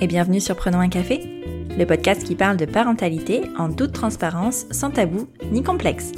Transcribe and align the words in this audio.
et 0.00 0.06
bienvenue 0.06 0.40
sur 0.40 0.56
Prenons 0.56 0.80
un 0.80 0.88
café, 0.88 1.20
le 1.78 1.84
podcast 1.84 2.22
qui 2.22 2.34
parle 2.34 2.56
de 2.56 2.64
parentalité 2.64 3.42
en 3.58 3.72
toute 3.72 3.92
transparence, 3.92 4.66
sans 4.70 4.90
tabou 4.90 5.26
ni 5.50 5.62
complexe. 5.62 6.12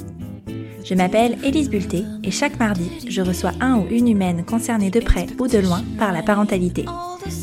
Je 0.85 0.95
m'appelle 0.95 1.37
Élise 1.45 1.69
Bulté 1.69 2.05
et 2.25 2.31
chaque 2.31 2.59
mardi, 2.59 2.91
je 3.09 3.21
reçois 3.21 3.53
un 3.61 3.77
ou 3.77 3.87
une 3.91 4.09
humaine 4.09 4.45
concernée 4.45 4.91
de 4.91 5.01
près 5.01 5.27
ou 5.39 5.47
de 5.47 5.59
loin 5.59 5.83
par 5.99 6.13
la 6.13 6.23
parentalité 6.23 6.87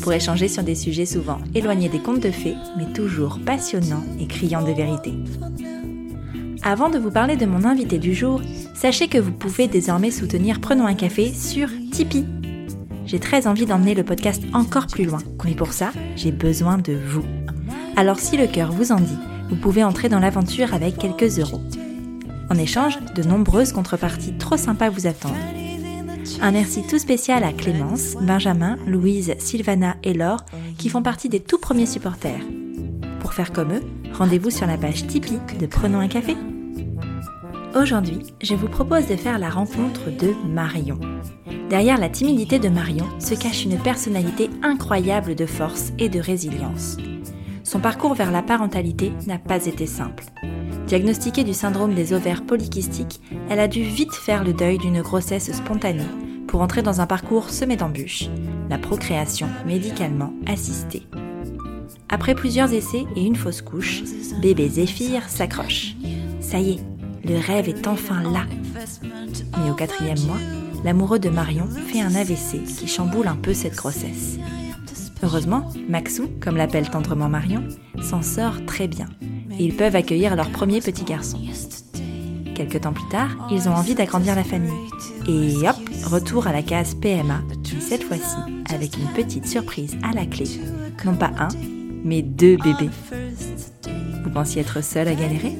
pour 0.02 0.12
échanger 0.12 0.48
sur 0.48 0.62
des 0.62 0.74
sujets 0.74 1.06
souvent 1.06 1.38
éloignés 1.54 1.88
des 1.88 2.00
contes 2.00 2.22
de 2.22 2.30
fées, 2.30 2.56
mais 2.76 2.92
toujours 2.92 3.38
passionnants 3.44 4.04
et 4.18 4.26
criants 4.26 4.64
de 4.64 4.72
vérité. 4.72 5.14
Avant 6.64 6.90
de 6.90 6.98
vous 6.98 7.12
parler 7.12 7.36
de 7.36 7.46
mon 7.46 7.64
invité 7.64 7.98
du 7.98 8.12
jour, 8.12 8.42
sachez 8.74 9.06
que 9.06 9.18
vous 9.18 9.32
pouvez 9.32 9.68
désormais 9.68 10.10
soutenir 10.10 10.60
Prenons 10.60 10.86
un 10.86 10.94
café 10.94 11.32
sur 11.32 11.68
Tipeee 11.92 12.26
j'ai 13.06 13.18
très 13.18 13.46
envie 13.46 13.66
d'emmener 13.66 13.94
le 13.94 14.04
podcast 14.04 14.42
encore 14.52 14.86
plus 14.86 15.04
loin. 15.04 15.20
Mais 15.44 15.54
pour 15.54 15.72
ça, 15.72 15.92
j'ai 16.16 16.32
besoin 16.32 16.78
de 16.78 16.92
vous. 16.92 17.24
Alors 17.96 18.18
si 18.18 18.36
le 18.36 18.46
cœur 18.46 18.72
vous 18.72 18.92
en 18.92 19.00
dit, 19.00 19.18
vous 19.48 19.56
pouvez 19.56 19.84
entrer 19.84 20.08
dans 20.08 20.18
l'aventure 20.18 20.74
avec 20.74 20.98
quelques 20.98 21.38
euros. 21.38 21.62
En 22.50 22.56
échange, 22.56 22.98
de 23.14 23.22
nombreuses 23.22 23.72
contreparties 23.72 24.36
trop 24.38 24.56
sympas 24.56 24.90
vous 24.90 25.06
attendent. 25.06 25.32
Un 26.40 26.50
merci 26.50 26.82
tout 26.88 26.98
spécial 26.98 27.44
à 27.44 27.52
Clémence, 27.52 28.16
Benjamin, 28.20 28.76
Louise, 28.86 29.34
Sylvana 29.38 29.96
et 30.02 30.12
Laure 30.12 30.44
qui 30.76 30.88
font 30.88 31.02
partie 31.02 31.28
des 31.28 31.40
tout 31.40 31.58
premiers 31.58 31.86
supporters. 31.86 32.42
Pour 33.20 33.32
faire 33.32 33.52
comme 33.52 33.72
eux, 33.72 33.82
rendez-vous 34.12 34.50
sur 34.50 34.66
la 34.66 34.76
page 34.76 35.06
Tipeee 35.06 35.40
de 35.58 35.66
Prenons 35.66 36.00
un 36.00 36.08
café. 36.08 36.36
Aujourd'hui, 37.76 38.20
je 38.42 38.54
vous 38.54 38.68
propose 38.68 39.06
de 39.06 39.16
faire 39.16 39.38
la 39.38 39.50
rencontre 39.50 40.08
de 40.08 40.32
Marion. 40.48 40.98
Derrière 41.68 41.98
la 41.98 42.08
timidité 42.08 42.58
de 42.58 42.70
Marion 42.70 43.04
se 43.20 43.34
cache 43.34 43.64
une 43.64 43.76
personnalité 43.76 44.48
incroyable 44.62 45.34
de 45.34 45.44
force 45.44 45.92
et 45.98 46.08
de 46.08 46.18
résilience. 46.18 46.96
Son 47.64 47.78
parcours 47.78 48.14
vers 48.14 48.30
la 48.30 48.40
parentalité 48.40 49.12
n'a 49.26 49.38
pas 49.38 49.66
été 49.66 49.84
simple. 49.84 50.24
Diagnostiquée 50.86 51.44
du 51.44 51.52
syndrome 51.52 51.92
des 51.92 52.14
ovaires 52.14 52.46
polykystiques, 52.46 53.20
elle 53.50 53.60
a 53.60 53.68
dû 53.68 53.82
vite 53.82 54.14
faire 54.14 54.42
le 54.42 54.54
deuil 54.54 54.78
d'une 54.78 55.02
grossesse 55.02 55.52
spontanée 55.52 56.08
pour 56.46 56.62
entrer 56.62 56.80
dans 56.80 57.02
un 57.02 57.06
parcours 57.06 57.50
semé 57.50 57.76
d'embûches, 57.76 58.30
la 58.70 58.78
procréation 58.78 59.48
médicalement 59.66 60.32
assistée. 60.46 61.06
Après 62.08 62.34
plusieurs 62.34 62.72
essais 62.72 63.04
et 63.16 63.22
une 63.22 63.36
fausse 63.36 63.60
couche, 63.60 64.02
bébé 64.40 64.66
Zéphyr 64.66 65.28
s'accroche. 65.28 65.94
Ça 66.40 66.58
y 66.58 66.70
est, 66.70 66.95
le 67.24 67.38
rêve 67.38 67.68
est 67.68 67.86
enfin 67.86 68.22
là. 68.22 68.46
Mais 69.58 69.70
au 69.70 69.74
quatrième 69.74 70.20
mois, 70.26 70.38
l'amoureux 70.84 71.18
de 71.18 71.28
Marion 71.28 71.66
fait 71.68 72.00
un 72.00 72.14
AVC 72.14 72.64
qui 72.64 72.86
chamboule 72.86 73.28
un 73.28 73.36
peu 73.36 73.54
cette 73.54 73.76
grossesse. 73.76 74.38
Heureusement, 75.22 75.72
Maxou, 75.88 76.28
comme 76.40 76.56
l'appelle 76.56 76.90
tendrement 76.90 77.28
Marion, 77.28 77.64
s'en 78.02 78.22
sort 78.22 78.64
très 78.66 78.86
bien 78.86 79.08
et 79.58 79.64
ils 79.64 79.74
peuvent 79.74 79.96
accueillir 79.96 80.36
leur 80.36 80.50
premier 80.50 80.80
petit 80.80 81.04
garçon. 81.04 81.40
Quelques 82.54 82.82
temps 82.82 82.92
plus 82.92 83.08
tard, 83.08 83.48
ils 83.50 83.68
ont 83.68 83.74
envie 83.74 83.94
d'agrandir 83.94 84.34
la 84.34 84.44
famille. 84.44 84.72
Et 85.28 85.68
hop, 85.68 85.76
retour 86.04 86.46
à 86.46 86.52
la 86.52 86.62
case 86.62 86.94
PMA, 86.94 87.42
cette 87.80 88.04
fois-ci 88.04 88.36
avec 88.72 88.96
une 88.96 89.08
petite 89.08 89.46
surprise 89.46 89.96
à 90.02 90.14
la 90.14 90.26
clé. 90.26 90.46
Non 91.04 91.14
pas 91.14 91.32
un, 91.38 91.48
mais 92.04 92.22
deux 92.22 92.56
bébés. 92.56 92.90
Vous 94.24 94.30
pensiez 94.30 94.62
être 94.62 94.82
seul 94.82 95.08
à 95.08 95.14
galérer? 95.14 95.54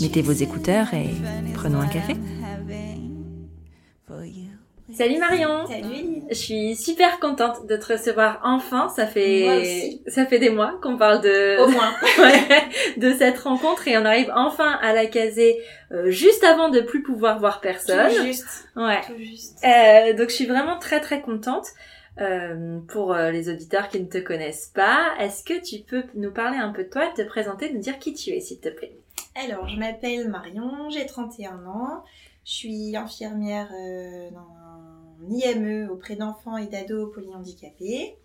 Mettez 0.00 0.22
vos 0.22 0.32
écouteurs 0.32 0.94
et 0.94 1.08
prenons 1.54 1.80
un 1.80 1.88
café. 1.88 2.14
Salut 4.92 5.18
Marion. 5.18 5.66
Salut 5.66 6.22
Je 6.30 6.34
suis 6.34 6.76
super 6.76 7.20
contente 7.20 7.66
de 7.66 7.76
te 7.76 7.92
recevoir 7.92 8.40
enfin. 8.42 8.88
Ça 8.88 9.06
fait 9.06 10.00
ça 10.06 10.24
fait 10.26 10.38
des 10.38 10.50
mois 10.50 10.78
qu'on 10.82 10.96
parle 10.96 11.20
de 11.20 11.60
au 11.62 11.68
moins 11.68 11.92
de 12.96 13.12
cette 13.12 13.38
rencontre 13.38 13.86
et 13.88 13.98
on 13.98 14.04
arrive 14.04 14.30
enfin 14.34 14.78
à 14.82 14.92
la 14.92 15.06
caser 15.06 15.58
euh, 15.92 16.10
juste 16.10 16.44
avant 16.44 16.68
de 16.68 16.80
plus 16.80 17.02
pouvoir 17.02 17.38
voir 17.38 17.60
personne. 17.60 18.08
Tout 18.08 18.24
juste. 18.24 18.68
Ouais. 18.76 19.00
Tout 19.06 19.18
juste. 19.18 19.58
Euh, 19.64 20.14
donc 20.14 20.30
je 20.30 20.34
suis 20.34 20.46
vraiment 20.46 20.78
très 20.78 21.00
très 21.00 21.20
contente. 21.20 21.66
Euh, 22.20 22.80
pour 22.88 23.14
euh, 23.14 23.30
les 23.30 23.48
auditeurs 23.48 23.88
qui 23.88 24.00
ne 24.00 24.06
te 24.06 24.18
connaissent 24.18 24.72
pas, 24.74 25.14
est-ce 25.20 25.44
que 25.44 25.62
tu 25.64 25.84
peux 25.84 26.02
nous 26.16 26.32
parler 26.32 26.58
un 26.58 26.72
peu 26.72 26.82
de 26.82 26.88
toi, 26.88 27.06
te 27.16 27.22
présenter, 27.22 27.72
nous 27.72 27.78
dire 27.78 28.00
qui 28.00 28.12
tu 28.12 28.30
es, 28.30 28.40
s'il 28.40 28.58
te 28.58 28.70
plaît? 28.70 28.96
Alors, 29.40 29.68
je 29.68 29.76
m'appelle 29.76 30.28
Marion, 30.28 30.90
j'ai 30.90 31.06
31 31.06 31.64
ans, 31.66 32.02
je 32.44 32.50
suis 32.50 32.96
infirmière 32.96 33.70
euh, 33.72 34.30
dans 34.32 34.40
un 34.40 35.30
IME 35.30 35.88
auprès 35.90 36.16
d'enfants 36.16 36.56
et 36.56 36.66
d'ados 36.66 37.14
polyhandicapés. 37.14 38.16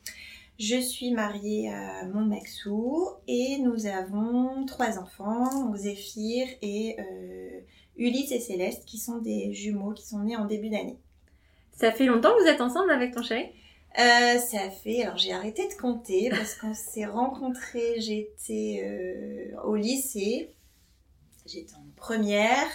Je 0.58 0.78
suis 0.78 1.12
mariée 1.12 1.72
à 1.72 2.06
mon 2.08 2.22
Maxou 2.26 3.10
et 3.28 3.60
nous 3.60 3.86
avons 3.86 4.66
trois 4.66 4.98
enfants, 4.98 5.66
donc 5.66 5.76
Zéphyr 5.76 6.48
et 6.64 6.96
euh, 6.98 7.60
Ulysse 7.96 8.32
et 8.32 8.40
Céleste, 8.40 8.84
qui 8.86 8.98
sont 8.98 9.20
des 9.20 9.54
jumeaux 9.54 9.94
qui 9.94 10.08
sont 10.08 10.20
nés 10.20 10.36
en 10.36 10.46
début 10.46 10.70
d'année. 10.70 10.98
Ça 11.74 11.92
fait 11.92 12.06
longtemps 12.06 12.34
que 12.36 12.42
vous 12.42 12.50
êtes 12.50 12.62
ensemble 12.62 12.90
avec 12.90 13.14
ton 13.14 13.22
chéri? 13.22 13.46
Euh, 14.00 14.40
ça 14.40 14.72
fait, 14.72 15.04
alors 15.04 15.18
j'ai 15.18 15.32
arrêté 15.32 15.68
de 15.68 15.80
compter 15.80 16.32
parce 16.32 16.56
qu'on 16.56 16.74
s'est 16.74 17.06
rencontrés, 17.06 18.02
j'étais 18.02 18.82
euh, 18.84 19.62
au 19.62 19.76
lycée, 19.76 20.50
j'étais 21.46 21.74
en 21.76 21.86
première, 21.96 22.68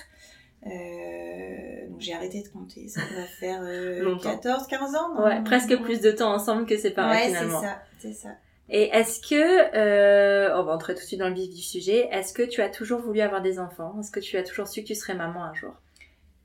euh, 0.66 1.88
donc 1.88 2.00
j'ai 2.00 2.12
arrêté 2.14 2.42
de 2.42 2.48
compter, 2.48 2.88
ça 2.88 3.00
va 3.16 3.24
faire 3.24 3.60
euh, 3.62 4.00
Longtemps. 4.02 4.30
14, 4.36 4.66
15 4.66 4.94
ans 4.94 5.14
non? 5.14 5.24
Ouais, 5.24 5.42
presque 5.44 5.76
plus 5.82 6.00
de 6.00 6.10
temps 6.10 6.32
ensemble 6.32 6.66
que 6.66 6.76
séparés 6.76 7.16
Ouais, 7.16 7.22
c'est 7.24 7.28
finalement. 7.36 7.62
ça, 7.62 7.82
c'est 7.98 8.12
ça. 8.12 8.30
Et 8.70 8.90
est-ce 8.90 9.20
que, 9.20 9.74
euh, 9.74 10.54
on 10.58 10.64
va 10.64 10.74
entrer 10.74 10.94
tout 10.94 11.00
de 11.00 11.06
suite 11.06 11.20
dans 11.20 11.28
le 11.28 11.34
vif 11.34 11.48
du 11.54 11.62
sujet, 11.62 12.08
est-ce 12.12 12.34
que 12.34 12.42
tu 12.42 12.60
as 12.60 12.68
toujours 12.68 13.00
voulu 13.00 13.20
avoir 13.20 13.40
des 13.40 13.58
enfants? 13.58 13.96
Est-ce 13.98 14.10
que 14.10 14.20
tu 14.20 14.36
as 14.36 14.42
toujours 14.42 14.68
su 14.68 14.82
que 14.82 14.88
tu 14.88 14.94
serais 14.94 15.14
maman 15.14 15.42
un 15.42 15.54
jour? 15.54 15.72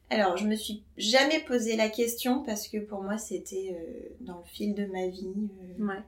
Alors, 0.10 0.38
je 0.38 0.46
me 0.46 0.56
suis 0.56 0.84
jamais 0.96 1.40
posé 1.40 1.76
la 1.76 1.90
question 1.90 2.44
parce 2.44 2.68
que 2.70 2.78
pour 2.78 3.02
moi, 3.02 3.18
c'était 3.18 3.76
euh, 3.76 4.10
dans 4.22 4.38
le 4.38 4.44
fil 4.46 4.74
de 4.74 4.86
ma 4.86 5.08
vie. 5.08 5.34
Ouais. 5.80 6.02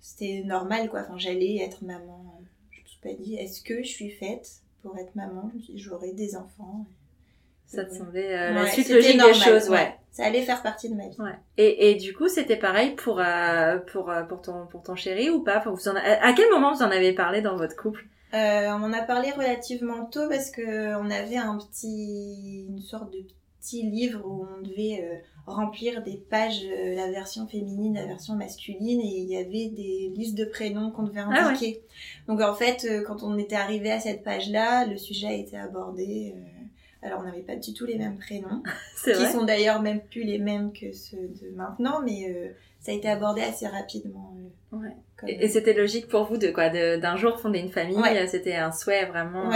C'était 0.00 0.42
normal, 0.44 0.88
quoi. 0.88 1.00
Enfin, 1.00 1.18
j'allais 1.18 1.56
être 1.58 1.82
maman. 1.84 2.40
Je 2.70 2.80
me 2.80 2.86
suis 2.86 3.00
pas 3.02 3.12
dit, 3.12 3.34
est-ce 3.36 3.60
que 3.60 3.82
je 3.82 3.88
suis 3.88 4.10
faite? 4.10 4.61
Pour 4.82 4.96
être 4.98 5.14
maman 5.14 5.48
Je 5.52 5.56
me 5.58 5.62
suis 5.62 5.74
dit, 5.74 5.78
j'aurai 5.80 6.12
des 6.12 6.36
enfants. 6.36 6.84
Ça 7.66 7.84
te 7.84 7.94
semblait 7.94 8.36
euh, 8.36 8.52
la 8.52 8.62
Ouais, 8.64 8.70
suite 8.70 8.86
c'était 8.86 8.98
logique 8.98 9.16
normal, 9.16 9.34
des 9.34 9.40
choses, 9.40 9.70
ouais. 9.70 9.96
Ça 10.10 10.26
allait 10.26 10.42
faire 10.42 10.62
partie 10.62 10.90
de 10.90 10.94
ma 10.94 11.08
vie. 11.08 11.16
Ouais. 11.18 11.38
Et, 11.56 11.90
et 11.90 11.94
du 11.94 12.12
coup, 12.12 12.28
c'était 12.28 12.56
pareil 12.58 12.90
pour, 12.96 13.18
euh, 13.18 13.78
pour, 13.78 14.10
euh, 14.10 14.24
pour, 14.24 14.42
ton, 14.42 14.66
pour 14.66 14.82
ton 14.82 14.94
chéri 14.94 15.30
ou 15.30 15.42
pas? 15.42 15.56
Enfin, 15.58 15.70
vous 15.70 15.88
en 15.88 15.96
a- 15.96 16.00
À 16.00 16.32
quel 16.34 16.50
moment 16.50 16.74
vous 16.74 16.82
en 16.82 16.90
avez 16.90 17.14
parlé 17.14 17.40
dans 17.40 17.56
votre 17.56 17.74
couple? 17.76 18.04
Euh, 18.34 18.68
on 18.68 18.82
en 18.82 18.92
a 18.92 19.00
parlé 19.02 19.30
relativement 19.30 20.04
tôt 20.06 20.28
parce 20.28 20.50
que 20.50 20.94
on 20.96 21.10
avait 21.10 21.36
un 21.38 21.56
petit, 21.58 22.66
une 22.68 22.80
sorte 22.80 23.10
de 23.10 23.18
petit 23.62 23.82
livre 23.84 24.20
où 24.26 24.44
on 24.58 24.60
devait 24.62 25.00
euh, 25.02 25.16
remplir 25.46 26.02
des 26.02 26.16
pages, 26.16 26.64
euh, 26.64 26.94
la 26.96 27.10
version 27.10 27.46
féminine, 27.46 27.94
la 27.94 28.06
version 28.06 28.34
masculine, 28.34 29.00
et 29.00 29.04
il 29.18 29.28
y 29.30 29.36
avait 29.36 29.68
des 29.68 30.12
listes 30.16 30.36
de 30.36 30.44
prénoms 30.44 30.90
qu'on 30.90 31.04
devait 31.04 31.20
Ah 31.20 31.48
indiquer. 31.48 31.80
Donc 32.26 32.40
en 32.40 32.54
fait, 32.54 32.84
euh, 32.90 33.02
quand 33.06 33.22
on 33.22 33.38
était 33.38 33.54
arrivé 33.54 33.92
à 33.92 34.00
cette 34.00 34.24
page-là, 34.24 34.86
le 34.86 34.96
sujet 34.96 35.28
a 35.28 35.32
été 35.34 35.56
abordé. 35.56 36.34
alors 37.02 37.20
on 37.20 37.24
n'avait 37.24 37.42
pas 37.42 37.56
du 37.56 37.72
tout 37.72 37.86
les 37.86 37.96
mêmes 37.98 38.18
prénoms, 38.18 38.62
qui 39.04 39.12
vrai 39.12 39.30
sont 39.32 39.44
d'ailleurs 39.44 39.80
même 39.80 40.00
plus 40.00 40.24
les 40.24 40.38
mêmes 40.38 40.72
que 40.72 40.92
ceux 40.92 41.28
de 41.40 41.54
maintenant, 41.54 42.02
mais 42.04 42.52
ça 42.80 42.90
a 42.90 42.94
été 42.96 43.08
abordé 43.08 43.42
assez 43.42 43.66
rapidement. 43.68 44.34
Ouais. 44.72 44.96
comme- 45.16 45.28
Et, 45.28 45.44
et 45.44 45.48
c'était 45.48 45.74
logique 45.74 46.08
pour 46.08 46.24
vous 46.24 46.36
de 46.36 46.50
quoi 46.50 46.68
d'un 46.70 47.16
jour 47.16 47.38
fonder 47.38 47.60
une 47.60 47.70
famille 47.70 47.96
Ouais. 47.96 48.26
C'était 48.26 48.56
un 48.56 48.72
souhait 48.72 49.06
vraiment. 49.06 49.48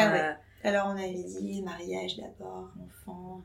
Alors 0.65 0.87
on 0.89 0.97
avait 0.97 1.13
dit 1.13 1.63
mariage 1.63 2.17
d'abord, 2.17 2.71
enfant. 2.85 3.43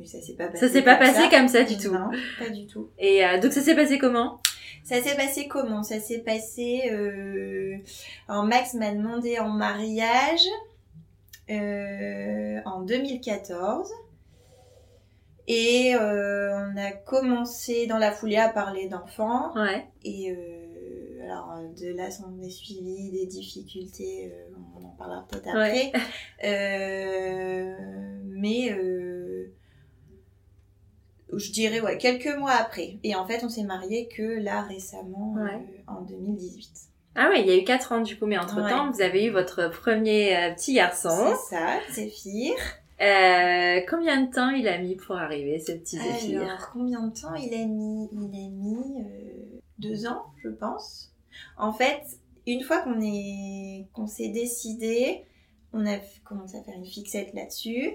Mais 0.00 0.06
ça 0.06 0.20
s'est 0.22 0.32
pas 0.32 0.48
passé. 0.48 0.66
Ça 0.66 0.72
s'est 0.72 0.82
pas 0.82 0.96
comme 0.96 1.06
passé 1.08 1.28
comme 1.30 1.48
ça 1.48 1.62
du 1.62 1.76
tout. 1.76 1.92
Non, 1.92 2.10
pas 2.38 2.48
du 2.48 2.66
tout. 2.66 2.88
Et 2.98 3.22
euh, 3.22 3.38
donc 3.38 3.52
ça 3.52 3.60
s'est 3.60 3.76
passé 3.76 3.98
comment? 3.98 4.40
Ça 4.82 5.02
s'est 5.02 5.14
passé 5.14 5.46
comment? 5.46 5.82
Ça 5.82 6.00
s'est 6.00 6.20
passé. 6.20 6.90
Euh... 6.90 7.76
Alors 8.26 8.44
Max 8.44 8.72
m'a 8.74 8.92
demandé 8.92 9.38
en 9.38 9.50
mariage 9.50 10.46
euh, 11.50 12.60
en 12.64 12.80
2014. 12.80 13.90
Et 15.46 15.94
euh, 15.94 16.50
on 16.54 16.76
a 16.78 16.92
commencé 16.92 17.86
dans 17.86 17.98
la 17.98 18.10
foulée 18.10 18.38
à 18.38 18.48
parler 18.48 18.88
d'enfants. 18.88 19.52
Ouais. 19.54 19.86
Et 20.02 20.34
alors 21.24 21.60
de 21.78 21.94
là 21.94 22.10
s'en 22.10 22.40
est 22.40 22.48
suivi 22.48 23.10
des 23.10 23.26
difficultés, 23.26 24.32
on 24.80 24.86
en 24.86 24.96
parlera 24.96 25.26
peut-être 25.28 25.48
après. 25.48 25.92
Mais 28.24 28.70
je 31.36 31.52
dirais 31.52 31.80
ouais 31.80 31.98
quelques 31.98 32.34
mois 32.38 32.52
après. 32.52 32.98
Et 33.04 33.14
en 33.14 33.26
fait 33.26 33.42
on 33.44 33.48
s'est 33.48 33.62
mariés 33.64 34.08
que 34.08 34.22
là 34.22 34.62
récemment 34.62 35.34
euh, 35.38 35.44
Ouais. 35.44 35.66
en 35.86 36.02
2018. 36.02 36.68
Ah 37.16 37.28
ouais, 37.28 37.40
il 37.40 37.46
y 37.46 37.50
a 37.50 37.56
eu 37.56 37.64
4 37.64 37.92
ans 37.92 38.00
du 38.02 38.16
coup, 38.18 38.26
mais 38.26 38.38
entre-temps, 38.38 38.86
Ouais. 38.86 38.92
vous 38.92 39.00
avez 39.02 39.24
eu 39.26 39.30
votre 39.30 39.68
premier 39.70 40.36
euh, 40.36 40.54
petit 40.54 40.74
garçon. 40.74 41.34
C'est 41.48 41.56
ça, 41.56 41.80
Zéphyr. 41.90 42.52
Euh, 43.00 43.80
combien 43.88 44.22
de 44.22 44.30
temps 44.32 44.50
il 44.50 44.68
a 44.68 44.78
mis 44.78 44.94
pour 44.94 45.16
arriver, 45.16 45.58
ce 45.58 45.72
petit 45.72 45.96
Zéphyr? 45.98 46.42
Alors 46.42 46.70
combien 46.72 47.06
de 47.06 47.18
temps 47.18 47.34
il 47.34 47.52
a 47.54 47.64
mis? 47.66 48.08
Il 48.12 48.18
a 48.34 48.48
mis 48.48 49.00
euh, 49.00 49.58
deux 49.78 50.06
ans 50.06 50.26
je 50.44 50.48
pense. 50.50 51.12
En 51.56 51.72
fait, 51.72 52.02
une 52.46 52.62
fois 52.62 52.80
qu'on 52.82 53.00
est 53.02 53.86
qu'on 53.92 54.06
s'est 54.06 54.28
décidé, 54.28 55.24
on 55.72 55.86
a 55.86 55.96
commencé 56.24 56.58
à 56.58 56.62
faire 56.62 56.74
une 56.76 56.86
fixette 56.86 57.32
là-dessus. 57.34 57.90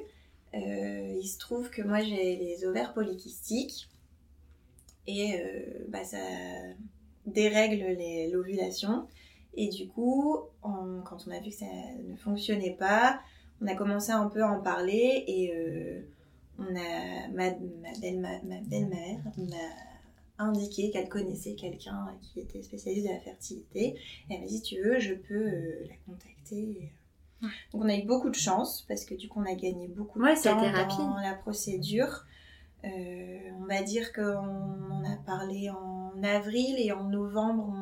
Euh, 0.56 1.20
il 1.20 1.28
se 1.28 1.38
trouve 1.38 1.70
que 1.70 1.82
moi 1.82 2.02
j'ai 2.02 2.36
les 2.38 2.66
ovaires 2.66 2.94
polykystiques 2.94 3.90
et 5.08 5.40
euh, 5.40 5.86
bah, 5.90 6.04
ça 6.04 6.18
dérègle 7.26 7.98
l'ovulation. 8.32 9.08
Et 9.56 9.70
du 9.70 9.88
coup, 9.88 10.40
quand 10.62 11.26
on 11.28 11.32
a 11.32 11.40
vu 11.40 11.50
que 11.50 11.56
ça 11.56 11.66
ne 11.66 12.16
fonctionnait 12.16 12.76
pas, 12.78 13.20
on 13.62 13.68
a 13.68 13.76
commencé 13.76 14.12
un 14.12 14.28
peu 14.28 14.44
à 14.44 14.52
en 14.52 14.62
parler 14.62 15.24
et 15.28 15.54
euh, 15.54 16.02
on 16.60 16.76
a 16.76 17.28
ma, 17.30 17.52
belle-mère 18.02 18.42
m'a 19.38 19.56
indiqué 20.38 20.92
qu'elle 20.92 21.08
connaissait 21.08 21.56
quelqu'un 21.56 22.18
qui 22.22 22.42
était 22.42 22.62
spécialiste 22.62 23.08
de 23.08 23.14
la 23.14 23.20
fertilité. 23.20 23.96
Et 24.30 24.34
elle 24.34 24.42
m'a 24.42 24.48
dit, 24.48 24.62
tu 24.62 24.82
veux, 24.82 25.00
je 25.00 25.14
peux 25.14 25.46
la 25.88 25.96
contacter. 26.06 26.92
Donc 27.74 27.84
on 27.84 27.90
a 27.90 27.96
eu 27.96 28.04
beaucoup 28.04 28.30
de 28.30 28.36
chance 28.36 28.86
parce 28.88 29.06
que 29.06 29.16
du 29.16 29.28
coup 29.28 29.42
on 29.42 29.52
a 29.52 29.56
gagné 29.56 29.88
beaucoup 29.88 30.20
de 30.20 30.44
temps 30.44 31.14
dans 31.14 31.22
la 31.22 31.34
procédure. 31.34 32.26
Euh, 32.84 33.38
on 33.60 33.66
va 33.66 33.82
dire 33.82 34.14
qu'on 34.14 34.22
en 34.22 35.04
a 35.04 35.16
parlé 35.26 35.70
en 35.72 36.12
avril 36.24 36.76
et 36.78 36.92
en 36.92 37.06
novembre 37.06 37.74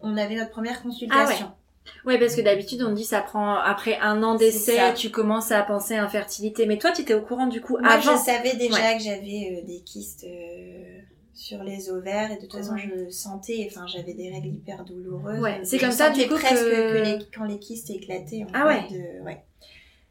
on, 0.00 0.16
avait 0.16 0.34
notre 0.34 0.50
première 0.50 0.82
consultation. 0.82 1.52
Ah 1.86 2.06
ouais. 2.06 2.18
parce 2.18 2.34
que 2.34 2.40
d'habitude 2.40 2.82
on 2.82 2.92
dit 2.92 3.04
ça 3.04 3.20
prend 3.20 3.54
après 3.54 3.98
un 4.00 4.22
an 4.24 4.34
d'essai, 4.34 4.92
tu 4.94 5.10
commences 5.10 5.52
à 5.52 5.62
penser 5.62 5.94
à 5.94 6.02
infertilité. 6.02 6.66
Mais 6.66 6.78
toi 6.78 6.90
tu 6.90 7.02
étais 7.02 7.14
au 7.14 7.22
courant 7.22 7.46
du 7.46 7.60
coup 7.60 7.78
Moi, 7.78 7.88
avant. 7.90 8.16
je 8.16 8.22
savais 8.22 8.56
déjà 8.56 8.94
que 8.94 9.02
j'avais 9.02 9.62
euh, 9.62 9.66
des 9.66 9.80
kystes. 9.84 10.24
Euh, 10.24 11.00
sur 11.38 11.62
les 11.62 11.88
ovaires. 11.88 12.32
Et 12.32 12.36
de 12.36 12.40
toute 12.40 12.52
façon 12.52 12.76
je 12.76 13.08
sentais 13.10 13.66
enfin 13.70 13.86
j'avais 13.86 14.12
des 14.12 14.28
règles 14.28 14.48
hyper 14.48 14.84
douloureuses. 14.84 15.40
Ouais 15.40 15.60
c'est 15.62 15.78
comme 15.78 15.92
ça 15.92 16.10
du 16.10 16.26
coup 16.26 16.34
presque 16.34 16.64
que... 16.64 17.34
quand 17.34 17.44
les 17.44 17.58
kystes 17.58 17.90
éclataient 17.90 18.42
en 18.42 18.48
ah 18.52 18.66
ouais. 18.66 18.82
De... 18.90 19.22
ouais. 19.22 19.44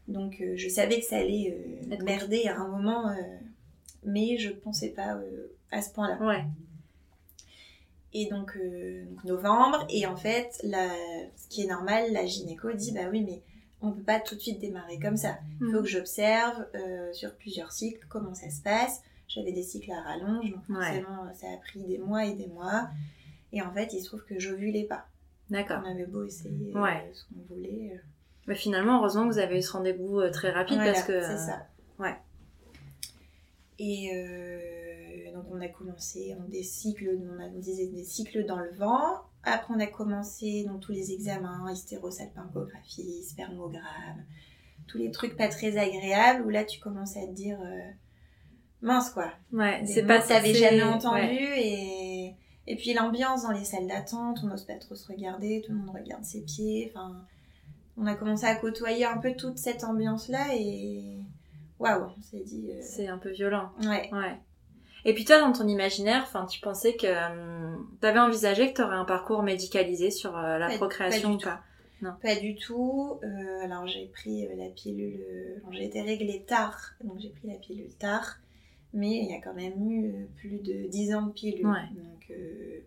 Donc 0.08 0.40
euh, 0.40 0.54
je 0.56 0.70
savais 0.70 1.00
que 1.00 1.06
ça 1.06 1.18
allait 1.18 1.54
euh, 1.92 2.04
merder 2.04 2.48
à 2.48 2.56
un 2.56 2.68
moment 2.70 3.10
euh, 3.10 3.14
mais 4.04 4.38
je 4.38 4.52
pensais 4.52 4.90
pas 4.90 5.20
à 5.72 5.82
ce 5.82 5.92
point 5.92 6.08
là 6.08 6.26
ouais. 6.26 6.44
Et 8.14 8.28
donc, 8.30 8.58
novembre 9.26 9.86
et 9.90 10.08
en 10.08 10.16
fait 10.16 10.60
la... 10.64 10.88
ce 11.36 11.48
qui 11.50 11.64
est 11.64 11.68
normal 11.68 12.14
la 12.14 12.26
gynéco 12.26 12.72
dit 12.72 12.94
bah 12.94 13.10
oui 13.12 13.22
mais 13.22 13.44
on 13.82 13.92
peut 13.92 14.02
pas 14.02 14.20
tout 14.20 14.34
de 14.34 14.40
suite 14.40 14.60
démarrer 14.60 14.98
comme 14.98 15.18
ça. 15.18 15.38
Il 15.60 15.68
faut 15.68 15.82
mm. 15.82 15.84
que 15.84 15.90
j'observe 15.90 16.66
sur 17.12 17.36
plusieurs 17.36 17.74
cycles 17.74 18.00
comment 18.10 18.34
ça 18.34 18.50
se 18.50 18.62
passe 18.62 19.02
j'avais 19.28 19.52
des 19.52 19.64
cycles 19.64 19.92
à 19.92 20.02
rallonge, 20.02 20.52
donc 20.52 20.66
forcément, 20.66 21.34
ça 21.34 21.48
a 21.48 21.58
pris 21.58 21.84
des 21.84 21.98
mois 21.98 22.26
et 22.26 22.36
des 22.36 22.48
mois. 22.48 22.90
Et 23.52 23.62
en 23.62 23.72
fait, 23.74 23.94
il 23.94 24.02
se 24.02 24.08
trouve 24.08 24.24
que 24.26 24.40
j'ovulais 24.40 24.84
pas. 24.84 25.06
D'accord. 25.50 25.82
On 25.86 25.92
avait 25.92 26.06
beau 26.06 26.26
essayer 26.26 26.74
euh, 26.76 27.14
ce 27.14 27.24
qu'on 27.26 27.54
voulait. 27.54 27.92
Euh. 27.94 28.00
Mais 28.48 28.56
finalement, 28.56 29.00
heureusement 29.00 29.28
que 29.28 29.34
vous 29.34 29.40
avez 29.40 29.58
eu 29.58 29.62
ce 29.62 29.72
rendez-vous 29.72 30.20
euh, 30.20 30.32
très 30.32 30.52
rapide 30.52 30.78
parce 30.78 31.04
que. 31.04 31.22
C'est 31.22 31.38
ça. 31.38 31.68
Ouais. 32.00 32.16
Et 33.80 35.32
donc, 35.34 35.46
on 35.52 35.62
a 35.62 35.68
commencé 35.68 36.36
on 36.40 36.50
des 36.50 36.64
cycles, 36.64 37.20
on 37.38 37.40
a 37.40 37.48
disait 37.50 37.88
des 37.88 38.04
cycles 38.04 38.46
dans 38.46 38.60
le 38.60 38.72
vent. 38.74 39.22
Après, 39.44 39.74
on 39.74 39.80
a 39.80 39.88
commencé 39.88 40.66
donc, 40.66 40.82
tous 40.82 40.92
les 40.92 41.12
examens, 41.12 41.72
hystérosalpingographie, 41.72 43.24
spermogramme, 43.24 44.26
tous 44.88 44.98
les 44.98 45.12
trucs 45.12 45.38
pas 45.38 45.48
très 45.48 45.78
agréables 45.78 46.44
où 46.46 46.50
là, 46.50 46.66
tu 46.66 46.80
commences 46.80 47.16
à 47.18 47.28
te 47.28 47.32
dire 47.34 47.60
mince 48.82 49.10
quoi. 49.10 49.32
Ouais, 49.52 49.84
c'est 49.86 50.06
pas 50.06 50.22
ça. 50.22 50.36
T'avais 50.36 50.54
jamais 50.54 50.84
entendu 50.84 51.38
et 51.56 52.36
et 52.68 52.76
puis 52.76 52.94
l'ambiance 52.94 53.44
dans 53.44 53.52
les 53.52 53.64
salles 53.64 53.88
d'attente, 53.88 54.40
on 54.44 54.48
n'ose 54.48 54.66
pas 54.66 54.76
trop 54.76 54.96
se 54.96 55.08
regarder, 55.08 55.64
tout 55.66 55.72
le 55.72 55.80
monde 55.80 55.96
regarde 55.96 56.24
ses 56.24 56.42
pieds. 56.42 56.92
Enfin, 56.94 57.16
on 57.96 58.06
a 58.06 58.16
commencé 58.16 58.46
à 58.46 58.56
côtoyer 58.56 59.06
un 59.06 59.18
peu 59.18 59.34
toute 59.36 59.58
cette 59.58 59.86
ambiance 59.86 60.28
là 60.28 60.48
et 60.54 61.18
waouh, 61.80 62.12
on 62.18 62.22
s'est 62.22 62.44
dit. 62.44 62.72
Euh, 62.72 62.80
c'est 62.82 63.08
un 63.08 63.18
peu 63.18 63.32
violent. 63.32 63.72
Ouais. 63.84 64.10
Ouais. 64.12 64.38
Et 65.06 65.14
puis 65.14 65.24
toi, 65.24 65.40
dans 65.40 65.54
ton 65.54 65.66
imaginaire, 65.66 66.24
enfin, 66.24 66.46
tu 66.46 66.60
pensais 66.60 66.98
que 66.98 67.08
hum, 67.08 67.88
tu 68.02 68.06
avais 68.06 68.20
envisagé 68.20 68.72
que 68.72 68.76
tu 68.76 68.82
aurais 68.82 68.98
un 68.98 69.06
parcours 69.06 69.44
médicalisé 69.44 70.12
sur 70.12 70.38
euh, 70.38 70.58
la 70.58 70.70
procréation 70.76 71.36
ou 71.36 71.38
pas? 71.38 71.62
Non. 72.02 72.12
Pas 72.22 72.36
du 72.36 72.56
tout. 72.56 73.18
Euh, 73.24 73.64
alors 73.64 73.88
j'ai 73.88 74.08
pris 74.08 74.46
la 74.58 74.70
pilule. 74.70 75.24
j'ai 75.72 75.86
été 75.86 76.02
réglée 76.02 76.44
tard, 76.46 76.78
donc 77.02 77.20
j'ai 77.20 77.30
pris 77.30 77.48
la 77.48 77.56
pilule 77.56 77.96
tard 77.96 78.40
mais 78.94 79.18
il 79.18 79.30
y 79.30 79.34
a 79.34 79.42
quand 79.42 79.54
même 79.54 79.90
eu 79.90 80.10
euh, 80.10 80.26
plus 80.36 80.60
de 80.60 80.88
10 80.88 81.16
ans 81.16 81.28
de 81.28 81.32
pilule. 81.32 81.64
Donc 81.64 82.32
euh, 82.32 82.80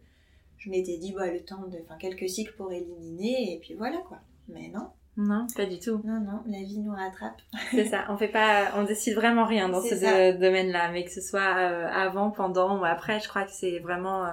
je 0.59 0.71
m'étais 0.71 0.99
dit, 0.99 1.13
bah, 1.13 1.31
le 1.31 1.41
temps 1.41 1.67
de. 1.67 1.79
Enfin, 1.85 1.97
quelques 1.99 2.29
cycles 2.29 2.55
pour 2.57 2.73
éliminer, 2.73 3.55
et 3.55 3.59
puis 3.59 3.75
voilà 3.75 3.99
quoi. 4.09 4.19
Mais 4.49 4.69
non. 4.69 4.89
Non, 5.17 5.47
pas 5.55 5.67
du 5.67 5.79
tout. 5.79 6.01
Non, 6.05 6.21
non, 6.21 6.43
la 6.47 6.63
vie 6.63 6.79
nous 6.79 6.93
rattrape. 6.93 7.43
C'est 7.73 7.87
ça, 7.87 8.07
on 8.09 8.17
fait 8.17 8.29
pas, 8.29 8.71
on 8.77 8.85
décide 8.85 9.17
vraiment 9.17 9.45
rien 9.45 9.69
dans 9.69 9.83
ce 9.83 10.39
domaine-là, 10.39 10.93
mais 10.93 11.05
que 11.05 11.11
ce 11.11 11.21
soit 11.21 11.59
euh, 11.59 11.89
avant, 11.89 12.31
pendant 12.31 12.81
ou 12.81 12.85
après, 12.85 13.21
je 13.21 13.29
crois 13.29 13.45
que 13.45 13.51
c'est 13.51 13.81
vraiment 13.81 14.27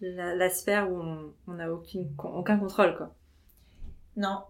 la, 0.00 0.50
sphère 0.50 0.90
où 0.92 1.02
on 1.48 1.52
n'a 1.52 1.72
aucun 1.72 2.58
contrôle, 2.58 2.96
quoi. 2.96 3.14
Non, 4.16 4.42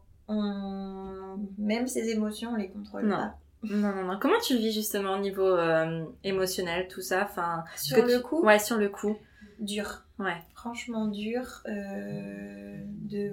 même 1.58 1.86
ses 1.86 2.10
émotions, 2.10 2.50
on 2.50 2.56
les 2.56 2.68
contrôle 2.68 3.08
pas. 3.08 3.36
Non, 3.62 3.94
non, 3.94 4.04
non. 4.04 4.18
Comment 4.20 4.40
tu 4.46 4.54
le 4.54 4.60
vis 4.60 4.72
justement 4.72 5.16
au 5.16 5.20
niveau 5.20 5.46
euh, 5.46 6.04
émotionnel, 6.24 6.88
tout 6.88 7.02
ça? 7.02 7.24
Enfin, 7.24 7.64
Sur 7.76 8.04
le 8.04 8.20
coup? 8.20 8.42
Ouais, 8.42 8.58
sur 8.58 8.78
le 8.78 8.88
coup. 8.88 9.16
Dur. 9.58 10.04
Ouais. 10.18 10.36
Franchement 10.54 11.06
dur 11.06 11.62
euh, 11.66 12.82
de 12.86 13.30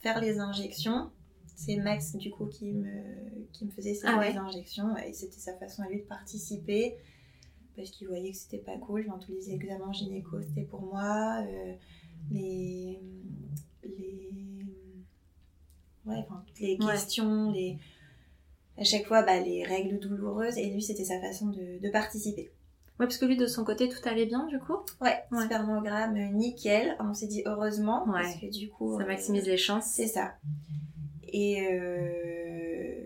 faire 0.00 0.20
les 0.20 0.38
injections. 0.38 1.10
C'est 1.54 1.76
Max 1.76 2.16
du 2.16 2.30
coup 2.30 2.46
qui 2.46 2.72
me, 2.72 2.90
qui 3.52 3.66
me 3.66 3.70
faisait 3.70 3.94
ces 3.94 4.06
ah 4.06 4.18
injections 4.18 4.96
et 4.96 5.12
c'était 5.12 5.38
sa 5.38 5.54
façon 5.58 5.82
à 5.82 5.88
lui 5.88 6.00
de 6.00 6.06
participer 6.06 6.96
parce 7.76 7.90
qu'il 7.90 8.08
voyait 8.08 8.32
que 8.32 8.36
c'était 8.36 8.58
pas 8.58 8.76
cool. 8.78 9.06
Dans 9.06 9.18
tous 9.18 9.32
les 9.32 9.50
examens 9.52 9.92
gynéco, 9.92 10.40
c'était 10.42 10.62
pour 10.66 10.82
moi. 10.82 11.42
Euh, 11.46 11.74
les, 12.30 13.00
les, 13.84 14.66
ouais, 16.06 16.16
enfin, 16.18 16.44
les 16.60 16.78
questions, 16.78 17.50
les 17.52 17.78
à 18.78 18.84
chaque 18.84 19.06
fois 19.06 19.22
bah, 19.22 19.38
les 19.38 19.64
règles 19.64 19.98
douloureuses 19.98 20.58
et 20.58 20.70
lui 20.70 20.82
c'était 20.82 21.04
sa 21.04 21.20
façon 21.20 21.46
de, 21.48 21.90
participer. 21.90 22.50
Ouais, 23.00 23.06
parce 23.06 23.18
que 23.18 23.26
lui 23.26 23.36
de 23.36 23.46
son 23.46 23.64
côté 23.64 23.88
tout 23.88 24.00
allait 24.04 24.26
bien 24.26 24.46
du 24.46 24.58
coup? 24.58 24.76
Ouais, 25.00 25.22
spermogramme 25.44 26.18
nickel. 26.34 26.96
On 27.00 27.14
s'est 27.14 27.26
dit 27.26 27.42
heureusement 27.46 28.04
parce 28.06 28.36
que 28.36 28.46
du 28.46 28.68
coup. 28.68 28.98
Ça 28.98 29.06
maximise 29.06 29.46
les 29.46 29.56
chances. 29.56 29.86
C'est 29.86 30.06
ça. 30.06 30.34
Et 31.32 31.66
euh... 31.72 33.04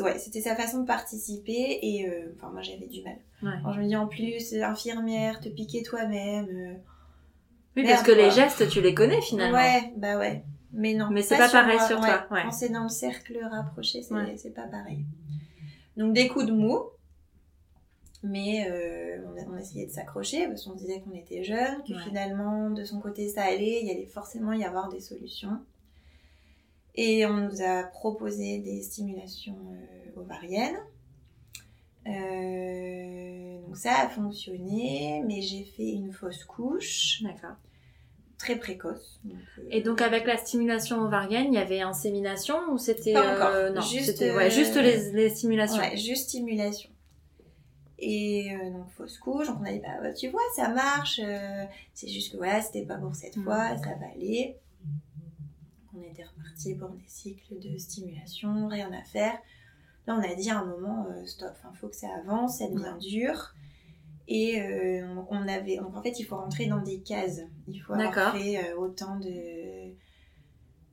ouais, 0.00 0.18
c'était 0.18 0.42
sa 0.42 0.54
façon 0.54 0.82
de 0.82 0.86
participer 0.86 1.78
et 1.82 2.08
euh, 2.08 2.34
enfin 2.36 2.50
moi 2.52 2.62
j'avais 2.62 2.86
du 2.86 3.02
mal. 3.02 3.16
Alors, 3.42 3.72
je 3.74 3.80
me 3.80 3.86
dis 3.86 3.96
en 3.96 4.06
plus 4.06 4.54
infirmière, 4.54 5.40
te 5.40 5.48
piquer 5.48 5.82
toi-même. 5.82 6.48
Euh, 6.48 6.74
oui, 7.76 7.84
parce 7.84 8.02
que 8.02 8.12
les 8.12 8.30
gestes 8.30 8.68
tu 8.68 8.80
les 8.80 8.94
connais 8.94 9.20
finalement. 9.20 9.58
Ouais, 9.58 9.92
bah 9.96 10.18
ouais. 10.18 10.42
Mais 10.72 10.94
non. 10.94 11.08
Mais 11.10 11.22
c'est 11.22 11.38
pas, 11.38 11.48
pareil 11.48 11.78
sur 11.86 12.00
toi. 12.00 12.26
Quand 12.28 12.52
c'est 12.52 12.68
dans 12.68 12.84
le 12.84 12.88
cercle 12.88 13.38
rapproché, 13.50 14.02
c'est 14.02 14.54
pas 14.54 14.66
pareil. 14.66 15.04
Donc 15.96 16.12
des 16.12 16.28
coups 16.28 16.46
de 16.46 16.52
mou. 16.52 16.80
Mais 18.22 18.66
euh, 18.68 19.24
on, 19.46 19.54
a, 19.54 19.60
essayé 19.60 19.86
de 19.86 19.92
s'accrocher 19.92 20.48
parce 20.48 20.64
qu'on 20.64 20.74
disait 20.74 21.00
qu'on 21.00 21.12
était 21.12 21.44
jeunes, 21.44 21.82
que 21.86 21.96
finalement 21.98 22.70
de 22.70 22.82
son 22.82 22.98
côté 22.98 23.28
ça 23.28 23.44
allait, 23.44 23.80
il 23.82 23.86
y 23.86 23.90
allait 23.90 24.06
forcément 24.06 24.52
y 24.52 24.64
avoir 24.64 24.88
des 24.88 25.00
solutions. 25.00 25.60
Et 26.96 27.24
on 27.26 27.34
nous 27.34 27.62
a 27.62 27.84
proposé 27.84 28.58
des 28.58 28.82
stimulations 28.82 29.58
euh, 29.70 30.20
ovariennes. 30.20 30.78
Euh, 32.06 33.60
donc 33.66 33.76
ça 33.76 34.00
a 34.00 34.08
fonctionné, 34.08 35.22
mais 35.26 35.42
j'ai 35.42 35.64
fait 35.64 35.90
une 35.90 36.12
fausse 36.12 36.44
couche. 36.44 37.22
D'accord 37.22 37.56
très 38.38 38.56
précoce. 38.56 39.20
Euh, 39.26 39.30
et 39.70 39.82
donc 39.82 40.00
avec 40.02 40.26
la 40.26 40.36
stimulation 40.36 41.00
ovarienne, 41.00 41.46
il 41.48 41.54
y 41.54 41.58
avait 41.58 41.80
insémination 41.80 42.56
ou 42.70 42.78
c'était 42.78 43.16
euh, 43.16 43.70
non, 43.70 43.80
juste 43.80 44.20
ouais, 44.20 44.50
juste 44.50 44.76
les, 44.76 45.12
les, 45.12 45.30
stimulations. 45.30 45.78
Ouais, 45.78 45.96
juste 45.96 46.28
stimulation. 46.28 46.90
Et 47.98 48.54
euh, 48.54 48.70
donc 48.70 48.90
fausse 48.90 49.18
couche, 49.18 49.46
donc 49.46 49.58
on 49.60 49.64
a 49.64 49.72
dit 49.72 49.80
bah 49.80 50.12
tu 50.12 50.28
vois 50.28 50.42
ça 50.54 50.68
marche, 50.68 51.20
c'est 51.94 52.08
juste 52.08 52.32
que 52.32 52.36
voilà 52.36 52.60
c'était 52.60 52.84
pas 52.84 52.96
pour 52.96 53.14
cette 53.14 53.36
fois, 53.36 53.74
mm. 53.74 53.78
ça 53.78 53.90
va 54.00 54.06
aller. 54.14 54.56
On 55.96 56.02
était 56.02 56.24
reparti 56.24 56.74
pour 56.74 56.90
des 56.90 57.04
cycles 57.06 57.58
de 57.58 57.78
stimulation, 57.78 58.68
rien 58.68 58.92
à 58.92 59.02
faire. 59.02 59.38
Là 60.06 60.18
on 60.18 60.22
a 60.22 60.34
dit 60.34 60.50
à 60.50 60.58
un 60.58 60.66
moment 60.66 61.06
stop, 61.24 61.54
il 61.72 61.78
faut 61.78 61.88
que 61.88 61.96
ça 61.96 62.08
avance, 62.22 62.58
ça 62.58 62.68
devient 62.68 62.96
dur. 63.00 63.54
Et 64.28 64.60
euh, 64.60 65.06
on 65.30 65.46
avait, 65.46 65.76
donc 65.76 65.96
en 65.96 66.02
fait, 66.02 66.18
il 66.18 66.24
faut 66.24 66.36
rentrer 66.36 66.66
dans 66.66 66.82
des 66.82 67.00
cases. 67.00 67.40
Il 67.68 67.78
faut 67.78 67.92
avoir 67.92 68.36
fait 68.36 68.58
euh, 68.58 68.76
autant 68.76 69.18
de, 69.20 69.92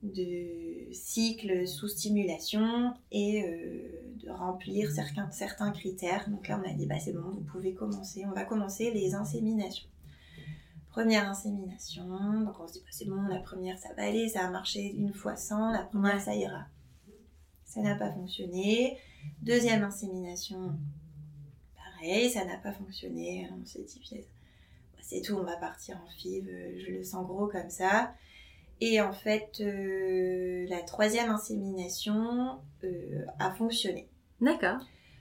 de 0.04 0.92
cycles 0.92 1.66
sous 1.66 1.88
stimulation 1.88 2.94
et 3.10 3.44
euh, 3.44 4.14
de 4.22 4.30
remplir 4.30 4.90
certains, 4.90 5.28
certains 5.32 5.72
critères. 5.72 6.28
Donc 6.30 6.46
là, 6.46 6.60
on 6.64 6.70
a 6.70 6.72
dit, 6.74 6.86
bah, 6.86 7.00
c'est 7.00 7.12
bon, 7.12 7.22
vous 7.22 7.44
pouvez 7.52 7.74
commencer. 7.74 8.24
On 8.24 8.32
va 8.32 8.44
commencer 8.44 8.92
les 8.92 9.14
inséminations. 9.14 9.88
Première 10.90 11.28
insémination, 11.28 12.04
donc 12.44 12.54
on 12.60 12.68
se 12.68 12.74
dit 12.74 12.78
bah, 12.78 12.90
c'est 12.92 13.08
bon, 13.08 13.22
la 13.22 13.40
première 13.40 13.76
ça 13.80 13.88
va 13.96 14.04
aller, 14.04 14.28
ça 14.28 14.46
a 14.46 14.50
marché 14.50 14.94
une 14.96 15.12
fois 15.12 15.34
sans, 15.34 15.72
la 15.72 15.82
première 15.82 16.20
ça 16.20 16.36
ira. 16.36 16.66
Ça 17.64 17.80
n'a 17.80 17.96
pas 17.96 18.12
fonctionné. 18.12 18.96
Deuxième 19.42 19.82
insémination, 19.82 20.78
pareil, 22.06 22.30
ça 22.30 22.44
n'a 22.44 22.56
pas 22.58 22.72
fonctionné. 22.72 23.48
On 23.60 23.64
s'est 23.64 23.82
dit 23.82 24.00
bah, 24.12 25.00
c'est 25.02 25.20
tout, 25.22 25.34
on 25.34 25.42
va 25.44 25.56
partir 25.56 25.96
en 26.04 26.10
FIV, 26.10 26.48
euh, 26.48 26.78
je 26.84 26.92
le 26.92 27.02
sens 27.04 27.26
gros 27.26 27.46
comme 27.48 27.70
ça. 27.70 28.14
Et 28.80 29.00
en 29.00 29.12
fait, 29.12 29.58
euh, 29.60 30.66
la 30.68 30.82
troisième 30.82 31.30
insémination 31.30 32.58
euh, 32.82 33.24
a 33.38 33.50
fonctionné. 33.52 34.08
D'accord. 34.40 34.78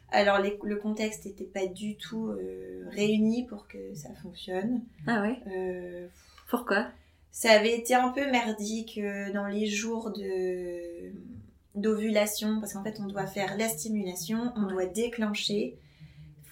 Alors 0.09 0.39
les- 0.39 0.59
le 0.63 0.75
contexte 0.77 1.25
n'était 1.25 1.43
pas 1.45 1.65
du 1.67 1.95
tout 1.95 2.27
euh, 2.27 2.85
réuni 2.91 3.45
pour 3.45 3.67
que 3.67 3.93
ça 3.95 4.09
fonctionne. 4.21 4.81
Ah 5.07 5.21
ouais? 5.21 6.09
Pourquoi? 6.49 6.87
ça 7.35 7.49
avait 7.51 7.75
été 7.75 7.95
un 7.95 8.09
peu 8.09 8.29
merdique 8.29 8.99
dans 9.33 9.47
les 9.47 9.65
jours 9.65 10.11
de 10.11 11.11
d'ovulation 11.73 12.59
parce 12.59 12.73
qu'en 12.73 12.83
fait 12.83 12.99
on 12.99 13.07
doit 13.07 13.25
faire 13.25 13.57
la 13.57 13.67
stimulation, 13.69 14.53
on 14.55 14.65
Ouais. 14.65 14.71
doit 14.73 14.85
déclencher. 14.85 15.75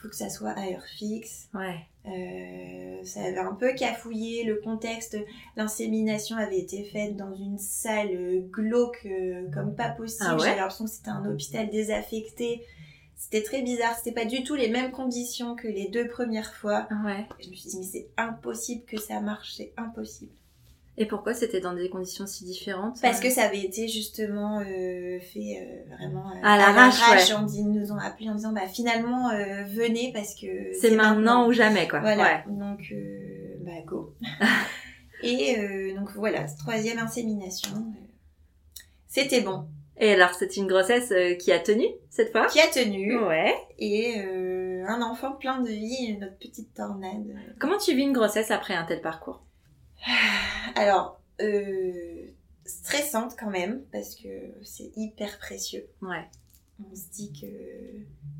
Faut 0.01 0.10
que 0.10 0.15
ça 0.15 0.29
soit 0.29 0.51
à 0.51 0.72
heure 0.72 0.86
fixe. 0.86 1.48
Ouais. 1.53 1.86
Euh, 2.08 3.03
ça 3.03 3.22
avait 3.24 3.38
un 3.38 3.53
peu 3.53 3.74
cafouillé 3.74 4.43
le 4.43 4.55
contexte. 4.55 5.17
L'insémination 5.55 6.38
avait 6.38 6.60
été 6.60 6.84
faite 6.84 7.15
dans 7.15 7.36
une 7.36 7.60
salle 7.60 8.10
euh, 8.12 8.41
glauque 8.50 9.05
euh, 9.05 9.50
comme 9.53 9.75
pas 9.75 9.89
possible. 9.89 10.25
Ah 10.27 10.36
ouais 10.36 10.46
J'avais 10.46 10.58
l'impression 10.58 10.86
que 10.86 10.91
c'était 10.91 11.10
un 11.10 11.29
hôpital 11.29 11.70
désaffecté. 11.70 12.65
C'était 13.15 13.43
très 13.43 13.62
bizarre. 13.62 13.96
C'était 13.96 14.20
pas 14.20 14.25
du 14.25 14.43
tout 14.43 14.55
les 14.55 14.70
mêmes 14.70 14.91
conditions 14.91 15.55
que 15.55 15.67
les 15.67 15.89
deux 15.89 16.08
premières 16.08 16.55
fois. 16.55 16.88
Ouais. 17.05 17.27
Je 17.39 17.50
me 17.50 17.53
suis 17.53 17.70
dit 17.70 17.77
mais 17.77 17.86
c'est 17.86 18.10
impossible 18.17 18.84
que 18.86 19.00
ça 19.00 19.20
marche. 19.20 19.53
C'est 19.55 19.74
impossible. 19.77 20.31
Et 20.98 21.05
pourquoi 21.05 21.33
c'était 21.33 21.62
dans 21.62 21.74
des 21.74 21.89
conditions 21.89 22.27
si 22.27 22.43
différentes 22.43 23.01
Parce 23.01 23.19
euh 23.19 23.24
que 23.24 23.29
ça 23.29 23.43
avait 23.43 23.62
été 23.62 23.88
justement 23.88 24.60
euh, 24.60 25.19
fait 25.19 25.57
euh, 25.89 25.95
vraiment 25.95 26.29
euh, 26.31 26.39
À 26.43 26.57
l'arrache, 26.57 27.00
ouais. 27.10 27.33
On 27.39 27.43
dit- 27.43 27.63
nous 27.63 27.91
ont 27.91 27.98
appelés 27.98 28.29
en 28.29 28.36
disant 28.36 28.51
bah 28.51 28.67
finalement 28.67 29.29
euh, 29.31 29.63
venez 29.63 30.12
parce 30.13 30.36
que 30.36 30.48
c'est 30.79 30.91
maintenant 30.91 31.48
ou 31.48 31.53
jamais 31.53 31.88
quoi. 31.88 32.01
Voilà. 32.01 32.43
Donc 32.48 32.81
euh, 32.91 33.55
bah 33.62 33.71
go. 33.86 34.13
Et 35.24 35.57
euh, 35.60 35.95
donc 35.95 36.12
voilà, 36.15 36.43
troisième 36.60 37.00
insémination. 37.00 37.86
C'était 39.07 39.41
bon. 39.41 39.65
Et 39.98 40.13
alors 40.13 40.33
c'est 40.33 40.57
une 40.57 40.67
grossesse 40.67 41.13
qui 41.39 41.51
a 41.51 41.60
tenu 41.60 41.86
cette 42.10 42.31
fois? 42.31 42.48
Qui 42.48 42.60
a 42.60 42.67
tenu 42.67 43.17
Ouais. 43.19 43.53
et 43.79 44.15
euh, 44.19 44.83
un 44.88 45.01
enfant 45.01 45.33
plein 45.33 45.62
de 45.62 45.67
vie, 45.69 46.17
notre 46.19 46.38
petite 46.38 46.74
tornade. 46.74 47.36
Comment 47.60 47.77
tu 47.77 47.93
vis 47.95 48.01
une 48.03 48.13
grossesse 48.13 48.51
après 48.51 48.74
un 48.74 48.83
tel 48.83 49.01
parcours? 49.01 49.41
Alors 50.75 51.22
euh, 51.41 52.27
stressante 52.65 53.36
quand 53.39 53.50
même 53.50 53.84
parce 53.91 54.15
que 54.15 54.27
c'est 54.63 54.91
hyper 54.96 55.38
précieux. 55.39 55.88
Ouais. 56.01 56.25
on 56.91 56.96
se 56.96 57.10
dit 57.12 57.31
que 57.34 57.46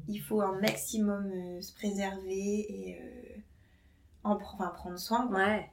il 0.08 0.20
faut 0.20 0.42
un 0.42 0.60
maximum 0.60 1.32
euh, 1.34 1.62
se 1.62 1.74
préserver 1.74 2.66
et 2.70 2.98
euh, 3.02 3.40
en 4.24 4.36
pr- 4.36 4.54
enfin, 4.56 4.70
prendre 4.76 4.98
soin. 5.00 5.28
quoi. 5.28 5.38
Ouais. 5.38 5.70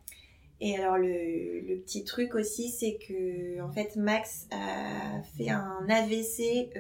Et 0.61 0.77
alors 0.77 0.99
le, 0.99 1.61
le 1.61 1.77
petit 1.81 2.05
truc 2.05 2.35
aussi, 2.35 2.69
c'est 2.71 2.99
que 3.07 3.61
en 3.63 3.71
fait 3.71 3.95
Max 3.97 4.47
a 4.51 5.23
fait 5.37 5.51
un 5.51 5.87
AVC 5.89 6.71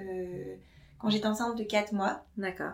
quand 0.98 1.10
j'étais 1.10 1.26
enceinte 1.26 1.56
de 1.56 1.62
4 1.64 1.92
mois. 1.92 2.24
D'accord. 2.36 2.72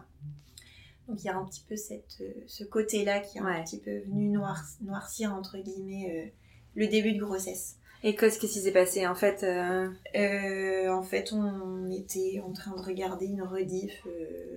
Donc 1.08 1.22
il 1.22 1.26
y 1.26 1.28
a 1.28 1.36
un 1.36 1.44
petit 1.44 1.62
peu 1.68 1.76
cette, 1.76 2.16
euh, 2.20 2.32
ce 2.46 2.64
côté-là 2.64 3.20
qui 3.20 3.38
est 3.38 3.40
un 3.42 3.62
petit 3.62 3.78
peu 3.78 3.98
venu 4.00 4.28
noir- 4.30 4.64
noircir 4.80 5.34
entre 5.34 5.58
guillemets 5.58 6.10
euh, 6.10 6.30
le 6.76 6.86
début 6.88 7.12
de 7.12 7.20
grossesse. 7.22 7.76
Et 8.02 8.14
qu'est-ce 8.16 8.38
qui 8.38 8.48
s'est 8.48 8.72
passé 8.72 9.06
en 9.06 9.14
fait 9.14 9.42
euh, 9.42 9.88
Euh, 10.14 10.90
en 10.92 11.02
fait, 11.02 11.32
on 11.32 11.90
était 11.90 12.40
en 12.44 12.52
train 12.52 12.76
de 12.76 12.80
regarder 12.82 13.26
une 13.26 13.42
rediff 13.42 14.06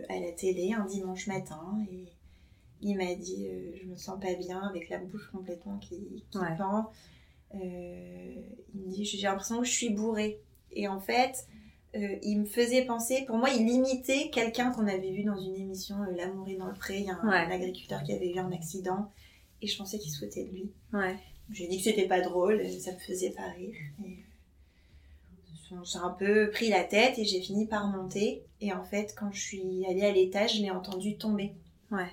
à 0.10 0.20
la 0.20 0.32
télé 0.34 0.74
un 0.74 0.86
dimanche 0.86 1.28
matin 1.28 1.62
et 1.92 2.06
il 2.82 2.96
m'a 2.98 3.16
dit 3.16 3.48
je 3.82 3.86
me 3.88 3.96
sens 3.96 4.20
pas 4.20 4.34
bien 4.36 4.60
avec 4.62 4.90
la 4.90 4.98
bouche 5.00 5.30
complètement 5.32 5.78
qui, 5.80 6.24
qui 6.30 6.38
Ouais. 6.38 6.56
pend. 6.58 6.92
Il 7.54 8.82
me 8.82 8.90
dit 8.90 9.06
j'ai 9.06 9.22
l'impression 9.28 9.60
que 9.60 9.66
je 9.66 9.72
suis 9.72 9.90
bourrée. 9.90 10.40
Et 10.72 10.88
en 10.88 11.00
fait, 11.00 11.48
euh, 11.96 12.16
il 12.22 12.40
me 12.42 12.46
faisait 12.46 12.84
penser, 12.86 13.24
pour 13.26 13.38
moi, 13.38 13.50
il 13.50 13.68
imitait 13.70 14.30
quelqu'un 14.30 14.72
qu'on 14.72 14.88
avait 14.88 15.12
vu 15.12 15.24
dans 15.24 15.38
une 15.38 15.56
émission 15.56 15.96
euh, 16.04 16.16
L'amour 16.16 16.48
est 16.50 16.56
dans 16.56 16.68
le 16.68 16.74
pré. 16.76 17.00
Il 17.00 17.06
y 17.06 17.10
a 17.10 17.16
un, 17.22 17.28
Ouais. 17.30 17.38
un 17.38 17.50
agriculteur 17.52 18.04
qui 18.04 18.14
avait 18.14 18.32
eu 18.34 18.40
un 18.40 18.52
accident 18.52 19.10
et 19.62 19.68
je 19.68 19.78
pensais 19.78 19.98
qu'il 19.98 20.12
se 20.12 20.24
foutait 20.26 20.44
de 20.46 20.52
lui. 20.52 20.72
Ouais. 20.94 21.16
J'ai 21.52 21.68
dit 21.68 21.78
que 21.78 21.84
c'était 21.84 22.08
pas 22.08 22.22
drôle, 22.22 22.62
ça 22.80 22.92
me 22.92 22.98
faisait 23.00 23.30
pas 23.32 23.48
rire. 23.58 23.74
Et 25.72 25.76
on 25.78 25.84
s'est 25.84 25.98
un 25.98 26.10
peu 26.12 26.50
pris 26.52 26.70
la 26.70 26.84
tête 26.84 27.18
et 27.20 27.26
j'ai 27.26 27.42
fini 27.42 27.66
par 27.66 27.88
monter. 27.88 28.44
Et 28.62 28.72
en 28.74 28.84
fait, 28.84 29.14
quand 29.18 29.32
je 29.32 29.42
suis 29.42 29.86
allée 29.90 30.06
à 30.06 30.12
l'étage, 30.12 30.58
je 30.58 30.62
l'ai 30.62 30.72
entendu 30.72 31.18
tomber. 31.18 31.54
Ouais. 31.92 32.10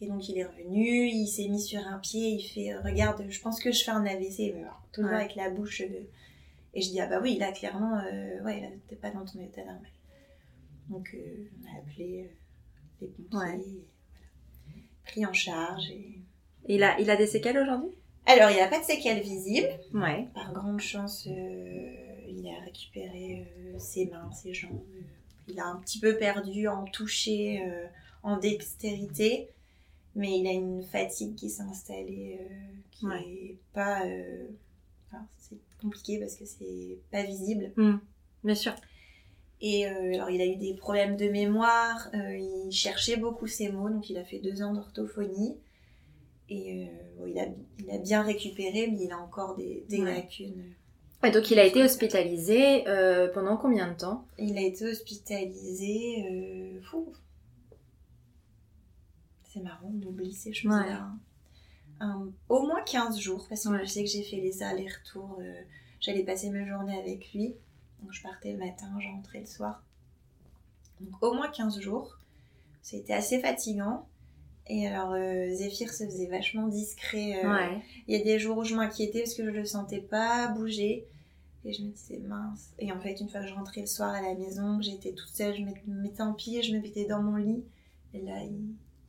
Et 0.00 0.06
donc 0.06 0.28
il 0.28 0.38
est 0.38 0.44
revenu, 0.46 1.08
il 1.08 1.26
s'est 1.26 1.48
mis 1.48 1.60
sur 1.60 1.80
un 1.86 1.98
pied, 1.98 2.28
il 2.30 2.42
fait 2.42 2.72
euh, 2.72 2.80
Regarde, 2.82 3.24
je 3.28 3.40
pense 3.40 3.60
que 3.62 3.70
je 3.70 3.84
fais 3.84 3.90
un 3.90 4.06
AVC, 4.06 4.52
mais 4.54 4.62
alors, 4.62 4.80
toujours 4.92 5.10
Ouais. 5.10 5.16
avec 5.16 5.34
la 5.36 5.50
bouche. 5.50 5.82
Et 6.74 6.82
je 6.82 6.90
dis 6.90 7.00
Ah 7.00 7.06
bah 7.06 7.20
oui, 7.22 7.36
là 7.38 7.52
clairement, 7.52 7.98
euh, 7.98 8.42
ouais, 8.44 8.60
là 8.60 8.68
t'es 8.88 8.96
pas 8.96 9.10
dans 9.10 9.24
ton 9.24 9.40
état 9.40 9.64
normal. 9.64 9.90
Donc 10.88 11.10
euh, 11.14 11.48
on 11.62 11.66
a 11.76 11.78
appelé 11.80 12.24
euh, 12.24 12.34
les 13.00 13.08
pompiers, 13.08 13.38
Ouais. 13.38 13.58
et 13.58 13.84
voilà. 14.66 14.82
pris 15.04 15.26
en 15.26 15.32
charge. 15.32 15.90
Et... 15.90 16.20
Il 16.68 16.82
a, 16.82 16.98
il 17.00 17.10
a 17.10 17.16
des 17.16 17.26
séquelles 17.26 17.58
aujourd'hui? 17.58 17.90
Alors 18.26 18.50
il 18.50 18.54
n'y 18.54 18.60
a 18.60 18.68
pas 18.68 18.78
de 18.78 18.84
séquelles 18.84 19.22
visibles. 19.22 19.68
Ouais. 19.94 20.28
Par 20.34 20.52
grande 20.52 20.80
chance, 20.80 21.26
euh, 21.26 21.94
il 22.28 22.46
a 22.46 22.60
récupéré 22.64 23.46
ses 23.78 24.06
mains, 24.06 24.30
ses 24.32 24.54
jambes. 24.54 24.82
il 25.48 25.58
a 25.58 25.66
un 25.66 25.76
petit 25.80 25.98
peu 25.98 26.16
perdu 26.16 26.68
en 26.68 26.84
toucher, 26.84 27.64
en 28.22 28.36
dextérité, 28.36 29.48
mais 30.14 30.38
il 30.38 30.46
a 30.46 30.52
une 30.52 30.82
fatigue 30.84 31.34
qui 31.34 31.50
s'est 31.50 31.62
installée, 31.62 32.38
euh, 32.40 32.54
qui 32.92 33.06
Ouais. 33.06 33.22
est 33.28 33.56
pas. 33.72 34.06
euh, 34.06 34.46
c'est 35.38 35.56
compliqué 35.80 36.18
parce 36.18 36.36
que 36.36 36.44
c'est 36.44 36.98
pas 37.10 37.22
visible. 37.24 37.72
Bien 38.44 38.54
sûr. 38.54 38.74
Et 39.62 39.86
euh, 39.86 40.14
alors, 40.14 40.30
il 40.30 40.40
a 40.40 40.46
eu 40.46 40.56
des 40.56 40.72
problèmes 40.74 41.16
de 41.16 41.28
mémoire, 41.28 42.08
euh, 42.14 42.36
il 42.66 42.72
cherchait 42.72 43.16
beaucoup 43.16 43.46
ses 43.46 43.70
mots, 43.70 43.90
donc 43.90 44.08
il 44.08 44.16
a 44.16 44.24
fait 44.24 44.38
deux 44.38 44.62
ans 44.62 44.72
d'orthophonie. 44.72 45.58
Et 46.48 46.84
euh, 46.84 46.86
bon, 47.18 47.26
il, 47.26 47.38
a, 47.38 47.46
il 47.78 47.90
a 47.90 47.98
bien 47.98 48.22
récupéré, 48.22 48.88
mais 48.90 49.04
il 49.04 49.12
a 49.12 49.18
encore 49.18 49.56
des, 49.56 49.84
des 49.88 50.00
Ouais. 50.02 50.14
lacunes. 50.14 50.64
Et 51.22 51.30
donc 51.30 51.50
il 51.50 51.58
a 51.58 51.66
été 51.66 51.82
hospitalisé 51.82 52.84
pendant 53.34 53.58
combien 53.58 53.92
de 53.92 53.96
temps? 53.98 54.26
Il 54.38 54.56
a 54.56 54.62
été 54.62 54.86
hospitalisé. 54.86 56.24
C'est 59.52 59.60
marrant, 59.60 59.92
on 60.02 60.06
oublie 60.06 60.32
ces 60.32 60.54
choses-là. 60.54 60.78
Ouais. 60.86 61.18
Un- 62.00 62.30
au 62.48 62.62
moins 62.66 62.82
15 62.82 63.18
jours, 63.18 63.46
parce 63.48 63.64
que 63.64 63.68
Ouais. 63.68 63.80
je 63.80 63.90
sais 63.90 64.02
que 64.04 64.10
j'ai 64.10 64.22
fait 64.22 64.36
les 64.40 64.62
allers-retours. 64.62 65.38
euh, 65.40 65.62
J'allais 66.00 66.24
passer 66.24 66.48
mes 66.50 66.66
journées 66.66 66.98
avec 66.98 67.32
lui. 67.34 67.54
Donc 68.02 68.12
je 68.12 68.22
partais 68.22 68.52
le 68.52 68.58
matin, 68.58 68.90
je 68.98 69.06
rentrais 69.08 69.40
le 69.40 69.46
soir. 69.46 69.82
Donc 71.00 71.22
au 71.22 71.34
moins 71.34 71.48
15 71.50 71.78
jours. 71.80 72.16
C'était 72.82 73.12
assez 73.12 73.38
fatigant. 73.40 74.06
Et 74.66 74.86
alors 74.86 75.12
euh, 75.12 75.50
Zéphyr 75.54 75.92
se 75.92 76.04
faisait 76.04 76.26
vachement 76.28 76.68
discret. 76.68 77.44
euh, 77.44 77.50
Ouais. 77.52 77.82
il 78.08 78.16
y 78.16 78.20
a 78.20 78.24
des 78.24 78.38
jours 78.38 78.56
où 78.58 78.64
je 78.64 78.74
m'inquiétais 78.74 79.20
parce 79.20 79.34
que 79.34 79.44
je 79.44 79.50
le 79.50 79.64
sentais 79.66 80.00
pas 80.00 80.48
bouger. 80.48 81.06
Et 81.66 81.74
je 81.74 81.82
me 81.82 81.90
disais 81.90 82.18
mince. 82.20 82.70
Et 82.78 82.90
en 82.90 82.98
fait, 82.98 83.20
une 83.20 83.28
fois 83.28 83.40
que 83.42 83.46
je 83.46 83.52
rentrais 83.54 83.82
le 83.82 83.86
soir 83.86 84.14
à 84.14 84.22
la 84.22 84.34
maison, 84.34 84.78
que 84.78 84.84
j'étais 84.84 85.12
toute 85.12 85.28
seule, 85.28 85.54
je 85.54 85.62
me 85.62 86.00
mettais 86.02 86.22
en 86.22 86.32
pied, 86.32 86.62
je 86.62 86.74
me 86.74 86.80
mettais 86.80 87.04
dans 87.04 87.20
mon 87.22 87.36
lit. 87.36 87.62
Et 88.14 88.22
là, 88.22 88.42
il... 88.42 88.58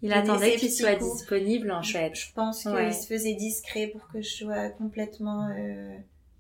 Il 0.02 0.12
attendait 0.14 0.56
qu'il 0.56 0.72
soit 0.72 0.96
coups. 0.96 1.14
disponible 1.18 1.72
en 1.72 1.82
je, 1.82 1.92
fait. 1.94 2.16
je 2.16 2.34
pense 2.34 2.64
qu'il 2.64 2.72
Ouais. 2.72 2.92
se 2.92 3.06
faisait 3.08 3.36
discret 3.36 3.88
pour 3.88 4.08
que 4.08 4.22
je 4.22 4.30
sois 4.30 4.70
complètement 4.70 5.48
euh, 5.58 5.96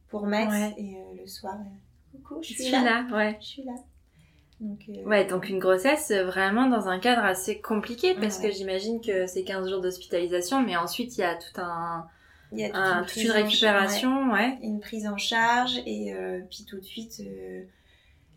pour 0.10 0.26
Max. 0.28 0.52
Ouais. 0.52 0.74
Et 0.78 0.96
euh, 0.96 1.22
le 1.22 1.28
soir, 1.28 1.56
euh, 1.60 2.18
coucou, 2.18 2.42
je 2.42 2.48
Je 2.50 2.54
suis, 2.56 2.64
suis 2.64 2.72
là. 2.72 2.84
là, 2.84 3.16
ouais. 3.16 3.38
Je 3.40 3.46
suis 3.46 3.64
là. 3.64 3.74
Donc, 4.60 4.80
euh, 4.90 5.04
Ouais, 5.08 5.26
donc 5.26 5.50
une 5.50 5.60
grossesse 5.60 6.12
euh, 6.12 6.24
vraiment 6.26 6.68
dans 6.68 6.88
un 6.88 7.00
cadre 7.00 7.24
assez 7.24 7.60
compliqué 7.60 8.14
parce 8.16 8.40
Ouais. 8.40 8.50
que 8.50 8.56
j'imagine 8.56 9.02
que 9.02 9.26
c'est 9.28 9.44
15 9.44 9.70
jours 9.70 9.82
d'hospitalisation, 9.82 10.62
mais 10.62 10.78
ensuite 10.78 11.18
il 11.18 11.22
y 11.22 11.24
a 11.24 11.36
tout 11.36 11.60
un, 11.62 12.06
il 12.52 12.60
y 12.60 12.64
a 12.66 12.68
toute 12.68 12.76
un- 12.78 12.94
une 13.00 13.06
toute 13.06 13.08
prise 13.10 13.24
une 13.26 13.32
en 13.32 13.34
charge, 13.34 13.42
ouais. 13.42 13.44
récupération, 13.44 14.32
ouais. 14.34 14.58
une 14.62 14.80
prise 14.80 15.08
en 15.08 15.18
charge 15.18 15.80
et 15.88 16.14
euh, 16.14 16.42
puis 16.50 16.66
tout 16.68 16.78
de 16.78 16.84
suite 16.84 17.22
euh, 17.22 17.64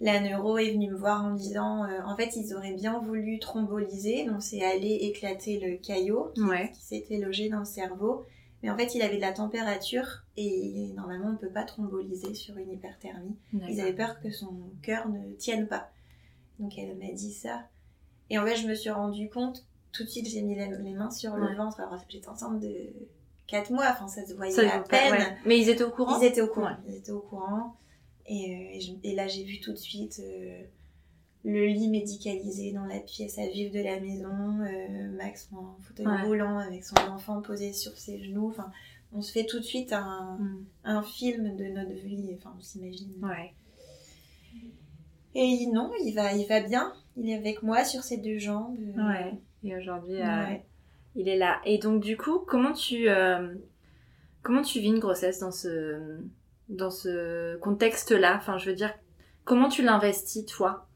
la 0.01 0.21
neuro 0.21 0.59
est 0.59 0.73
venue 0.73 0.91
me 0.91 0.97
voir 0.97 1.25
en 1.25 1.31
me 1.31 1.39
disant 1.39 1.85
euh, 1.85 2.01
en 2.05 2.17
fait 2.17 2.35
ils 2.37 2.55
auraient 2.55 2.73
bien 2.75 2.99
voulu 2.99 3.39
thromboliser 3.39 4.25
donc 4.27 4.43
c'est 4.43 4.63
aller 4.65 4.93
éclater 5.03 5.61
le 5.61 5.77
caillot 5.79 6.33
qui, 6.35 6.43
Ouais. 6.43 6.71
qui 6.75 6.83
s'était 6.83 7.19
logé 7.19 7.49
dans 7.49 7.61
le 7.61 7.65
cerveau 7.65 8.25
mais 8.63 8.71
en 8.71 8.77
fait 8.77 8.95
il 8.95 9.03
avait 9.03 9.17
de 9.17 9.21
la 9.21 9.33
température 9.33 10.25
et 10.37 10.91
normalement 10.97 11.27
on 11.29 11.33
ne 11.33 11.37
peut 11.39 11.49
pas 11.49 11.63
thromboliser 11.65 12.35
sur 12.35 12.57
une 12.59 12.71
hyperthermie 12.73 13.37
ils 13.69 13.81
avaient 13.81 13.93
peur 13.93 14.21
que 14.21 14.31
son 14.31 14.53
cœur 14.83 15.09
ne 15.09 15.33
tienne 15.35 15.69
pas 15.69 15.89
donc 16.59 16.77
elle 16.77 16.97
m'a 16.97 17.13
dit 17.13 17.33
ça 17.33 17.63
et 18.31 18.39
en 18.39 18.45
fait 18.45 18.57
je 18.57 18.67
me 18.67 18.75
suis 18.75 18.91
rendu 18.91 19.31
compte 19.31 19.65
tout 19.93 20.03
de 20.03 20.09
suite 20.09 20.27
j'ai 20.29 20.43
mis 20.43 20.57
les 20.57 20.95
mains 20.95 21.11
sur 21.13 21.37
le 21.37 21.47
Ouais. 21.47 21.55
ventre 21.55 21.81
alors 21.81 21.99
j'étais 22.09 22.29
enceinte 22.29 22.59
de 22.61 22.75
4 23.47 23.71
mois, 23.71 23.85
enfin 23.91 24.09
ça 24.09 24.27
se 24.27 24.33
voyait 24.33 24.51
Ça, 24.53 24.63
à 24.63 24.79
pas- 24.81 24.89
peine. 24.89 25.13
ouais. 25.13 25.37
Mais 25.45 25.59
ils 25.61 25.69
étaient 25.69 25.85
au 25.85 25.91
courant 25.91 26.19
Ils 26.19 26.25
étaient 26.25 26.41
au 26.41 26.49
courant. 26.49 26.75
Ils 26.89 26.95
étaient 26.97 27.13
au 27.13 27.21
courant. 27.21 27.77
Et, 28.27 28.55
euh, 28.55 28.77
et 28.77 28.81
je- 28.81 28.93
et 29.03 29.15
là, 29.15 29.27
j'ai 29.27 29.45
vu 29.45 29.61
tout 29.61 29.73
de 29.73 29.79
suite 29.79 30.21
euh, 30.25 30.63
le 31.45 31.67
lit 31.67 31.89
médicalisé 31.89 32.73
dans 32.73 32.87
la 32.87 33.01
pièce 33.01 33.39
à 33.39 33.47
vivre 33.49 33.75
de 33.75 33.81
la 33.83 34.01
maison, 34.01 34.61
euh, 34.63 35.11
Max 35.17 35.49
en 35.53 35.77
fauteuil 35.83 36.07
Ouais. 36.07 36.23
roulant 36.23 36.59
avec 36.59 36.85
son 36.85 36.97
enfant 37.11 37.43
posé 37.43 37.73
sur 37.75 37.93
ses 37.99 38.23
genoux. 38.25 38.49
Enfin, 38.49 38.71
on 39.13 39.21
se 39.21 39.31
fait 39.31 39.45
tout 39.45 39.59
de 39.59 39.65
suite 39.65 39.93
un, 39.93 40.39
Mm. 40.41 40.65
un 40.85 41.03
film 41.03 41.55
de 41.57 41.65
notre 41.67 41.93
vie. 41.93 42.33
Enfin, 42.37 42.55
on 42.59 42.63
s'imagine. 42.63 43.13
Ouais. 43.23 43.53
Et 45.35 45.67
non, 45.73 45.91
il 46.03 46.13
va, 46.15 46.33
il 46.33 46.47
va 46.47 46.61
bien. 46.61 46.93
Il 47.17 47.29
est 47.29 47.35
avec 47.35 47.63
moi 47.63 47.85
sur 47.85 48.03
ses 48.03 48.17
deux 48.19 48.39
jambes. 48.39 48.79
Ouais. 48.97 49.35
Et 49.65 49.77
aujourd'hui, 49.77 50.21
euh, 50.21 50.55
il 51.17 51.29
est 51.29 51.37
là. 51.37 51.61
Et 51.65 51.79
donc, 51.79 52.03
du 52.03 52.17
coup, 52.17 52.39
comment 52.41 52.73
tu, 52.73 53.09
euh, 53.09 53.55
comment 54.43 54.63
tu 54.63 54.81
vis 54.81 54.89
une 54.89 54.99
grossesse 54.99 55.41
dans 55.41 55.51
ce, 55.53 56.19
dans 56.69 56.91
ce 56.91 57.57
contexte-là 57.59 58.37
Enfin, 58.37 58.59
je 58.59 58.71
veux 58.71 58.77
dire, 58.77 58.93
comment 59.45 59.69
tu 59.69 59.83
l'investis, 59.83 60.47
toi? 60.47 60.87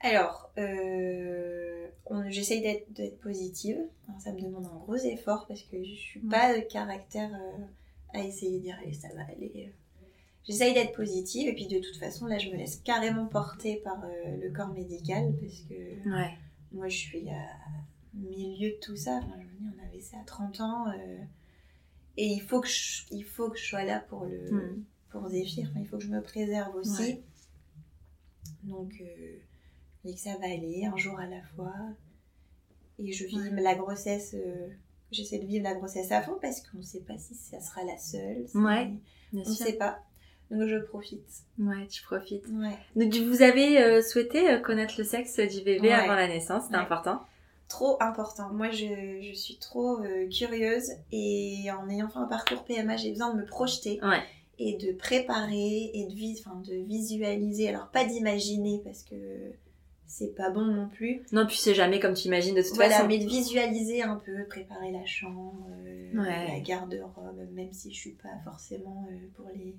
Alors, 0.00 0.50
euh, 0.58 1.86
j'essaye 2.28 2.60
d'être, 2.62 3.18
positive. 3.20 3.78
Alors, 4.08 4.20
ça 4.20 4.32
me 4.32 4.40
demande 4.40 4.66
un 4.66 4.76
gros 4.78 4.96
effort 4.96 5.46
parce 5.48 5.62
que 5.62 5.82
je 5.82 5.94
suis 5.94 6.20
Mm. 6.20 6.28
pas 6.30 6.54
de 6.56 6.60
caractère 6.60 7.30
euh, 7.34 7.64
à 8.18 8.20
essayer 8.22 8.58
de 8.58 8.62
dire 8.62 8.76
allez, 8.82 8.92
ça 8.92 9.08
va 9.14 9.22
aller. 9.22 9.72
J'essaye 10.46 10.74
d'être 10.74 10.92
positive 10.94 11.48
et 11.48 11.54
puis 11.54 11.66
de 11.66 11.80
toute 11.80 11.96
façon, 11.96 12.26
là, 12.26 12.38
je 12.38 12.50
me 12.50 12.56
laisse 12.56 12.76
carrément 12.76 13.26
porter 13.26 13.76
par 13.82 14.04
euh, 14.04 14.36
le 14.40 14.50
corps 14.52 14.68
médical 14.72 15.32
parce 15.40 15.60
que 15.62 15.74
Ouais. 16.08 16.34
moi, 16.72 16.88
je 16.88 16.96
suis 16.96 17.28
à 17.30 17.42
milieu 18.14 18.70
de 18.70 18.76
tout 18.80 18.96
ça. 18.96 19.16
Enfin, 19.16 19.34
je 19.40 19.44
me 19.44 19.58
dis, 19.70 19.76
on 19.76 19.84
avait 19.88 20.00
ça 20.00 20.18
à 20.18 20.24
30 20.24 20.60
ans. 20.60 20.86
euh, 20.90 21.18
et 22.16 22.26
il 22.26 22.40
faut, 22.40 22.60
que 22.60 22.68
je, 22.68 23.02
il 23.10 23.24
faut 23.24 23.50
que 23.50 23.58
je 23.58 23.64
sois 23.66 23.84
là 23.84 24.00
pour, 24.08 24.24
le, 24.24 24.50
Mm. 24.50 24.84
pour 25.10 25.28
Zéphyr. 25.28 25.68
Enfin, 25.70 25.80
il 25.80 25.86
faut 25.86 25.98
que 25.98 26.04
je 26.04 26.08
me 26.10 26.22
préserve 26.22 26.74
aussi. 26.76 27.02
Ouais. 27.02 27.22
Donc, 28.64 28.92
euh, 29.00 29.36
je 30.04 30.10
dis 30.10 30.14
que 30.14 30.20
ça 30.20 30.36
va 30.38 30.46
aller, 30.46 30.84
un 30.92 30.96
jour 30.96 31.18
à 31.18 31.26
la 31.26 31.42
fois. 31.54 31.74
Et 32.98 33.12
je 33.12 33.24
vis 33.26 33.36
Ouais. 33.38 33.60
la 33.62 33.74
grossesse. 33.74 34.34
euh, 34.34 34.68
J'essaie 35.12 35.38
de 35.38 35.46
vivre 35.46 35.62
la 35.62 35.74
grossesse 35.74 36.10
à 36.10 36.20
fond 36.20 36.36
parce 36.42 36.60
qu'on 36.62 36.78
ne 36.78 36.82
sait 36.82 37.00
pas 37.02 37.16
si 37.16 37.32
ça 37.34 37.60
sera 37.60 37.84
la 37.84 37.96
seule. 37.96 38.48
si- 38.48 38.56
Ouais, 38.56 38.90
Bien 39.32 39.42
On 39.46 39.48
ne 39.50 39.54
sait 39.54 39.74
pas. 39.74 40.00
Donc, 40.50 40.66
je 40.68 40.78
profite. 40.78 41.24
Ouais, 41.60 41.86
tu 41.88 42.02
profites. 42.02 42.46
Ouais. 42.48 42.76
Donc, 42.96 43.14
vous 43.14 43.42
avez 43.42 43.78
euh, 43.82 44.02
souhaité 44.02 44.50
euh, 44.50 44.58
connaître 44.60 44.94
le 44.98 45.04
sexe 45.04 45.38
du 45.38 45.62
bébé 45.62 45.88
Ouais. 45.88 45.92
avant 45.92 46.14
la 46.16 46.26
naissance, 46.26 46.68
Ouais. 46.70 46.76
important. 46.76 47.20
Trop 47.68 47.96
important. 48.00 48.50
Moi, 48.52 48.70
je, 48.70 49.20
je 49.20 49.32
suis 49.34 49.58
trop 49.58 49.98
euh, 50.00 50.28
curieuse 50.28 50.90
et 51.10 51.64
en 51.72 51.88
ayant 51.90 52.08
fait 52.08 52.18
un 52.18 52.26
parcours 52.26 52.62
PMA, 52.64 52.96
j'ai 52.96 53.10
besoin 53.10 53.34
de 53.34 53.40
me 53.40 53.44
projeter 53.44 53.98
Ouais. 54.04 54.22
et 54.58 54.74
de 54.76 54.92
préparer 54.92 55.90
et 55.92 56.06
de, 56.08 56.14
vis- 56.14 56.40
enfin, 56.46 56.60
de 56.64 56.74
visualiser. 56.74 57.68
Alors, 57.68 57.88
pas 57.88 58.04
d'imaginer 58.04 58.80
parce 58.84 59.02
que 59.02 59.16
c'est 60.06 60.36
pas 60.36 60.50
bon 60.50 60.60
non 60.64 60.88
plus. 60.88 61.22
Non, 61.32 61.44
puis 61.44 61.56
c'est 61.56 61.74
jamais 61.74 61.98
comme 61.98 62.14
tu 62.14 62.28
imagines 62.28 62.54
de 62.54 62.62
toute 62.62 62.76
Voilà, 62.76 62.94
façon. 62.94 63.08
mais 63.08 63.18
de 63.18 63.26
visualiser 63.26 64.02
un 64.04 64.14
peu, 64.24 64.44
préparer 64.48 64.92
la 64.92 65.04
chambre, 65.04 65.66
euh, 65.84 66.12
Ouais. 66.20 66.46
la 66.52 66.60
garde-robe, 66.60 67.40
même 67.52 67.72
si 67.72 67.92
je 67.92 67.96
suis 67.98 68.12
pas 68.12 68.28
forcément 68.44 69.08
euh, 69.10 69.16
pour 69.34 69.48
les, 69.52 69.74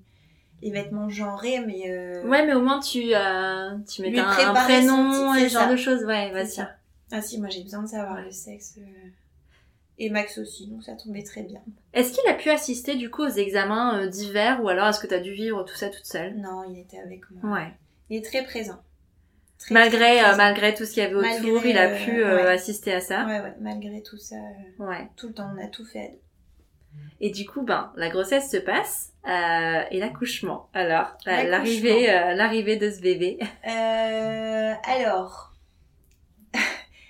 les 0.61 0.71
vêtements 0.71 1.07
genrés, 1.07 1.61
mais 1.65 1.83
euh, 1.89 2.27
Ouais, 2.27 2.45
mais 2.45 2.53
au 2.53 2.61
moins 2.61 2.81
tu, 2.81 3.15
euh, 3.15 3.77
tu 3.89 4.01
mets 4.01 4.19
un, 4.19 4.27
un 4.27 4.53
prénom 4.53 5.33
et 5.35 5.47
ce 5.47 5.53
genre 5.53 5.69
de 5.71 5.77
choses. 5.77 6.03
Ouais, 6.03 6.45
ça. 6.45 6.71
Ah 7.11 7.21
si, 7.21 7.39
moi 7.39 7.49
j'ai 7.49 7.63
besoin 7.63 7.83
de 7.83 7.87
savoir 7.87 8.21
le 8.21 8.31
sexe. 8.31 8.75
euh, 8.79 9.09
Et 9.97 10.09
Max 10.09 10.37
aussi, 10.37 10.67
donc 10.67 10.83
ça 10.83 10.93
tombait 10.95 11.23
très 11.23 11.43
bien. 11.43 11.61
Est-ce 11.93 12.11
qu'il 12.13 12.29
a 12.29 12.33
pu 12.35 12.49
assister 12.49 12.95
du 12.95 13.09
coup 13.09 13.23
aux 13.23 13.29
examens 13.29 13.99
euh, 14.01 14.07
d'hiver 14.07 14.61
ou 14.63 14.69
alors 14.69 14.87
est-ce 14.89 14.99
que 14.99 15.07
tu 15.07 15.13
as 15.13 15.19
dû 15.19 15.31
vivre 15.33 15.63
tout 15.63 15.75
ça 15.75 15.89
toute 15.89 16.05
seule? 16.05 16.35
Non, 16.37 16.63
il 16.69 16.79
était 16.79 16.99
avec 16.99 17.21
moi. 17.31 17.53
Ouais. 17.53 17.73
Il 18.09 18.17
est 18.17 18.25
très 18.25 18.43
présent. 18.43 18.79
Très, 19.57 19.73
Malgré, 19.73 19.97
très 20.19 20.33
euh, 20.33 20.35
malgré 20.35 20.73
tout 20.75 20.85
ce 20.85 20.91
qu'il 20.93 21.01
y 21.01 21.05
avait 21.05 21.15
autour, 21.15 21.65
il 21.65 21.77
a 21.77 21.89
euh, 21.89 22.05
pu 22.05 22.23
euh, 22.23 22.35
ouais. 22.43 22.51
assister 22.51 22.93
à 22.93 23.01
ça? 23.01 23.25
Ouais, 23.25 23.39
ouais, 23.41 23.53
malgré 23.59 24.03
tout 24.03 24.17
ça, 24.17 24.35
Ouais. 24.77 25.07
tout 25.15 25.29
le 25.29 25.33
temps, 25.33 25.49
on 25.57 25.63
a 25.63 25.67
tout 25.67 25.85
fait. 25.85 26.19
Et 27.21 27.31
du 27.31 27.45
coup, 27.47 27.63
ben, 27.63 27.91
la 27.95 28.09
grossesse 28.09 28.51
se 28.51 28.57
passe 28.57 29.13
euh, 29.27 29.81
et 29.91 29.99
l'accouchement. 29.99 30.69
Alors, 30.73 31.15
l'arrivée, 31.25 32.05
l'arrivée 32.35 32.77
de 32.77 32.91
ce 32.91 33.01
bébé. 33.01 33.39
Euh, 33.67 34.73
alors. 34.83 35.46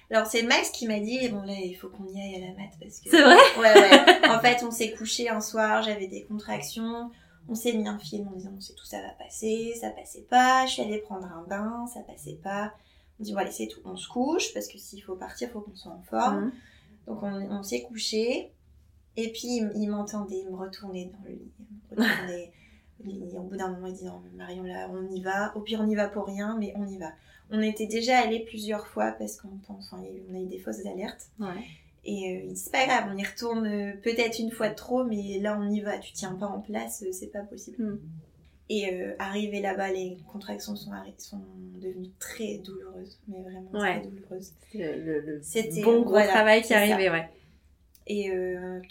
Alors 0.09 0.25
c'est 0.25 0.43
Max 0.43 0.69
qui 0.69 0.87
m'a 0.87 0.99
dit 0.99 1.27
bon 1.29 1.41
là 1.41 1.53
il 1.53 1.75
faut 1.75 1.89
qu'on 1.89 2.07
y 2.07 2.21
aille 2.21 2.35
à 2.41 2.47
la 2.47 2.53
mat 2.53 2.71
parce 2.79 2.99
que 2.99 3.09
C'est 3.09 3.21
vrai 3.21 3.35
ouais 3.59 3.73
ouais. 3.73 4.29
En 4.29 4.39
fait 4.39 4.63
on 4.63 4.71
s'est 4.71 4.93
couché 4.93 5.29
un 5.29 5.41
soir 5.41 5.83
j'avais 5.83 6.07
des 6.07 6.23
contractions. 6.23 7.11
On 7.49 7.55
s'est 7.55 7.73
mis 7.73 7.87
un 7.87 7.99
film 7.99 8.27
en 8.27 8.31
disant 8.31 8.53
on 8.55 8.61
sait 8.61 8.73
tout 8.73 8.85
ça 8.85 9.01
va 9.01 9.09
passer 9.09 9.73
ça 9.79 9.89
passait 9.89 10.25
pas. 10.29 10.65
Je 10.65 10.73
suis 10.73 10.81
allée 10.81 10.99
prendre 10.99 11.25
un 11.25 11.43
bain 11.47 11.85
ça 11.93 12.01
passait 12.01 12.39
pas. 12.41 12.73
On 13.19 13.23
dit 13.23 13.33
bon 13.33 13.39
allez 13.39 13.51
c'est 13.51 13.67
tout. 13.67 13.81
On 13.83 13.97
se 13.97 14.07
couche 14.07 14.53
parce 14.53 14.67
que 14.67 14.77
s'il 14.77 15.03
faut 15.03 15.15
partir 15.15 15.49
faut 15.49 15.59
qu'on 15.59 15.75
soit 15.75 15.91
en 15.91 16.03
forme. 16.03 16.45
Mhm. 16.45 16.51
donc 17.07 17.23
on, 17.23 17.51
on 17.51 17.63
s'est 17.63 17.83
couché. 17.83 18.53
Et 19.17 19.31
puis 19.31 19.61
il, 19.75 19.89
m'entendait 19.89 20.45
me 20.49 20.55
retourner 20.55 21.05
dans 21.05 21.23
le 21.25 21.31
lit 21.31 21.51
me 21.89 22.01
retourner 22.01 22.51
Et 23.05 23.37
au 23.37 23.43
bout 23.43 23.57
d'un 23.57 23.69
moment 23.69 23.87
il 23.87 23.93
dit 23.93 24.05
non 24.05 24.21
mais 24.23 24.31
Marion 24.37 24.63
là 24.63 24.89
on 24.89 25.05
y 25.09 25.21
va. 25.21 25.51
Au 25.57 25.59
pire 25.59 25.81
on 25.81 25.87
y 25.87 25.95
va 25.95 26.07
pour 26.07 26.27
rien 26.27 26.55
mais 26.57 26.71
on 26.77 26.87
y 26.87 26.97
va 26.97 27.11
on 27.51 27.61
était 27.61 27.87
déjà 27.87 28.19
allé 28.19 28.39
plusieurs 28.41 28.87
fois 28.87 29.11
parce 29.17 29.37
qu'on 29.39 29.49
enfin, 29.69 30.03
on 30.31 30.35
a 30.35 30.39
eu 30.41 30.45
des 30.47 30.59
fausses 30.59 30.85
alertes 30.85 31.27
Ouais. 31.39 31.47
et 32.05 32.43
euh, 32.49 32.51
c'est 32.55 32.71
pas 32.71 32.85
grave 32.85 33.09
on 33.13 33.17
y 33.17 33.23
retourne 33.25 33.65
euh, 33.65 33.93
peut-être 34.03 34.39
une 34.39 34.51
fois 34.51 34.69
de 34.69 34.75
trop 34.75 35.03
mais 35.03 35.39
là 35.39 35.57
on 35.59 35.69
y 35.69 35.81
va 35.81 35.97
tu 35.99 36.11
tiens 36.13 36.33
pas 36.35 36.47
en 36.47 36.59
place 36.59 37.03
euh, 37.05 37.11
c'est 37.11 37.31
pas 37.31 37.41
possible 37.43 37.83
Mm. 37.83 37.99
et 38.69 38.93
euh, 38.93 39.15
arrivé 39.19 39.61
là-bas 39.61 39.91
les 39.93 40.17
contractions 40.31 40.75
sont, 40.75 40.91
sont 41.17 41.41
devenues 41.81 42.11
très 42.19 42.57
douloureuses 42.57 43.17
mais 43.27 43.41
vraiment 43.41 43.71
Ouais. 43.71 43.99
très 44.01 44.07
douloureuses 44.09 44.51
Le, 44.73 45.19
le- 45.21 45.39
C'était- 45.41 45.81
bon 45.83 46.01
gros 46.01 46.11
voilà, 46.11 46.27
travail 46.33 46.61
qui 46.61 46.69
ça. 46.69 46.77
arrivait, 46.79 47.09
ouais. 47.09 47.29
Et 48.09 48.31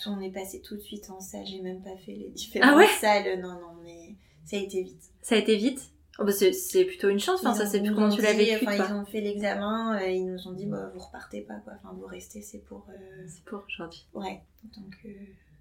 on 0.06 0.20
est 0.20 0.30
passé 0.30 0.60
tout 0.60 0.76
de 0.76 0.80
suite 0.82 1.08
en 1.08 1.20
salle. 1.20 1.46
J'ai 1.46 1.62
même 1.62 1.80
pas 1.80 1.96
fait 2.04 2.12
les 2.12 2.28
différentes 2.28 2.68
Ah 2.70 2.76
ouais? 2.76 2.86
salles. 3.00 3.40
Non, 3.40 3.48
non, 3.52 3.72
mais 3.82 4.14
ça 4.44 4.56
a 4.56 4.60
été 4.60 4.82
vite. 4.82 5.04
Ça 5.22 5.36
a 5.36 5.38
été 5.38 5.56
vite? 5.56 5.80
Oh, 6.18 6.24
bah, 6.24 6.32
c'est, 6.32 6.84
plutôt 6.84 7.08
une 7.08 7.18
chance, 7.18 7.40
enfin, 7.40 7.52
ça 7.54 7.66
c'est 7.66 7.82
comment 7.82 8.08
tu 8.08 8.22
l'as 8.22 8.32
dit- 8.32 8.38
vécu. 8.46 8.66
Enfin, 8.66 8.84
ils 8.88 8.92
ont 8.94 9.04
fait 9.04 9.20
l'examen. 9.20 9.98
euh, 10.00 10.08
ils 10.08 10.24
nous 10.24 10.48
ont 10.48 10.52
dit, 10.52 10.66
bah, 10.66 10.90
vous 10.94 11.00
repartez 11.00 11.42
pas, 11.42 11.56
quoi. 11.64 11.74
Enfin, 11.82 11.94
vous 11.94 12.06
restez, 12.06 12.40
c'est 12.42 12.58
pour. 12.60 12.86
euh, 12.90 13.24
C'est 13.28 13.44
pour 13.44 13.62
aujourd'hui. 13.68 14.06
Ouais. 14.14 14.40
Donc, 14.76 14.94
euh, 15.04 15.08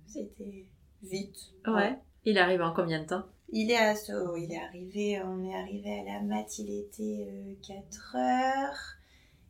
c'était 0.07 0.65
vite. 1.03 1.37
Ouais. 1.67 1.97
Il 2.23 2.37
arrive 2.37 2.61
en 2.61 2.73
combien 2.73 3.01
de 3.01 3.07
temps? 3.07 3.23
Il 3.51 3.69
est, 3.69 3.77
à, 3.77 3.93
oh, 4.23 4.35
il 4.37 4.51
est 4.51 4.59
arrivé, 4.61 5.21
on 5.23 5.43
est 5.43 5.55
arrivé 5.55 5.99
à 5.99 6.13
la 6.13 6.21
mat, 6.21 6.57
il 6.57 6.71
était 6.79 7.57
4 7.67 8.15
heures. 8.15 8.77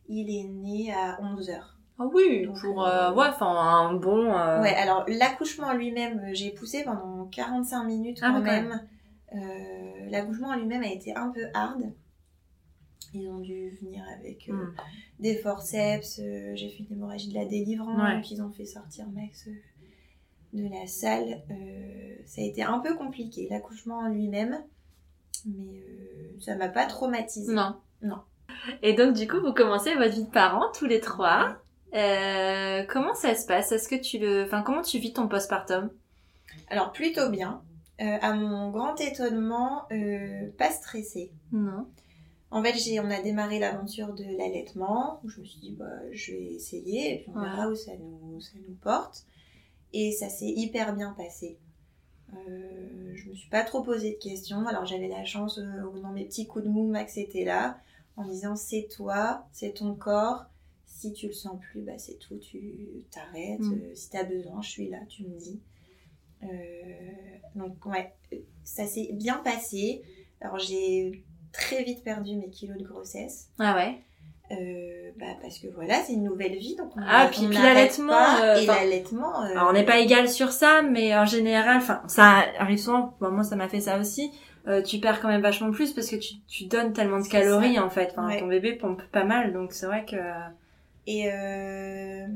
Il 0.08 0.28
est 0.30 0.44
né 0.48 0.92
à 0.92 1.18
11 1.22 1.48
heures. 1.50 1.76
Ah 1.98 2.04
oui, 2.12 2.44
Donc, 2.46 2.60
pour 2.60 2.86
euh, 2.86 3.10
euh, 3.10 3.14
ouais, 3.14 3.26
enfin 3.28 3.46
un 3.46 3.94
bon. 3.94 4.32
euh, 4.36 4.60
Ouais, 4.60 4.74
alors 4.74 5.04
l'accouchement 5.08 5.68
en 5.68 5.72
lui-même, 5.72 6.18
euh, 6.18 6.30
j'ai 6.34 6.50
poussé 6.50 6.84
pendant 6.84 7.24
45 7.32 7.84
minutes 7.84 8.18
Ah 8.20 8.28
quand 8.32 8.40
ouais, 8.42 8.44
quand 8.46 8.52
même. 8.52 8.88
Euh, 9.34 10.08
l'accouchement 10.10 10.48
en 10.48 10.56
lui-même 10.56 10.82
a 10.82 10.90
été 10.92 11.14
un 11.14 11.28
peu 11.30 11.46
hard. 11.54 11.92
Ils 13.14 13.28
ont 13.28 13.38
dû 13.40 13.70
venir 13.82 14.04
avec 14.18 14.48
euh, 14.48 14.52
Mm. 14.52 14.74
des 15.20 15.36
forceps. 15.36 16.18
euh, 16.20 16.52
j'ai 16.54 16.68
fait 16.70 16.84
une 16.84 16.96
hémorragie 16.96 17.28
de 17.28 17.34
la 17.34 17.44
délivrance. 17.44 17.96
Ouais. 18.00 18.16
Donc 18.16 18.30
ils 18.30 18.42
ont 18.42 18.50
fait 18.50 18.66
sortir 18.66 19.06
Max 19.08 19.48
de 20.52 20.68
la 20.68 20.86
salle. 20.86 21.42
Ça 22.26 22.40
a 22.40 22.44
été 22.44 22.62
un 22.62 22.78
peu 22.80 22.94
compliqué, 22.94 23.46
l'accouchement 23.50 23.98
en 23.98 24.08
lui-même. 24.08 24.62
Mais 25.46 25.78
euh, 25.80 26.36
ça 26.40 26.56
m'a 26.56 26.68
pas 26.68 26.86
traumatisé. 26.86 27.52
Non. 27.52 27.76
Non. 28.02 28.18
Et 28.82 28.94
donc 28.94 29.14
du 29.14 29.28
coup, 29.28 29.40
vous 29.40 29.52
commencez 29.52 29.94
votre 29.94 30.14
vie 30.14 30.24
de 30.24 30.30
parents 30.30 30.70
tous 30.76 30.86
les 30.86 31.00
trois. 31.00 31.56
Euh, 31.94 32.84
comment 32.88 33.14
ça 33.14 33.34
se 33.34 33.46
passe? 33.46 33.70
Est-ce 33.72 33.88
que 33.88 33.94
tu 34.00 34.18
le, 34.18 34.44
enfin 34.44 34.62
comment 34.62 34.82
tu 34.82 34.98
vis 34.98 35.12
ton 35.12 35.28
postpartum? 35.28 35.90
Alors 36.68 36.92
plutôt 36.92 37.28
bien. 37.30 37.62
Euh, 38.00 38.18
à 38.20 38.34
mon 38.34 38.70
grand 38.70 38.94
étonnement, 39.00 39.84
euh, 39.90 40.50
pas 40.58 40.70
stressée. 40.70 41.30
Non. 41.52 41.86
En 42.50 42.62
fait, 42.62 42.74
on 43.00 43.10
a 43.10 43.20
démarré 43.22 43.58
l'aventure 43.58 44.12
de 44.14 44.24
l'allaitement, 44.38 45.20
je 45.26 45.40
me 45.40 45.44
suis 45.46 45.58
dit, 45.60 45.72
bah, 45.72 45.86
je 46.12 46.32
vais 46.32 46.44
essayer, 46.54 47.14
et 47.14 47.18
puis 47.18 47.32
on 47.34 47.38
Ouais. 47.40 47.48
verra 47.48 47.68
où 47.68 47.74
ça 47.74 47.92
nous, 47.96 48.40
ça 48.40 48.52
nous 48.68 48.74
porte. 48.76 49.26
Et 49.92 50.12
ça 50.12 50.28
s'est 50.28 50.44
hyper 50.48 50.94
bien 50.94 51.12
passé. 51.12 51.58
Euh, 52.34 53.12
je 53.14 53.28
me 53.30 53.34
suis 53.34 53.48
pas 53.48 53.62
trop 53.64 53.82
posé 53.82 54.10
de 54.12 54.16
questions. 54.18 54.66
Alors 54.66 54.84
j'avais 54.84 55.08
la 55.08 55.24
chance, 55.24 55.58
euh, 55.58 56.00
dans 56.02 56.12
mes 56.12 56.24
petits 56.26 56.46
coups 56.46 56.64
de 56.64 56.70
mou, 56.70 56.86
Max 56.88 57.16
était 57.16 57.44
là, 57.44 57.78
en 58.16 58.24
me 58.24 58.30
disant, 58.30 58.56
c'est 58.56 58.88
toi, 58.94 59.46
c'est 59.52 59.72
ton 59.74 59.94
corps. 59.94 60.44
Si 60.86 61.12
tu 61.12 61.26
le 61.28 61.32
sens 61.32 61.58
plus, 61.60 61.82
bah, 61.82 61.98
c'est 61.98 62.18
tout, 62.18 62.36
tu 62.38 63.04
t'arrêtes. 63.10 63.60
Mm. 63.60 63.94
Si 63.94 64.10
tu 64.10 64.16
as 64.16 64.24
besoin, 64.24 64.60
je 64.62 64.70
suis 64.70 64.88
là, 64.88 64.98
tu 65.08 65.24
me 65.24 65.38
dis. 65.38 65.60
Euh, 66.42 66.46
donc 67.54 67.84
ouais, 67.86 68.12
ça 68.64 68.86
s'est 68.86 69.10
bien 69.12 69.36
passé. 69.44 70.02
Alors 70.40 70.58
j'ai 70.58 71.24
très 71.52 71.82
vite 71.82 72.04
perdu 72.04 72.36
mes 72.36 72.50
kilos 72.50 72.76
de 72.78 72.84
grossesse. 72.84 73.48
Ah 73.58 73.74
ouais 73.74 73.98
Euh, 74.52 75.10
bah 75.18 75.26
parce 75.42 75.58
que 75.58 75.66
voilà, 75.74 75.94
c'est 76.04 76.12
une 76.12 76.22
nouvelle 76.24 76.56
vie, 76.56 76.76
donc 76.76 76.90
on 76.96 77.00
Ah, 77.04 77.28
puis- 77.32 77.46
puis 77.48 77.56
l'allaitement, 77.56 78.36
euh, 78.42 78.56
et 78.56 78.66
l'allaitement. 78.66 79.42
euh, 79.42 79.50
Alors 79.52 79.68
on 79.70 79.72
n'est 79.72 79.84
pas 79.84 79.98
égal 79.98 80.28
sur 80.28 80.52
ça, 80.52 80.82
mais 80.82 81.16
en 81.16 81.24
général, 81.24 81.78
enfin 81.78 82.02
ça 82.06 82.44
arrive 82.58 82.78
souvent. 82.78 83.16
Bon, 83.20 83.30
moi 83.32 83.42
ça 83.42 83.56
m'a 83.56 83.68
fait 83.68 83.80
ça 83.80 83.98
aussi. 83.98 84.30
Euh, 84.68 84.82
tu 84.82 84.98
perds 84.98 85.20
quand 85.20 85.28
même 85.28 85.42
vachement 85.42 85.70
plus 85.70 85.92
parce 85.92 86.08
que 86.10 86.16
tu, 86.16 86.34
tu 86.48 86.64
donnes 86.66 86.92
tellement 86.92 87.20
de 87.20 87.26
calories 87.28 87.78
en 87.78 87.88
fait. 87.90 88.10
Enfin, 88.12 88.26
Ouais. 88.28 88.38
ton 88.40 88.46
bébé 88.48 88.74
pompe 88.74 89.02
pas 89.12 89.24
mal, 89.24 89.52
donc 89.52 89.72
c'est 89.72 89.86
vrai 89.86 90.04
que. 90.04 90.16
Et 91.08 91.30
euh, 91.32 92.26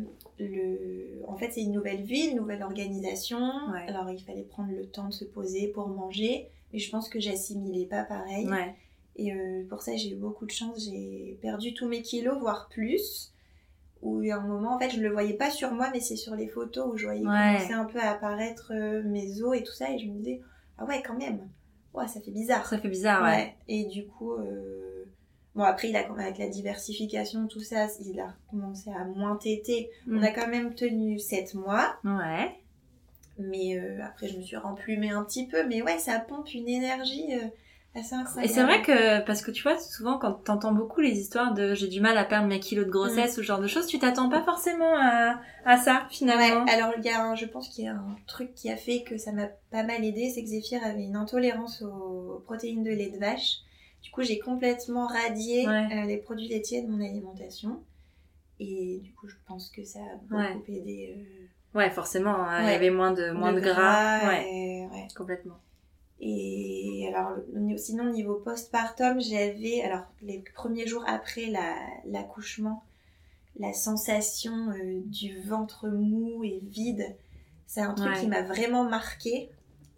le... 0.45 1.23
en 1.29 1.37
fait, 1.37 1.51
c'est 1.53 1.63
une 1.63 1.73
nouvelle 1.73 2.03
vie, 2.03 2.29
une 2.29 2.37
nouvelle 2.37 2.63
organisation. 2.63 3.39
Ouais. 3.39 3.87
Alors, 3.89 4.11
il 4.11 4.21
fallait 4.21 4.43
prendre 4.43 4.73
le 4.73 4.87
temps 4.87 5.09
de 5.09 5.13
se 5.13 5.25
poser 5.25 5.69
pour 5.69 5.89
manger. 5.89 6.49
Mais 6.73 6.79
je 6.79 6.91
pense 6.91 7.09
que 7.09 7.19
j'assimilais 7.19 7.87
pas 7.87 8.05
pareil. 8.05 8.49
Ouais. 8.49 8.75
Et 9.17 9.33
euh, 9.33 9.65
pour 9.69 9.83
ça, 9.83 9.97
j'ai 9.97 10.13
eu 10.13 10.17
beaucoup 10.17 10.47
de 10.47 10.51
chance. 10.53 10.85
J'ai 10.85 11.39
perdu 11.43 11.75
tous 11.75 11.89
mes 11.89 12.01
kilos, 12.03 12.39
voire 12.39 12.69
plus. 12.71 13.33
Où 14.03 14.23
il 14.23 14.29
y 14.29 14.31
a 14.31 14.39
un 14.39 14.47
moment, 14.47 14.77
en 14.77 14.79
fait, 14.79 14.91
je 14.91 15.01
le 15.01 15.11
voyais 15.11 15.35
pas 15.35 15.51
sur 15.51 15.73
moi, 15.73 15.91
mais 15.93 16.01
c'est 16.01 16.17
sur 16.17 16.35
les 16.35 16.49
photos 16.49 16.87
où 16.91 16.97
je 16.97 17.05
voyais 17.05 17.21
Ouais. 17.21 17.27
commencer 17.57 17.73
un 17.73 17.85
peu 17.85 17.99
à 17.99 18.13
apparaître 18.13 18.73
euh, 18.75 19.03
mes 19.03 19.43
os 19.43 19.57
et 19.57 19.63
tout 19.63 19.73
ça. 19.73 19.91
Et 19.93 19.99
je 19.99 20.07
me 20.07 20.15
disais, 20.19 20.41
ah 20.79 20.85
ouais, 20.87 21.03
quand 21.05 21.19
même. 21.19 21.49
Ouais, 21.93 22.07
ça 22.09 22.21
fait 22.21 22.31
bizarre. 22.31 22.67
Ça 22.67 22.79
fait 22.79 22.89
bizarre, 22.89 23.23
ouais. 23.25 23.29
Ouais. 23.29 23.55
Et 23.69 23.85
du 23.87 24.07
coup, 24.07 24.33
euh, 24.35 24.90
bon 25.61 25.67
après, 25.67 25.91
il 25.91 25.97
a, 25.97 26.01
avec 26.19 26.39
la 26.39 26.49
diversification, 26.49 27.47
tout 27.47 27.61
ça, 27.61 27.87
il 28.05 28.19
a 28.19 28.33
commencé 28.51 28.91
à 28.91 29.05
moins 29.05 29.37
téter. 29.37 29.91
On 30.09 30.19
Mm. 30.21 30.25
a 30.25 30.31
quand 30.31 30.49
même 30.49 30.75
tenu 30.75 31.19
7 31.19 31.55
mois, 31.55 31.97
Ouais. 32.05 32.51
mais 33.39 33.79
euh, 33.79 34.03
après, 34.05 34.29
je 34.29 34.37
me 34.39 34.43
suis 34.43 34.57
remplumée 34.57 35.11
un 35.11 35.23
petit 35.25 35.47
peu. 35.47 35.67
Mais 35.67 35.83
ouais, 35.83 35.99
ça 35.99 36.19
pompe 36.19 36.53
une 36.55 36.69
énergie 36.69 37.27
euh, 37.35 37.47
assez 37.95 38.15
Et 38.15 38.19
incroyable. 38.19 38.55
c'est 38.55 38.63
vrai 38.63 38.83
que, 38.83 39.21
parce 39.27 39.43
que 39.43 39.51
tu 39.51 39.63
vois, 39.63 39.79
souvent 39.79 40.17
quand 40.19 40.33
t'entends 40.45 40.73
beaucoup 40.73 41.01
les 41.01 41.19
histoires 41.19 41.53
de 41.55 41.75
j'ai 41.75 41.89
du 41.89 42.01
mal 42.01 42.17
à 42.19 42.25
perdre 42.25 42.47
mes 42.49 42.61
kilos 42.61 42.87
de 42.87 42.91
grossesse 42.91 43.33
ou 43.33 43.37
ce 43.37 43.43
genre 43.43 43.59
de 43.61 43.67
choses, 43.67 43.87
tu 43.87 43.99
t'attends 43.99 44.29
pas 44.29 44.43
forcément 44.43 44.95
à, 44.97 45.41
à 45.65 45.77
ça 45.77 46.07
finalement. 46.11 46.65
Ouais, 46.65 46.73
alors 46.73 46.93
il 46.99 47.05
y 47.05 47.09
a 47.11 47.23
un- 47.23 47.35
je 47.35 47.47
pense 47.47 47.69
qu'il 47.69 47.85
y 47.85 47.89
a 47.89 47.93
un 47.95 48.17
truc 48.27 48.55
qui 48.55 48.71
a 48.71 48.77
fait 48.77 49.03
que 49.03 49.19
ça 49.19 49.33
m'a 49.33 49.49
pas 49.73 49.83
mal 49.83 50.05
aidé, 50.05 50.31
c'est 50.31 50.43
que 50.43 50.49
Zéphyr 50.49 50.81
avait 50.85 51.03
une 51.03 51.17
intolérance 51.17 51.83
aux 51.83 52.43
protéines 52.47 52.85
de 52.85 52.91
lait 52.91 53.11
de 53.11 53.19
vache. 53.19 53.57
Du 54.03 54.11
coup, 54.11 54.23
j'ai 54.23 54.39
complètement 54.39 55.07
radié 55.07 55.67
Ouais. 55.69 55.89
euh, 55.93 56.07
les 56.07 56.17
produits 56.17 56.49
laitiers 56.49 56.83
de 56.83 56.89
mon 56.89 57.01
alimentation. 57.05 57.83
Et 58.59 58.99
du 59.03 59.13
coup, 59.15 59.29
je 59.29 59.37
pense 59.47 59.71
que 59.71 59.85
ça 59.85 60.01
a 60.01 60.17
beaucoup 60.17 60.63
aidé. 60.73 61.15
euh, 61.17 61.47
Ouais, 61.79 61.91
forcément, 61.91 62.35
hein, 62.35 62.61
il 62.61 62.65
y 62.65 62.69
Ouais. 62.69 62.75
avait 62.75 62.91
moins 62.91 63.13
de, 63.13 63.31
moins 63.31 63.53
de, 63.53 63.61
gras. 63.61 64.27
Ouais, 64.29 64.45
et- 64.53 64.87
ouais. 64.87 65.07
complètement. 65.17 65.59
Et 66.21 67.07
alors, 67.09 67.37
sinon, 67.79 68.13
niveau 68.13 68.35
postpartum, 68.35 69.21
j'avais, 69.21 69.81
alors, 69.83 70.05
les 70.23 70.41
premiers 70.55 70.87
jours 70.87 71.05
après 71.07 71.47
la- 71.47 71.77
l'accouchement, 72.07 72.85
la 73.59 73.73
sensation 73.73 74.71
euh, 74.71 75.01
du 75.07 75.41
ventre 75.43 75.89
mou 75.89 76.45
et 76.45 76.61
vide, 76.65 77.17
c'est 77.67 77.81
un 77.81 77.95
truc 77.95 78.11
Ouais. 78.13 78.21
qui 78.21 78.27
m'a 78.27 78.43
vraiment 78.43 78.85
marqué. 78.85 79.51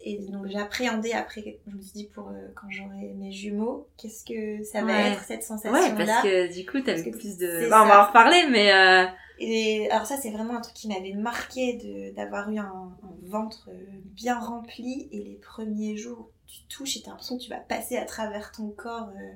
Et 0.05 0.17
donc, 0.29 0.47
j'appréhendais 0.47 1.13
après, 1.13 1.59
je 1.65 1.75
me 1.75 1.81
suis 1.81 1.93
dit, 1.93 2.07
pour 2.13 2.27
euh, 2.27 2.33
quand 2.55 2.67
j'aurai 2.69 3.13
mes 3.15 3.31
jumeaux, 3.31 3.87
qu'est-ce 3.97 4.25
que 4.25 4.61
ça 4.65 4.81
va 4.81 4.87
Ouais. 4.87 5.11
être 5.13 5.21
cette 5.23 5.39
Ouais, 5.39 5.45
sensation-là 5.45 5.95
parce 5.95 6.23
que 6.23 6.53
du 6.53 6.65
coup, 6.69 6.81
t'avais 6.81 7.09
plus 7.09 7.37
de... 7.37 7.59
c'est 7.61 7.69
Bah, 7.69 7.81
on 7.83 7.87
va 7.87 8.03
en 8.03 8.07
reparler, 8.07 8.43
mais... 8.51 8.73
Euh... 8.73 9.05
Et 9.39 9.89
alors 9.91 10.05
ça, 10.05 10.17
c'est 10.17 10.29
vraiment 10.31 10.57
un 10.57 10.61
truc 10.61 10.75
qui 10.75 10.87
m'avait 10.89 11.13
marqué 11.13 11.73
de- 11.77 12.13
d'avoir 12.15 12.49
eu 12.51 12.57
un, 12.59 12.65
un 13.03 13.15
ventre 13.29 13.69
euh, 13.71 13.83
bien 14.11 14.37
rempli. 14.39 15.07
Et 15.11 15.23
les 15.23 15.35
premiers 15.41 15.95
jours, 15.97 16.29
tu 16.47 16.59
touches 16.67 16.97
et 16.97 17.01
t'as 17.01 17.11
l'impression 17.11 17.37
que 17.37 17.43
tu 17.43 17.49
vas 17.49 17.57
passer 17.59 17.95
à 17.97 18.05
travers 18.05 18.51
ton 18.51 18.69
corps. 18.71 19.09
euh. 19.09 19.31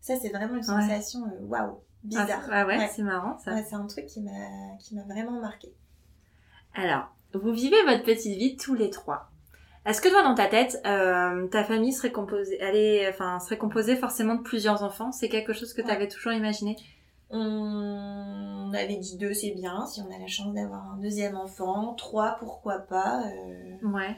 Ça, 0.00 0.14
c'est 0.20 0.30
vraiment 0.30 0.54
une 0.56 0.62
sensation 0.62 1.20
euh, 1.26 1.44
waouh, 1.46 1.78
bizarre. 2.04 2.48
Ah, 2.50 2.64
ouais, 2.66 2.78
Ouais. 2.78 2.90
c'est 2.94 3.02
marrant 3.02 3.38
ça. 3.44 3.54
Ouais, 3.54 3.64
c'est 3.68 3.74
un 3.74 3.86
truc 3.86 4.06
qui 4.06 4.20
m'a 4.20 4.30
qui 4.80 4.94
m'a 4.94 5.02
vraiment 5.02 5.38
marqué. 5.40 5.68
Alors, 6.74 7.14
vous 7.34 7.52
vivez 7.52 7.82
votre 7.84 8.04
petite 8.04 8.38
vie 8.38 8.56
tous 8.56 8.74
les 8.74 8.88
trois. 8.90 9.28
Est-ce 9.84 10.00
que 10.00 10.08
toi, 10.08 10.22
dans 10.22 10.34
ta 10.34 10.46
tête, 10.46 10.80
euh, 10.86 11.48
ta 11.48 11.64
famille 11.64 11.92
serait 11.92 12.12
composée, 12.12 12.56
elle 12.60 12.76
est, 12.76 13.08
enfin, 13.08 13.40
serait 13.40 13.58
composée 13.58 13.96
forcément 13.96 14.36
de 14.36 14.42
plusieurs 14.42 14.82
enfants? 14.84 15.10
C'est 15.12 15.28
quelque 15.28 15.52
chose 15.52 15.74
que 15.74 15.80
tu 15.82 15.88
Ouais. 15.88 15.92
avais 15.94 16.08
toujours 16.08 16.32
imaginé? 16.32 16.76
On 17.30 18.72
avait 18.74 18.96
dit 18.96 19.16
deux, 19.16 19.32
c'est 19.34 19.50
bien. 19.52 19.86
Si 19.86 20.00
on 20.00 20.14
a 20.14 20.18
la 20.18 20.26
chance 20.26 20.54
d'avoir 20.54 20.92
un 20.92 20.98
deuxième 20.98 21.36
enfant, 21.36 21.94
trois, 21.94 22.36
pourquoi 22.38 22.78
pas. 22.78 23.24
euh. 23.26 23.88
Ouais. 23.88 24.16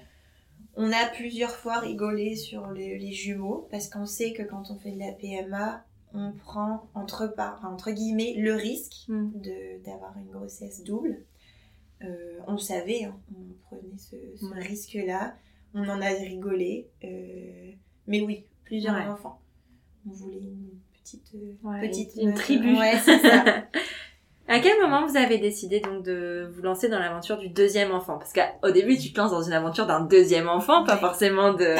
On 0.76 0.90
a 0.92 1.06
plusieurs 1.14 1.52
fois 1.54 1.78
rigolé 1.78 2.34
sur 2.36 2.70
les, 2.72 2.98
les 2.98 3.12
jumeaux 3.12 3.68
parce 3.70 3.88
qu'on 3.88 4.06
sait 4.06 4.32
que 4.32 4.42
quand 4.42 4.70
on 4.70 4.76
fait 4.78 4.90
de 4.90 4.98
la 4.98 5.12
PMA, 5.12 5.84
on 6.12 6.32
prend 6.32 6.88
entre, 6.94 7.28
par- 7.28 7.60
entre 7.64 7.90
guillemets 7.92 8.34
le 8.36 8.54
risque 8.54 9.04
Mm. 9.08 9.30
de- 9.40 9.84
d'avoir 9.84 10.14
une 10.18 10.30
grossesse 10.30 10.82
double. 10.82 11.24
Euh, 12.02 12.38
on 12.48 12.58
savait, 12.58 13.04
hein, 13.04 13.16
on 13.34 13.54
prenait 13.68 13.96
ce, 13.96 14.16
ce 14.36 14.46
Ouais. 14.46 14.60
risque-là. 14.60 15.34
On 15.74 15.88
en 15.88 16.00
a 16.00 16.06
rigolé. 16.08 16.88
euh, 17.04 17.72
mais 18.06 18.20
oui, 18.20 18.44
plusieurs 18.64 18.94
Ouais. 18.94 19.06
enfants. 19.06 19.40
On 20.08 20.12
voulait 20.12 20.38
une 20.38 20.70
petite, 21.02 21.26
euh, 21.34 21.54
Ouais, 21.68 21.88
petite 21.88 22.10
une 22.20 22.34
tribu. 22.34 22.76
Ouais, 22.78 22.98
c'est 23.04 23.18
ça. 23.18 23.44
À 24.46 24.60
quel 24.60 24.78
moment 24.78 25.06
vous 25.06 25.16
avez 25.16 25.38
décidé 25.38 25.80
donc 25.80 26.02
de 26.04 26.50
vous 26.54 26.60
lancer 26.60 26.90
dans 26.90 26.98
l'aventure 26.98 27.38
du 27.38 27.48
deuxième 27.48 27.92
enfant? 27.92 28.18
Parce 28.18 28.34
qu'au 28.34 28.70
début, 28.72 28.98
tu 28.98 29.10
te 29.10 29.18
lances 29.18 29.30
dans 29.30 29.42
une 29.42 29.54
aventure 29.54 29.86
d'un 29.86 30.02
deuxième 30.02 30.50
enfant, 30.50 30.84
pas 30.84 30.98
forcément 30.98 31.54
de 31.54 31.74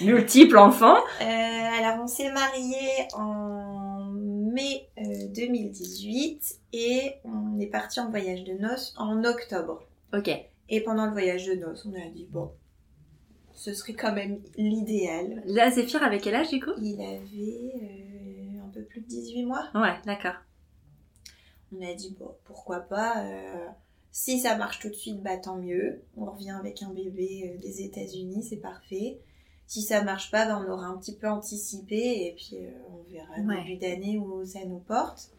multiples 0.04 0.58
enfants. 0.58 0.96
Euh, 1.20 1.24
alors, 1.24 2.02
on 2.02 2.08
s'est 2.08 2.32
mariés 2.32 3.06
en 3.14 4.10
mai 4.10 4.88
euh, 4.98 5.02
2018 5.32 6.56
et 6.72 7.12
on 7.22 7.60
est 7.60 7.66
parti 7.68 8.00
en 8.00 8.10
voyage 8.10 8.42
de 8.42 8.54
noces 8.54 8.92
en 8.98 9.22
octobre. 9.24 9.80
Ok. 10.12 10.30
Et 10.68 10.82
pendant 10.82 11.06
le 11.06 11.12
voyage 11.12 11.46
de 11.46 11.54
noces, 11.54 11.86
on 11.86 11.94
a 11.94 12.08
dit 12.10 12.26
bon, 12.30 12.50
ce 13.54 13.72
serait 13.72 13.94
quand 13.94 14.12
même 14.12 14.40
l'idéal. 14.56 15.42
Là, 15.46 15.70
Zéphyr, 15.70 16.02
avec 16.02 16.22
quel 16.22 16.34
âge 16.34 16.50
du 16.50 16.60
coup? 16.60 16.70
Il 16.80 17.00
avait 17.00 17.72
euh, 17.82 18.64
un 18.64 18.68
peu 18.68 18.82
plus 18.84 19.00
de 19.00 19.06
18 19.06 19.44
mois. 19.46 19.68
Ouais, 19.74 19.96
d'accord. 20.04 20.34
On 21.72 21.82
a 21.86 21.94
dit 21.94 22.16
bon, 22.18 22.34
pourquoi 22.44 22.80
pas. 22.80 23.24
euh, 23.26 23.66
si 24.10 24.40
ça 24.40 24.56
marche 24.56 24.78
tout 24.80 24.88
de 24.88 24.94
suite, 24.94 25.22
bah 25.22 25.36
tant 25.36 25.56
mieux. 25.58 26.02
On 26.16 26.24
revient 26.24 26.50
avec 26.58 26.82
un 26.82 26.90
bébé 26.92 27.52
euh, 27.54 27.60
des 27.60 27.82
États-Unis, 27.82 28.42
c'est 28.42 28.56
parfait. 28.56 29.20
Si 29.66 29.82
ça 29.82 30.02
marche 30.02 30.30
pas, 30.30 30.46
bah, 30.46 30.62
on 30.66 30.70
aura 30.72 30.86
un 30.86 30.96
petit 30.96 31.14
peu 31.16 31.28
anticipé 31.28 31.96
et 31.96 32.34
puis 32.36 32.56
on 32.90 33.02
verra 33.12 33.28
Ouais. 33.46 33.62
début 33.64 33.76
d'année 33.76 34.16
où 34.18 34.44
ça 34.46 34.64
nous 34.64 34.78
porte. 34.78 35.30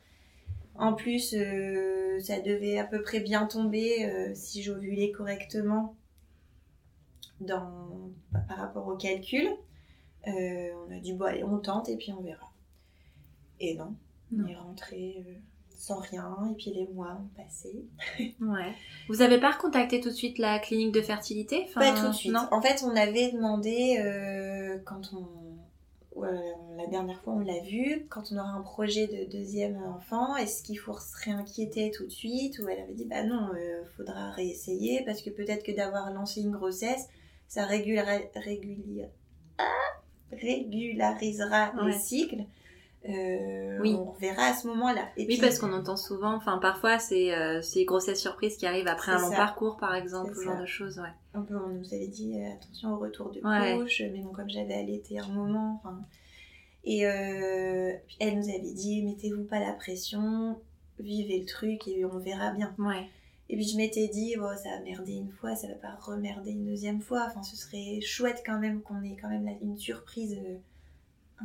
En 0.79 0.93
plus, 0.93 1.33
euh, 1.37 2.19
ça 2.21 2.39
devait 2.39 2.77
à 2.77 2.85
peu 2.85 3.01
près 3.01 3.19
bien 3.19 3.45
tomber 3.45 4.05
euh, 4.05 4.31
si 4.33 4.63
j'ovulais 4.63 5.11
correctement 5.11 5.95
dans, 7.41 8.11
par 8.47 8.57
rapport 8.57 8.87
au 8.87 8.95
calcul. 8.95 9.47
Euh, 10.27 10.69
on 10.87 10.95
a 10.95 10.99
dit 10.99 11.13
bon 11.13 11.25
allez, 11.25 11.43
on 11.43 11.57
tente 11.59 11.89
et 11.89 11.97
puis 11.97 12.11
on 12.13 12.21
verra. 12.21 12.51
Et 13.59 13.75
non, 13.75 13.95
Non. 14.31 14.45
on 14.45 14.47
est 14.47 14.55
rentré 14.55 15.23
sans 15.75 15.99
rien 15.99 16.35
et 16.51 16.55
puis 16.55 16.71
les 16.73 16.87
mois 16.93 17.19
ont 17.21 17.41
passé. 17.41 17.85
Ouais. 18.41 18.73
Vous 19.09 19.21
avez 19.21 19.39
pas 19.39 19.51
recontacté 19.51 19.99
tout 19.99 20.09
de 20.09 20.13
suite 20.13 20.37
la 20.37 20.59
clinique 20.59 20.93
de 20.93 21.01
fertilité? 21.01 21.65
Enfin, 21.67 21.81
Pas 21.93 22.01
tout 22.01 22.07
de 22.07 22.13
suite. 22.13 22.31
Non? 22.31 22.47
En 22.51 22.61
fait, 22.61 22.83
on 22.83 22.95
avait 22.95 23.31
demandé 23.31 23.97
quand 24.85 25.11
on 25.13 25.48
ouais, 26.15 26.29
la 26.77 26.87
dernière 26.87 27.21
fois 27.21 27.33
on 27.33 27.39
l'a 27.39 27.59
vu, 27.61 28.05
quand 28.09 28.31
on 28.31 28.37
aura 28.37 28.49
un 28.51 28.61
projet 28.61 29.07
de 29.07 29.29
deuxième 29.31 29.77
enfant, 29.83 30.35
est-ce 30.37 30.63
qu'il 30.63 30.77
faut 30.79 30.97
se 30.97 31.15
réinquiéter 31.25 31.91
tout 31.91 32.05
de 32.05 32.11
suite 32.11 32.59
Ou 32.59 32.67
elle 32.69 32.79
avait 32.81 32.93
dit 32.93 33.05
bah 33.05 33.23
non, 33.23 33.49
euh, 33.55 33.83
faudra 33.97 34.31
réessayer 34.31 35.03
parce 35.05 35.21
que 35.21 35.29
peut-être 35.29 35.63
que 35.63 35.71
d'avoir 35.71 36.11
lancé 36.11 36.41
une 36.41 36.51
grossesse, 36.51 37.07
ça 37.47 37.65
régulera, 37.65 38.17
régulier- 38.35 39.09
ah, 39.57 39.63
régularisera 40.31 41.73
Ouais. 41.75 41.91
les 41.91 41.97
cycles. 41.99 42.43
Euh, 43.07 43.79
Oui. 43.81 43.95
On 43.95 44.11
verra 44.19 44.47
à 44.47 44.53
ce 44.53 44.67
moment-là. 44.67 45.07
Oui, 45.17 45.25
puis- 45.25 45.37
parce 45.37 45.57
qu'on 45.57 45.71
entend 45.71 45.95
souvent, 45.95 46.33
enfin 46.35 46.57
parfois 46.57 46.99
c'est 46.99 47.33
euh, 47.33 47.61
c'est 47.61 47.85
grossesse 47.85 48.19
surprise 48.19 48.57
qui 48.57 48.65
arrive 48.65 48.87
après 48.87 49.13
un 49.13 49.19
long 49.21 49.29
ça. 49.31 49.37
parcours 49.37 49.77
par 49.77 49.95
exemple, 49.95 50.33
ce 50.35 50.41
genre 50.43 50.55
ça. 50.55 50.61
de 50.61 50.65
choses, 50.65 50.99
ouais. 50.99 51.07
un 51.33 51.41
peu, 51.41 51.55
on 51.55 51.69
nous 51.69 51.93
avait 51.93 52.07
dit 52.07 52.33
euh, 52.35 52.51
attention 52.53 52.93
au 52.93 52.97
retour 52.97 53.31
de 53.31 53.39
Ouais. 53.41 53.77
couche, 53.77 54.01
mais 54.11 54.19
bon, 54.19 54.31
comme 54.33 54.49
j'avais 54.49 54.73
allaité 54.73 55.17
un 55.19 55.27
moment, 55.29 55.79
enfin. 55.81 55.97
Et 56.83 57.05
euh, 57.07 57.93
elle 58.19 58.37
nous 58.37 58.49
avait 58.49 58.73
dit 58.73 59.01
mettez-vous 59.03 59.43
pas 59.45 59.59
la 59.59 59.71
pression, 59.73 60.59
vivez 60.99 61.39
le 61.39 61.45
truc 61.45 61.87
et 61.87 62.03
on 62.03 62.17
verra 62.19 62.51
bien. 62.51 62.75
Ouais. 62.79 63.07
Et 63.51 63.55
puis 63.55 63.65
je 63.67 63.77
m'étais 63.77 64.07
dit, 64.09 64.35
bon, 64.37 64.49
ça 64.61 64.69
a 64.77 64.79
merdé 64.81 65.13
une 65.13 65.31
fois, 65.31 65.55
ça 65.55 65.67
va 65.67 65.73
pas 65.75 65.95
remerder 66.01 66.51
une 66.51 66.65
deuxième 66.65 67.01
fois. 67.01 67.25
Enfin, 67.29 67.41
ce 67.43 67.55
serait 67.55 67.99
chouette 68.01 68.43
quand 68.45 68.59
même 68.59 68.81
qu'on 68.81 69.01
ait 69.03 69.17
quand 69.19 69.29
même 69.29 69.49
une 69.61 69.77
surprise, 69.77 70.37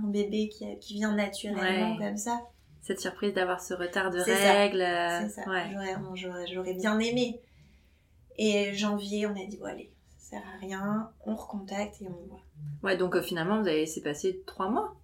un 0.03 0.07
bébé 0.09 0.49
qui, 0.49 0.65
qui 0.79 0.95
vient 0.95 1.15
naturellement 1.15 1.97
Ouais. 1.97 2.07
comme 2.07 2.17
ça. 2.17 2.41
Cette 2.83 3.01
surprise 3.01 3.33
d'avoir 3.33 3.61
ce 3.63 3.75
retard 3.75 4.11
de 4.11 4.19
règles. 4.21 4.83
euh, 4.83 5.21
C'est 5.29 5.43
ça. 5.43 5.49
Ouais. 5.49 5.71
J'aurais, 6.47 6.75
bien 6.75 6.99
aimé. 6.99 7.41
Et 8.37 8.75
janvier, 8.75 9.27
on 9.27 9.31
a 9.31 9.47
dit, 9.47 9.57
bon, 9.59 9.67
allez, 9.67 9.91
ça 10.19 10.31
sert 10.39 10.43
à 10.55 10.59
rien, 10.59 11.11
on 11.25 11.35
recontacte 11.35 12.03
et 12.03 12.09
on 12.09 12.27
voit. 12.29 12.41
Ouais, 12.83 12.97
donc 12.97 13.15
euh, 13.17 13.23
finalement 13.23 13.61
vous 13.61 13.69
avez 13.69 13.81
laissé 13.81 14.03
passer 14.03 14.43
trois 14.47 14.69
mois? 14.69 14.95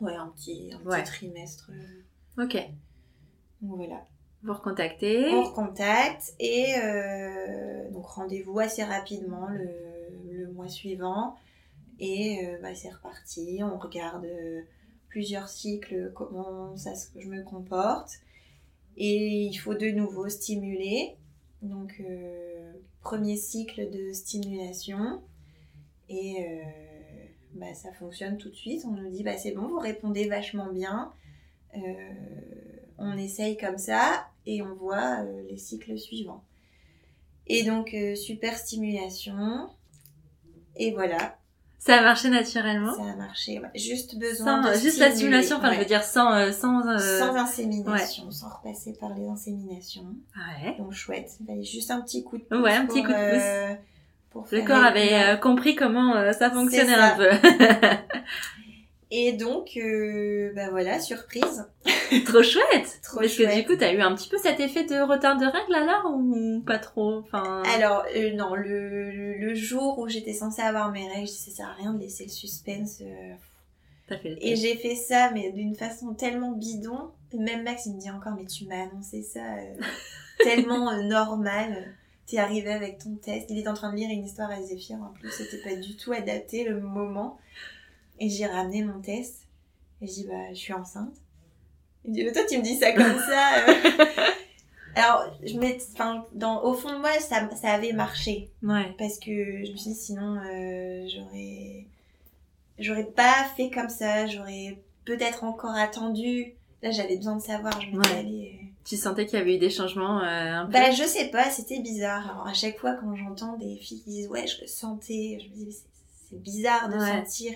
Ouais, 0.00 0.14
un 0.14 0.26
petit, 0.28 0.70
un 0.74 0.78
petit 0.78 0.86
Ouais. 0.88 1.02
trimestre. 1.04 1.70
Ok. 2.38 2.54
Donc 3.62 3.76
voilà. 3.76 4.04
Vous 4.42 4.52
recontactez. 4.52 5.30
On 5.32 5.44
recontacte 5.44 6.34
et 6.40 6.74
euh, 6.82 7.90
donc 7.92 8.04
rendez-vous 8.06 8.58
assez 8.58 8.82
rapidement 8.84 9.46
le, 9.48 9.70
le 10.30 10.52
mois 10.52 10.68
suivant. 10.68 11.36
Et 11.98 12.44
euh, 12.46 12.58
bah, 12.60 12.74
c'est 12.74 12.90
reparti. 12.90 13.60
On 13.62 13.78
regarde 13.78 14.24
euh, 14.24 14.62
plusieurs 15.08 15.48
cycles, 15.48 16.12
comment 16.14 16.76
ça, 16.76 16.92
je 17.16 17.28
me 17.28 17.42
comporte. 17.42 18.10
Et 18.96 19.44
il 19.44 19.54
faut 19.54 19.74
de 19.74 19.90
nouveau 19.90 20.28
stimuler. 20.28 21.16
Donc, 21.62 22.00
euh, 22.00 22.72
premier 23.00 23.36
cycle 23.36 23.90
de 23.90 24.12
stimulation. 24.12 25.22
Et 26.08 26.46
bah, 27.54 27.72
ça 27.74 27.92
fonctionne 27.92 28.36
tout 28.36 28.50
de 28.50 28.54
suite. 28.54 28.84
On 28.84 28.90
nous 28.90 29.10
dit 29.10 29.22
bah, 29.22 29.38
c'est 29.38 29.52
bon, 29.52 29.68
vous 29.68 29.78
répondez 29.78 30.28
vachement 30.28 30.70
bien. 30.70 31.12
On 32.98 33.16
essaye 33.16 33.56
comme 33.56 33.78
ça 33.78 34.28
et 34.46 34.62
on 34.62 34.74
voit 34.74 35.24
les 35.48 35.56
cycles 35.56 35.98
suivants. 35.98 36.44
Et 37.46 37.64
donc, 37.64 37.96
super 38.16 38.56
stimulation. 38.56 39.68
Et 40.76 40.92
voilà, 40.92 41.38
Ça 41.86 41.98
a 41.98 42.00
marché 42.02 42.30
naturellement. 42.30 42.94
ça 42.94 43.02
a 43.12 43.16
marché. 43.16 43.58
Ouais, 43.60 43.68
Juste 43.78 44.18
besoin 44.18 44.62
Sans, 44.62 44.68
de 44.70 44.74
euh, 44.74 44.80
juste 44.80 44.98
la 44.98 45.10
stimuler, 45.10 45.42
stimulation, 45.42 45.56
enfin 45.58 45.72
je 45.74 45.78
veux 45.80 45.84
dire 45.84 46.02
sans... 46.02 46.32
euh, 46.32 46.50
sans, 46.50 46.86
euh, 46.88 47.18
Sans 47.18 47.36
insémination, 47.36 48.30
sans 48.30 48.48
repasser 48.48 48.94
par 48.98 49.10
les 49.14 49.28
inséminations. 49.28 50.06
Ouais. 50.62 50.76
Donc 50.78 50.92
chouette, 50.92 51.30
il 51.40 51.46
fallait 51.46 51.62
juste 51.64 51.90
un 51.90 52.00
petit 52.00 52.24
coup 52.24 52.38
de 52.38 52.44
pouce. 52.44 52.58
Ouais, 52.58 52.72
un 52.74 52.86
petit 52.86 53.02
coup 53.02 53.08
de 53.12 53.12
pouce. 53.12 53.42
euh, 53.44 53.74
pour 54.30 54.46
Le 54.50 54.62
corps 54.62 54.82
avait 54.82 55.12
euh, 55.14 55.36
compris 55.36 55.74
comment 55.76 56.16
euh, 56.16 56.32
ça 56.32 56.50
fonctionnait 56.50 56.94
ça. 56.94 57.14
un 57.14 57.16
peu. 57.16 57.28
Et 59.10 59.32
donc, 59.32 59.76
euh, 59.76 60.52
bah 60.54 60.70
voilà, 60.70 60.98
surprise. 61.00 61.66
trop 62.26 62.42
chouette 62.42 63.00
Trop 63.02 63.20
Parce 63.20 63.34
que 63.36 63.44
chouette. 63.44 63.56
du 63.56 63.64
coup, 63.66 63.76
t'as 63.76 63.92
eu 63.92 64.00
un 64.00 64.14
petit 64.14 64.28
peu 64.28 64.38
cet 64.38 64.60
effet 64.60 64.84
de 64.84 65.00
retard 65.00 65.36
de 65.36 65.44
règles 65.46 65.74
alors 65.74 66.10
ou 66.14 66.60
pas 66.66 66.78
trop 66.78 67.18
enfin... 67.18 67.62
Alors, 67.76 68.04
euh, 68.16 68.32
non, 68.34 68.54
le, 68.54 69.10
le- 69.10 69.34
le 69.38 69.54
jour 69.54 69.98
où 69.98 70.08
j'étais 70.08 70.32
censée 70.32 70.62
avoir 70.62 70.90
mes 70.90 71.06
règles, 71.08 71.26
je 71.26 71.32
dis, 71.32 71.38
ça 71.38 71.50
sert 71.50 71.68
à 71.68 71.74
rien 71.74 71.92
de 71.94 72.00
laisser 72.00 72.24
le 72.24 72.30
suspense. 72.30 73.00
euh, 73.02 73.34
fait 74.08 74.30
le 74.30 74.44
Et 74.44 74.56
j'ai 74.56 74.76
fait 74.76 74.94
ça, 74.96 75.30
mais 75.32 75.50
d'une 75.52 75.74
façon 75.74 76.14
tellement 76.14 76.52
bidon. 76.52 77.10
Même 77.32 77.62
Max, 77.64 77.86
il 77.86 77.94
me 77.94 78.00
dit 78.00 78.10
encore, 78.10 78.34
mais 78.38 78.46
tu 78.46 78.64
m'as 78.66 78.84
annoncé 78.84 79.22
ça 79.22 79.40
euh, 79.40 79.74
tellement 80.44 80.92
normal. 81.02 81.94
T'es 82.26 82.38
arrivé 82.38 82.72
avec 82.72 82.98
ton 82.98 83.16
test. 83.16 83.46
Il 83.50 83.58
est 83.58 83.68
en 83.68 83.74
train 83.74 83.92
de 83.92 83.96
lire 83.96 84.08
une 84.10 84.24
histoire 84.24 84.50
à 84.50 84.60
Zéphyr. 84.62 84.96
En 84.96 85.12
plus, 85.12 85.30
c'était 85.30 85.58
pas 85.62 85.76
du 85.76 85.94
tout 85.96 86.12
adapté 86.12 86.64
le 86.64 86.80
moment. 86.80 87.38
Et 88.20 88.28
j'ai 88.28 88.46
ramené 88.46 88.82
mon 88.84 89.00
test. 89.00 89.46
Et 90.00 90.06
je 90.06 90.12
dis, 90.12 90.26
bah, 90.26 90.50
je 90.50 90.58
suis 90.58 90.72
enceinte. 90.72 91.14
Il 92.04 92.10
me 92.10 92.14
dit, 92.16 92.24
mais 92.24 92.32
toi, 92.32 92.42
tu 92.48 92.58
me 92.58 92.62
dis 92.62 92.76
ça 92.76 92.92
comme 92.92 93.18
ça. 93.18 93.68
euh. 93.68 94.04
Alors, 94.96 95.24
je 95.44 95.56
enfin, 95.92 96.24
dans, 96.34 96.62
au 96.62 96.72
fond 96.74 96.92
de 96.92 96.98
moi, 96.98 97.10
ça, 97.18 97.48
ça 97.56 97.72
avait 97.72 97.92
marché 97.92 98.50
Ouais. 98.62 98.94
parce 98.96 99.18
que 99.18 99.64
je 99.64 99.72
me 99.72 99.76
suis 99.76 99.90
dit 99.90 99.96
sinon 99.96 100.36
euh, 100.36 101.08
j'aurais 101.08 101.86
j'aurais 102.78 103.04
pas 103.04 103.44
fait 103.56 103.70
comme 103.70 103.88
ça 103.88 104.26
j'aurais 104.28 104.78
peut-être 105.04 105.42
encore 105.44 105.74
attendu 105.74 106.54
là 106.82 106.90
j'avais 106.92 107.16
besoin 107.16 107.36
de 107.36 107.42
savoir 107.42 107.80
je 107.80 107.88
me 107.88 107.98
Ouais. 107.98 108.24
euh, 108.24 108.64
Tu 108.84 108.96
sentais 108.96 109.26
qu'il 109.26 109.36
y 109.38 109.42
avait 109.42 109.56
eu 109.56 109.58
des 109.58 109.70
changements 109.70 110.20
euh, 110.20 110.52
un 110.60 110.66
peu? 110.66 110.72
Bah 110.72 110.90
je 110.92 111.02
sais 111.02 111.28
pas 111.28 111.50
c'était 111.50 111.80
bizarre 111.80 112.30
alors 112.30 112.46
à 112.46 112.54
chaque 112.54 112.78
fois 112.78 112.94
quand 112.94 113.16
j'entends 113.16 113.56
des 113.56 113.76
filles 113.76 114.00
qui 114.02 114.10
disent 114.10 114.28
ouais 114.28 114.46
je 114.46 114.60
le 114.60 114.66
sentais 114.68 115.38
je 115.42 115.48
me 115.50 115.54
dis 115.66 115.76
c'est 116.30 116.40
bizarre 116.40 116.88
de 116.88 116.94
Ouais. 116.98 117.24
sentir 117.24 117.52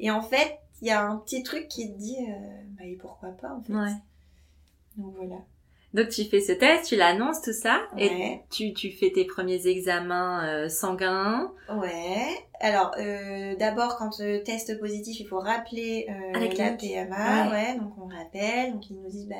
et 0.00 0.10
en 0.10 0.22
fait 0.22 0.58
il 0.82 0.88
y 0.88 0.90
a 0.90 1.02
un 1.04 1.16
petit 1.18 1.42
truc 1.42 1.68
qui 1.68 1.92
te 1.92 1.98
dit 1.98 2.16
euh, 2.18 2.32
bah 2.78 2.84
et 2.84 2.96
pourquoi 2.96 3.28
pas 3.30 3.52
en 3.52 3.62
fait 3.62 3.72
Ouais. 3.72 3.92
donc 4.96 5.14
voilà 5.16 5.36
Donc 5.94 6.08
tu 6.08 6.24
fais 6.24 6.40
ce 6.40 6.52
test, 6.52 6.86
tu 6.86 6.96
l'annonces 6.96 7.42
tout 7.42 7.52
ça 7.52 7.80
et 7.98 8.40
tu, 8.50 8.72
tu 8.72 8.90
fais 8.92 9.10
tes 9.10 9.24
premiers 9.24 9.66
examens 9.66 10.44
euh, 10.46 10.68
sanguins. 10.68 11.52
Ouais. 11.68 12.26
Alors, 12.60 12.92
euh, 12.98 13.56
d'abord, 13.56 13.96
quand 13.96 14.10
test 14.44 14.78
positif, 14.78 15.18
il 15.18 15.26
faut 15.26 15.40
rappeler 15.40 16.06
euh, 16.08 16.38
la 16.38 16.48
la. 16.48 16.76
PMA. 16.76 17.46
Ouais. 17.46 17.50
Ouais. 17.52 17.78
donc 17.78 17.92
on 17.98 18.06
rappelle. 18.06 18.72
Donc 18.74 18.88
ils 18.90 18.96
nous 18.96 19.08
disent, 19.10 19.26
bah, 19.28 19.36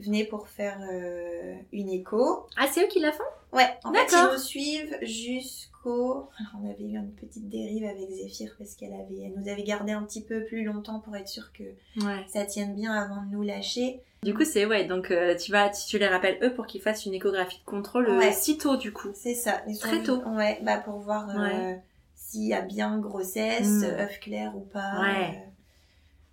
venez 0.00 0.24
pour 0.24 0.48
faire 0.48 0.78
euh, 0.92 1.54
une 1.72 1.88
écho. 1.90 2.46
Ah, 2.56 2.66
c'est 2.70 2.84
eux 2.84 2.88
qui 2.88 3.00
la 3.00 3.12
font? 3.12 3.22
Ouais. 3.52 3.66
En 3.84 3.92
fait, 3.92 4.06
ils 4.12 4.32
nous 4.32 4.38
suivent 4.38 4.98
jusqu'au. 5.02 6.28
Alors, 6.38 6.62
on 6.62 6.70
avait 6.70 6.84
eu 6.84 6.96
une 6.96 7.12
petite 7.12 7.48
dérive 7.48 7.84
avec 7.84 8.10
Zéphyr 8.10 8.54
parce 8.58 8.74
qu'elle 8.74 8.92
avait, 8.92 9.20
elle 9.24 9.34
nous 9.36 9.48
avait 9.48 9.62
gardé 9.62 9.92
un 9.92 10.02
petit 10.02 10.22
peu 10.22 10.44
plus 10.44 10.64
longtemps 10.64 11.00
pour 11.00 11.16
être 11.16 11.28
sûr 11.28 11.50
que 11.52 11.62
Ouais. 12.04 12.24
ça 12.28 12.44
tienne 12.44 12.74
bien 12.74 12.92
avant 12.92 13.22
de 13.24 13.30
nous 13.30 13.42
lâcher. 13.42 14.00
Du 14.22 14.34
coup, 14.34 14.44
c'est 14.44 14.66
ouais, 14.66 14.84
donc 14.84 15.10
euh, 15.12 15.36
tu 15.36 15.52
vas, 15.52 15.68
tu, 15.70 15.86
tu 15.86 15.98
les 15.98 16.08
rappelles 16.08 16.38
eux 16.42 16.52
pour 16.52 16.66
qu'ils 16.66 16.82
fassent 16.82 17.06
une 17.06 17.14
échographie 17.14 17.60
de 17.60 17.64
contrôle 17.64 18.08
euh, 18.08 18.18
Ouais. 18.18 18.32
si 18.32 18.58
tôt 18.58 18.76
du 18.76 18.92
coup. 18.92 19.08
C'est 19.14 19.34
ça. 19.34 19.62
Ils 19.68 19.78
Très 19.78 20.02
tôt. 20.02 20.20
Ouais, 20.26 20.58
bah 20.62 20.78
pour 20.78 20.98
voir 20.98 21.30
euh, 21.30 21.40
Ouais. 21.40 21.80
s'il 22.16 22.46
y 22.48 22.52
a 22.52 22.60
bien 22.60 22.98
grossesse, 22.98 23.68
Mm. 23.68 23.84
œuf 24.00 24.18
clair 24.20 24.56
ou 24.56 24.60
pas. 24.60 25.00
Ouais. 25.02 25.42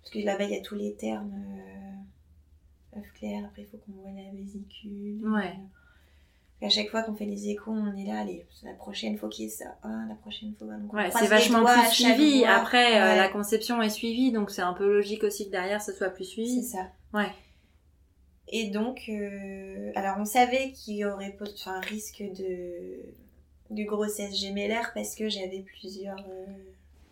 parce 0.02 0.10
que 0.12 0.18
là-bas, 0.18 0.44
il 0.44 0.50
y 0.50 0.56
a 0.56 0.60
tous 0.60 0.74
les 0.74 0.94
termes. 0.94 1.32
Œuf 2.98 3.12
clair, 3.14 3.44
après 3.44 3.62
il 3.62 3.66
faut 3.66 3.78
qu'on 3.78 3.92
voit 4.00 4.10
la 4.10 4.30
vésicule. 4.36 5.26
Ouais. 5.28 5.54
À 6.62 6.70
chaque 6.70 6.88
fois 6.88 7.02
qu'on 7.02 7.14
fait 7.14 7.26
les 7.26 7.48
échos, 7.50 7.70
on 7.72 7.94
est 7.96 8.06
là, 8.06 8.20
allez, 8.20 8.46
la 8.62 8.72
prochaine 8.72 9.18
fois 9.18 9.28
qu'il 9.28 9.44
y 9.44 9.48
ait 9.48 9.50
ça. 9.50 9.76
Ah, 9.82 10.06
la 10.08 10.14
prochaine 10.14 10.54
fois. 10.58 10.68
donc 10.68 10.92
on 10.92 10.96
Ouais, 10.96 11.10
c'est 11.10 11.20
les 11.22 11.26
vachement 11.28 11.60
doigts 11.60 11.74
plus 11.82 11.90
suivi. 11.92 12.44
Après, 12.46 12.98
euh, 13.00 13.16
la 13.16 13.28
conception 13.28 13.82
est 13.82 13.90
suivie, 13.90 14.32
donc 14.32 14.50
c'est 14.50 14.62
un 14.62 14.72
peu 14.72 14.86
logique 14.90 15.22
aussi 15.24 15.46
que 15.46 15.50
derrière, 15.50 15.82
ce 15.82 15.92
soit 15.92 16.08
plus 16.08 16.24
C'est 16.24 16.30
suivi. 16.30 16.62
ça. 16.62 16.88
Ouais. 17.12 17.28
Et 18.48 18.70
donc, 18.70 19.02
euh, 19.08 19.90
alors 19.96 20.16
on 20.18 20.24
savait 20.24 20.70
qu'il 20.72 20.94
y 20.96 21.04
aurait 21.04 21.36
un 21.66 21.80
risque 21.80 22.22
de, 22.22 23.00
de 23.70 23.82
grossesse 23.84 24.34
gémellaire 24.38 24.92
parce 24.94 25.14
que 25.14 25.28
j'avais 25.28 25.60
plusieurs 25.60 26.20
euh, 26.20 26.46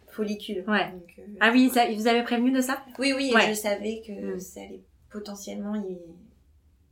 follicules. 0.08 0.64
Ouais. 0.68 0.90
Donc, 0.92 1.20
Ah 1.40 1.50
oui, 1.52 1.68
ça, 1.70 1.90
vous 1.90 2.06
avaient 2.06 2.22
prévenu 2.22 2.50
de 2.52 2.60
ça? 2.60 2.82
Oui, 2.98 3.12
oui, 3.16 3.30
et 3.30 3.34
Ouais. 3.34 3.48
je 3.48 3.54
savais 3.54 4.00
que 4.06 4.36
Mm. 4.36 4.40
ça 4.40 4.60
allait 4.60 4.80
potentiellement 5.14 5.76
y 5.76 5.96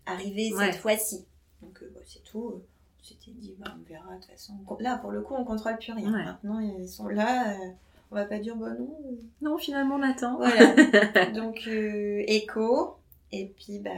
arriver 0.06 0.54
Ouais. 0.54 0.72
cette 0.72 0.80
fois-ci. 0.80 1.24
Donc 1.60 1.82
euh, 1.82 1.90
bah, 1.94 2.00
c'est 2.06 2.22
tout. 2.24 2.54
On 3.00 3.04
s'était 3.04 3.32
dit, 3.32 3.54
bah, 3.58 3.74
on 3.78 3.82
verra 3.88 4.14
de 4.14 4.20
toute 4.20 4.30
façon. 4.30 4.54
Là, 4.78 4.96
pour 4.98 5.10
le 5.10 5.20
coup, 5.22 5.34
on 5.34 5.44
contrôle 5.44 5.76
plus 5.78 5.92
rien. 5.92 6.12
Ouais. 6.12 6.24
Maintenant, 6.24 6.60
ils 6.60 6.88
sont 6.88 7.08
là. 7.08 7.52
euh, 7.54 7.70
on 8.12 8.14
va 8.14 8.24
pas 8.26 8.38
dire, 8.38 8.54
bah 8.56 8.70
non. 8.78 8.96
euh, 9.06 9.16
Non, 9.40 9.58
finalement, 9.58 9.96
on 9.96 10.02
attend. 10.02 10.36
Voilà. 10.36 11.26
Donc, 11.34 11.64
euh, 11.66 12.22
écho. 12.28 12.96
Et 13.32 13.46
puis, 13.46 13.78
bah, 13.80 13.90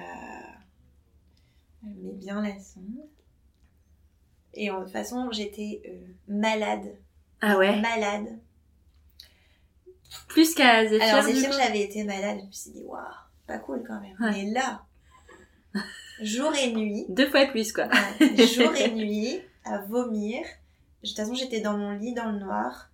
elle 1.84 1.94
met 1.96 2.12
bien 2.12 2.40
la 2.42 2.58
sonde. 2.60 2.84
Et 4.54 4.70
en- 4.70 4.78
de 4.78 4.84
toute 4.84 4.92
façon, 4.92 5.30
j'étais 5.32 5.82
euh, 5.86 6.06
malade. 6.28 6.94
Ah 7.42 7.58
ouais? 7.58 7.78
Malade. 7.80 8.38
Plus 10.28 10.54
qu'à 10.54 10.86
Zéphyr, 10.86 11.02
Alors, 11.16 11.52
j'avais 11.52 11.82
été 11.82 12.04
malade. 12.04 12.38
Je 12.40 12.46
me 12.46 12.52
suis 12.52 12.70
dit, 12.70 12.82
waouh, 12.84 13.02
pas 13.46 13.58
cool 13.58 13.84
quand 13.86 14.00
même. 14.00 14.16
Ouais. 14.20 14.30
Mais 14.44 14.50
là, 14.52 14.82
jour 16.22 16.52
et 16.54 16.72
nuit, 16.72 17.06
Deux 17.08 17.28
fois 17.28 17.46
plus, 17.46 17.72
quoi. 17.72 17.88
jour 18.20 18.74
et 18.76 18.90
nuit, 18.94 19.40
à 19.64 19.78
vomir. 19.78 20.42
De 21.02 21.08
toute 21.08 21.16
façon, 21.16 21.34
j'étais 21.34 21.60
dans 21.60 21.76
mon 21.76 21.92
lit, 21.92 22.14
dans 22.14 22.30
le 22.32 22.38
noir. 22.38 22.90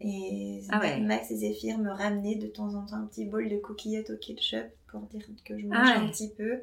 Et 0.00 0.62
Ah 0.70 0.80
ouais. 0.80 0.98
Max 1.00 1.30
et 1.30 1.36
Zéphyr 1.36 1.76
me 1.78 1.90
ramenaient 1.90 2.36
de 2.36 2.46
temps 2.46 2.74
en 2.74 2.86
temps 2.86 2.96
un 2.96 3.06
petit 3.06 3.26
bol 3.26 3.48
de 3.48 3.58
coquillettes 3.58 4.10
au 4.10 4.16
ketchup 4.16 4.66
pour 4.90 5.00
dire 5.02 5.22
que 5.44 5.58
je 5.58 5.66
mange 5.66 5.76
Ah 5.78 5.98
ouais. 5.98 6.06
un 6.06 6.08
petit 6.10 6.30
peu. 6.30 6.62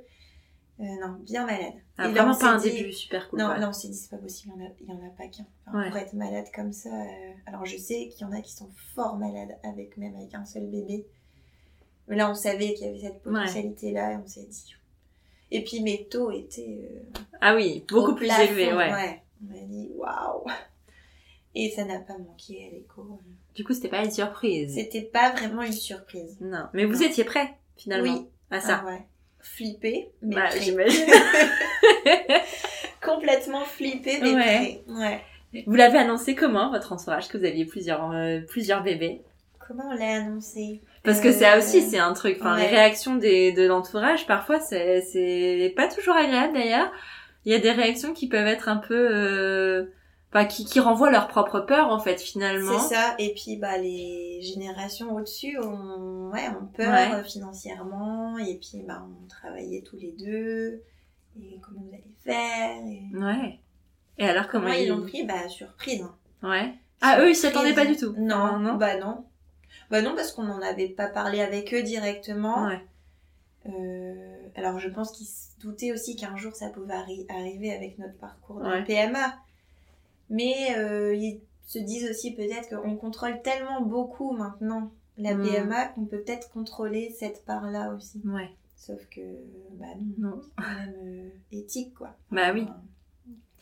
Euh, 0.80 0.84
non, 1.02 1.18
bien 1.22 1.46
malade. 1.46 1.74
Ah, 1.98 2.08
Et 2.08 2.12
vraiment 2.12 2.36
pas 2.36 2.52
un 2.54 2.58
dit- 2.60 2.72
début 2.72 2.94
super 2.94 3.30
cool. 3.30 3.40
Non, 3.40 3.48
là, 3.50 3.68
on 3.70 3.74
s'est 3.74 3.88
dit, 3.90 3.96
c'est 3.96 4.10
pas 4.12 4.18
possible, 4.18 4.54
il 4.80 4.88
y 4.88 4.92
en 4.92 4.96
a, 5.00 5.06
en 5.06 5.10
pas 5.10 5.28
qu'un. 5.28 5.46
Enfin, 5.68 5.80
Ouais. 5.80 5.90
Pour 5.90 5.98
être 5.98 6.14
malade 6.14 6.46
comme 6.54 6.72
ça. 6.72 6.90
euh, 6.90 7.32
Alors, 7.48 7.66
je 7.66 7.78
sais 7.78 8.10
qu'il 8.10 8.22
y 8.22 8.30
en 8.30 8.32
a 8.32 8.42
qui 8.42 8.54
sont 8.54 8.70
fort 8.96 9.18
malades 9.18 9.58
avec 9.64 9.98
même 9.98 10.16
avec 10.16 10.34
un 10.36 10.46
seul 10.46 10.68
bébé. 10.68 11.06
Mais 12.08 12.16
là, 12.16 12.30
on 12.30 12.36
savait 12.36 12.74
qu'il 12.74 12.88
y 12.88 12.90
avait 12.90 13.00
cette 13.00 13.22
potentialité-là 13.22 14.14
et 14.14 14.16
on 14.18 14.28
s'est 14.28 14.46
dit. 14.50 14.76
Et 15.52 15.64
puis, 15.64 15.82
mes 15.82 16.06
taux 16.06 16.32
étaient. 16.32 16.90
euh, 16.92 17.20
Ah 17.42 17.56
oui, 17.56 17.84
beaucoup 17.88 18.12
au 18.12 18.16
plus 18.16 18.28
plafond, 18.28 18.44
élevé, 18.44 18.74
ouais. 18.74 19.22
On 19.42 19.54
m'a 19.54 19.60
dit, 19.66 19.90
waouh! 19.96 20.46
Et 21.56 21.70
ça 21.72 21.86
n'a 21.86 22.00
pas 22.00 22.18
manqué 22.18 22.68
à 22.68 22.76
l'écho. 22.76 23.20
Du 23.56 23.64
coup, 23.64 23.74
c'était 23.74 23.88
pas 23.90 24.04
une 24.04 24.12
surprise. 24.12 24.76
C'était 24.76 25.02
pas 25.02 25.32
vraiment 25.32 25.64
une 25.64 25.72
surprise. 25.74 26.38
Non, 26.42 26.66
mais 26.74 26.86
vous 26.86 26.94
Non. 27.02 27.02
étiez 27.02 27.24
prêt, 27.24 27.56
finalement, 27.76 28.14
Oui. 28.14 28.28
à 28.52 28.60
ça. 28.60 28.82
Ah 28.84 28.88
ouais. 28.88 29.06
Flippé, 29.40 30.12
mais 30.22 30.36
Bah, 30.36 30.50
j'imagine. 30.60 31.06
Complètement 33.04 33.64
flippé, 33.66 34.20
mais 34.22 34.34
Ouais. 34.34 34.42
prêt. 34.44 35.22
Ouais. 35.54 35.64
Vous 35.66 35.76
l'avez 35.76 35.98
annoncé 35.98 36.36
comment, 36.36 36.70
votre 36.72 36.92
entourage, 36.94 37.28
que 37.30 37.38
vous 37.38 37.46
aviez 37.46 37.66
plusieurs, 37.66 38.12
euh, 38.12 38.42
plusieurs 38.42 38.84
bébés? 38.84 39.22
Comment 39.66 39.90
on 39.90 39.94
l'a 39.96 40.18
annoncé? 40.24 40.82
Parce 41.08 41.22
que 41.22 41.32
ça 41.32 41.58
aussi, 41.58 41.82
c'est 41.82 41.98
un 42.00 42.14
truc. 42.14 42.38
Enfin, 42.40 42.56
ouais. 42.56 42.62
les 42.62 42.68
réactions 42.68 43.16
des, 43.16 43.52
de 43.54 43.66
l'entourage, 43.66 44.28
parfois, 44.28 44.60
c'est, 44.60 45.02
c'est 45.02 45.74
pas 45.76 45.88
toujours 45.88 46.16
agréable 46.16 46.54
d'ailleurs. 46.54 46.92
Il 47.46 47.52
y 47.52 47.56
a 47.56 47.60
des 47.60 47.72
réactions 47.72 48.14
qui 48.14 48.28
peuvent 48.28 48.46
être 48.48 48.68
un 48.68 48.76
peu, 48.78 49.08
euh, 49.12 49.86
enfin 50.34 50.46
qui, 50.46 50.66
qui 50.66 50.80
renvoient 50.82 51.10
leur 51.12 51.30
propre 51.30 51.62
peur 51.62 51.88
en 51.90 52.00
fait 52.00 52.20
finalement. 52.20 52.78
C'est 52.78 52.94
ça. 52.96 53.16
Et 53.20 53.34
puis 53.34 53.56
bah 53.56 53.78
les 53.78 54.42
générations 54.42 55.16
au-dessus 55.16 55.58
ont, 55.60 56.30
ouais, 56.34 56.50
ont 56.50 56.66
peur 56.76 56.90
Ouais. 56.92 57.14
euh, 57.16 57.24
financièrement. 57.24 58.38
Et 58.38 58.56
puis 58.56 58.84
bah 58.86 59.02
on 59.08 59.28
travaillait 59.30 59.82
tous 59.82 59.96
les 59.96 60.12
deux. 60.20 60.82
Et 61.40 61.58
comment 61.62 61.82
vous 61.88 61.94
allez 61.94 62.04
faire 62.22 62.84
et... 62.86 63.16
Ouais. 63.18 63.60
Et 64.18 64.28
alors 64.28 64.48
comment 64.50 64.68
Moi, 64.68 64.76
ils 64.78 64.90
l'ont 64.90 65.04
pris 65.04 65.24
bah 65.24 65.48
surprise. 65.48 66.02
hein. 66.02 66.16
Ouais. 66.44 66.74
Ah 67.00 67.22
eux 67.22 67.30
ils 67.30 67.36
s'y 67.36 67.48
attendaient 67.48 67.74
pas 67.76 67.86
du 67.86 67.96
tout. 67.96 68.14
Non, 68.18 68.60
non. 68.60 68.74
bah 68.74 68.98
non. 68.98 69.24
Bah 69.90 70.02
non 70.02 70.16
parce 70.16 70.32
qu'on 70.32 70.44
n'en 70.44 70.62
avait 70.62 70.90
pas 70.90 71.08
parlé 71.08 71.40
avec 71.42 71.74
eux 71.74 71.84
directement. 71.84 72.66
Ouais. 72.68 72.80
Euh, 73.68 74.38
alors 74.56 74.80
je 74.80 74.90
pense 74.90 75.12
qu'ils 75.12 75.28
se 75.28 75.60
doutaient 75.60 75.92
aussi 75.92 76.16
qu'un 76.16 76.36
jour 76.38 76.56
ça 76.56 76.70
pouvait 76.70 76.94
arri- 76.94 77.26
arriver 77.30 77.74
avec 77.74 77.98
notre 78.00 78.18
parcours 78.18 78.60
de 78.62 78.66
Ouais. 78.70 78.84
PMA. 78.84 79.36
Mais 80.30 80.76
euh, 80.78 81.14
ils 81.16 81.40
se 81.66 81.80
disent 81.80 82.10
aussi 82.10 82.34
peut-être 82.34 82.70
qu'on 82.70 82.96
contrôle 82.96 83.42
tellement 83.42 83.82
beaucoup 83.82 84.32
maintenant 84.32 84.92
la 85.18 85.34
Mm. 85.34 85.44
PMA 85.50 85.86
qu'on 85.88 86.06
peut 86.06 86.20
peut-être 86.22 86.50
contrôler 86.52 87.14
cette 87.18 87.44
part-là 87.46 87.94
aussi. 87.96 88.22
Ouais. 88.26 88.50
Sauf 88.76 89.00
que, 89.10 89.22
bah 89.74 89.86
non, 90.20 90.40
c'est 90.44 90.64
quand 90.64 90.76
même 90.76 90.94
euh, 91.04 91.30
éthique 91.52 91.94
quoi. 91.96 92.16
Bah 92.32 92.52
oui. 92.54 92.68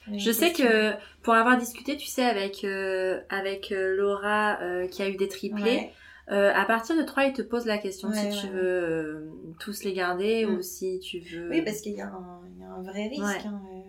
Enfin, 0.07 0.17
Je 0.17 0.31
sais 0.31 0.51
que 0.51 0.91
pour 1.23 1.33
avoir 1.33 1.57
discuté, 1.57 1.97
tu 1.97 2.05
sais, 2.07 2.25
avec 2.25 2.63
avec 3.29 3.69
Laura 3.71 4.57
qui 4.91 5.01
a 5.01 5.09
eu 5.09 5.15
des 5.17 5.27
triplés, 5.29 5.63
Ouais. 5.63 5.93
Euh, 6.31 6.51
à 6.53 6.65
partir 6.65 6.95
de 6.97 7.03
3, 7.03 7.25
ils 7.25 7.33
te 7.33 7.41
posent 7.41 7.65
la 7.65 7.77
question 7.77 8.09
Ouais, 8.09 8.31
si 8.31 8.39
tu 8.39 8.45
ouais, 8.47 8.51
veux 8.53 8.83
euh, 8.83 9.31
tous 9.59 9.83
les 9.83 9.93
garder 9.93 10.45
Mm. 10.45 10.55
ou 10.55 10.61
si 10.61 10.99
tu 10.99 11.19
veux. 11.19 11.49
Oui, 11.49 11.61
parce 11.61 11.81
qu'il 11.81 11.93
y, 11.93 12.01
a 12.01 12.07
un 12.07 12.41
il 12.55 12.59
y 12.61 12.63
a 12.63 12.69
un 12.69 12.81
vrai 12.81 13.07
risque. 13.07 13.23
Ouais. 13.23 13.45
hein, 13.47 13.61
euh, 13.73 13.81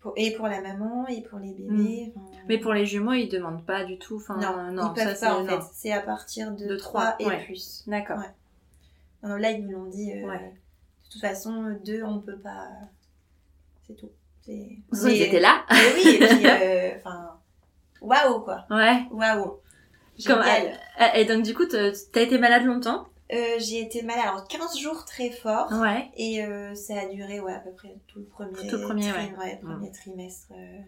pour- 0.00 0.12
et 0.16 0.32
pour 0.32 0.46
la 0.48 0.60
maman, 0.60 1.06
et 1.08 1.22
pour 1.22 1.38
les 1.38 1.52
bébés. 1.52 2.12
enfin, 2.14 2.20
Mm. 2.26 2.38
Mais 2.48 2.58
pour 2.58 2.72
les 2.74 2.84
jumeaux, 2.86 3.12
ils 3.14 3.28
demandent 3.28 3.64
pas 3.64 3.84
du 3.84 3.98
tout. 3.98 4.16
Enfin, 4.16 4.36
non, 4.36 4.70
non, 4.72 4.92
ils 4.94 5.02
peuvent 5.02 5.16
ça, 5.16 5.28
pas 5.28 5.38
en 5.40 5.46
fait. 5.46 5.60
C'est 5.72 5.92
à 5.92 6.00
partir 6.00 6.52
de, 6.52 6.66
De 6.66 6.76
3 6.76 7.12
trois, 7.12 7.16
et 7.20 7.26
ouais. 7.26 7.44
plus. 7.44 7.84
D'accord. 7.86 8.18
Ouais. 8.18 8.30
Non, 9.22 9.30
non, 9.30 9.36
là, 9.36 9.50
ils 9.52 9.64
nous 9.66 9.72
l'ont 9.78 9.86
dit. 9.90 10.12
euh. 10.12 10.26
De 10.26 11.10
toute 11.10 11.20
façon, 11.22 11.78
deux, 11.84 12.02
on 12.02 12.20
peut 12.20 12.38
pas. 12.38 12.68
C'est 13.86 13.94
tout. 13.94 14.10
C'est- 14.42 14.76
Ils 14.92 15.22
étaient 15.22 15.40
là. 15.40 15.64
Oui, 15.70 16.16
et 16.16 16.18
puis, 16.18 16.46
euh, 16.46 16.90
waouh 18.02 18.40
quoi. 18.40 18.66
Ouais. 18.70 19.04
Waouh. 19.10 19.58
Comme- 20.26 20.42
Et 21.14 21.24
donc 21.24 21.42
du 21.44 21.54
coup, 21.54 21.64
t'as 21.66 22.20
été 22.20 22.38
malade 22.38 22.64
longtemps 22.64 23.06
Euh, 23.32 23.36
j'ai 23.58 23.80
été 23.80 24.02
malade, 24.02 24.24
alors 24.28 24.46
15 24.46 24.78
jours 24.78 25.04
très 25.06 25.30
fort. 25.30 25.72
Ouais. 25.72 26.10
Et 26.16 26.44
euh, 26.44 26.74
ça 26.74 26.94
a 27.00 27.06
duré 27.06 27.40
ouais, 27.40 27.54
à 27.54 27.58
peu 27.60 27.72
près 27.72 27.94
tout 28.06 28.18
le 28.20 28.26
premier, 28.26 28.66
Tout 28.68 28.76
le 28.76 28.82
premier, 28.82 29.08
trim- 29.10 29.38
ouais. 29.38 29.58
premier 29.62 29.90
trimestre. 29.90 30.48
euh. 30.52 30.78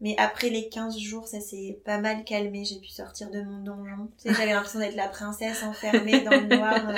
Mais 0.00 0.16
après 0.18 0.48
les 0.48 0.68
15 0.68 0.98
jours, 0.98 1.28
ça 1.28 1.40
s'est 1.40 1.78
pas 1.84 1.98
mal 1.98 2.24
calmé. 2.24 2.64
J'ai 2.64 2.80
pu 2.80 2.88
sortir 2.88 3.30
de 3.30 3.40
mon 3.42 3.62
donjon. 3.62 4.08
Tu 4.20 4.28
sais, 4.28 4.34
j'avais 4.34 4.52
l'impression 4.52 4.80
d'être 4.80 4.96
la 4.96 5.06
princesse 5.06 5.62
enfermée 5.62 6.22
dans 6.22 6.30
le 6.32 6.56
noir. 6.56 6.88
euh, 6.88 6.94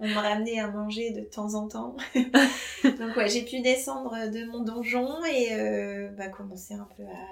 on 0.00 0.06
me 0.08 0.14
ramenait 0.18 0.58
à 0.60 0.68
manger 0.68 1.12
de 1.12 1.22
temps 1.22 1.54
en 1.54 1.66
temps. 1.68 1.96
Donc 2.84 3.16
ouais, 3.16 3.28
j'ai 3.28 3.42
pu 3.42 3.60
descendre 3.60 4.28
de 4.30 4.44
mon 4.50 4.60
donjon 4.60 5.24
et 5.24 5.54
euh, 5.54 6.08
bah, 6.18 6.28
commencer 6.28 6.74
un 6.74 6.86
peu 6.96 7.04
à, 7.04 7.26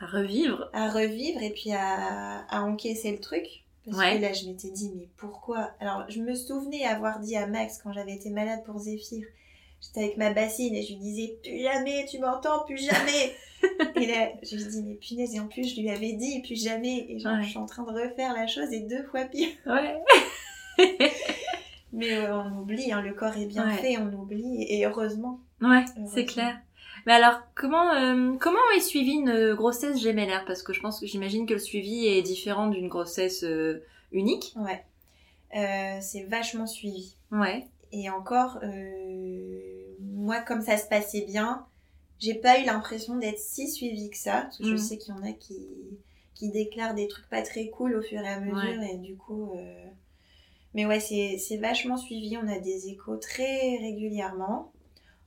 À 0.00 0.06
revivre. 0.06 0.68
à 0.72 0.90
revivre 0.90 1.42
et 1.42 1.50
puis 1.50 1.72
à, 1.72 2.40
à 2.48 2.62
encaisser 2.62 3.12
le 3.12 3.18
truc. 3.20 3.46
Parce 3.86 3.98
Ouais. 3.98 4.16
que 4.16 4.22
là, 4.22 4.32
je 4.32 4.46
m'étais 4.46 4.70
dit, 4.70 4.90
mais 4.96 5.08
pourquoi? 5.16 5.70
Alors, 5.80 6.04
je 6.08 6.20
me 6.20 6.34
souvenais 6.34 6.84
avoir 6.84 7.20
dit 7.20 7.36
à 7.36 7.46
Max 7.46 7.78
quand 7.82 7.92
j'avais 7.92 8.14
été 8.14 8.30
malade 8.30 8.62
pour 8.64 8.78
Zéphyr, 8.78 9.24
j'étais 9.80 10.00
avec 10.00 10.16
ma 10.16 10.32
bassine 10.32 10.74
et 10.74 10.82
je 10.82 10.88
lui 10.94 10.98
disais, 10.98 11.38
plus 11.42 11.60
jamais, 11.60 12.04
tu 12.10 12.18
m'entends, 12.18 12.64
plus 12.64 12.78
jamais 12.84 13.34
Et 13.96 14.06
là, 14.06 14.30
je 14.42 14.56
lui 14.56 14.64
dis, 14.64 14.82
mais 14.82 14.94
punaise, 14.96 15.34
et 15.34 15.40
en 15.40 15.46
plus, 15.48 15.74
je 15.74 15.80
lui 15.80 15.88
avais 15.88 16.12
dit, 16.12 16.42
plus 16.42 16.62
jamais 16.62 17.06
Et 17.08 17.18
genre, 17.20 17.34
Ouais. 17.36 17.42
je 17.44 17.48
suis 17.50 17.58
en 17.58 17.66
train 17.66 17.84
de 17.84 17.90
refaire 17.92 18.34
la 18.34 18.46
chose 18.46 18.72
et 18.72 18.80
deux 18.80 19.04
fois 19.04 19.24
pire. 19.24 19.48
Ouais. 19.66 19.96
Mais 21.92 22.12
euh, 22.12 22.36
on 22.42 22.58
oublie, 22.58 22.92
hein, 22.92 23.00
le 23.00 23.14
corps 23.14 23.36
est 23.38 23.46
bien 23.46 23.66
Ouais. 23.66 23.76
fait, 23.78 23.96
on 23.98 24.12
oublie, 24.12 24.64
et 24.68 24.84
heureusement. 24.84 25.40
Ouais, 25.62 25.84
c'est 26.12 26.26
clair. 26.26 26.58
Mais 27.06 27.12
alors, 27.12 27.40
comment 27.54 27.92
euh, 27.94 28.36
comment 28.38 28.58
est 28.76 28.80
suivie 28.80 29.12
une 29.12 29.54
grossesse 29.54 30.00
gémellaire? 30.00 30.44
Parce 30.46 30.62
que 30.62 30.72
je 30.72 30.80
pense 30.80 31.00
que 31.00 31.06
j'imagine 31.06 31.46
que 31.46 31.54
le 31.54 31.58
suivi 31.60 32.06
est 32.06 32.22
différent 32.22 32.66
d'une 32.66 32.88
grossesse 32.88 33.44
euh, 33.44 33.82
unique. 34.12 34.54
Ouais. 34.56 34.84
Euh, 35.56 35.98
c'est 36.02 36.24
vachement 36.24 36.66
suivi. 36.66 37.14
Ouais. 37.30 37.66
Et 37.92 38.10
encore, 38.10 38.58
euh, 38.64 39.94
moi, 40.00 40.40
comme 40.40 40.60
ça 40.62 40.76
se 40.76 40.88
passait 40.88 41.22
bien, 41.22 41.64
j'ai 42.18 42.34
pas 42.34 42.58
eu 42.60 42.64
l'impression 42.64 43.16
d'être 43.16 43.38
si 43.38 43.68
suivie 43.70 44.10
que 44.10 44.16
ça. 44.18 44.42
Parce 44.42 44.58
que 44.58 44.64
je 44.64 44.74
Mm. 44.74 44.78
sais 44.78 44.98
qu'il 44.98 45.14
y 45.14 45.18
en 45.18 45.22
a 45.22 45.32
qui, 45.32 45.64
qui 46.34 46.50
déclarent 46.50 46.94
des 46.94 47.06
trucs 47.06 47.28
pas 47.28 47.42
très 47.42 47.68
cool 47.68 47.94
au 47.94 48.02
fur 48.02 48.20
et 48.20 48.28
à 48.28 48.40
mesure. 48.40 48.82
Et 48.82 48.96
du 48.96 49.16
coup. 49.16 49.52
euh, 49.56 49.84
Mais 50.74 50.84
ouais, 50.86 50.98
c'est 51.00 51.38
c'est 51.38 51.56
vachement 51.58 51.96
suivi. 51.96 52.36
On 52.36 52.48
a 52.48 52.58
des 52.58 52.88
échos 52.88 53.16
très 53.16 53.76
régulièrement. 53.78 54.72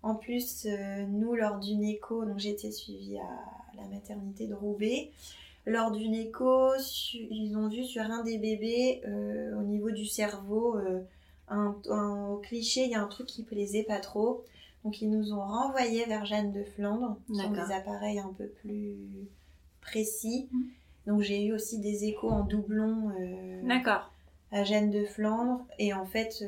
En 0.01 0.15
plus, 0.15 0.65
euh, 0.65 1.05
nous, 1.07 1.35
lors 1.35 1.59
d'une 1.59 1.83
écho, 1.83 2.23
donc 2.23 2.39
j'ai 2.39 2.51
été 2.51 2.71
suivie 2.71 3.17
à 3.17 3.81
la 3.81 3.87
maternité 3.87 4.47
de 4.47 4.53
Roubaix. 4.53 5.11
Lors 5.65 5.91
d'une 5.91 6.15
écho, 6.15 6.71
ils 7.13 7.55
ont 7.57 7.67
vu 7.67 7.83
sur 7.83 8.03
un 8.03 8.23
des 8.23 8.37
bébés, 8.37 9.01
euh, 9.05 9.59
au 9.59 9.63
niveau 9.63 9.91
du 9.91 10.05
cerveau, 10.05 10.77
euh, 10.77 11.01
un, 11.49 12.39
cliché, 12.43 12.85
il 12.85 12.91
y 12.91 12.95
a 12.95 13.01
un 13.01 13.07
truc 13.07 13.27
qui 13.27 13.43
plaisait 13.43 13.83
pas 13.83 13.99
trop. 13.99 14.45
Donc 14.85 15.01
ils 15.01 15.09
nous 15.09 15.33
ont 15.33 15.41
renvoyés 15.41 16.05
vers 16.05 16.25
Jeanne 16.25 16.53
de 16.53 16.63
Flandre, 16.63 17.17
qui 17.27 17.49
des 17.49 17.73
appareils 17.73 18.19
un 18.19 18.33
peu 18.37 18.47
plus 18.47 18.95
précis. 19.81 20.47
Mhm. 20.51 20.67
Donc 21.07 21.21
j'ai 21.21 21.43
eu 21.43 21.53
aussi 21.53 21.79
des 21.79 22.05
échos 22.05 22.29
en 22.29 22.45
doublon 22.45 23.11
D'accord. 23.63 24.13
à 24.51 24.63
Jeanne 24.63 24.89
de 24.89 25.03
Flandre. 25.03 25.65
Et 25.77 25.93
en 25.93 26.05
fait, 26.05 26.45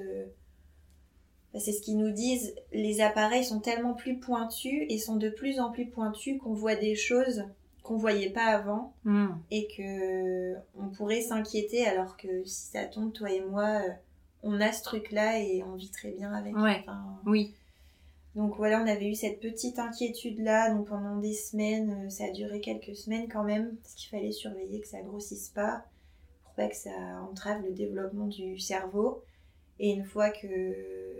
c'est 1.59 1.71
ce 1.73 1.81
qu'ils 1.81 1.97
nous 1.97 2.11
disent, 2.11 2.53
les 2.71 3.01
appareils 3.01 3.43
sont 3.43 3.59
tellement 3.59 3.93
plus 3.93 4.17
pointus 4.17 4.83
et 4.89 4.97
sont 4.97 5.17
de 5.17 5.29
plus 5.29 5.59
en 5.59 5.71
plus 5.71 5.85
pointus 5.87 6.39
qu'on 6.41 6.53
voit 6.53 6.75
des 6.75 6.95
choses 6.95 7.43
qu'on 7.83 7.97
voyait 7.97 8.29
pas 8.29 8.45
avant 8.45 8.93
Hmm. 9.03 9.29
et 9.49 9.67
que 9.75 10.53
on 10.79 10.89
pourrait 10.95 11.21
s'inquiéter 11.21 11.85
alors 11.87 12.15
que 12.15 12.43
si 12.45 12.67
ça 12.71 12.85
tombe, 12.85 13.11
toi 13.11 13.31
et 13.31 13.41
moi, 13.41 13.81
euh, 13.83 13.89
on 14.43 14.61
a 14.61 14.71
ce 14.71 14.83
truc-là 14.83 15.39
et 15.39 15.63
on 15.63 15.73
vit 15.75 15.89
très 15.89 16.11
bien 16.11 16.31
avec. 16.31 16.55
Ouais. 16.55 16.77
Enfin, 16.81 16.99
Oui. 17.25 17.53
donc 18.35 18.55
voilà, 18.55 18.81
on 18.81 18.87
avait 18.87 19.09
eu 19.09 19.15
cette 19.15 19.39
petite 19.39 19.77
inquiétude-là, 19.79 20.73
donc 20.73 20.87
pendant 20.87 21.17
des 21.17 21.33
semaines, 21.33 22.05
euh, 22.05 22.09
ça 22.09 22.25
a 22.25 22.31
duré 22.31 22.61
quelques 22.61 22.95
semaines 22.95 23.27
quand 23.27 23.43
même, 23.43 23.75
parce 23.81 23.95
qu'il 23.95 24.09
fallait 24.09 24.31
surveiller 24.31 24.79
que 24.79 24.87
ça 24.87 25.01
grossisse 25.01 25.49
pas, 25.49 25.83
pour 26.43 26.53
pas 26.53 26.67
que 26.67 26.75
ça 26.75 26.91
entrave 27.29 27.61
le 27.63 27.71
développement 27.71 28.27
du 28.27 28.57
cerveau. 28.59 29.21
Et 29.83 29.89
une 29.89 30.05
fois 30.05 30.29
que 30.29 30.45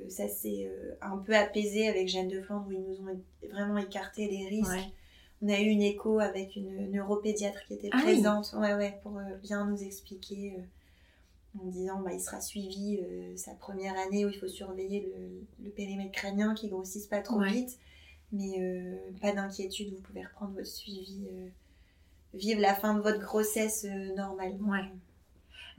ça 0.07 0.27
s'est 0.27 0.67
euh, 0.69 0.93
un 1.01 1.17
peu 1.17 1.35
apaisé 1.35 1.87
avec 1.87 2.07
Jeanne 2.07 2.27
de 2.27 2.41
Flandre, 2.41 2.67
où 2.67 2.71
ils 2.73 2.79
nous 2.79 2.99
ont 3.01 3.19
vraiment 3.49 3.77
écarté 3.79 4.27
les 4.29 4.45
risques, 4.47 4.69
Ouais. 4.71 4.93
on 5.41 5.49
a 5.49 5.59
eu 5.59 5.65
une 5.65 5.81
écho 5.81 6.19
avec 6.19 6.55
une 6.55 6.91
neuropédiatre 6.91 7.65
qui 7.65 7.73
était 7.73 7.89
Ah 7.91 7.97
oui. 8.05 8.13
présente, 8.13 8.53
ouais, 8.53 8.75
ouais, 8.75 8.99
pour 9.01 9.17
euh, 9.17 9.23
bien 9.41 9.65
nous 9.65 9.81
expliquer, 9.81 10.53
euh, 10.59 11.59
en 11.59 11.65
disant 11.69 12.01
bah, 12.01 12.13
il 12.13 12.19
sera 12.21 12.39
suivi 12.39 12.99
euh, 13.01 13.35
sa 13.35 13.55
première 13.55 13.97
année 13.97 14.25
où 14.25 14.29
il 14.29 14.37
faut 14.37 14.47
surveiller 14.47 15.11
le, 15.11 15.65
le 15.65 15.71
périmètre 15.71 16.11
crânien 16.11 16.53
qui 16.53 16.67
grossisse 16.69 17.07
pas 17.07 17.21
trop 17.21 17.39
Ouais. 17.39 17.51
vite, 17.51 17.79
mais 18.31 18.61
euh, 18.61 18.95
pas 19.21 19.31
d'inquiétude, 19.31 19.89
vous 19.95 20.01
pouvez 20.01 20.23
reprendre 20.23 20.53
votre 20.53 20.67
suivi, 20.67 21.25
euh, 21.33 21.47
vivre 22.35 22.61
la 22.61 22.75
fin 22.75 22.93
de 22.93 23.01
votre 23.01 23.19
grossesse 23.19 23.85
normalement. 24.15 24.69
Ouais. 24.69 24.85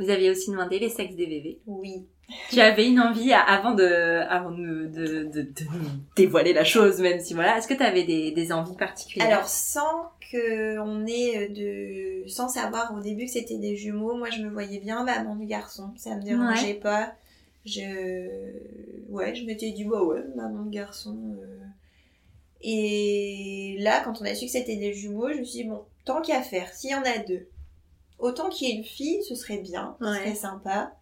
Vous 0.00 0.10
aviez 0.10 0.30
aussi 0.30 0.50
demandé 0.50 0.80
les 0.80 0.88
sexes 0.88 1.14
des 1.14 1.26
bébés? 1.28 1.60
Oui. 1.66 2.06
Tu 2.50 2.60
avais 2.60 2.86
une 2.88 3.00
envie 3.00 3.32
avant 3.32 3.74
de 3.74 3.84
avant 4.28 4.50
de, 4.52 4.86
de, 4.86 5.24
de- 5.24 5.42
de 5.42 5.64
nous 5.72 5.88
dévoiler 6.16 6.52
la 6.52 6.64
chose, 6.64 7.00
même 7.00 7.20
si 7.20 7.34
voilà. 7.34 7.58
Est-ce 7.58 7.68
que 7.68 7.74
tu 7.74 7.82
avais 7.82 8.04
des, 8.04 8.30
des 8.30 8.52
envies 8.52 8.76
particulières? 8.76 9.26
Alors 9.28 9.48
sans 9.48 10.10
que 10.30 10.78
on 10.78 11.06
ait 11.06 11.48
de, 11.48 12.26
sans 12.28 12.48
savoir 12.48 12.94
au 12.96 13.00
début 13.00 13.26
que 13.26 13.30
c'était 13.32 13.58
des 13.58 13.76
jumeaux, 13.76 14.16
moi 14.16 14.30
je 14.30 14.40
me 14.42 14.48
voyais 14.50 14.78
bien 14.80 15.04
maman 15.04 15.36
du 15.36 15.46
garçon, 15.46 15.90
ça 15.96 16.14
me 16.16 16.22
dérangeait 16.22 16.74
pas. 16.74 17.12
Je, 17.64 17.80
ouais, 19.10 19.34
je 19.34 19.44
m'étais 19.44 19.70
dit 19.72 19.84
bah 19.84 20.02
ouais, 20.02 20.22
maman 20.34 20.64
de 20.64 20.70
garçon. 20.70 21.16
euh. 21.40 21.58
Et 22.62 23.76
là, 23.80 24.00
quand 24.04 24.20
on 24.20 24.24
a 24.24 24.34
su 24.34 24.46
que 24.46 24.52
c'était 24.52 24.76
des 24.76 24.94
jumeaux, 24.94 25.28
je 25.32 25.38
me 25.38 25.44
suis 25.44 25.62
dit 25.62 25.68
bon, 25.68 25.82
tant 26.04 26.22
qu'à 26.22 26.42
faire, 26.42 26.72
s'il 26.72 26.90
y 26.90 26.94
en 26.94 27.02
a 27.02 27.18
deux, 27.18 27.46
autant 28.18 28.48
qu'il 28.48 28.68
y 28.68 28.72
ait 28.72 28.76
une 28.76 28.84
fille, 28.84 29.22
ce 29.24 29.34
serait 29.34 29.58
bien, 29.58 29.96
ce 30.00 30.04
Ouais. 30.06 30.18
serait 30.18 30.34
sympa, 30.34 30.92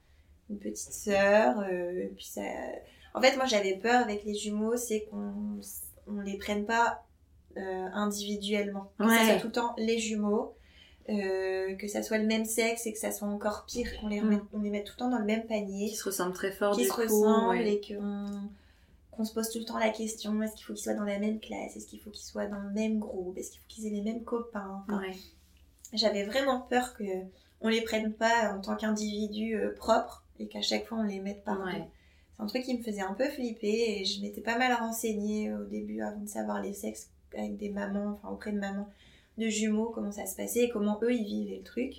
une 0.50 0.58
petite 0.58 0.92
sœur. 0.92 1.60
euh, 1.60 2.08
puis 2.16 2.26
ça, 2.26 2.42
en 3.14 3.20
fait, 3.22 3.36
moi 3.36 3.46
j'avais 3.46 3.76
peur 3.76 4.02
avec 4.02 4.24
les 4.24 4.34
jumeaux, 4.34 4.76
c'est 4.76 5.04
qu'on 5.10 5.32
on 6.06 6.20
les 6.20 6.36
prenne 6.38 6.64
pas 6.66 7.02
euh, 7.56 7.86
individuellement. 7.94 8.90
Que 8.98 9.04
ça 9.08 9.10
Ouais. 9.10 9.26
soit 9.30 9.40
tout 9.40 9.46
le 9.48 9.52
temps 9.52 9.74
les 9.78 9.98
jumeaux, 9.98 10.54
euh, 11.08 11.74
que 11.76 11.88
ça 11.88 12.02
soit 12.02 12.18
le 12.18 12.26
même 12.26 12.44
sexe 12.44 12.86
et 12.86 12.92
que 12.92 12.98
ça 12.98 13.10
soit 13.12 13.26
encore 13.28 13.64
pire 13.66 13.88
qu'on 14.00 14.08
les, 14.08 14.20
Mm. 14.20 14.24
remette- 14.24 14.42
on 14.52 14.60
les 14.60 14.70
mette 14.70 14.84
tout 14.86 14.92
le 14.96 14.98
temps 14.98 15.10
dans 15.10 15.18
le 15.18 15.24
même 15.24 15.46
panier, 15.46 15.88
qui 15.88 15.96
se 15.96 16.04
ressemblent 16.04 16.32
très 16.34 16.52
fort 16.52 16.74
qui 16.76 16.82
du 16.82 16.88
se 16.88 16.92
coup. 16.92 17.00
ressemblent 17.02 17.48
ouais. 17.58 17.72
et 17.74 17.80
qu'on 17.80 18.26
qu'on 19.10 19.24
se 19.24 19.34
pose 19.34 19.50
tout 19.50 19.58
le 19.58 19.64
temps 19.66 19.76
la 19.78 19.90
question 19.90 20.40
est-ce 20.42 20.54
qu'il 20.54 20.64
faut 20.64 20.72
qu'ils 20.72 20.82
soient 20.84 20.94
dans 20.94 21.04
la 21.04 21.18
même 21.18 21.40
classe 21.40 21.76
Est-ce 21.76 21.86
qu'il 21.88 22.00
faut 22.00 22.10
qu'ils 22.10 22.24
soient 22.24 22.46
dans 22.46 22.60
le 22.60 22.70
même 22.70 22.98
groupe 23.00 23.36
Est-ce 23.36 23.50
qu'il 23.50 23.60
faut 23.60 23.66
qu'ils 23.68 23.86
aient 23.88 23.90
les 23.90 24.00
mêmes 24.02 24.22
copains 24.24 24.82
Enfin, 24.88 25.00
Ouais. 25.00 25.14
J'avais 25.92 26.22
vraiment 26.24 26.60
peur 26.60 26.94
que 26.96 27.04
on 27.60 27.68
les 27.68 27.82
prenne 27.82 28.12
pas 28.14 28.54
en 28.54 28.60
tant 28.60 28.76
qu'individus 28.76 29.56
euh, 29.56 29.74
propres 29.74 30.19
et 30.40 30.48
qu'à 30.48 30.60
chaque 30.62 30.86
fois 30.86 30.98
on 30.98 31.02
les 31.04 31.20
mette 31.20 31.44
par 31.44 31.64
Ouais. 31.64 31.72
C'est 32.36 32.42
un 32.42 32.46
truc 32.46 32.62
qui 32.64 32.76
me 32.76 32.82
faisait 32.82 33.02
un 33.02 33.12
peu 33.14 33.28
flipper 33.28 34.00
et 34.00 34.04
je 34.04 34.20
m'étais 34.22 34.40
pas 34.40 34.56
mal 34.58 34.72
renseignée 34.72 35.52
au 35.52 35.64
début 35.64 36.00
avant 36.00 36.20
de 36.20 36.28
savoir 36.28 36.62
les 36.62 36.72
sexes 36.72 37.10
avec 37.36 37.56
des 37.58 37.68
mamans, 37.68 38.14
enfin 38.14 38.30
auprès 38.34 38.50
de 38.52 38.58
mamans 38.58 38.88
de 39.38 39.48
jumeaux, 39.48 39.90
comment 39.90 40.10
ça 40.10 40.24
se 40.26 40.36
passait 40.36 40.64
et 40.64 40.68
comment 40.70 40.98
eux 41.02 41.12
ils 41.12 41.24
vivaient 41.24 41.58
le 41.58 41.62
truc. 41.62 41.92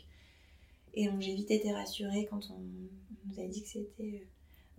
Et 0.94 1.08
donc 1.08 1.22
j'ai 1.22 1.36
vite 1.36 1.52
été 1.52 1.72
rassurée 1.72 2.28
quand 2.30 2.42
on 2.52 2.56
on 3.24 3.30
nous 3.36 3.40
a 3.40 3.48
dit 3.48 3.62
que 3.62 3.70
c'était 3.70 4.24
euh, 4.24 4.26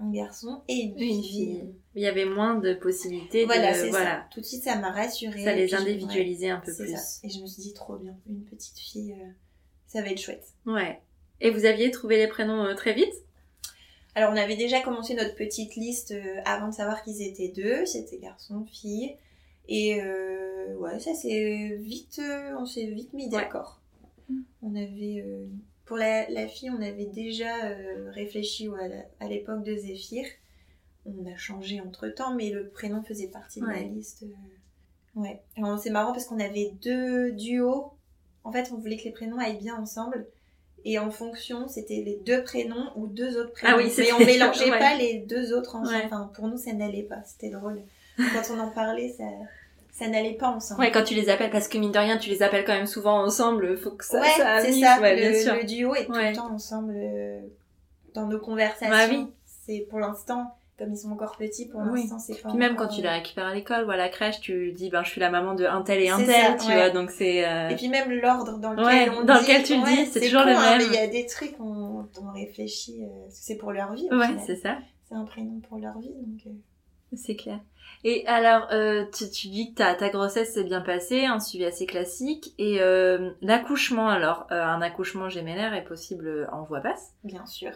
un 0.04 0.10
garçon 0.10 0.62
et 0.66 0.74
une 0.74 0.98
fille. 0.98 1.22
fille. 1.22 1.64
Il 1.94 2.02
y 2.02 2.06
avait 2.06 2.24
moins 2.24 2.56
de 2.56 2.74
possibilités 2.74 3.44
Voilà, 3.44 3.72
de... 3.84 3.88
Voilà. 3.88 4.04
ça. 4.22 4.26
Tout 4.32 4.40
de 4.40 4.44
suite 4.44 4.64
ça 4.64 4.76
m'a 4.80 4.90
rassurée. 4.90 5.44
Ça 5.44 5.54
les 5.54 5.66
puis 5.66 5.70
je- 5.70 5.76
ouais, 5.76 5.82
individualisait 5.82 6.50
un 6.50 6.58
peu 6.58 6.74
plus. 6.74 6.92
ça. 6.92 7.20
Et 7.24 7.30
je 7.30 7.40
me 7.40 7.46
suis 7.46 7.62
dit 7.62 7.72
trop 7.72 7.96
bien, 7.96 8.16
une 8.28 8.42
petite 8.42 8.78
fille, 8.80 9.12
euh, 9.12 9.30
ça 9.86 10.02
va 10.02 10.08
être 10.08 10.20
chouette. 10.20 10.44
Ouais. 10.66 11.00
Et 11.40 11.50
vous 11.50 11.64
aviez 11.64 11.90
trouvé 11.92 12.16
les 12.18 12.26
prénoms 12.26 12.64
euh, 12.64 12.74
très 12.74 12.94
vite? 12.94 13.14
Alors 14.14 14.32
on 14.32 14.36
avait 14.36 14.56
déjà 14.56 14.80
commencé 14.80 15.14
notre 15.14 15.34
petite 15.34 15.74
liste 15.76 16.10
euh, 16.12 16.40
avant 16.44 16.68
de 16.68 16.74
savoir 16.74 17.02
qu'ils 17.02 17.22
étaient 17.22 17.48
deux, 17.48 17.86
c'était 17.86 18.18
garçon, 18.18 18.64
fille. 18.66 19.16
Et 19.68 20.02
euh, 20.02 20.74
ouais, 20.76 20.98
ça 21.00 21.14
c'est 21.14 21.76
vite, 21.78 22.20
euh, 22.22 22.54
on 22.58 22.66
s'est 22.66 22.86
vite 22.86 23.12
mis 23.14 23.24
Ouais. 23.24 23.30
d'accord. 23.30 23.80
On 24.62 24.74
avait, 24.74 25.22
euh, 25.26 25.46
pour 25.84 25.96
la, 25.96 26.28
la 26.30 26.46
fille, 26.46 26.70
on 26.70 26.80
avait 26.82 27.06
déjà 27.06 27.66
euh, 27.66 28.10
réfléchi 28.10 28.68
ouais, 28.68 29.06
à 29.20 29.28
l'époque 29.28 29.62
de 29.64 29.74
Zéphyr. 29.76 30.24
On 31.04 31.26
a 31.32 31.36
changé 31.36 31.80
entre 31.80 32.08
temps, 32.08 32.34
mais 32.34 32.50
le 32.50 32.68
prénom 32.68 33.02
faisait 33.02 33.28
partie 33.28 33.60
de 33.60 33.66
la 33.66 33.82
liste. 33.82 34.24
Ouais. 35.16 35.42
C'est 35.82 35.90
marrant 35.90 36.12
parce 36.12 36.26
qu'on 36.26 36.38
avait 36.40 36.72
deux 36.80 37.32
duos. 37.32 37.92
En 38.44 38.52
fait, 38.52 38.70
on 38.72 38.78
voulait 38.78 38.96
que 38.96 39.04
les 39.04 39.10
prénoms 39.10 39.38
aillent 39.38 39.58
bien 39.58 39.76
ensemble. 39.76 40.26
Et 40.85 40.99
en 40.99 41.11
fonction, 41.11 41.68
c'était 41.68 42.03
les 42.05 42.18
deux 42.26 42.43
prénoms 42.43 42.91
ou 42.97 43.07
deux 43.07 43.39
autres 43.39 43.53
prénoms. 43.53 43.76
Ah 43.76 43.83
oui, 43.83 43.93
mais 43.97 44.12
on 44.12 44.18
mélangeait 44.18 44.70
ouais. 44.70 44.78
pas 44.78 44.97
les 44.97 45.18
deux 45.18 45.53
autres 45.53 45.76
ensemble. 45.76 45.97
Ouais. 45.97 46.03
Enfin, 46.07 46.30
pour 46.35 46.49
nous, 46.49 46.59
ça 46.59 46.72
n'allait 46.72 47.05
pas. 47.05 47.22
C'était 47.24 47.51
drôle. 47.51 47.80
Quand 48.16 48.55
on 48.55 48.59
en 48.59 48.70
parlait, 48.70 49.14
ça, 49.16 49.24
ça 49.93 50.09
n'allait 50.09 50.35
pas 50.35 50.49
ensemble. 50.49 50.80
Ouais, 50.80 50.91
quand 50.91 51.05
tu 51.05 51.14
les 51.14 51.28
appelles, 51.28 51.51
parce 51.51 51.68
que 51.68 51.78
mine 51.78 51.93
de 51.93 51.99
rien, 51.99 52.18
tu 52.18 52.30
les 52.30 52.43
appelles 52.43 52.64
quand 52.64 52.74
même 52.74 52.87
souvent 52.87 53.22
ensemble, 53.22 53.76
faut 53.78 53.93
que 53.93 54.05
ça, 54.05 54.20
ouais, 54.20 54.28
ça 54.37 54.61
c'est 54.61 54.72
ça. 54.72 55.01
ouais, 55.01 55.14
le, 55.16 55.30
bien 55.30 55.41
sûr. 55.41 55.55
le 55.55 55.64
duo 55.64 55.95
est 55.95 56.07
tout 56.07 56.12
le 56.12 56.35
temps 56.35 56.53
ensemble 56.53 56.95
euh, 56.97 57.41
dans 58.14 58.26
nos 58.26 58.39
conversations. 58.39 58.89
Bah 58.91 59.07
oui. 59.09 59.26
C'est 59.66 59.87
pour 59.89 60.01
l'instant, 60.01 60.55
comme 60.83 60.93
ils 60.93 60.97
sont 60.99 61.12
encore 61.12 61.37
petits, 61.37 61.68
pour 61.68 61.80
Oui. 61.83 62.01
l'instant, 62.03 62.18
c'est 62.18 62.41
pas. 62.43 62.49
Puis 62.49 62.59
même 62.59 62.74
quand 62.74 62.89
tu 62.89 63.01
euh, 63.01 63.05
les 63.05 63.09
récupères 63.11 63.47
à 63.47 63.55
l'école 63.55 63.85
ou 63.87 63.91
à 63.91 63.97
la 63.97 64.09
crèche, 64.09 64.41
tu 64.41 64.72
dis, 64.72 64.91
ben, 64.91 65.05
je 65.05 65.11
suis 65.11 65.20
la 65.20 65.30
maman 65.30 65.55
de 65.55 65.64
un 65.64 65.83
tel 65.83 66.01
et 66.01 66.09
un 66.11 66.18
tel, 66.18 66.26
ça, 66.26 66.57
tu 66.64 66.66
ouais. 66.68 66.74
vois, 66.74 66.91
donc 66.91 67.11
c'est... 67.11 67.47
euh, 67.49 67.68
Et 67.68 67.76
puis 67.76 67.89
même 67.89 68.11
l'ordre 68.11 68.59
dans 68.59 68.72
lequel 68.72 68.85
Ouais, 68.85 69.16
on 69.16 69.24
dans 69.24 69.35
dit, 69.35 69.41
lequel 69.43 69.62
tu 69.62 69.74
le 69.76 69.85
dis, 69.85 70.07
c'est 70.07 70.20
toujours 70.20 70.43
con, 70.43 70.49
le 70.49 70.57
hein, 70.57 70.78
même. 70.78 70.78
mais 70.78 70.87
il 70.87 71.01
y 71.01 71.05
a 71.05 71.07
des 71.07 71.26
trucs 71.26 71.55
on, 71.61 72.09
on 72.20 72.33
réfléchit, 72.33 73.05
euh, 73.05 73.26
c'est 73.30 73.57
pour 73.57 73.70
leur 73.72 73.93
vie. 73.95 74.09
au 74.11 74.16
Ouais, 74.18 74.26
c'est 74.45 74.57
ça. 74.57 74.78
c'est 75.09 75.14
un 75.14 75.24
prénom 75.24 75.61
pour 75.68 75.78
leur 75.78 75.99
vie, 76.01 76.11
donc. 76.14 76.41
euh, 76.47 76.51
C'est 77.14 77.37
clair. 77.37 77.61
Et 78.05 78.26
alors, 78.26 78.68
euh, 78.72 79.05
tu, 79.16 79.30
tu 79.30 79.49
dis 79.49 79.70
que 79.72 79.78
ta, 79.78 79.95
ta 79.95 80.09
grossesse 80.09 80.55
s'est 80.55 80.64
bien 80.64 80.80
passée, 80.80 81.26
un 81.26 81.39
suivi 81.39 81.64
assez 81.64 81.87
classique. 81.87 82.53
Et 82.59 82.80
euh, 82.80 83.30
l'accouchement, 83.43 84.09
alors, 84.09 84.47
euh, 84.51 84.64
un 84.64 84.80
accouchement 84.83 85.28
gémellaire 85.28 85.74
est 85.74 85.85
possible 85.85 86.49
en 86.53 86.62
voie 86.64 86.80
basse? 86.80 87.12
Bien 87.22 87.47
sûr. 87.47 87.70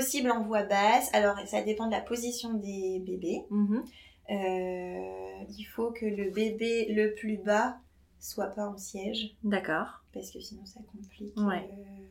Possible 0.00 0.30
en 0.30 0.42
voix 0.42 0.62
basse. 0.62 1.10
Alors, 1.12 1.36
ça 1.46 1.60
dépend 1.62 1.86
de 1.86 1.92
la 1.92 2.00
position 2.00 2.54
des 2.54 3.00
bébés. 3.04 3.42
Mhm. 3.50 3.84
Euh, 4.30 5.44
il 5.58 5.64
faut 5.64 5.90
que 5.90 6.06
le 6.06 6.30
bébé 6.30 6.86
le 6.94 7.12
plus 7.14 7.36
bas 7.36 7.76
soit 8.20 8.46
pas 8.46 8.66
en 8.68 8.78
siège, 8.78 9.34
D'accord. 9.44 10.02
parce 10.14 10.30
que 10.30 10.40
sinon 10.40 10.64
ça 10.64 10.80
complique, 10.92 11.36
Ouais. 11.36 11.68
euh, 11.72 12.06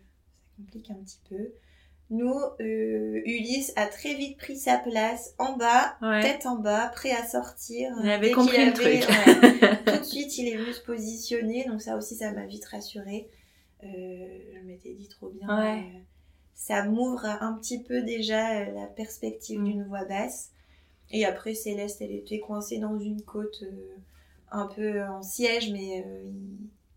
ça 0.45 0.57
complique 0.57 0.91
un 0.91 0.95
petit 0.95 1.19
peu. 1.29 1.53
Nous, 2.09 2.35
euh, 2.59 3.21
Ulysse 3.25 3.71
a 3.77 3.87
très 3.87 4.13
vite 4.15 4.37
pris 4.37 4.57
sa 4.57 4.77
place 4.77 5.33
en 5.39 5.55
bas, 5.55 5.95
Ouais. 6.01 6.21
tête 6.21 6.45
en 6.45 6.57
bas, 6.57 6.89
prêt 6.89 7.11
à 7.11 7.25
sortir. 7.25 7.95
Il 8.03 8.09
avait 8.09 8.27
Dès 8.27 8.33
compris 8.33 8.57
qu'il 8.57 8.65
le 8.65 8.71
avait- 8.73 8.99
truc. 8.99 9.09
ouais. 9.09 9.83
tout 9.95 9.99
de 9.99 10.03
suite, 10.05 10.37
il 10.37 10.49
est 10.49 10.57
venu 10.57 10.73
se 10.73 10.81
positionner, 10.81 11.63
donc 11.65 11.81
ça 11.81 11.95
aussi, 11.97 12.15
ça 12.15 12.31
m'a 12.33 12.45
vite 12.45 12.65
rassurée. 12.65 13.29
Je 13.81 14.59
m'étais 14.65 14.93
dit 14.93 15.07
trop 15.07 15.29
bien. 15.29 15.47
Ça 16.61 16.83
m'ouvre 16.83 17.25
un 17.25 17.53
petit 17.53 17.81
peu 17.81 18.03
déjà 18.03 18.59
euh, 18.59 18.71
la 18.73 18.85
perspective 18.85 19.59
Mm. 19.59 19.65
d'une 19.65 19.83
voix 19.85 20.05
basse. 20.05 20.51
Et 21.09 21.25
après, 21.25 21.55
Céleste, 21.55 22.01
elle 22.01 22.11
était 22.11 22.39
coincée 22.39 22.77
dans 22.77 22.99
une 22.99 23.23
côte 23.23 23.63
euh, 23.63 23.95
un 24.51 24.67
peu 24.67 25.01
en 25.01 25.23
siège, 25.23 25.71
mais 25.71 26.05
euh, 26.05 26.29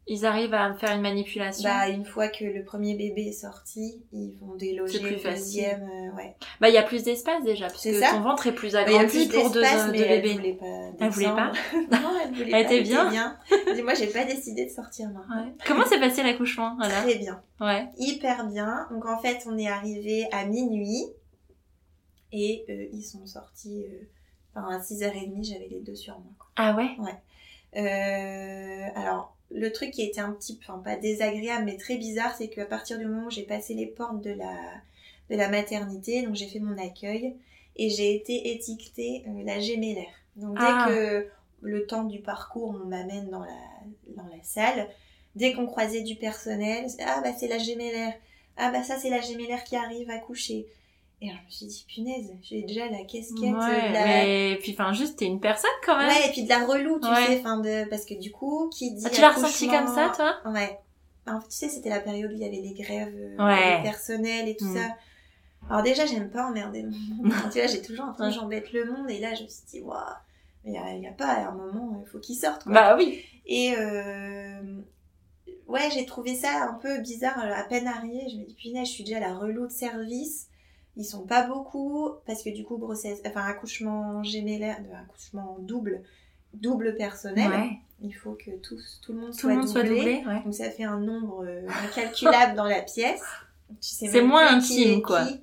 Ils 0.06 0.26
arrivent 0.26 0.52
à 0.52 0.74
faire 0.74 0.94
une 0.94 1.00
manipulation. 1.00 1.66
bah, 1.66 1.88
une 1.88 2.04
fois 2.04 2.28
que 2.28 2.44
le 2.44 2.62
premier 2.62 2.94
bébé 2.94 3.28
est 3.28 3.32
sorti, 3.32 4.02
ils 4.12 4.36
vont 4.38 4.54
déloger 4.54 5.00
plus 5.00 5.12
le 5.12 5.16
facile. 5.16 5.62
deuxième. 5.62 5.82
euh, 5.82 6.16
ouais. 6.16 6.36
Bah, 6.60 6.68
il 6.68 6.74
y 6.74 6.78
a 6.78 6.82
plus 6.82 7.02
d'espace 7.04 7.42
déjà, 7.42 7.68
parce 7.68 7.82
que 7.82 7.98
ça. 8.00 8.10
ton 8.10 8.20
ventre 8.20 8.46
est 8.46 8.52
plus 8.52 8.72
Bah, 8.74 8.80
agrandi 8.80 9.26
plus 9.26 9.28
pour 9.28 9.50
deux, 9.50 9.62
deux 9.62 9.92
mais 9.92 9.98
elle 10.00 10.22
bébés. 10.22 10.34
voulait 10.34 10.52
pas 10.52 10.66
Elle 11.00 11.08
voulait 11.10 11.26
pas. 11.26 11.52
Non, 11.90 12.10
elle 12.22 12.34
voulait 12.34 12.50
Elle 12.52 12.66
pas. 12.66 12.72
était 12.74 12.80
bien 12.82 13.08
bien. 13.08 13.38
Moi, 13.82 13.94
j'ai 13.94 14.08
pas 14.08 14.24
décidé 14.26 14.66
de 14.66 14.70
sortir. 14.70 15.08
Ouais. 15.08 15.54
Comment 15.66 15.86
s'est 15.86 15.98
passé 16.00 16.22
l'accouchement 16.22 16.76
alors 16.80 17.02
Très 17.02 17.14
bien. 17.16 17.42
Ouais. 17.60 17.86
Hyper 17.96 18.46
bien. 18.46 18.86
Donc, 18.90 19.06
en 19.06 19.18
fait, 19.22 19.38
on 19.46 19.56
est 19.56 19.68
arrivé 19.68 20.26
à 20.32 20.44
minuit 20.44 21.04
et 22.32 22.64
euh, 22.68 22.86
ils 22.92 23.02
sont 23.04 23.24
sortis. 23.26 23.84
euh, 23.88 24.04
Enfin, 24.56 24.68
à 24.68 24.78
6h30, 24.78 25.42
j'avais 25.50 25.66
les 25.68 25.80
deux 25.80 25.96
sur 25.96 26.14
moi. 26.18 26.30
quoi. 26.38 26.48
Ah 26.56 26.76
ouais 26.76 26.90
Euh, 27.76 28.86
alors, 28.94 29.33
le 29.54 29.72
truc 29.72 29.92
qui 29.92 30.02
était 30.02 30.20
un 30.20 30.32
petit 30.32 30.56
peu, 30.56 30.64
enfin 30.68 30.82
pas 30.82 30.96
désagréable, 30.96 31.64
mais 31.64 31.76
très 31.76 31.96
bizarre, 31.96 32.34
c'est 32.36 32.48
qu'à 32.48 32.66
partir 32.66 32.98
du 32.98 33.06
moment 33.06 33.26
où 33.28 33.30
j'ai 33.30 33.44
passé 33.44 33.72
les 33.74 33.86
portes 33.86 34.20
de 34.20 34.32
la, 34.32 34.54
de 35.30 35.36
la 35.36 35.48
maternité, 35.48 36.22
donc 36.22 36.34
j'ai 36.34 36.48
fait 36.48 36.58
mon 36.58 36.76
accueil, 36.76 37.34
et 37.76 37.88
j'ai 37.88 38.14
été 38.14 38.52
étiquetée 38.52 39.24
euh, 39.28 39.44
la 39.44 39.60
gémellaire. 39.60 40.12
Donc 40.36 40.58
dès 40.58 40.64
Ah. 40.66 40.86
que 40.88 41.28
le 41.62 41.86
temps 41.86 42.04
du 42.04 42.20
parcours, 42.20 42.70
on 42.70 42.86
m'amène 42.86 43.30
dans 43.30 43.40
la, 43.40 43.60
dans 44.16 44.26
la 44.26 44.42
salle, 44.42 44.88
dès 45.36 45.52
qu'on 45.54 45.66
croisait 45.66 46.02
du 46.02 46.16
personnel, 46.16 46.86
ah 47.06 47.20
bah 47.22 47.32
c'est 47.38 47.48
la 47.48 47.58
gémellaire, 47.58 48.14
ah 48.56 48.70
bah 48.70 48.82
ça 48.82 48.98
c'est 48.98 49.10
la 49.10 49.20
gémellaire 49.20 49.64
qui 49.64 49.76
arrive 49.76 50.10
à 50.10 50.18
coucher. 50.18 50.66
Et 51.24 51.30
alors 51.30 51.40
je 51.42 51.46
me 51.46 51.50
suis 51.50 51.66
dit, 51.66 51.86
punaise, 51.88 52.30
j'ai 52.42 52.62
déjà 52.62 52.86
la 52.90 52.98
casquette, 53.04 53.32
Ouais, 53.40 53.88
de 53.88 53.92
la, 53.94 54.04
mais 54.04 54.58
puis 54.60 54.72
enfin 54.72 54.92
juste 54.92 55.18
t'es 55.18 55.24
une 55.24 55.40
personne 55.40 55.70
quand 55.86 55.96
même. 55.96 56.08
Ouais, 56.08 56.28
et 56.28 56.32
puis 56.32 56.42
de 56.44 56.48
la 56.50 56.66
relou, 56.66 57.00
tu 57.00 57.08
Ouais. 57.08 57.26
sais, 57.26 57.40
enfin 57.40 57.58
de... 57.60 57.88
parce 57.88 58.04
que 58.04 58.12
du 58.14 58.30
coup, 58.30 58.68
qui 58.76 58.92
dit 58.92 59.04
Ah, 59.06 59.10
tu 59.10 59.20
l'as 59.22 59.30
ressenti 59.30 59.66
comme 59.68 59.86
ça 59.86 60.12
toi? 60.14 60.36
Ouais. 60.52 60.78
En 61.26 61.40
fait, 61.40 61.48
tu 61.48 61.56
sais, 61.56 61.68
c'était 61.70 61.88
la 61.88 62.00
période 62.00 62.30
où 62.30 62.34
il 62.34 62.40
y 62.40 62.44
avait 62.44 62.60
les 62.60 62.74
grèves 62.74 63.14
euh, 63.16 63.38
Ouais. 63.46 63.76
des 63.78 63.82
personnels 63.84 64.48
et 64.48 64.56
tout 64.56 64.66
Mm. 64.66 64.76
ça. 64.76 64.96
Alors 65.70 65.82
déjà, 65.82 66.04
j'aime 66.04 66.30
pas 66.30 66.46
emmerder 66.46 66.82
le 66.82 66.90
monde. 66.90 67.24
Enfin, 67.32 67.48
tu 67.48 67.58
vois, 67.58 67.66
j'ai 67.68 67.80
toujours 67.80 68.14
que 68.14 68.28
j'embête 68.30 68.70
le 68.74 68.84
monde. 68.84 69.10
Et 69.10 69.18
là, 69.20 69.34
je 69.34 69.44
me 69.44 69.48
suis 69.48 69.64
dit, 69.66 69.80
waouh, 69.80 69.98
mais 70.64 70.72
il 70.72 71.02
y 71.02 71.06
a, 71.06 71.10
a 71.10 71.12
pas, 71.14 71.26
à 71.28 71.48
un 71.48 71.52
moment, 71.52 72.02
il 72.04 72.10
faut 72.10 72.18
qu'il 72.18 72.36
sorte. 72.36 72.64
Quoi. 72.64 72.72
Bah 72.74 72.96
oui. 72.98 73.22
Et 73.46 73.72
euh, 73.78 74.80
ouais, 75.66 75.88
j'ai 75.94 76.04
trouvé 76.04 76.34
ça 76.34 76.64
un 76.68 76.74
peu 76.74 76.98
bizarre 77.00 77.38
euh, 77.42 77.54
à 77.54 77.62
peine 77.64 77.86
arrivé. 77.86 78.26
Je 78.30 78.36
me 78.36 78.44
dis, 78.44 78.54
punaise, 78.54 78.86
je 78.88 78.92
suis 78.92 79.04
déjà 79.04 79.20
la 79.20 79.34
relou 79.34 79.66
de 79.66 79.72
service. 79.72 80.48
Ils 80.96 81.04
sont 81.04 81.22
pas 81.26 81.46
beaucoup 81.46 82.10
parce 82.26 82.42
que 82.42 82.50
du 82.50 82.64
coup, 82.64 82.76
grossesse, 82.78 83.20
enfin, 83.26 83.42
accouchement 83.44 84.22
gémellaire, 84.22 84.78
euh, 84.92 85.02
accouchement 85.02 85.56
double, 85.60 86.02
double 86.52 86.94
personnel. 86.96 87.48
Ouais. 87.50 87.70
Il 88.02 88.12
faut 88.12 88.32
que 88.32 88.50
tout, 88.62 88.76
tout 89.02 89.12
le 89.12 89.20
monde 89.20 89.32
Tout 89.32 89.38
soit 89.38 89.50
le 89.50 89.56
monde 89.58 89.68
soit 89.68 89.82
doublé. 89.82 90.22
ouais. 90.26 90.42
Donc 90.44 90.54
ça 90.54 90.70
fait 90.70 90.84
un 90.84 91.00
nombre 91.00 91.44
euh, 91.44 91.66
incalculable 91.84 92.54
dans 92.56 92.66
la 92.66 92.82
pièce. 92.82 93.22
Tu 93.80 93.88
sais 93.88 94.06
C'est 94.08 94.22
moins 94.22 94.54
intime, 94.56 95.02
quoi. 95.02 95.24
qui. 95.24 95.40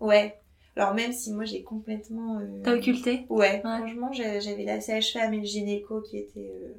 Ouais. 0.00 0.38
Alors 0.76 0.94
même 0.94 1.12
si 1.12 1.32
moi 1.32 1.44
j'ai 1.44 1.62
complètement... 1.62 2.38
euh, 2.40 2.60
T'as 2.64 2.74
occulté? 2.76 3.26
Ouais, 3.28 3.60
franchement, 3.60 4.10
j'avais 4.12 4.64
la 4.64 4.80
sage-femme 4.80 5.32
et 5.34 5.38
le 5.38 5.44
gynéco 5.44 6.00
qui 6.00 6.18
étaient 6.18 6.50
euh, 6.52 6.72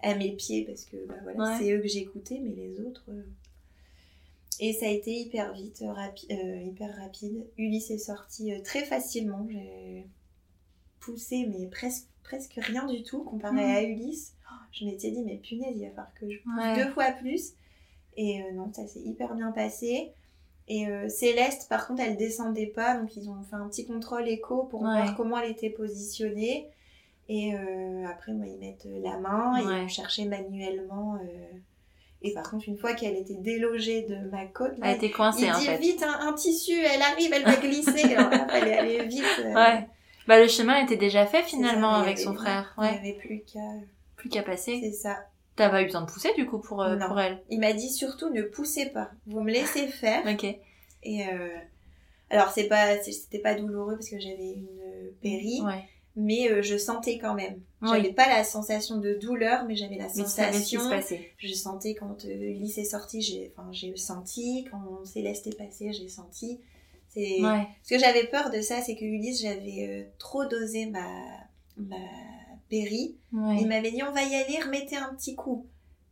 à 0.00 0.14
mes 0.14 0.32
pieds 0.32 0.64
parce 0.64 0.84
que 0.84 0.96
bah, 1.06 1.14
voilà, 1.22 1.58
c'est 1.58 1.70
eux 1.72 1.80
que 1.80 1.88
j'écoutais, 1.88 2.40
mais 2.42 2.50
les 2.56 2.80
autres. 2.80 3.04
euh, 3.08 3.22
Et 4.60 4.72
ça 4.74 4.86
a 4.86 4.90
été 4.90 5.12
hyper 5.12 5.52
vite, 5.54 5.82
euh, 5.82 5.92
rapi- 5.92 6.26
euh, 6.30 6.62
hyper 6.62 6.94
rapide. 6.96 7.44
Ulysse 7.58 7.90
est 7.90 7.98
sorti 7.98 8.52
euh, 8.52 8.60
très 8.62 8.84
facilement. 8.84 9.46
J'ai 9.50 10.06
poussé, 11.00 11.46
mais 11.50 11.66
presque, 11.66 12.06
presque 12.22 12.54
rien 12.58 12.86
du 12.86 13.02
tout 13.02 13.24
comparé 13.24 13.56
Mhm. 13.56 13.74
à 13.76 13.82
Ulysse. 13.82 14.34
Je 14.72 14.84
m'étais 14.84 15.10
dit, 15.10 15.22
mais 15.22 15.36
punaise, 15.36 15.74
il 15.76 15.82
va 15.82 15.88
falloir 15.90 16.14
que 16.14 16.30
je 16.30 16.38
pousse 16.42 16.52
Ouais. 16.56 16.84
deux 16.84 16.90
fois 16.92 17.10
plus. 17.12 17.52
Et 18.16 18.42
euh, 18.42 18.52
non, 18.52 18.72
ça 18.72 18.86
s'est 18.86 19.00
hyper 19.00 19.34
bien 19.34 19.52
passé. 19.52 20.12
Et 20.68 20.86
euh, 20.86 21.08
Céleste, 21.08 21.68
par 21.68 21.86
contre, 21.86 22.02
elle 22.02 22.16
descendait 22.16 22.66
pas, 22.68 22.96
donc 22.96 23.16
ils 23.16 23.28
ont 23.28 23.42
fait 23.42 23.56
un 23.56 23.68
petit 23.68 23.84
contrôle 23.84 24.28
écho 24.28 24.64
pour 24.64 24.82
Ouais. 24.82 24.88
voir 24.88 25.16
comment 25.16 25.38
elle 25.38 25.50
était 25.50 25.70
positionnée. 25.70 26.68
Et 27.28 27.54
euh, 27.54 28.06
après, 28.06 28.32
moi, 28.32 28.46
ils 28.46 28.58
mettent 28.58 28.86
la 29.02 29.18
main 29.18 29.58
et 29.58 29.62
ils 29.62 29.66
vont 29.82 29.88
chercher 29.88 30.24
manuellement. 30.26 31.18
Et 32.24 32.32
par 32.34 32.48
contre, 32.50 32.68
une 32.68 32.76
fois 32.78 32.94
qu'elle 32.94 33.16
était 33.16 33.34
délogée 33.34 34.02
de 34.02 34.30
ma 34.30 34.46
côte, 34.46 34.78
là, 34.78 34.86
Elle 34.90 34.96
était 34.96 35.10
coincée 35.10 35.44
il 35.46 35.52
en 35.52 35.58
dit 35.58 35.66
fait. 35.66 35.78
vite 35.78 36.02
un, 36.02 36.28
un 36.28 36.32
tissu, 36.34 36.72
elle 36.80 37.02
arrive, 37.02 37.32
elle 37.32 37.44
va 37.44 37.56
glisser. 37.56 38.14
Alors 38.14 38.30
là, 38.30 38.46
fallait 38.48 38.78
aller 38.78 39.04
vite. 39.06 39.24
euh. 39.40 39.54
Ouais. 39.54 39.86
Bah 40.28 40.38
le 40.40 40.46
chemin 40.46 40.76
était 40.84 40.96
déjà 40.96 41.26
fait 41.26 41.42
finalement 41.42 41.94
ça, 41.94 42.00
avec 42.00 42.18
son 42.18 42.34
frère. 42.34 42.74
Il 42.78 42.82
n'y 42.84 42.88
Ouais. 42.90 42.96
avait 42.96 43.12
plus 43.14 43.42
qu'à... 43.52 43.58
Plus 44.16 44.28
qu'à 44.28 44.42
passer. 44.44 44.78
C'est 44.80 44.92
ça. 44.92 45.16
T'as 45.56 45.68
pas 45.68 45.82
eu 45.82 45.86
besoin 45.86 46.02
de 46.02 46.06
pousser 46.10 46.32
du 46.36 46.46
coup 46.46 46.58
pour, 46.60 46.80
euh, 46.82 46.94
Non. 46.94 47.08
pour 47.08 47.18
elle? 47.20 47.42
Il 47.50 47.58
m'a 47.58 47.72
dit 47.72 47.90
surtout 47.90 48.30
ne 48.30 48.42
poussez 48.42 48.86
pas. 48.86 49.10
Vous 49.26 49.40
me 49.42 49.50
laissez 49.50 49.88
faire. 49.88 50.22
Ok. 50.26 50.44
Et 50.44 51.26
euh, 51.26 51.48
alors 52.30 52.50
c'est 52.50 52.68
pas 52.68 52.96
c'était 53.02 53.40
pas 53.40 53.54
douloureux 53.54 53.94
parce 53.96 54.08
que 54.08 54.20
j'avais 54.20 54.52
une 54.52 54.68
euh, 54.86 55.10
péri, 55.20 55.60
Ouais. 55.64 55.82
Mais 56.16 56.50
euh, 56.50 56.62
je 56.62 56.76
sentais 56.76 57.18
quand 57.18 57.34
même. 57.34 57.60
Oui. 57.82 57.88
J'avais 57.92 58.12
pas 58.12 58.28
la 58.28 58.44
sensation 58.44 58.98
de 58.98 59.14
douleur, 59.14 59.64
mais 59.66 59.74
j'avais 59.76 59.96
la 59.96 60.06
Mais 60.16 60.24
tu 60.24 60.28
savais 60.28 60.52
ce 60.52 60.58
qui 60.64 60.76
se 60.76 60.78
sensation. 60.78 60.90
passait. 60.90 61.30
Je 61.38 61.52
sentais 61.54 61.94
quand 61.94 62.24
euh, 62.24 62.28
Ulysse 62.50 62.78
est 62.78 62.84
sorti, 62.84 63.20
j'ai 63.22 63.52
enfin 63.56 63.68
j'ai 63.72 63.96
senti 63.96 64.66
quand 64.70 65.04
Céleste 65.04 65.46
est 65.46 65.56
passé, 65.56 65.92
j'ai 65.92 66.08
senti. 66.08 66.60
C'est 67.08 67.42
Ouais. 67.42 67.66
ce 67.82 67.90
que 67.94 67.98
j'avais 68.00 68.26
peur 68.28 68.50
de 68.50 68.60
ça, 68.60 68.80
c'est 68.80 68.94
que 68.96 69.04
Ulysse 69.04 69.42
j'avais 69.42 69.86
euh, 69.88 70.04
trop 70.18 70.44
dosé 70.46 70.86
ma 70.86 71.06
ma 71.76 71.96
péri. 72.68 73.16
Ouais. 73.32 73.58
Il 73.60 73.68
m'avait 73.68 73.90
dit 73.90 74.02
on 74.02 74.12
va 74.12 74.22
y 74.22 74.34
aller, 74.34 74.58
remettez 74.62 74.96
un 74.96 75.14
petit 75.14 75.34
coup. 75.34 75.66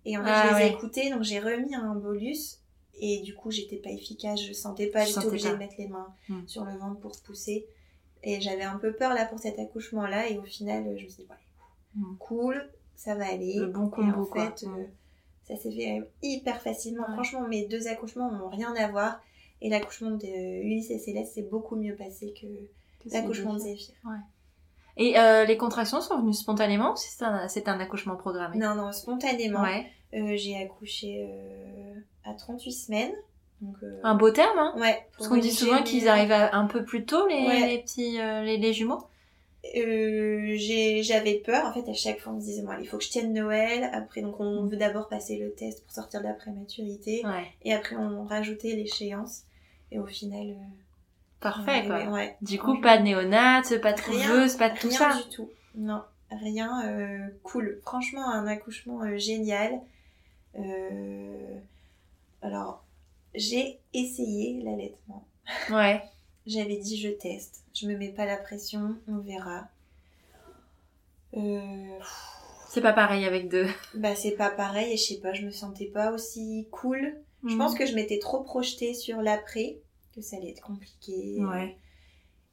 Et 0.04 0.16
en 0.16 0.24
fait, 0.24 0.30
Ah 0.32 0.48
je 0.50 0.54
les 0.54 0.60
ai 0.60 0.64
ouais. 0.70 0.72
écoutés, 0.76 1.10
donc 1.10 1.22
j'ai 1.22 1.40
remis 1.40 1.74
un 1.74 1.94
bolus. 1.94 2.56
Et 3.02 3.20
du 3.22 3.34
coup, 3.34 3.50
j'étais 3.50 3.76
pas 3.76 3.90
efficace, 3.90 4.42
je 4.42 4.52
sentais 4.52 4.88
pas, 4.88 5.04
j'étais 5.06 5.24
obligée 5.24 5.48
pas. 5.48 5.54
de 5.54 5.58
mettre 5.58 5.74
les 5.78 5.88
mains 5.88 6.08
Hmm. 6.28 6.46
sur 6.46 6.64
le 6.64 6.76
ventre 6.76 7.00
pour 7.00 7.12
pousser. 7.22 7.66
Et 8.22 8.40
j'avais 8.40 8.62
un 8.64 8.76
peu 8.78 8.92
peur 8.92 9.14
là 9.14 9.24
pour 9.26 9.38
cet 9.38 9.58
accouchement-là. 9.58 10.28
Et 10.28 10.38
au 10.38 10.42
final, 10.42 10.84
je 10.98 11.04
me 11.04 11.08
suis 11.08 11.22
dit, 11.24 11.28
ouais, 11.30 11.36
Hmm. 11.96 12.16
cool, 12.18 12.70
ça 12.94 13.14
va 13.16 13.26
aller. 13.26 13.54
Le 13.58 13.66
bon 13.66 13.88
et 13.88 13.90
combo 13.90 14.22
en 14.22 14.24
quoi. 14.26 14.52
fait, 14.52 14.66
Mm. 14.66 14.74
euh, 14.78 14.84
ça 15.48 15.56
s'est 15.56 15.72
fait 15.72 16.02
hyper 16.22 16.60
facilement. 16.62 17.02
Ouais. 17.08 17.14
Franchement, 17.14 17.48
mes 17.48 17.66
deux 17.66 17.88
accouchements 17.88 18.30
n'ont 18.30 18.48
rien 18.48 18.72
à 18.76 18.88
voir. 18.88 19.20
Et 19.62 19.68
l'accouchement 19.68 20.12
de 20.12 20.26
Ulysse 20.62 20.90
et 20.90 20.98
Céleste 20.98 21.34
s'est 21.34 21.42
beaucoup 21.50 21.76
mieux 21.76 21.96
passé 21.96 22.32
que 22.40 22.46
l'accouchement 23.12 23.54
de. 23.54 23.58
Zéphyr. 23.58 23.94
Et 24.96 25.18
euh, 25.18 25.44
les 25.44 25.56
contractions 25.56 26.00
sont 26.00 26.18
venues 26.20 26.32
spontanément 26.34 26.92
ou 26.92 26.96
c'est 26.96 27.24
un, 27.24 27.48
c'est 27.48 27.68
un 27.68 27.80
accouchement 27.80 28.16
programmé? 28.16 28.56
Non, 28.58 28.74
non, 28.74 28.92
spontanément. 28.92 29.62
Ouais. 29.62 29.86
Euh, 30.14 30.36
j'ai 30.36 30.56
accouché 30.62 31.26
euh, 31.28 31.94
à 32.24 32.34
38 32.34 32.72
semaines. 32.72 33.12
Donc, 33.60 33.76
euh, 33.82 34.00
Un 34.04 34.14
beau 34.14 34.30
terme, 34.30 34.58
hein 34.58 34.74
ouais, 34.78 35.06
Parce 35.16 35.28
qu'on 35.28 35.36
dit 35.36 35.52
souvent 35.52 35.82
qu'ils 35.82 36.08
arrivent 36.08 36.32
à- 36.32 36.54
un 36.56 36.66
peu 36.66 36.84
plus 36.84 37.04
tôt, 37.04 37.26
les, 37.28 37.46
Ouais. 37.46 37.66
les 37.68 37.78
petits 37.78 38.18
euh, 38.20 38.42
les, 38.42 38.56
les 38.56 38.72
jumeaux. 38.72 39.02
Euh, 39.76 40.54
J'avais 41.02 41.34
peur. 41.44 41.66
En 41.66 41.72
fait, 41.72 41.88
à 41.90 41.94
chaque 41.94 42.20
fois, 42.20 42.32
on 42.32 42.36
me 42.36 42.40
disait, 42.40 42.62
bon, 42.62 42.72
il 42.80 42.88
faut 42.88 42.96
que 42.96 43.04
je 43.04 43.10
tienne 43.10 43.34
Noël. 43.34 43.90
Après, 43.92 44.22
donc, 44.22 44.40
on 44.40 44.64
veut 44.64 44.76
d'abord 44.78 45.08
passer 45.08 45.36
le 45.38 45.52
test 45.52 45.84
pour 45.84 45.92
sortir 45.92 46.20
de 46.20 46.26
la 46.26 46.32
prématurité. 46.32 47.22
Ouais. 47.26 47.46
Et 47.62 47.74
après, 47.74 47.96
on 47.96 48.24
rajoutait 48.24 48.74
l'échéance. 48.74 49.42
Et 49.92 49.98
au 49.98 50.06
final. 50.06 50.50
euh, 50.50 50.54
Parfait, 51.40 51.84
quoi. 51.86 52.04
ouais. 52.10 52.36
Du 52.42 52.58
coup, 52.58 52.80
pas 52.80 52.96
de 52.98 53.02
néonate, 53.02 53.78
pas 53.80 53.92
de 53.92 54.00
couveuse, 54.00 54.56
pas 54.56 54.70
de 54.70 54.78
tout 54.78 54.88
rien 54.88 54.98
ça. 54.98 55.16
du 55.22 55.28
tout. 55.34 55.48
Non, 55.74 56.02
rien. 56.30 56.82
euh, 56.86 57.18
cool. 57.42 57.78
Franchement, 57.82 58.26
un 58.30 58.46
accouchement 58.46 59.00
génial. 59.18 59.80
Euh, 60.58 61.54
alors, 62.42 62.82
j'ai 63.34 63.78
essayé 63.94 64.62
l'allaitement. 64.62 65.26
Ouais. 65.70 66.02
J'avais 66.46 66.76
dit 66.78 66.98
je 66.98 67.08
teste, 67.10 67.62
je 67.74 67.86
me 67.86 67.96
mets 67.96 68.08
pas 68.12 68.24
la 68.26 68.36
pression, 68.38 68.96
on 69.08 69.18
verra. 69.18 69.68
Euh, 71.36 71.98
C'est 72.68 72.80
pas 72.80 72.92
pareil 72.92 73.24
avec 73.24 73.48
deux. 73.48 73.66
bah 73.94 74.14
c'est 74.16 74.32
pas 74.32 74.50
pareil 74.50 74.92
et 74.92 74.96
je 74.96 75.02
sais 75.02 75.20
pas, 75.20 75.32
je 75.32 75.44
me 75.46 75.50
sentais 75.50 75.86
pas 75.86 76.10
aussi 76.12 76.66
cool. 76.70 77.14
Je 77.46 77.56
pense 77.56 77.74
que 77.74 77.86
je 77.86 77.94
m'étais 77.94 78.18
trop 78.18 78.40
projetée 78.42 78.92
sur 78.94 79.22
l'après, 79.22 79.78
que 80.14 80.20
ça 80.20 80.36
allait 80.36 80.50
être 80.50 80.60
compliqué. 80.62 81.36
Ouais. 81.38 81.76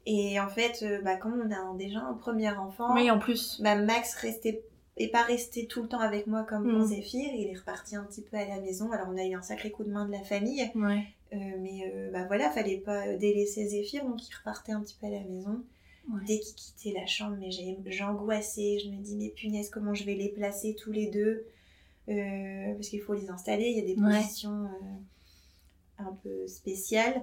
Et 0.06 0.40
en 0.40 0.48
fait, 0.48 0.82
euh, 0.82 1.02
bah 1.02 1.16
quand 1.16 1.30
on 1.30 1.50
a 1.50 1.76
déjà 1.76 2.00
un 2.00 2.14
premier 2.14 2.48
enfant, 2.50 2.94
Oui, 2.94 3.10
en 3.10 3.18
plus. 3.18 3.60
bah 3.60 3.74
Max 3.74 4.14
restait 4.14 4.62
est 4.98 5.08
pas 5.08 5.22
resté 5.22 5.66
tout 5.66 5.82
le 5.82 5.88
temps 5.88 6.00
avec 6.00 6.26
moi 6.26 6.44
comme 6.44 6.80
Mm. 6.80 6.86
Zéphyr, 6.86 7.30
il 7.34 7.48
est 7.48 7.58
reparti 7.58 7.96
un 7.96 8.04
petit 8.04 8.22
peu 8.22 8.36
à 8.36 8.44
la 8.46 8.60
maison. 8.60 8.90
Alors 8.92 9.08
on 9.10 9.16
a 9.16 9.24
eu 9.24 9.34
un 9.34 9.42
sacré 9.42 9.70
coup 9.70 9.84
de 9.84 9.90
main 9.90 10.06
de 10.06 10.12
la 10.12 10.22
famille, 10.22 10.70
Ouais. 10.74 11.04
Euh, 11.34 11.36
mais 11.60 11.92
euh, 11.94 12.10
bah 12.10 12.24
voilà, 12.26 12.50
fallait 12.50 12.78
pas 12.78 13.16
délaisser 13.16 13.66
Zéphyr, 13.68 14.04
donc 14.04 14.26
il 14.28 14.34
repartait 14.34 14.72
un 14.72 14.80
petit 14.80 14.96
peu 15.00 15.06
à 15.06 15.10
la 15.10 15.20
maison. 15.20 15.62
Ouais. 16.10 16.20
Dès 16.26 16.38
qu'il 16.38 16.54
quittait 16.54 16.98
la 16.98 17.04
chambre, 17.06 17.36
mais 17.38 17.50
j'angoissais, 17.90 18.78
je 18.78 18.88
me 18.88 18.96
dis 18.96 19.14
mais 19.16 19.28
punaise 19.28 19.68
comment 19.68 19.92
je 19.92 20.04
vais 20.04 20.14
les 20.14 20.30
placer 20.30 20.74
tous 20.74 20.92
les 20.92 21.06
deux, 21.08 21.44
Euh, 22.08 22.72
parce 22.74 22.88
qu'il 22.88 23.02
faut 23.02 23.12
les 23.12 23.28
installer, 23.28 23.66
il 23.68 23.76
y 23.76 23.80
a 23.80 23.94
des 23.94 24.00
Ouais. 24.00 24.16
positions 24.18 24.66
un 25.98 26.12
peu 26.22 26.46
spéciales. 26.46 27.22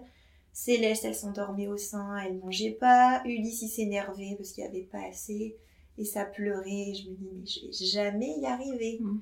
Céleste, 0.54 1.04
elle 1.06 1.16
s'endormait 1.16 1.68
au 1.68 1.78
sein, 1.78 2.16
elle 2.18 2.38
mangeait 2.38 2.78
pas. 2.80 3.22
Ulysse, 3.26 3.64
il 3.64 3.70
s'énervait 3.70 4.36
parce 4.38 4.52
qu'il 4.52 4.64
n'y 4.64 4.70
avait 4.70 4.84
pas 4.86 5.02
assez. 5.10 5.56
Et 5.98 6.06
ça 6.06 6.26
pleurait. 6.26 6.94
Je 6.94 7.10
me 7.10 7.16
dis, 7.16 7.30
mais 7.34 7.46
je 7.46 7.66
vais 7.68 7.86
jamais 7.86 8.38
y 8.40 8.46
arriver. 8.46 9.00
Mm. 9.02 9.22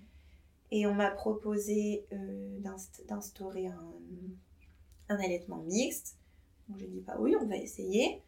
Et 0.71 0.87
on 0.87 0.93
m'a 0.95 1.11
proposé 1.11 2.05
euh, 2.13 2.59
d'inst- 2.59 3.03
d'instaurer 3.07 3.67
un, 3.67 3.93
un 5.09 5.15
allaitement 5.17 5.57
mixte. 5.63 6.17
Donc 6.67 6.79
j'ai 6.79 6.87
dit, 6.87 7.01
bah 7.01 7.15
oui, 7.19 7.35
on 7.39 7.45
va 7.45 7.57
essayer. 7.57 8.21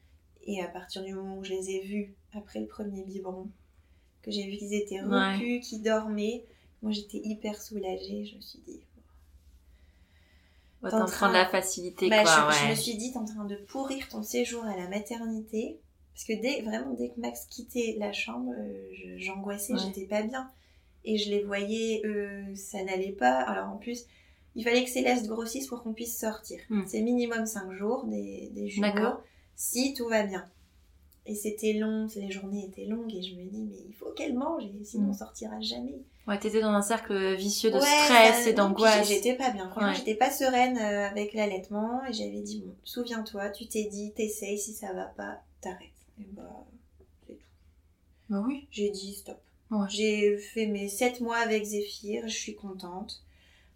Et 0.44 0.62
à 0.62 0.68
partir 0.68 1.04
du 1.04 1.14
moment 1.14 1.38
où 1.40 1.44
je 1.44 1.54
les 1.54 1.72
ai 1.72 1.82
vus 1.82 2.14
après 2.34 2.60
le 2.60 2.68
premier 2.68 3.04
biberon, 3.04 3.50
que 4.22 4.30
j'ai 4.30 4.44
vu 4.50 4.58
qu'ils 4.58 4.74
étaient 4.76 5.02
Ouais. 5.02 5.34
repus, 5.34 5.60
qu'ils 5.62 5.82
dormaient, 5.82 6.46
moi 6.84 6.92
j'étais 6.92 7.18
hyper 7.24 7.60
soulagée. 7.60 8.26
Je 8.26 8.36
me 8.36 8.42
suis 8.42 8.60
dit, 8.60 8.80
Ouais, 10.84 10.92
T'es 10.92 10.98
en 10.98 11.06
train- 11.06 11.30
de 11.30 11.34
la 11.34 11.48
facilité, 11.48 12.10
bah, 12.10 12.22
quoi. 12.22 12.50
je, 12.52 12.58
je 12.60 12.64
ouais. 12.66 12.70
me 12.72 12.76
suis 12.76 12.96
dit, 12.96 13.12
t'es 13.12 13.18
en 13.18 13.26
train 13.26 13.46
de 13.46 13.56
pourrir 13.56 14.08
ton 14.10 14.22
séjour 14.22 14.64
à 14.66 14.76
la 14.78 14.88
maternité. 14.88 15.80
Parce 16.16 16.24
que 16.26 16.42
dès, 16.42 16.62
vraiment, 16.62 16.94
dès 16.94 17.10
que 17.10 17.20
Max 17.20 17.46
quittait 17.50 17.98
la 18.00 18.12
chambre, 18.14 18.54
euh, 18.58 19.16
j'angoissais, 19.18 19.74
Ouais. 19.74 19.80
j'étais 19.80 20.06
pas 20.08 20.24
bien. 20.24 20.50
Et 21.04 21.18
je 21.18 21.30
les 21.30 21.44
voyais, 21.44 22.02
euh, 22.06 22.42
ça 22.56 22.82
n'allait 22.84 23.12
pas. 23.12 23.42
Alors 23.42 23.70
en 23.70 23.78
plus, 23.78 24.06
il 24.56 24.64
fallait 24.64 24.84
que 24.86 24.90
Céleste 24.90 25.28
grossisse 25.28 25.68
pour 25.68 25.84
qu'on 25.84 25.94
puisse 25.94 26.18
sortir. 26.18 26.60
Hmm. 26.70 26.84
C'est 26.88 27.02
minimum 27.02 27.46
5 27.46 27.72
jours 27.74 28.06
des, 28.06 28.50
des 28.54 28.70
jumeaux. 28.70 29.18
Si 29.56 29.94
tout 29.94 30.08
va 30.08 30.24
bien. 30.24 30.46
Et 31.28 31.36
c'était 31.36 31.74
long, 31.74 32.08
les 32.16 32.32
journées 32.32 32.66
étaient 32.66 32.86
longues 32.86 33.14
et 33.14 33.22
je 33.22 33.36
me 33.36 33.44
dis, 33.44 33.64
mais 33.64 33.78
il 33.90 33.94
faut 33.96 34.12
qu'elle 34.12 34.36
mange, 34.36 34.64
sinon 34.84 35.08
Hmm. 35.08 35.10
on 35.10 35.14
sortira 35.14 35.60
jamais. 35.60 36.00
Ouais, 36.28 36.40
t'étais 36.40 36.62
dans 36.62 36.70
un 36.70 36.82
cercle 36.82 37.36
vicieux 37.36 37.72
de 37.72 37.76
Ouais, 37.76 37.82
stress 37.82 38.48
et 38.48 38.54
d'angoisse. 38.54 39.08
J'étais 39.08 39.34
pas 39.36 39.50
bien. 39.52 39.70
Franchement, 39.70 39.90
Ouais. 39.90 39.96
j'étais 39.96 40.16
pas 40.16 40.32
sereine 40.32 40.78
euh, 40.78 41.08
avec 41.10 41.34
l'allaitement. 41.34 42.04
Et 42.06 42.14
j'avais 42.14 42.42
dit, 42.42 42.62
bon, 42.66 42.74
souviens-toi, 42.84 43.50
tu 43.50 43.68
t'es 43.68 43.84
dit, 43.86 44.12
t'essayes, 44.16 44.58
si 44.58 44.74
ça 44.74 44.94
va 44.94 45.06
pas, 45.06 45.42
t'arrêtes. 45.62 45.90
Et 46.20 46.26
bah, 46.32 46.66
c'est 47.28 47.34
tout. 47.36 47.44
Bah 48.30 48.44
oui. 48.46 48.68
J'ai 48.72 48.90
dit 48.90 49.14
stop. 49.14 49.40
Ouais. 49.72 49.88
J'ai 49.90 50.38
fait 50.38 50.68
mes 50.68 50.88
7 50.88 51.22
mois 51.22 51.38
avec 51.38 51.64
Zéphyr, 51.64 52.24
je 52.28 52.34
suis 52.36 52.56
contente. 52.56 53.22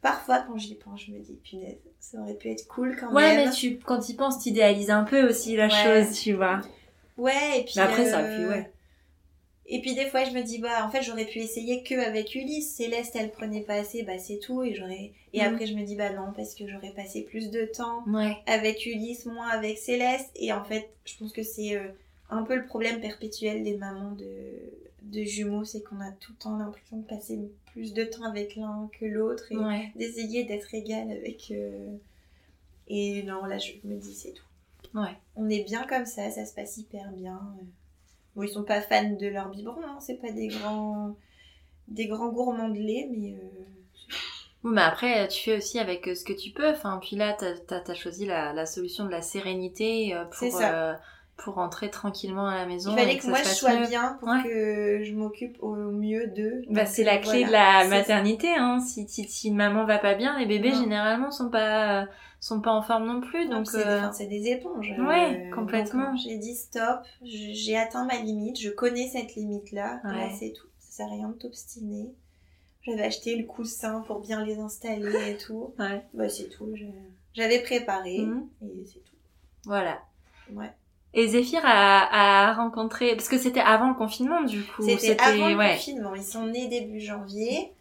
Parfois, 0.02 0.40
quand 0.48 0.58
j'y 0.58 0.76
pense, 0.76 1.02
je 1.06 1.12
me 1.12 1.20
dis, 1.20 1.34
punaise, 1.44 1.78
ça 2.00 2.20
aurait 2.22 2.36
pu 2.36 2.50
être 2.50 2.68
cool 2.68 2.96
quand 2.98 3.12
Ouais, 3.14 3.36
même. 3.36 3.50
mais 3.50 3.54
tu, 3.54 3.78
quand 3.80 4.00
tu 4.00 4.14
penses, 4.14 4.42
tu 4.42 4.50
idéalises 4.50 4.92
un 4.92 5.04
peu 5.04 5.28
aussi 5.28 5.56
la 5.58 5.68
Ouais. 5.68 6.04
chose, 6.06 6.18
tu 6.22 6.34
vois. 6.34 6.62
Ouais, 7.18 7.60
et 7.60 7.64
puis. 7.66 7.74
Mais 7.76 7.82
après, 7.82 8.06
ça, 8.06 8.22
euh, 8.22 8.36
puis 8.36 8.46
ouais. 8.46 8.72
Et 9.72 9.82
puis 9.82 9.94
des 9.94 10.06
fois, 10.08 10.24
je 10.24 10.32
me 10.32 10.42
dis, 10.42 10.58
bah, 10.60 10.86
en 10.86 10.90
fait, 10.90 11.02
j'aurais 11.04 11.26
pu 11.26 11.40
essayer 11.40 11.84
que 11.84 11.94
avec 11.96 12.34
Ulysse. 12.34 12.74
Céleste, 12.76 13.16
elle 13.16 13.30
prenait 13.32 13.62
pas 13.62 13.76
assez, 13.76 14.04
bah, 14.04 14.18
c'est 14.18 14.40
tout. 14.40 14.64
Et 14.64 14.74
j'aurais. 14.74 15.12
Et 15.34 15.42
Mhm. 15.42 15.48
après, 15.54 15.66
je 15.68 15.74
me 15.76 15.84
dis, 15.84 15.96
bah, 15.96 16.12
non, 16.14 16.32
parce 16.36 16.56
que 16.56 16.66
j'aurais 16.68 16.94
passé 16.94 17.24
plus 17.24 17.50
de 17.52 17.66
temps 17.66 18.04
Ouais. 18.08 18.38
avec 18.48 18.86
Ulysse, 18.86 19.26
moins 19.26 19.50
avec 19.50 19.78
Céleste. 19.78 20.32
Et 20.36 20.54
en 20.54 20.64
fait, 20.64 20.90
je 21.06 21.18
pense 21.18 21.34
que 21.34 21.44
c'est 21.44 21.76
euh, 21.76 21.90
un 22.30 22.44
peu 22.44 22.56
le 22.56 22.66
problème 22.66 23.02
perpétuel 23.02 23.64
des 23.64 23.78
mamans 23.78 24.12
de, 24.12 24.28
de 25.04 25.24
jumeaux, 25.24 25.66
c'est 25.66 25.82
qu'on 25.84 26.00
a 26.02 26.12
tout 26.12 26.32
le 26.34 26.38
temps 26.38 26.58
l'impression 26.58 26.98
de 26.98 27.06
passer 27.06 27.40
plus 27.72 27.94
de 27.94 28.04
temps 28.04 28.24
avec 28.24 28.56
l'un 28.56 28.90
que 29.00 29.06
l'autre 29.06 29.52
et 29.52 29.58
Ouais. 29.58 29.92
d'essayer 29.96 30.44
d'être 30.46 30.74
égal 30.74 31.12
avec. 31.12 31.52
euh, 31.52 31.96
Et 32.88 33.24
non, 33.24 33.46
là, 33.46 33.58
je 33.58 33.74
me 33.84 33.96
dis, 34.00 34.14
c'est 34.16 34.34
tout. 34.34 34.98
Ouais. 34.98 35.16
On 35.36 35.50
est 35.50 35.64
bien 35.64 35.86
comme 35.88 36.06
ça, 36.06 36.32
ça 36.32 36.46
se 36.46 36.54
passe 36.54 36.78
hyper 36.78 37.12
bien. 37.12 37.40
Bon, 38.36 38.44
ils 38.44 38.50
sont 38.50 38.64
pas 38.64 38.82
fans 38.82 39.12
de 39.12 39.28
leur 39.28 39.50
biberon, 39.50 39.82
hein, 39.84 39.98
c'est 40.00 40.16
pas 40.22 40.32
des 40.32 40.48
grands, 40.48 41.16
des 41.88 42.08
grands 42.08 42.30
gourmands 42.30 42.70
de 42.70 42.80
lait, 42.80 43.08
mais 43.12 43.34
euh, 43.34 43.66
Oui, 44.64 44.72
mais 44.74 44.82
après, 44.82 45.28
tu 45.28 45.42
fais 45.42 45.58
aussi 45.58 45.80
avec 45.80 46.08
euh, 46.08 46.16
ce 46.16 46.24
que 46.24 46.34
tu 46.34 46.52
peux. 46.52 46.70
Enfin, 46.70 47.00
puis 47.02 47.16
là, 47.16 47.34
t'as 47.38 47.82
as, 47.88 47.94
choisi 47.94 48.26
la, 48.26 48.54
la 48.54 48.66
solution 48.66 49.06
de 49.06 49.12
la 49.12 49.22
sérénité 49.22 50.14
euh, 50.16 50.26
C'est 50.34 50.50
pour, 50.50 50.60
ça. 50.60 50.92
euh, 50.92 50.94
pour 51.44 51.56
rentrer 51.56 51.90
tranquillement 51.90 52.48
à 52.48 52.56
la 52.56 52.66
maison. 52.66 52.92
il 52.94 53.00
fallait 53.00 53.18
que 53.18 53.28
moi 53.28 53.40
je 53.40 53.48
sois 53.50 53.76
mieux. 53.80 53.88
bien 53.88 54.18
pour 54.20 54.28
Ouais. 54.30 54.44
que 54.44 55.04
je 55.04 55.14
m'occupe 55.14 55.58
au 55.62 55.76
mieux 55.76 56.28
d'eux. 56.28 56.62
Bah, 56.70 56.86
c'est 56.86 57.04
la 57.04 57.16
euh, 57.16 57.20
clé 57.20 57.44
voilà. 57.46 57.84
de 57.86 57.90
la 57.90 57.98
maternité. 57.98 58.50
Hein. 58.56 58.80
Si, 58.80 59.08
si, 59.08 59.28
si 59.28 59.48
une 59.50 59.56
maman 59.56 59.86
va 59.86 59.98
pas 59.98 60.16
bien, 60.16 60.38
les 60.38 60.46
bébés 60.46 60.72
Non. 60.72 60.82
généralement 60.82 61.32
sont 61.32 61.50
pas, 61.50 62.08
sont 62.40 62.62
pas 62.62 62.72
en 62.72 62.82
forme 62.82 63.06
non 63.08 63.22
plus. 63.22 63.48
Donc, 63.50 63.68
c'est 63.68 63.78
des, 63.78 63.84
euh, 63.84 64.00
enfin, 64.00 64.12
c'est 64.14 64.28
des 64.28 64.48
éponges. 64.50 64.94
Ouais, 65.00 65.48
Euh, 65.52 65.56
complètement. 65.56 66.16
J'ai 66.18 66.38
dit 66.38 66.56
stop, 66.56 67.02
j'ai 67.24 67.78
atteint 67.78 68.06
ma 68.06 68.16
limite, 68.22 68.60
je 68.60 68.70
connais 68.70 69.08
cette 69.08 69.36
limite-là, 69.36 70.02
et 70.04 70.08
là 70.08 70.14
Ouais. 70.26 70.36
c'est 70.40 70.52
tout. 70.54 70.68
Ça 70.80 71.04
sert 71.04 71.08
à 71.08 71.16
rien 71.16 71.30
de 71.30 71.34
t'obstiner. 71.34 72.12
J'avais 72.82 73.04
acheté 73.04 73.36
le 73.36 73.46
coussin 73.46 74.02
pour 74.08 74.20
bien 74.20 74.44
les 74.46 74.58
installer 74.60 75.32
et 75.32 75.38
tout. 75.38 75.74
ouais. 75.80 76.04
Bah 76.14 76.30
c'est 76.30 76.50
tout, 76.50 76.70
je- 76.76 76.86
j'avais 77.34 77.60
préparé 77.62 78.20
Mhm. 78.20 78.48
et 78.64 78.86
c'est 78.86 79.00
tout. 79.04 79.16
Voilà. 79.66 80.00
Ouais. 80.54 80.72
Et 81.14 81.28
Zéphyr 81.28 81.62
a, 81.64 82.50
a 82.50 82.54
rencontré, 82.54 83.16
parce 83.16 83.30
que 83.30 83.38
c'était 83.38 83.60
avant 83.60 83.90
le 83.90 83.96
confinement 83.96 84.44
du 84.44 84.64
coup. 84.64 84.84
C'était 84.84 85.20
avant 85.20 85.50
le 85.50 85.56
confinement, 85.56 86.16
ils 86.16 86.24
sont 86.24 86.46
nés 86.46 86.68
début 86.68 87.00
janvier. 87.00 87.72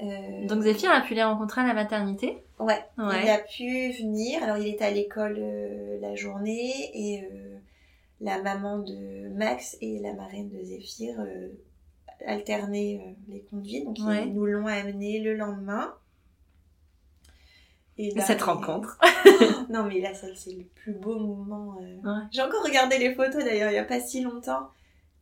Euh... 0.00 0.46
Donc 0.46 0.62
Zéphyr 0.62 0.90
a 0.90 1.00
pu 1.00 1.14
les 1.14 1.22
rencontrer 1.22 1.60
à 1.60 1.66
la 1.66 1.74
maternité 1.74 2.42
ouais, 2.62 2.84
il 2.98 3.28
a 3.28 3.38
pu 3.38 3.92
venir. 3.92 4.42
Alors 4.42 4.56
il 4.56 4.68
était 4.68 4.84
à 4.84 4.90
l'école 4.90 5.36
euh, 5.38 5.98
la 6.00 6.14
journée 6.14 6.90
et 6.94 7.22
euh, 7.22 7.58
la 8.20 8.42
maman 8.42 8.78
de 8.78 9.28
Max 9.30 9.76
et 9.80 9.98
la 9.98 10.14
marraine 10.14 10.48
de 10.48 10.62
Zéphyr 10.62 11.14
euh, 11.20 11.48
alternaient 12.26 13.16
les 13.28 13.42
conduits. 13.42 13.84
Donc 13.84 13.98
ils 13.98 14.32
nous 14.32 14.46
l'ont 14.46 14.66
amené 14.66 15.20
le 15.20 15.34
lendemain. 15.34 15.94
Et 18.02 18.20
Cette 18.20 18.42
rencontre. 18.42 18.98
non 19.70 19.84
mais 19.84 20.00
là, 20.00 20.10
c'est 20.14 20.52
le 20.52 20.64
plus 20.64 20.94
beau 20.94 21.18
moment. 21.18 21.78
J'ai 22.30 22.42
encore 22.42 22.64
regardé 22.64 22.98
les 22.98 23.14
photos 23.14 23.44
d'ailleurs 23.44 23.70
il 23.70 23.74
n'y 23.74 23.78
a 23.78 23.84
pas 23.84 24.00
si 24.00 24.22
longtemps. 24.22 24.68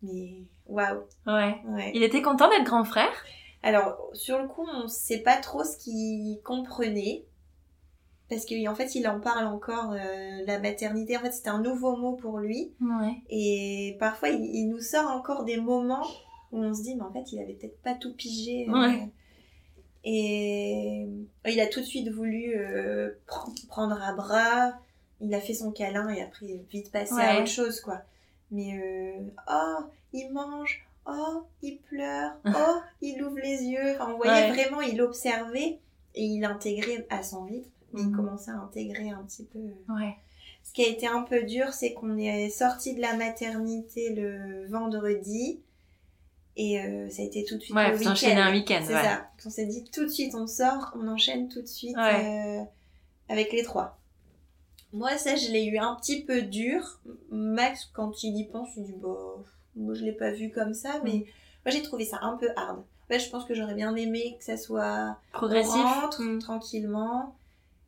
Mais 0.02 0.44
waouh. 0.66 1.02
Ouais. 1.26 1.60
Il 1.94 2.02
était 2.02 2.22
content 2.22 2.48
d'être 2.48 2.64
grand 2.64 2.84
frère? 2.84 3.12
Alors, 3.62 4.08
sur 4.14 4.38
le 4.38 4.48
coup, 4.48 4.66
on 4.72 4.84
ne 4.84 4.88
sait 4.88 5.18
pas 5.18 5.36
trop 5.36 5.64
ce 5.64 5.76
qu'il 5.76 6.40
comprenait. 6.42 7.24
Parce 8.28 8.46
qu'en 8.46 8.74
fait, 8.74 8.94
il 8.94 9.08
en 9.08 9.20
parle 9.20 9.46
encore, 9.46 9.92
euh, 9.92 10.44
la 10.46 10.60
maternité. 10.60 11.16
En 11.16 11.20
fait, 11.20 11.32
c'était 11.32 11.50
un 11.50 11.60
nouveau 11.60 11.96
mot 11.96 12.12
pour 12.12 12.38
lui. 12.38 12.72
Ouais. 12.80 13.16
Et 13.28 13.96
parfois, 13.98 14.28
il, 14.28 14.68
nous 14.68 14.80
sort 14.80 15.10
encore 15.10 15.44
des 15.44 15.56
moments 15.56 16.06
où 16.52 16.62
on 16.62 16.72
se 16.72 16.82
dit, 16.82 16.94
mais 16.94 17.02
en 17.02 17.12
fait, 17.12 17.32
il 17.32 17.40
avait 17.40 17.54
peut-être 17.54 17.82
pas 17.82 17.94
tout 17.94 18.14
pigé. 18.14 18.68
Euh. 18.68 18.92
Et 20.04 21.06
il 21.46 21.60
a 21.60 21.66
tout 21.66 21.80
de 21.80 21.84
suite 21.84 22.08
voulu 22.08 22.54
euh, 22.56 23.10
prendre 23.68 24.00
à 24.00 24.12
bras. 24.14 24.72
Il 25.20 25.34
a 25.34 25.40
fait 25.40 25.54
son 25.54 25.70
câlin 25.70 26.08
et 26.08 26.22
après, 26.22 26.64
vite 26.70 26.90
passé 26.90 27.14
à 27.14 27.38
autre 27.38 27.50
chose, 27.50 27.80
quoi. 27.80 28.02
Mais, 28.50 29.20
oh, 29.48 29.84
il 30.12 30.32
mange 30.32 30.86
oh, 31.06 31.44
il 31.62 31.78
pleure, 31.78 32.32
oh, 32.46 32.80
il 33.00 33.22
ouvre 33.22 33.38
les 33.38 33.64
yeux. 33.64 33.94
Enfin, 33.94 34.12
on 34.12 34.16
voyait 34.16 34.50
vraiment, 34.50 34.80
il 34.80 35.00
observait 35.02 35.78
et 36.14 36.24
il 36.24 36.44
intégrait 36.44 37.06
à 37.10 37.22
son 37.22 37.44
rythme. 37.44 37.70
Il 37.94 38.08
mhm. 38.08 38.16
commençait 38.16 38.50
à 38.50 38.58
intégrer 38.58 39.10
un 39.10 39.22
petit 39.24 39.44
peu. 39.44 39.58
Ouais. 39.92 40.16
Ce 40.62 40.72
qui 40.72 40.84
a 40.84 40.88
été 40.88 41.06
un 41.06 41.22
peu 41.22 41.42
dur, 41.42 41.72
c'est 41.72 41.92
qu'on 41.94 42.16
est 42.16 42.50
sorti 42.50 42.94
de 42.94 43.00
la 43.00 43.16
maternité 43.16 44.14
le 44.14 44.66
vendredi. 44.68 45.60
Et 46.56 46.80
euh, 46.80 47.08
ça 47.08 47.22
a 47.22 47.24
été 47.24 47.44
tout 47.44 47.56
de 47.56 47.62
suite 47.62 47.74
ouais, 47.74 47.92
le 47.92 47.98
week-end. 47.98 48.36
un 48.36 48.52
week-end. 48.52 48.82
C'est 48.84 48.92
ça. 48.92 49.30
On 49.44 49.50
s'est 49.50 49.66
dit 49.66 49.84
tout 49.92 50.04
de 50.04 50.10
suite, 50.10 50.34
on 50.34 50.46
sort, 50.46 50.92
on 50.94 51.08
enchaîne 51.08 51.48
tout 51.48 51.62
de 51.62 51.66
suite 51.66 51.96
euh, 51.96 52.62
avec 53.28 53.52
les 53.52 53.62
trois. 53.62 53.98
Moi, 54.92 55.16
ça, 55.16 55.36
je 55.36 55.50
l'ai 55.52 55.64
eu 55.64 55.78
un 55.78 55.94
petit 55.94 56.22
peu 56.22 56.42
dur. 56.42 57.00
Max, 57.30 57.88
quand 57.92 58.24
il 58.24 58.36
y 58.36 58.44
pense, 58.44 58.68
il 58.76 58.84
dit, 58.84 58.94
bah, 59.00 59.16
moi, 59.76 59.94
je 59.94 60.04
l'ai 60.04 60.12
pas 60.12 60.32
vu 60.32 60.50
comme 60.50 60.74
ça, 60.74 61.00
mais 61.04 61.12
mm. 61.12 61.24
moi, 61.64 61.70
j'ai 61.70 61.82
trouvé 61.82 62.04
ça 62.04 62.18
un 62.22 62.36
peu 62.36 62.48
hard. 62.56 62.82
Ouais, 63.08 63.18
je 63.18 63.30
pense 63.30 63.44
que 63.44 63.54
j'aurais 63.54 63.74
bien 63.74 63.94
aimé 63.94 64.36
que 64.38 64.44
ça 64.44 64.56
soit 64.56 65.16
progressif, 65.32 65.84
mm. 66.18 66.40
tranquillement. 66.40 67.34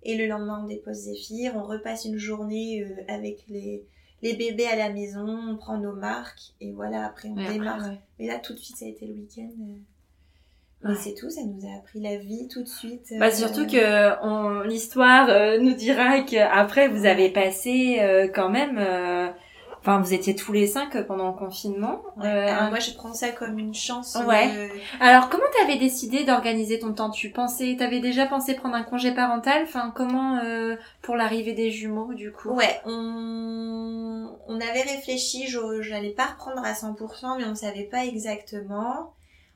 Et 0.04 0.16
le 0.16 0.26
lendemain, 0.26 0.62
on 0.64 0.66
dépose 0.66 0.96
Zéphyr, 0.96 1.54
on 1.56 1.64
repasse 1.64 2.04
une 2.04 2.18
journée 2.18 2.82
euh, 2.82 3.04
avec 3.08 3.44
les, 3.48 3.84
les 4.22 4.34
bébés 4.34 4.66
à 4.66 4.76
la 4.76 4.90
maison, 4.90 5.26
on 5.26 5.56
prend 5.56 5.78
nos 5.78 5.94
marques, 5.94 6.54
et 6.60 6.72
voilà, 6.72 7.06
après 7.06 7.28
on 7.28 7.34
démarre. 7.34 7.90
Mais 8.18 8.26
là, 8.26 8.38
tout 8.38 8.54
de 8.54 8.58
suite, 8.58 8.76
ça 8.76 8.84
a 8.84 8.88
été 8.88 9.06
le 9.06 9.14
week-end. 9.14 9.50
Euh. 10.84 10.94
c'est 10.98 11.14
tout, 11.14 11.30
ça 11.30 11.42
nous 11.44 11.64
a 11.68 11.78
appris 11.78 12.00
la 12.00 12.16
vie 12.16 12.48
tout 12.48 12.62
de 12.62 12.68
suite. 12.68 13.12
Bah, 13.18 13.30
surtout 13.30 13.66
euh. 13.74 14.14
que 14.14 14.66
l'histoire 14.66 15.28
nous 15.60 15.74
dira 15.74 16.20
qu'après, 16.22 16.88
vous 16.88 17.04
avez 17.04 17.30
passé 17.30 18.30
quand 18.34 18.50
même 18.50 18.78
Enfin, 19.82 20.00
vous 20.00 20.14
étiez 20.14 20.36
tous 20.36 20.52
les 20.52 20.68
cinq 20.68 20.96
pendant 21.08 21.26
le 21.26 21.36
confinement. 21.36 22.02
Euh, 22.22 22.68
moi, 22.70 22.78
je 22.78 22.92
prends 22.92 23.12
ça 23.14 23.30
comme 23.30 23.58
une 23.58 23.74
chance. 23.74 24.16
Ouais. 24.26 24.48
Euh, 24.56 24.68
Alors, 25.00 25.28
comment 25.28 25.42
t'avais 25.58 25.76
décidé 25.76 26.22
d'organiser 26.22 26.78
ton 26.78 26.92
temps? 26.92 27.10
Tu 27.10 27.30
pensais, 27.30 27.74
t'avais 27.76 27.98
déjà 27.98 28.26
pensé 28.26 28.54
prendre 28.54 28.76
un 28.76 28.84
congé 28.84 29.12
parental? 29.12 29.64
Enfin, 29.64 29.92
comment 29.92 30.38
euh, 30.38 30.76
pour 31.02 31.16
l'arrivée 31.16 31.52
des 31.52 31.72
jumeaux, 31.72 32.14
du 32.14 32.30
coup? 32.30 32.50
Ouais, 32.50 32.80
on, 32.86 34.28
on 34.46 34.60
avait 34.60 34.82
réfléchi. 34.82 35.48
Je 35.48 35.90
n'allais 35.90 36.10
pas 36.10 36.26
reprendre 36.26 36.62
à 36.64 36.74
100%, 36.74 37.38
mais 37.38 37.44
on 37.44 37.56
savait 37.56 37.82
pas 37.82 38.04
exactement. 38.06 39.12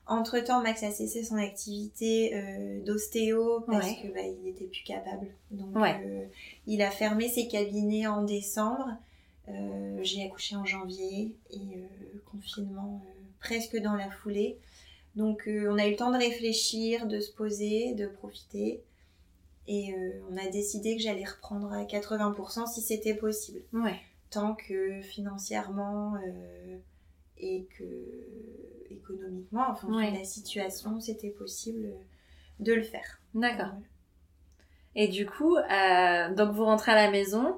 Entre 0.09 0.39
temps, 0.39 0.61
Max 0.61 0.83
a 0.83 0.91
cessé 0.91 1.23
son 1.23 1.35
activité 1.37 2.31
euh, 2.33 2.83
d'ostéo 2.85 3.61
parce 3.67 3.87
que 3.91 4.07
bah, 4.13 4.21
il 4.21 4.49
était 4.49 4.65
plus 4.65 4.83
capable. 4.83 5.27
Donc, 5.51 5.75
euh, 5.75 6.25
il 6.65 6.81
a 6.81 6.91
fermé 6.91 7.27
ses 7.27 7.47
cabinets 7.47 8.07
en 8.07 8.23
décembre. 8.23 8.87
Euh, 9.49 9.99
j'ai 10.01 10.25
accouché 10.25 10.55
en 10.55 10.65
janvier 10.65 11.35
et 11.51 11.77
euh, 11.77 12.21
confinement 12.25 13.01
euh, 13.05 13.11
presque 13.39 13.77
dans 13.77 13.95
la 13.95 14.09
foulée. 14.09 14.57
Donc 15.15 15.47
on 15.47 15.79
a 15.79 15.87
eu 15.87 15.91
le 15.91 15.95
temps 15.95 16.11
de 16.11 16.17
réfléchir, 16.17 17.07
de 17.07 17.19
se 17.19 17.31
poser, 17.31 17.95
de 17.95 18.05
profiter. 18.05 18.83
Et 19.65 19.95
on 20.29 20.37
a 20.37 20.47
décidé 20.47 20.95
que 20.95 21.01
j'allais 21.01 21.25
reprendre 21.25 21.73
à 21.73 21.83
80% 21.85 22.71
si 22.71 22.81
c'était 22.81 23.15
possible. 23.15 23.61
Ouais. 23.73 23.99
Tant 24.29 24.53
que 24.53 25.01
financièrement 25.01 26.13
et 27.37 27.67
que 27.77 27.83
économiquement, 28.91 29.71
en 29.71 29.75
fonction 29.75 30.11
de 30.11 30.17
la 30.19 30.23
situation, 30.23 31.01
c'était 31.01 31.31
possible 31.31 31.89
de 32.59 32.73
le 32.73 32.83
faire. 32.83 33.19
D'accord. 33.33 33.73
Et 34.93 35.07
du 35.07 35.25
coup, 35.25 35.55
donc 36.35 36.51
vous 36.53 36.63
rentrez 36.63 36.91
à 36.91 37.05
la 37.07 37.09
maison, 37.09 37.57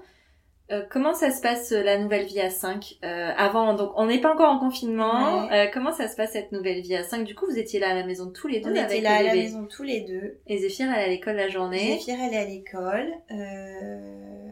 euh, 0.71 0.83
comment 0.87 1.15
ça 1.15 1.31
se 1.31 1.41
passe 1.41 1.71
euh, 1.71 1.81
la 1.81 1.97
nouvelle 1.97 2.25
vie 2.25 2.39
à 2.39 2.51
5 2.51 2.99
euh, 3.03 3.31
Avant, 3.35 3.73
donc 3.73 3.91
on 3.95 4.05
n'est 4.05 4.21
pas 4.21 4.31
encore 4.31 4.51
en 4.51 4.59
confinement. 4.59 5.51
Euh, 5.51 5.65
comment 5.73 5.91
ça 5.91 6.07
se 6.07 6.15
passe 6.15 6.33
cette 6.33 6.51
nouvelle 6.51 6.81
vie 6.81 6.95
à 6.95 7.03
5 7.03 7.23
Du 7.23 7.33
coup, 7.33 7.47
vous 7.47 7.57
étiez 7.57 7.79
là 7.79 7.89
à 7.89 7.95
la 7.95 8.05
maison 8.05 8.29
tous 8.29 8.47
les 8.47 8.59
deux 8.59 8.69
On 8.69 8.75
était 8.75 9.01
là 9.01 9.15
à 9.15 9.23
la 9.23 9.33
maison 9.33 9.65
tous 9.65 9.81
les 9.81 10.01
deux. 10.01 10.37
Et 10.45 10.59
Zéphir, 10.59 10.87
elle 10.91 10.99
est 11.01 11.05
à 11.05 11.07
l'école 11.07 11.37
la 11.37 11.49
journée. 11.49 11.97
Zéphir, 11.97 12.17
elle 12.21 12.33
est 12.33 12.37
à 12.37 12.45
l'école. 12.45 13.13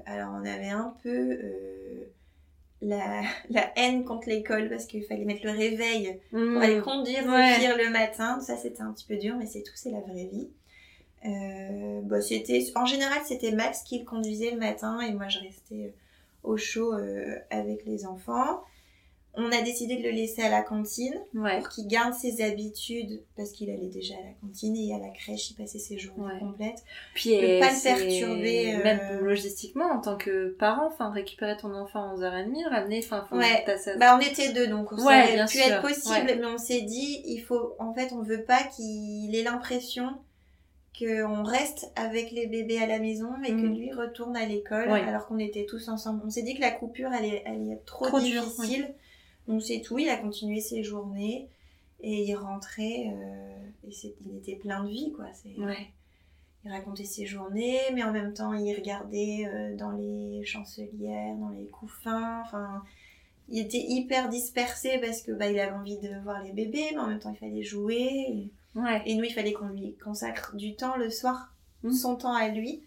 alors, 0.07 0.29
on 0.41 0.45
avait 0.45 0.69
un 0.69 0.95
peu 1.03 1.39
la, 2.81 3.21
la 3.51 3.71
haine 3.75 4.03
contre 4.03 4.27
l'école 4.27 4.69
parce 4.69 4.85
qu'il 4.85 5.03
fallait 5.03 5.25
mettre 5.25 5.45
le 5.45 5.51
réveil 5.51 6.19
pour 6.31 6.39
mmh. 6.39 6.57
aller 6.57 6.79
conduire 6.79 7.23
Zéphir 7.25 7.77
le 7.77 7.91
matin. 7.91 8.39
Ça, 8.41 8.57
c'était 8.57 8.81
un 8.81 8.91
petit 8.91 9.05
peu 9.05 9.17
dur, 9.17 9.35
mais 9.37 9.45
c'est 9.45 9.61
tout, 9.61 9.73
c'est 9.75 9.91
la 9.91 9.99
vraie 9.99 10.25
vie. 10.31 10.49
bah, 12.05 12.21
c'était, 12.21 12.63
en 12.75 12.85
général, 12.87 13.19
c'était 13.23 13.51
Max 13.51 13.83
qui 13.83 13.99
le 13.99 14.05
conduisait 14.05 14.49
le 14.49 14.57
matin 14.57 14.99
et 15.01 15.13
moi, 15.13 15.27
je 15.27 15.37
restais 15.41 15.93
au 16.43 16.57
chaud 16.57 16.93
euh, 16.93 17.35
avec 17.49 17.85
les 17.85 18.05
enfants. 18.05 18.61
On 19.39 19.51
a 19.51 19.61
décidé 19.61 19.97
de 19.97 20.01
le 20.01 20.09
laisser 20.09 20.41
à 20.41 20.49
la 20.49 20.63
cantine 20.63 21.13
pour 21.31 21.69
qu'il 21.69 21.87
garde 21.87 22.15
ses 22.15 22.41
habitudes 22.41 23.21
parce 23.35 23.51
qu'il 23.51 23.69
allait 23.69 23.89
déjà 23.89 24.15
à 24.15 24.23
la 24.23 24.33
cantine 24.41 24.75
et 24.75 24.95
à 24.95 24.97
la 24.97 25.09
crèche, 25.09 25.51
il 25.51 25.53
passait 25.53 25.77
ses 25.77 25.99
journées 25.99 26.39
complètes. 26.39 26.83
Puis 27.13 27.37
ne 27.37 27.59
pas 27.59 27.71
le 27.71 27.83
perturber. 27.83 28.73
Euh, 28.73 28.83
même 28.83 29.19
logistiquement 29.23 29.85
en 29.91 30.01
tant 30.01 30.17
que 30.17 30.55
parent, 30.57 30.87
enfin 30.87 31.11
récupérer 31.11 31.55
ton 31.55 31.71
enfant 31.75 32.09
à 32.09 32.15
11h30, 32.15 32.47
le 32.47 32.69
ramener, 32.69 32.99
enfin 33.05 33.27
ouais. 33.31 33.63
Bah 33.99 34.17
on 34.17 34.25
était 34.25 34.53
deux 34.53 34.65
donc 34.65 34.89
ça 34.97 35.03
aurait 35.03 35.45
pu 35.45 35.59
être 35.59 35.81
possible, 35.83 36.25
mais 36.39 36.45
on 36.45 36.57
s'est 36.57 36.81
dit 36.81 37.21
il 37.25 37.41
faut 37.41 37.75
en 37.77 37.93
fait 37.93 38.13
on 38.13 38.23
veut 38.23 38.43
pas 38.43 38.63
qu'il 38.63 39.35
ait 39.35 39.43
l'impression 39.43 40.17
qu'on 40.97 41.43
reste 41.43 41.91
avec 41.95 42.31
les 42.31 42.47
bébés 42.47 42.79
à 42.79 42.87
la 42.87 42.99
maison 42.99 43.31
et 43.43 43.49
que 43.49 43.55
mm. 43.55 43.75
lui 43.75 43.91
retourne 43.91 44.35
à 44.35 44.45
l'école 44.45 44.89
alors 44.89 45.27
qu'on 45.27 45.37
était 45.37 45.65
tous 45.65 45.89
ensemble. 45.89 46.21
On 46.25 46.29
s'est 46.29 46.43
dit 46.43 46.55
que 46.55 46.61
la 46.61 46.71
coupure 46.71 47.11
allait, 47.11 47.43
être 47.45 47.85
trop, 47.85 48.19
difficile. 48.19 48.93
Donc 49.47 49.61
c'est 49.61 49.81
tout, 49.81 49.99
il 49.99 50.09
a 50.09 50.17
continué 50.17 50.59
ses 50.59 50.83
journées 50.83 51.47
et 52.01 52.23
il 52.23 52.35
rentrait 52.35 53.07
euh, 53.07 53.87
et 53.87 54.15
il 54.25 54.37
était 54.37 54.55
plein 54.55 54.83
de 54.83 54.89
vie 54.89 55.13
quoi. 55.13 55.25
Il 56.65 56.71
racontait 56.71 57.05
ses 57.05 57.25
journées 57.25 57.79
mais 57.93 58.03
en 58.03 58.11
même 58.11 58.33
temps 58.33 58.53
il 58.53 58.75
regardait 58.75 59.45
euh, 59.47 59.75
dans 59.75 59.91
les 59.91 60.43
chancelières, 60.43 61.35
dans 61.35 61.49
les 61.49 61.67
couffins, 61.67 62.41
enfin 62.41 62.83
il 63.49 63.59
était 63.59 63.83
hyper 63.87 64.27
dispersé 64.27 64.99
parce 64.99 65.21
que 65.21 65.31
bah, 65.31 65.49
il 65.49 65.57
avait 65.59 65.71
envie 65.71 65.97
de 65.97 66.21
voir 66.23 66.43
les 66.43 66.51
bébés 66.51 66.89
mais 66.91 66.99
en 66.99 67.07
même 67.07 67.19
temps 67.19 67.31
il 67.31 67.37
fallait 67.37 67.63
jouer. 67.63 68.25
Et 68.29 68.51
nous, 68.81 69.23
il 69.23 69.33
fallait 69.33 69.53
qu'on 69.53 69.69
lui 69.69 69.95
consacre 69.95 70.55
du 70.55 70.75
temps 70.75 70.95
le 70.97 71.09
soir, 71.09 71.53
hmm. 71.83 71.91
son 71.91 72.15
temps 72.15 72.33
à 72.33 72.49
lui, 72.49 72.83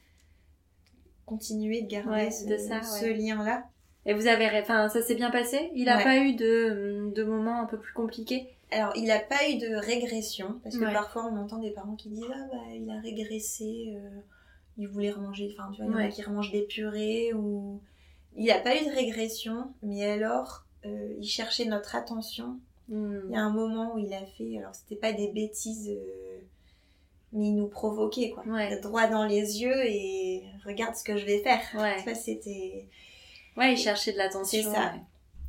continuer 1.27 1.83
de 1.83 1.89
garder 1.89 2.31
ce, 2.31 3.13
lien-là. 3.13 3.65
Et 4.07 4.15
vous 4.15 4.27
avez, 4.27 4.49
enfin, 4.61 4.89
ça 4.89 5.03
s'est 5.03 5.15
bien 5.15 5.31
passé? 5.31 5.71
Il 5.75 5.85
n'a 5.85 6.03
pas 6.03 6.19
eu 6.19 6.35
de, 6.35 7.13
de 7.15 7.25
moments 7.25 7.61
un 7.61 7.67
peu 7.67 7.79
plus 7.79 7.93
compliqués? 7.93 8.49
Alors, 8.73 8.93
il 8.97 9.07
n'a 9.07 9.19
pas 9.19 9.49
eu 9.49 9.59
de 9.59 9.75
régression, 9.75 10.61
parce 10.63 10.77
que 10.77 10.85
parfois 10.85 11.27
on 11.27 11.37
entend 11.37 11.59
des 11.59 11.71
parents 11.71 11.97
qui 11.97 12.09
disent 12.09 12.25
Ah, 12.33 12.47
bah, 12.53 12.59
il 12.73 12.89
a 12.89 13.01
régressé, 13.01 13.95
euh, 13.97 14.21
il 14.79 14.87
voulait 14.87 15.11
remanger, 15.11 15.55
enfin, 15.59 15.71
tu 15.73 15.83
vois, 15.83 15.91
il 15.91 16.03
y 16.03 16.05
en 16.05 16.09
a 16.09 16.09
qui 16.09 16.23
remangent 16.23 16.53
des 16.53 16.63
purées, 16.63 17.33
ou. 17.35 17.81
Il 18.37 18.47
n'a 18.47 18.61
pas 18.61 18.81
eu 18.81 18.85
de 18.85 18.95
régression, 18.95 19.75
mais 19.83 20.09
alors, 20.09 20.65
euh, 20.87 21.15
il 21.19 21.27
cherchait 21.27 21.65
notre 21.65 21.97
attention 21.97 22.61
il 22.91 23.31
y 23.31 23.37
a 23.37 23.41
un 23.41 23.51
moment 23.51 23.95
où 23.95 23.99
il 23.99 24.13
a 24.13 24.25
fait, 24.27 24.59
alors 24.59 24.75
c'était 24.75 24.97
pas 24.97 25.13
des 25.13 25.29
bêtises, 25.29 25.89
euh, 25.91 26.41
mais 27.33 27.47
il 27.47 27.55
nous 27.57 27.69
provoquait, 27.69 28.31
quoi. 28.31 28.43
Droit 28.83 29.07
dans 29.07 29.25
les 29.25 29.63
yeux 29.63 29.85
et 29.87 30.43
regarde 30.65 30.97
ce 30.97 31.05
que 31.05 31.17
je 31.17 31.25
vais 31.25 31.39
faire. 31.39 31.61
Ouais. 31.75 32.15
c'était. 32.15 32.89
Ouais, 33.57 33.73
il 33.75 33.77
cherchait 33.77 34.13
de 34.13 34.19
l'attention. 34.19 34.63
C'est 34.63 34.71
ça. 34.71 34.95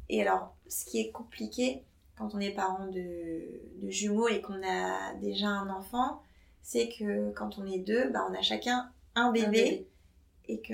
Et 0.09 0.21
alors, 0.21 0.55
ce 0.67 0.85
qui 0.85 0.99
est 0.99 1.11
compliqué 1.11 1.83
quand 2.17 2.35
on 2.35 2.39
est 2.39 2.51
parent 2.51 2.87
de, 2.87 3.41
de 3.81 3.89
jumeaux 3.89 4.27
et 4.27 4.41
qu'on 4.41 4.61
a 4.63 5.13
déjà 5.15 5.47
un 5.47 5.69
enfant, 5.69 6.21
c'est 6.61 6.89
que 6.89 7.31
quand 7.31 7.57
on 7.57 7.65
est 7.65 7.79
deux, 7.79 8.09
bah, 8.09 8.27
on 8.29 8.33
a 8.37 8.41
chacun 8.43 8.91
un 9.15 9.31
bébé, 9.31 9.45
Un 9.45 9.49
bébé. 9.51 9.87
et 10.49 10.59
que 10.61 10.73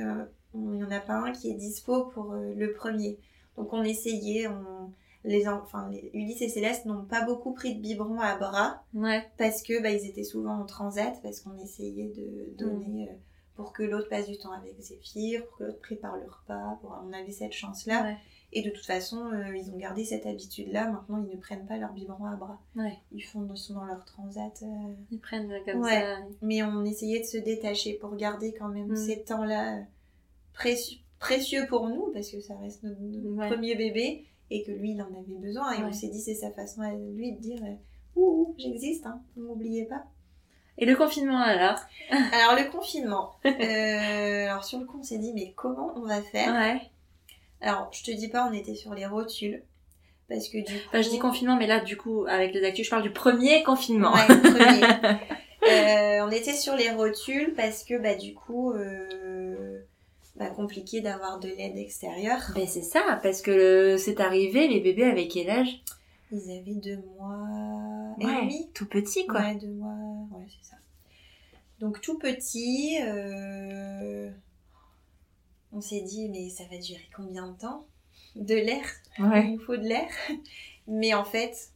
on- 0.53 0.74
il 0.74 0.78
n'y 0.78 0.84
en 0.84 0.91
a 0.91 0.99
pas 0.99 1.13
un 1.13 1.32
qui 1.32 1.49
est 1.49 1.53
dispo 1.55 2.05
pour 2.05 2.34
euh, 2.34 2.53
le 2.55 2.74
premier. 2.74 3.18
Donc 3.55 3.72
on 3.72 3.84
essayait, 3.84 4.47
on, 4.47 4.91
les, 5.28 5.48
en- 5.48 5.62
enfin, 5.62 5.90
les- 5.92 6.10
Ulysse 6.14 6.42
et 6.42 6.50
Céleste 6.50 6.86
n'ont 6.86 7.06
pas 7.06 7.24
beaucoup 7.26 7.54
pris 7.54 7.76
de 7.76 7.82
biberon 7.82 8.20
à 8.20 8.36
bras 8.38 8.84
Ouais. 8.94 9.24
parce 9.38 9.62
que 9.62 9.82
bah, 9.82 9.92
ils 9.92 10.06
étaient 10.08 10.24
souvent 10.24 10.56
en 10.60 10.66
transat, 10.66 11.20
parce 11.22 11.42
qu'on 11.42 11.58
essayait 11.58 12.10
de 12.16 12.58
donner 12.58 13.10
euh, 13.10 13.14
pour 13.56 13.74
que 13.74 13.84
l'autre 13.84 14.10
passe 14.10 14.28
du 14.28 14.38
temps 14.38 14.52
avec 14.52 14.80
Zéphyr, 14.80 15.46
pour 15.48 15.58
que 15.58 15.64
l'autre 15.66 15.82
prépare 15.82 16.16
le 16.18 16.26
repas, 16.30 16.78
pour... 16.82 16.96
on 17.08 17.12
avait 17.14 17.32
cette 17.32 17.54
chance-là. 17.54 18.04
Ouais. 18.04 18.18
Et 18.54 18.62
de 18.62 18.70
toute 18.70 18.86
façon, 18.86 19.18
euh, 19.34 19.56
ils 19.58 19.70
ont 19.72 19.78
gardé 19.78 20.06
cette 20.06 20.26
habitude-là. 20.26 20.90
Maintenant, 20.90 21.22
ils 21.30 21.36
ne 21.36 21.42
prennent 21.42 21.66
pas 21.66 21.76
leur 21.78 21.92
biberon 21.92 22.26
à 22.26 22.36
bras. 22.36 22.60
Ouais. 22.78 22.98
Ils 23.12 23.22
font 23.22 23.46
ils 23.54 23.58
sont 23.58 23.74
dans 23.74 23.84
leur 23.86 24.06
transat. 24.06 24.54
euh, 24.64 24.94
Ils 25.12 25.20
prennent 25.20 25.52
comme 25.66 25.82
Ouais. 25.82 26.00
ça. 26.00 26.18
Mais 26.42 26.64
on 26.64 26.86
essayait 26.86 27.20
de 27.20 27.26
se 27.26 27.38
détacher 27.38 27.96
pour 27.96 28.16
garder 28.16 28.54
quand 28.54 28.70
même 28.70 28.92
Mm. 28.92 28.96
ces 28.96 29.24
temps-là 29.24 29.80
précieux, 30.54 31.00
précieux 31.20 31.66
pour 31.68 31.90
nous, 31.90 32.12
parce 32.14 32.30
que 32.32 32.40
ça 32.40 32.56
reste 32.58 32.84
notre, 32.84 33.02
notre 33.02 33.38
Ouais. 33.38 33.48
premier 33.50 33.76
bébé, 33.76 34.26
et 34.50 34.64
que 34.64 34.72
lui, 34.72 34.91
il 34.91 35.02
en 35.02 35.08
avait 35.08 35.39
besoin. 35.39 35.72
Et 35.74 35.78
Ouais. 35.78 35.84
on 35.89 35.93
s'est 35.93 36.10
dit, 36.10 36.22
c'est 36.22 36.36
sa 36.36 36.52
façon 36.52 36.82
à 36.82 36.91
lui 36.93 37.34
de 37.34 37.39
dire, 37.41 37.60
euh, 37.64 37.76
ouh, 38.16 38.41
ouh, 38.50 38.56
j'existe, 38.58 39.06
hein, 39.06 39.22
ne 39.36 39.43
m'oubliez 39.43 39.86
pas. 39.86 40.04
Et 40.78 40.86
le 40.86 40.95
confinement 40.95 41.39
alors 41.41 41.80
Alors, 42.12 42.56
le 42.56 42.70
confinement. 42.72 43.32
Euh, 43.45 44.45
alors, 44.48 44.64
sur 44.64 44.80
le 44.80 44.86
coup, 44.86 45.00
on 45.00 45.04
s'est 45.04 45.18
dit, 45.18 45.34
mais 45.34 45.54
comment 45.56 45.91
on 45.95 46.02
va 46.06 46.22
faire? 46.22 46.54
Ouais. 46.54 46.82
Alors, 47.62 47.89
je 47.91 48.04
te 48.04 48.12
dis 48.12 48.28
pas, 48.28 48.48
on 48.50 48.54
était 48.54 48.76
sur 48.76 48.93
les 48.93 49.06
rotules. 49.08 49.64
Parce 50.30 50.50
que 50.50 50.58
du 50.58 50.66
coup. 50.66 50.88
Enfin, 50.89 51.02
je 51.02 51.10
dis 51.10 51.20
confinement, 51.20 51.56
mais 51.56 51.68
là, 51.68 51.80
du 51.80 51.95
coup, 51.98 52.26
avec 52.28 52.54
les 52.54 52.64
actus, 52.66 52.86
je 52.86 52.89
parle 52.91 53.02
du 53.04 53.12
premier 53.12 53.64
confinement. 53.64 54.14
Ouais, 54.14 54.28
le 54.28 54.41
premier. 54.41 55.18
Euh, 55.64 56.22
on 56.26 56.30
était 56.30 56.54
sur 56.54 56.76
les 56.76 56.91
rotules 56.91 57.54
parce 57.54 57.84
que, 57.84 57.98
bah, 57.98 58.16
du 58.16 58.34
coup, 58.34 58.72
euh, 58.72 59.10
bah, 60.38 60.50
compliqué 60.50 61.02
d'avoir 61.02 61.40
de 61.40 61.48
l'aide 61.50 61.78
extérieure. 61.78 62.42
Ben 62.56 62.68
c'est 62.68 62.82
ça, 62.82 63.20
parce 63.24 63.42
que 63.42 63.52
le- 63.52 63.98
c'est 63.98 64.20
arrivé, 64.20 64.68
les 64.68 64.80
bébés 64.80 65.06
avec 65.06 65.32
quel 65.32 65.50
âge? 65.50 65.82
Ils 66.32 66.52
avaient 66.52 66.76
deux 66.76 66.98
mois 67.18 68.16
et 68.20 68.26
demi. 68.26 68.70
tout 68.74 68.86
petit 68.86 69.26
quoi. 69.28 69.40
Ouais, 69.42 69.56
deux 69.56 69.68
mois, 69.68 69.96
ouais, 70.38 70.46
c'est 70.50 70.70
ça. 70.72 70.76
Donc, 71.80 72.02
tout 72.02 72.18
petit, 72.18 72.98
euh, 73.04 74.30
on 75.72 75.82
s'est 75.82 76.02
dit, 76.02 76.28
mais 76.30 76.50
ça 76.50 76.64
va 76.72 76.78
durer 76.78 77.08
combien 77.16 77.48
de 77.52 77.58
temps? 77.58 77.86
De 78.36 78.56
l'air? 78.56 78.84
Il 79.20 79.54
nous 79.54 79.60
faut 79.60 79.78
de 79.78 79.84
l'air. 79.88 80.08
Mais 80.88 81.14
en 81.14 81.26
fait, 81.26 81.72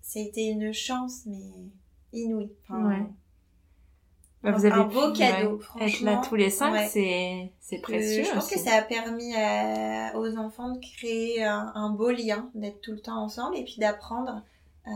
ça 0.00 0.18
a 0.18 0.22
été 0.22 0.44
une 0.46 0.72
chance, 0.72 1.20
mais 1.26 1.38
inouïe. 2.12 2.50
Enfin, 2.64 2.88
Ouais. 2.88 3.06
Bah, 4.42 4.50
un- 4.50 4.52
vous 4.52 4.64
avez 4.64 4.74
un 4.74 4.84
beau 4.84 5.12
pu, 5.12 5.18
cadeau, 5.18 5.48
ouais, 5.50 5.54
Être 5.56 5.62
franchement. 5.62 6.10
là 6.10 6.22
tous 6.28 6.34
les 6.34 6.50
cinq, 6.50 6.72
Ouais. 6.72 6.88
c'est 6.88 7.52
c'est 7.60 7.76
que 7.78 7.82
précieux. 7.82 8.24
je 8.24 8.32
pense 8.32 8.48
que 8.50 8.58
ça 8.58 8.74
a 8.74 8.82
permis 8.82 9.34
à- 9.36 10.16
aux 10.16 10.36
enfants 10.36 10.70
de 10.72 10.78
créer 10.80 11.44
un, 11.44 11.70
un 11.74 11.90
beau 11.90 12.10
lien, 12.10 12.50
d'être 12.54 12.80
tout 12.80 12.92
le 12.92 13.00
temps 13.00 13.22
ensemble 13.22 13.56
et 13.56 13.64
puis 13.64 13.76
d'apprendre 13.78 14.42
à 14.84 14.90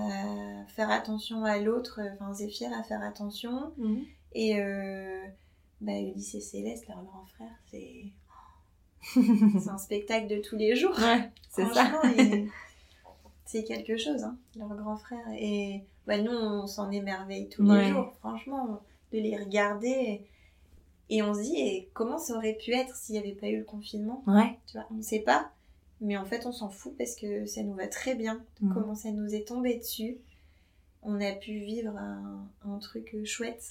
faire 0.74 0.90
attention 0.90 1.44
à 1.44 1.58
l'autre, 1.58 2.00
enfin 2.14 2.32
Zéphyr 2.34 2.70
à 2.76 2.82
faire 2.82 3.02
attention. 3.02 3.72
Mhm. 3.78 4.02
Et 4.32 4.60
euh, 4.60 5.22
bah, 5.80 5.92
Ulysse 5.98 6.34
et 6.34 6.40
Céleste, 6.40 6.88
leur 6.88 7.02
grand 7.04 7.24
frère, 7.36 7.54
c'est 7.70 8.02
c'est 9.60 9.70
un 9.70 9.78
spectacle 9.78 10.26
de 10.26 10.38
tous 10.40 10.56
les 10.56 10.74
jours. 10.74 10.96
Ouais, 10.98 11.30
c'est 11.50 11.66
ça. 11.72 12.02
C'est 13.48 13.62
quelque 13.62 13.96
chose, 13.96 14.24
hein, 14.24 14.36
leur 14.56 14.74
grand 14.74 14.96
frère. 14.96 15.24
Et 15.38 15.84
bah, 16.06 16.18
nous, 16.18 16.32
on 16.32 16.66
s'en 16.66 16.90
émerveille 16.90 17.48
tous 17.48 17.62
Ouais. 17.64 17.82
les 17.84 17.88
jours, 17.92 18.12
franchement, 18.18 18.80
de 19.16 19.20
les 19.20 19.36
regarder. 19.36 20.22
Et 21.08 21.22
on 21.22 21.34
se 21.34 21.40
dit, 21.42 21.56
et 21.60 21.88
comment 21.94 22.18
ça 22.18 22.34
aurait 22.34 22.54
pu 22.60 22.72
être 22.72 22.94
s'il 22.96 23.14
n'y 23.14 23.20
avait 23.20 23.36
pas 23.38 23.46
eu 23.48 23.58
le 23.58 23.64
confinement? 23.64 24.22
Ouais. 24.26 24.58
tu 24.66 24.76
vois, 24.76 24.86
On 24.90 24.94
ne 24.94 25.02
sait 25.02 25.20
pas, 25.20 25.50
mais 26.00 26.16
en 26.16 26.24
fait, 26.24 26.46
on 26.46 26.52
s'en 26.52 26.68
fout 26.68 26.94
parce 26.98 27.14
que 27.14 27.46
ça 27.46 27.62
nous 27.62 27.74
va 27.74 27.86
très 27.86 28.14
bien. 28.14 28.40
Mhm. 28.60 28.74
Comment 28.74 28.94
ça 28.94 29.10
nous 29.12 29.34
est 29.34 29.46
tombé 29.46 29.76
dessus? 29.76 30.16
On 31.02 31.20
a 31.20 31.32
pu 31.32 31.58
vivre 31.60 31.96
un, 31.96 32.46
un 32.68 32.78
truc 32.78 33.14
chouette. 33.24 33.62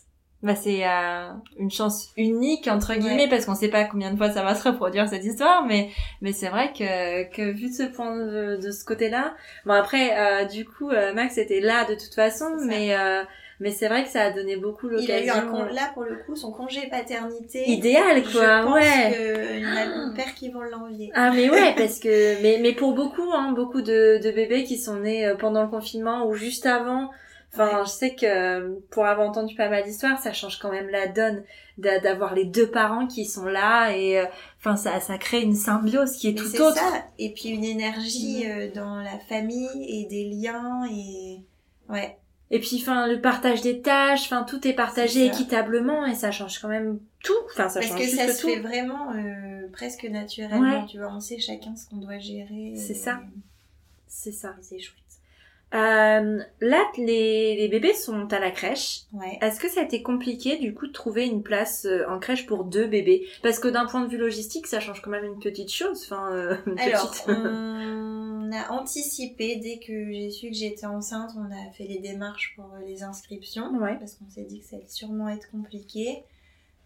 Bah, 0.43 0.55
c'est 0.55 0.87
euh, 0.87 1.31
une 1.57 1.71
chance 1.71 2.11
unique 2.17 2.67
entre 2.67 2.91
Ouais. 2.91 2.99
guillemets 2.99 3.27
parce 3.27 3.45
qu'on 3.45 3.55
sait 3.55 3.69
pas 3.69 3.83
combien 3.85 4.11
de 4.11 4.17
fois 4.17 4.29
ça 4.31 4.43
va 4.43 4.53
se 4.53 4.67
reproduire 4.67 5.09
cette 5.09 5.23
histoire 5.25 5.65
mais 5.65 5.89
mais 6.21 6.33
c'est 6.33 6.49
vrai 6.49 6.71
que 6.71 7.23
que 7.33 7.51
vu 7.51 7.69
de 7.69 7.73
ce 7.73 7.83
point 7.83 8.15
de, 8.15 8.57
de 8.61 8.69
ce 8.71 8.85
côté-là 8.85 9.33
bon 9.65 9.73
après 9.73 10.15
euh, 10.19 10.45
du 10.45 10.65
coup 10.65 10.91
euh, 10.91 11.13
Max 11.15 11.37
était 11.39 11.61
là 11.61 11.85
de 11.85 11.95
toute 11.95 12.13
façon 12.13 12.45
mais 12.67 12.93
euh, 12.95 13.23
mais 13.59 13.71
c'est 13.71 13.87
vrai 13.87 14.03
que 14.03 14.09
ça 14.09 14.21
a 14.23 14.31
donné 14.31 14.57
beaucoup 14.57 14.89
Il 14.91 15.11
a 15.11 15.23
eu 15.23 15.29
un 15.29 15.35
l'occasion 15.41 15.51
con- 15.51 15.73
là, 15.73 15.91
pour 15.93 16.03
le 16.03 16.15
coup, 16.25 16.35
son 16.35 16.51
congé 16.51 16.87
paternité. 16.89 17.69
idéal 17.69 18.23
Je 18.25 18.31
quoi 18.37 18.61
pense 18.63 18.73
ouais 18.75 19.61
y 19.61 19.65
en 19.65 19.75
a 19.77 19.81
un 20.05 20.13
père 20.13 20.33
qui 20.35 20.49
vont 20.49 20.61
l'envier. 20.61 21.11
Ah 21.13 21.31
mais 21.31 21.49
ouais 21.49 21.73
parce 21.77 21.99
que 21.99 22.41
mais 22.41 22.59
mais 22.61 22.73
pour 22.73 22.93
beaucoup 22.93 23.31
hein 23.33 23.53
beaucoup 23.53 23.81
de, 23.81 24.19
de 24.23 24.31
bébés 24.31 24.63
qui 24.63 24.77
sont 24.77 24.97
nés 24.99 25.25
euh, 25.25 25.35
pendant 25.35 25.63
le 25.63 25.69
confinement 25.69 26.25
ou 26.27 26.33
juste 26.33 26.65
avant 26.65 27.09
enfin 27.53 27.77
Ouais. 27.79 27.85
je 27.85 27.89
sais 27.89 28.15
que 28.15 28.79
pour 28.91 29.05
avoir 29.05 29.29
entendu 29.29 29.55
pas 29.55 29.69
mal 29.69 29.83
d'histoires 29.85 30.19
ça 30.19 30.33
change 30.33 30.59
quand 30.59 30.71
même 30.71 30.89
la 30.89 31.07
donne 31.07 31.43
d'a- 31.77 31.99
d'avoir 31.99 32.33
les 32.35 32.43
deux 32.43 32.67
parents 32.69 33.07
qui 33.07 33.23
sont 33.25 33.45
là 33.45 33.95
et 33.95 34.19
euh, 34.19 34.25
enfin 34.59 34.75
ça 34.75 34.99
ça 34.99 35.17
crée 35.17 35.41
une 35.41 35.55
symbiose 35.55 36.17
qui 36.17 36.29
est 36.29 36.31
Mais 36.33 36.37
tout 36.39 36.47
c'est 36.47 36.59
autre 36.61 36.75
ça. 36.75 37.05
Et 37.17 37.31
puis 37.33 37.49
une 37.49 37.63
énergie 37.63 38.43
Mhm. 38.45 38.51
euh, 38.51 38.67
dans 38.75 38.95
la 38.97 39.17
famille 39.29 39.69
et 39.87 40.05
des 40.09 40.25
liens 40.25 40.85
et 40.91 41.39
ouais. 41.89 42.17
Et 42.51 42.59
puis 42.59 42.77
enfin 42.81 43.07
le 43.07 43.19
partage 43.21 43.61
des 43.61 43.81
tâches 43.81 44.23
enfin 44.25 44.43
tout 44.43 44.67
est 44.67 44.73
partagé 44.73 45.25
équitablement 45.25 46.05
et 46.05 46.13
ça 46.15 46.31
change 46.31 46.59
quand 46.59 46.67
même 46.67 46.99
tout 47.23 47.33
enfin 47.51 47.69
ça 47.69 47.79
Parce 47.79 47.87
change 47.91 47.97
que 47.99 48.03
juste 48.05 48.17
ça 48.17 48.31
se 48.33 48.41
tout 48.41 48.47
fait 48.49 48.59
vraiment 48.59 49.11
euh, 49.13 49.67
presque 49.73 50.03
naturellement, 50.05 50.81
Ouais. 50.81 50.85
tu 50.87 50.97
vois. 50.99 51.11
On 51.11 51.19
sait 51.19 51.39
chacun 51.39 51.75
ce 51.75 51.89
qu'on 51.89 51.97
doit 51.97 52.19
gérer. 52.19 52.73
C'est 52.77 52.91
et- 52.91 52.95
ça. 52.95 53.19
c'est 54.07 54.31
ça 54.31 54.55
C'est 54.61 54.79
chouette. 54.79 54.99
Euh, 55.75 56.41
là 56.61 56.83
les 56.97 57.55
les 57.55 57.67
bébés 57.67 57.93
sont 57.93 58.31
à 58.31 58.39
la 58.39 58.51
crèche 58.51 59.01
Ouais. 59.13 59.37
Est-ce 59.41 59.59
que 59.59 59.69
ça 59.69 59.81
a 59.81 59.83
été 59.83 60.01
compliqué 60.01 60.57
du 60.57 60.73
coup 60.73 60.87
de 60.87 60.91
trouver 60.91 61.25
une 61.25 61.43
place 61.43 61.85
euh, 61.85 62.05
en 62.07 62.19
crèche 62.19 62.45
pour 62.45 62.63
deux 62.63 62.87
bébés? 62.87 63.27
Parce 63.43 63.59
que 63.59 63.67
d'un 63.67 63.85
point 63.85 64.01
de 64.01 64.09
vue 64.09 64.17
logistique, 64.17 64.67
ça 64.67 64.79
change 64.79 65.01
quand 65.01 65.11
même 65.11 65.25
une 65.25 65.39
petite 65.39 65.71
chose. 65.71 66.01
Enfin, 66.03 66.31
euh, 66.31 66.55
une 66.65 66.79
Alors, 66.79 67.11
petite. 67.11 67.25
on 67.27 68.51
a 68.51 68.71
anticipé 68.71 69.57
dès 69.57 69.79
que 69.79 70.11
j'ai 70.11 70.31
su 70.31 70.49
que 70.49 70.55
j'étais 70.55 70.85
enceinte, 70.85 71.31
on 71.37 71.51
a 71.51 71.71
fait 71.71 71.85
les 71.85 71.99
démarches 71.99 72.53
pour 72.55 72.69
les 72.85 73.03
inscriptions. 73.03 73.69
Ouais. 73.75 73.97
Parce 73.99 74.15
qu'on 74.15 74.29
s'est 74.29 74.45
dit 74.45 74.61
que 74.61 74.65
ça 74.65 74.77
allait 74.77 74.87
sûrement 74.87 75.29
être 75.29 75.49
compliqué. 75.51 76.23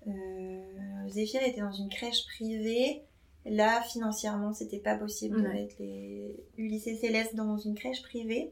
Euh, 0.08 1.10
Zéphyr 1.10 1.42
était 1.44 1.62
dans 1.62 1.72
une 1.72 1.90
crèche 1.90 2.26
privée. 2.26 3.04
Là, 3.46 3.82
financièrement, 3.82 4.54
c'était 4.54 4.80
pas 4.80 4.96
possible 4.96 5.42
de 5.42 5.48
mettre 5.48 5.76
les 5.80 6.36
Ulysse 6.58 6.88
et 6.88 6.96
Céleste 6.96 7.36
dans 7.36 7.58
une 7.58 7.74
crèche 7.74 8.02
privée. 8.04 8.52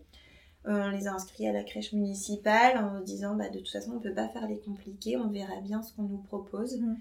Euh, 0.67 0.87
on 0.87 0.89
les 0.89 1.07
a 1.07 1.13
inscrits 1.13 1.47
à 1.47 1.53
la 1.53 1.63
crèche 1.63 1.93
municipale 1.93 2.77
en 2.77 2.99
disant 3.01 3.35
bah, 3.35 3.49
de 3.49 3.59
toute 3.59 3.69
façon, 3.69 3.93
on 3.95 3.99
peut 3.99 4.13
pas 4.13 4.27
faire 4.29 4.47
les 4.47 4.59
compliqués, 4.59 5.15
on 5.17 5.29
verra 5.29 5.61
bien 5.61 5.81
ce 5.81 5.93
qu'on 5.93 6.03
nous 6.03 6.17
propose. 6.17 6.77
Mhm. 6.77 6.97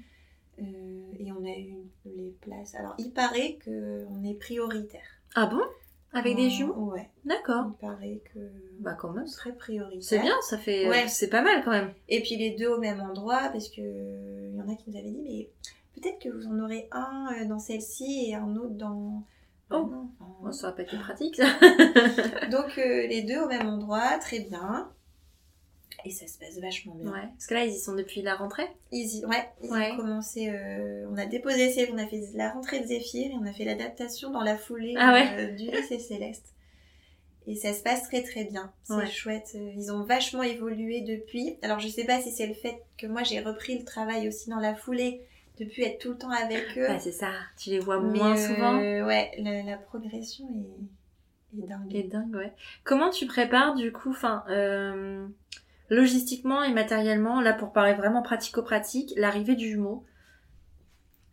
Euh, 0.59 1.13
et 1.19 1.33
on 1.33 1.45
a 1.45 1.59
eu 1.59 1.77
les 2.07 2.35
places. 2.41 2.75
Alors, 2.77 2.95
il 2.99 3.11
paraît 3.13 3.59
qu'on 3.65 4.25
est 4.25 4.35
prioritaire. 4.35 5.03
Ah 5.35 5.47
bon? 5.47 5.61
Avec 6.13 6.37
des 6.37 6.47
Euh, 6.47 6.51
jumeaux 6.51 6.93
Ouais, 6.93 7.11
D'accord. 7.27 7.67
il 7.69 7.87
paraît 7.87 8.21
que 8.33 8.39
Bah 8.81 8.95
quand 8.99 9.11
même. 9.11 9.27
serait 9.27 9.53
prioritaire. 9.55 10.03
C'est 10.03 10.21
bien, 10.21 10.35
ça 10.49 10.57
fait. 10.57 10.89
Ouais. 10.89 11.09
C'est 11.09 11.29
pas 11.29 11.43
mal 11.43 11.63
quand 11.65 11.73
même. 11.73 11.93
Et 12.09 12.23
puis 12.23 12.37
les 12.37 12.53
deux 12.53 12.69
au 12.69 12.79
même 12.79 13.01
endroit, 13.01 13.51
parce 13.53 13.69
que 13.69 13.81
euh, 13.83 14.51
il 14.53 14.57
y 14.57 14.63
en 14.63 14.69
a 14.73 14.77
qui 14.77 14.89
nous 14.91 14.97
avaient 14.97 15.11
dit, 15.11 15.21
mais 15.23 15.51
peut-être 16.01 16.19
que 16.21 16.29
vous 16.31 16.47
en 16.47 16.59
aurez 16.61 16.89
un 16.93 17.27
euh, 17.41 17.45
dans 17.47 17.59
celle-ci 17.59 18.27
et 18.31 18.35
un 18.35 18.55
autre 18.57 18.75
dans. 18.77 19.25
Oh. 19.71 19.91
Bon, 20.43 20.53
ça 20.53 20.69
va 20.69 20.73
pas 20.75 20.83
être 20.83 20.99
pratique 21.01 21.37
ça. 21.37 21.47
Donc 22.51 22.79
euh, 22.79 23.07
les 23.07 23.23
deux 23.23 23.41
au 23.41 23.49
même 23.49 23.67
endroit, 23.69 24.19
très 24.19 24.41
bien. 24.41 24.91
Et 26.05 26.11
ça 26.11 26.27
se 26.29 26.39
passe 26.39 26.59
vachement 26.61 26.95
bien. 26.95 27.11
ouais. 27.11 27.29
Parce 27.33 27.47
que 27.49 27.55
là, 27.55 27.65
ils 27.65 27.73
y 27.73 27.79
sont 27.79 27.95
depuis 27.95 28.23
la 28.23 28.37
rentrée. 28.37 28.69
Ils 28.93 29.19
y- 29.19 29.25
ouais, 29.27 29.49
ils 29.63 29.71
Ouais. 29.71 29.91
ont 29.93 29.97
commencé. 29.97 30.51
euh, 30.51 31.05
on 31.11 31.17
a 31.17 31.27
déposé, 31.27 31.89
on 31.93 31.99
a 31.99 32.07
fait 32.07 32.23
la 32.35 32.51
rentrée 32.53 32.79
de 32.81 32.87
Zéphyr 32.87 33.27
et 33.33 33.35
on 33.35 33.45
a 33.45 33.53
fait 33.53 33.65
l'adaptation 33.65 34.31
dans 34.31 34.43
la 34.43 34.57
foulée 34.57 34.95
Ah 34.99 35.13
ouais. 35.13 35.27
euh, 35.37 35.51
du 35.57 35.65
lycée 35.69 35.99
Céleste. 35.99 36.53
Et 37.49 37.57
ça 37.57 37.73
se 37.73 37.83
passe 37.83 38.05
très 38.05 38.23
très 38.23 38.45
bien. 38.45 38.73
C'est 38.85 38.95
Ouais. 38.95 39.07
chouette. 39.11 39.57
Ils 39.77 39.91
ont 39.91 40.03
vachement 40.05 40.43
évolué 40.45 41.01
depuis. 41.01 41.59
Alors 41.63 41.81
je 41.81 41.89
sais 41.89 42.05
pas 42.05 42.21
si 42.21 42.31
c'est 42.31 42.47
le 42.47 42.55
fait 42.55 42.83
que 42.99 43.07
moi 43.09 43.23
j'ai 43.25 43.41
repris 43.41 43.77
le 43.79 43.85
travail 43.85 44.29
aussi 44.29 44.49
dans 44.51 44.61
la 44.61 44.75
foulée, 44.77 45.23
depuis 45.59 45.83
être 45.85 45.99
tout 45.99 46.11
le 46.11 46.19
temps 46.19 46.31
avec 46.31 46.77
eux. 46.77 46.87
Bah 46.87 46.99
c'est 46.99 47.13
ça. 47.13 47.31
Tu 47.59 47.71
les 47.71 47.79
vois 47.79 48.01
Mais, 48.01 48.19
moins 48.19 48.37
euh, 48.37 48.49
souvent. 48.49 48.79
Ouais, 48.79 49.31
la, 49.39 49.63
la 49.63 49.77
progression 49.77 50.47
est, 50.49 51.59
est 51.59 51.67
dingue. 51.67 51.95
Et 51.95 52.03
dingue, 52.03 52.35
ouais. 52.35 52.53
Comment 52.85 53.11
tu 53.11 53.27
prépares 53.27 53.75
du 53.75 53.93
coup, 53.93 54.11
enfin, 54.11 54.45
euh, 54.49 55.27
logistiquement 55.89 56.63
et 56.63 56.73
matériellement, 56.73 57.41
là 57.41 57.53
pour 57.53 57.73
parler 57.73 57.95
vraiment 57.95 58.23
pratico-pratique, 58.23 59.13
l'arrivée 59.17 59.57
du 59.57 59.69
jumeau? 59.71 60.05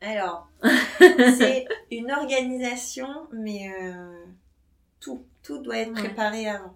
Alors, 0.01 0.49
c'est 0.99 1.65
une 1.91 2.11
organisation, 2.11 3.07
mais 3.31 3.71
euh, 3.81 4.25
tout, 4.99 5.25
tout 5.43 5.59
doit 5.59 5.77
être 5.77 5.93
préparé 5.93 6.49
avant. 6.49 6.75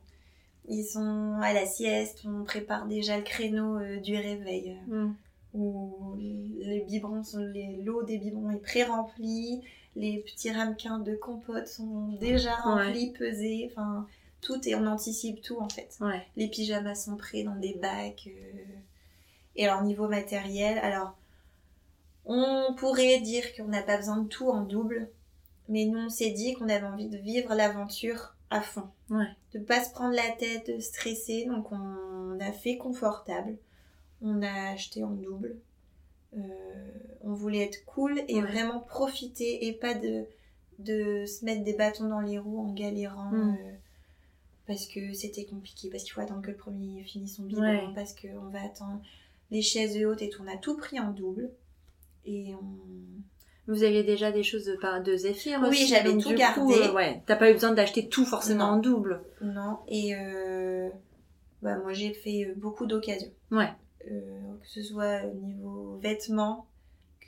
Ils 0.69 0.85
sont 0.85 1.37
à 1.41 1.53
la 1.53 1.65
sieste, 1.65 2.23
on 2.25 2.43
prépare 2.43 2.87
déjà 2.87 3.17
le 3.17 3.23
créneau 3.23 3.79
euh, 3.79 3.99
du 3.99 4.15
réveil. 4.15 4.77
Mm. 4.87 5.11
Où 5.57 6.15
les 6.17 6.85
biberons 6.87 7.23
sont, 7.23 7.51
l'eau 7.83 8.03
des 8.03 8.17
biberons 8.19 8.51
est 8.51 8.61
pré-remplie, 8.61 9.61
les 9.95 10.19
petits 10.19 10.51
ramequins 10.51 10.99
de 10.99 11.15
compote 11.15 11.67
sont 11.67 12.09
déjà 12.19 12.55
remplis, 12.55 13.11
pesés, 13.11 13.67
enfin 13.71 14.05
tout 14.41 14.67
et 14.67 14.75
on 14.75 14.85
anticipe 14.85 15.41
tout 15.41 15.57
en 15.59 15.69
fait. 15.69 15.97
Les 16.35 16.47
pyjamas 16.47 16.95
sont 16.95 17.17
prêts 17.17 17.43
dans 17.43 17.55
des 17.55 17.73
bacs. 17.73 18.27
Euh. 18.27 18.63
Et 19.55 19.67
alors 19.67 19.83
niveau 19.83 20.07
matériel, 20.07 20.77
alors 20.79 21.17
on 22.25 22.75
pourrait 22.77 23.19
dire 23.21 23.43
qu'on 23.55 23.67
n'a 23.67 23.81
pas 23.81 23.97
besoin 23.97 24.17
de 24.17 24.27
tout 24.27 24.49
en 24.49 24.61
double, 24.61 25.09
mais 25.69 25.85
nous 25.85 25.97
on 25.97 26.09
s'est 26.09 26.31
dit 26.31 26.53
qu'on 26.53 26.69
avait 26.69 26.85
envie 26.85 27.09
de 27.09 27.17
vivre 27.17 27.55
l'aventure 27.55 28.35
à 28.51 28.61
fond. 28.61 28.87
Ouais. 29.09 29.25
De 29.53 29.59
pas 29.59 29.83
se 29.83 29.91
prendre 29.91 30.13
la 30.13 30.29
tête, 30.37 30.67
de 30.67 30.79
stresser, 30.79 31.45
donc 31.45 31.71
on 31.71 32.39
a 32.39 32.51
fait 32.51 32.77
confortable. 32.77 33.57
On 34.21 34.41
a 34.41 34.71
acheté 34.71 35.03
en 35.03 35.11
double. 35.11 35.57
Euh, 36.35 36.39
on 37.21 37.33
voulait 37.33 37.63
être 37.63 37.85
cool 37.85 38.21
et 38.27 38.41
vraiment 38.41 38.79
profiter 38.79 39.67
et 39.67 39.73
pas 39.73 39.93
de, 39.93 40.25
de 40.79 41.25
se 41.25 41.45
mettre 41.45 41.63
des 41.63 41.73
bâtons 41.73 42.09
dans 42.09 42.19
les 42.19 42.37
roues 42.37 42.59
en 42.59 42.73
galérant. 42.73 43.31
Mm. 43.31 43.57
Euh, 43.59 43.71
parce 44.65 44.85
que 44.85 45.13
c'était 45.13 45.45
compliqué, 45.45 45.89
parce 45.89 46.03
qu'il 46.03 46.11
faut 46.11 46.21
attendre 46.21 46.41
que 46.41 46.51
le 46.51 46.57
premier 46.57 47.01
finisse 47.03 47.37
son 47.37 47.43
bilan, 47.43 47.93
parce 47.95 48.13
qu'on 48.13 48.49
va 48.49 48.63
attendre 48.63 49.01
les 49.49 49.61
chaises 49.61 50.03
hautes 50.03 50.21
et 50.21 50.29
tout. 50.29 50.43
On 50.45 50.53
a 50.53 50.57
tout 50.57 50.75
pris 50.75 50.99
en 50.99 51.11
double. 51.11 51.49
Et 52.25 52.53
on... 52.53 53.71
Vous 53.71 53.83
aviez 53.83 54.03
déjà 54.03 54.33
des 54.33 54.43
choses 54.43 54.65
de, 54.65 55.03
de 55.03 55.15
Zéphyr 55.15 55.59
Oui, 55.69 55.85
j'avais 55.87 56.17
tout 56.17 56.33
gardé. 56.33 56.73
Euh, 56.73 56.93
ouais, 56.93 57.21
t'as 57.25 57.37
pas 57.37 57.49
eu 57.49 57.53
besoin 57.53 57.71
d'acheter 57.71 58.09
tout 58.09 58.25
forcément 58.25 58.65
en 58.65 58.77
double. 58.77 59.21
Non, 59.41 59.79
et 59.87 60.13
bah, 61.61 61.77
moi 61.77 61.93
j'ai 61.93 62.13
fait 62.13 62.53
beaucoup 62.57 62.85
d'occasions. 62.85 63.31
Ouais. 63.51 63.69
Que 64.07 64.67
ce 64.67 64.81
soit 64.81 65.21
au 65.25 65.33
niveau 65.33 65.97
vêtements, 66.01 66.65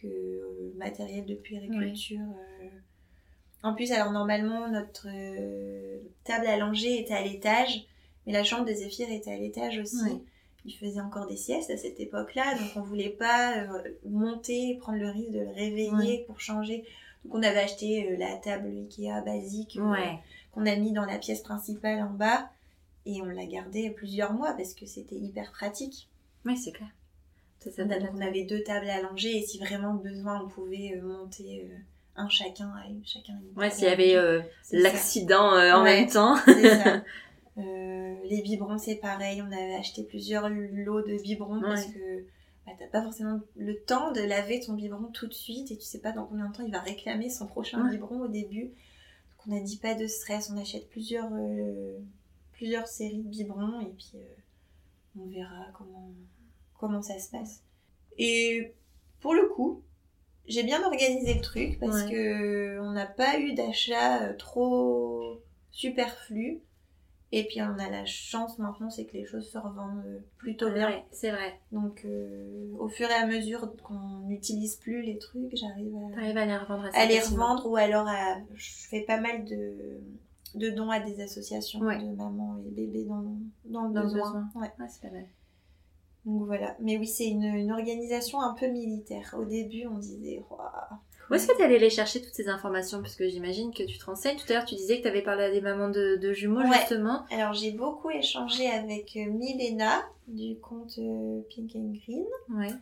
que 0.02 0.74
matériel 0.78 1.26
de 1.26 1.36
puériculture. 1.36 2.20
En 3.62 3.74
plus, 3.74 3.92
alors 3.92 4.12
normalement, 4.12 4.70
notre 4.70 5.08
table 6.24 6.46
langer 6.60 7.00
était 7.00 7.14
à 7.14 7.24
l'étage, 7.24 7.86
mais 8.26 8.34
la 8.34 8.44
chambre 8.44 8.66
de 8.66 8.74
Zéphyr 8.74 9.10
était 9.12 9.32
à 9.32 9.38
l'étage 9.38 9.78
aussi 9.80 10.22
il 10.66 10.74
faisait 10.74 11.02
encore 11.02 11.28
des 11.28 11.38
siestes 11.38 11.70
à 11.70 11.78
cette 11.78 12.00
époque-là, 12.00 12.56
donc 12.56 12.70
on 12.76 12.82
voulait 12.82 13.10
pas 13.10 13.58
euh, 13.58 13.82
monter, 14.06 14.78
prendre 14.80 15.00
le 15.00 15.10
risque 15.10 15.32
de 15.32 15.40
le 15.40 15.52
réveiller 15.52 16.26
pour 16.28 16.40
changer. 16.40 16.86
Donc 17.24 17.36
on 17.36 17.44
avait 17.44 17.60
acheté 17.60 18.12
euh, 18.12 18.18
la 18.18 18.36
table 18.36 18.68
Ikea 18.68 19.22
basique 19.26 19.78
euh, 19.78 19.96
qu'on 20.52 20.66
a 20.66 20.76
mis 20.76 20.92
dans 20.92 21.06
la 21.06 21.18
pièce 21.18 21.42
principale 21.42 22.02
en 22.02 22.12
bas 22.12 22.50
et 23.06 23.22
on 23.22 23.26
l'a 23.26 23.46
gardée 23.46 23.90
plusieurs 23.90 24.34
mois 24.34 24.54
parce 24.54 24.74
que 24.74 24.86
c'était 24.86 25.16
hyper 25.16 25.52
pratique. 25.52 26.08
Oui, 26.46 26.58
c'est 26.58 26.72
clair. 26.72 26.90
Ça, 27.60 27.84
donc 27.84 28.10
on 28.14 28.22
avait 28.22 28.46
deux 28.46 28.64
tables 28.64 28.90
à 28.90 29.02
langer 29.02 29.38
et 29.38 29.42
si 29.42 29.60
vraiment 29.60 29.94
besoin, 29.94 30.42
on 30.42 30.48
pouvait 30.48 30.98
monter 31.04 31.70
un 32.16 32.30
chacun 32.30 32.70
à 32.70 32.84
chacun 33.04 33.34
Ouais, 33.58 33.70
s'il 33.70 33.84
y 33.84 33.88
avait 33.88 34.16
l'accident 34.72 35.52
en 35.52 35.84
même 35.84 36.08
temps. 36.08 36.38
c'est 36.46 36.84
ça. 36.84 37.04
Euh, 37.60 38.16
les 38.30 38.42
biberons, 38.42 38.78
c'est 38.78 38.96
pareil. 38.96 39.42
On 39.42 39.52
avait 39.52 39.76
acheté 39.76 40.04
plusieurs 40.04 40.50
lots 40.50 41.02
de 41.02 41.22
biberons 41.22 41.62
parce 41.62 41.86
que 41.86 42.24
bah, 42.66 42.72
t'as 42.78 42.88
pas 42.88 43.02
forcément 43.04 43.40
le 43.58 43.76
temps 43.82 44.12
de 44.12 44.22
laver 44.22 44.60
ton 44.60 44.74
biberon 44.74 45.10
tout 45.12 45.28
de 45.28 45.34
suite 45.34 45.72
et 45.72 45.78
tu 45.78 45.84
sais 45.84 46.00
pas 46.00 46.12
dans 46.12 46.26
combien 46.26 46.48
de 46.48 46.56
temps 46.56 46.64
il 46.64 46.72
va 46.72 46.80
réclamer 46.80 47.30
son 47.30 47.48
prochain 47.48 47.90
biberon 47.90 48.22
au 48.22 48.28
début. 48.28 48.66
Donc 48.66 49.48
on 49.48 49.58
a 49.58 49.60
dit 49.60 49.78
pas 49.78 49.96
de 49.96 50.08
stress, 50.08 50.52
on 50.54 50.58
achète 50.58 50.90
plusieurs, 50.90 51.30
euh, 51.34 51.98
plusieurs 52.54 52.88
séries 52.88 53.24
de 53.24 53.30
biberons 53.30 53.82
et 53.82 53.92
puis 53.98 54.12
euh, 54.16 54.20
on 55.22 55.28
verra 55.28 55.68
comment, 55.78 56.12
comment 56.80 57.02
ça 57.02 57.20
se 57.20 57.30
passe. 57.30 57.64
Et 58.18 58.74
pour 59.20 59.34
le 59.34 59.48
coup, 59.48 59.84
j'ai 60.48 60.64
bien 60.64 60.84
organisé 60.84 61.36
le 61.36 61.42
truc 61.42 61.80
parce 61.80 62.04
que 62.04 62.80
on 62.80 62.92
n'a 62.92 63.06
pas 63.06 63.40
eu 63.40 63.54
d'achat 63.54 64.34
trop 64.34 65.42
superflu. 65.72 66.62
Et 67.32 67.44
puis 67.44 67.62
on 67.62 67.78
a 67.78 67.90
la 67.92 68.06
chance 68.06 68.58
maintenant, 68.58 68.90
c'est 68.90 69.06
que 69.06 69.14
les 69.14 69.24
choses 69.24 69.48
se 69.52 69.58
revendent 69.60 70.04
euh, 70.08 70.20
plutôt 70.40 70.72
bien. 70.72 70.90
Ouais, 70.90 71.04
c'est 71.12 71.30
vrai. 71.30 71.60
Donc 71.72 72.04
euh, 72.06 72.72
au 72.80 72.88
fur 72.88 73.08
et 73.08 73.14
à 73.14 73.28
mesure 73.28 73.72
qu'on 73.84 74.22
n'utilise 74.26 74.78
plus 74.78 75.04
les 75.04 75.20
trucs, 75.20 75.56
j'arrive 75.56 75.94
à, 76.18 76.22
à 76.22 76.46
les 76.46 76.58
revendre, 76.58 76.90
à 76.92 77.06
les 77.06 77.20
revendre 77.20 77.70
ou 77.70 77.76
alors 77.76 78.08
à, 78.08 78.38
je 78.56 78.72
fais 78.90 79.02
pas 79.02 79.20
mal 79.20 79.46
de, 79.46 80.00
de 80.56 80.70
dons 80.70 80.90
à 80.90 81.00
des 81.00 81.22
associations 81.22 81.80
de 81.80 82.16
mamans 82.16 82.58
et 82.66 82.72
bébés 82.72 83.06
dans, 83.06 83.24
dans 83.66 83.84
le 83.84 84.02
besoin. 84.02 84.50
Ouais. 84.56 84.72
c'est 84.88 85.02
pas 85.02 85.14
mal. 85.14 85.26
Donc 86.26 86.46
voilà. 86.46 86.76
Mais 86.80 86.98
oui, 86.98 87.08
c'est 87.08 87.28
une, 87.28 87.44
une, 87.44 87.72
organisation 87.72 88.42
un 88.42 88.54
peu 88.54 88.68
militaire. 88.68 89.36
Au 89.40 89.46
début, 89.46 89.88
on 89.88 89.98
disait, 89.98 90.44
où 91.30 91.36
est-ce 91.36 91.48
que 91.48 91.56
tu 91.56 91.62
allais 91.62 91.78
les 91.78 91.92
chercher 91.92 92.22
toutes 92.22 92.34
ces 92.34 92.50
informations? 92.50 93.02
Parce 93.02 93.16
que 93.16 93.28
j'imagine 93.28 93.72
que 93.72 93.84
tu 93.84 93.98
te 93.98 94.06
renseignes. 94.06 94.38
Tout 94.38 94.46
à 94.50 94.54
l'heure, 94.54 94.66
tu 94.66 94.76
disais 94.76 94.98
que 94.98 95.04
tu 95.04 95.08
avais 95.08 95.22
parlé 95.22 95.44
à 95.44 95.52
des 95.52 95.62
mamans 95.62 95.90
de, 95.90 96.34
jumeaux, 96.34 96.62
justement. 96.66 97.24
Alors, 97.32 97.54
j'ai 97.54 97.72
beaucoup 97.72 98.10
échangé 98.10 98.68
avec 98.68 99.16
euh, 99.16 99.30
Milena 99.30 100.02
du 100.28 100.58
compte 100.60 100.98
euh, 100.98 101.42
Pink 101.50 101.72
and 101.76 101.94
Green. 102.04 102.26
Ouais. 102.50 102.74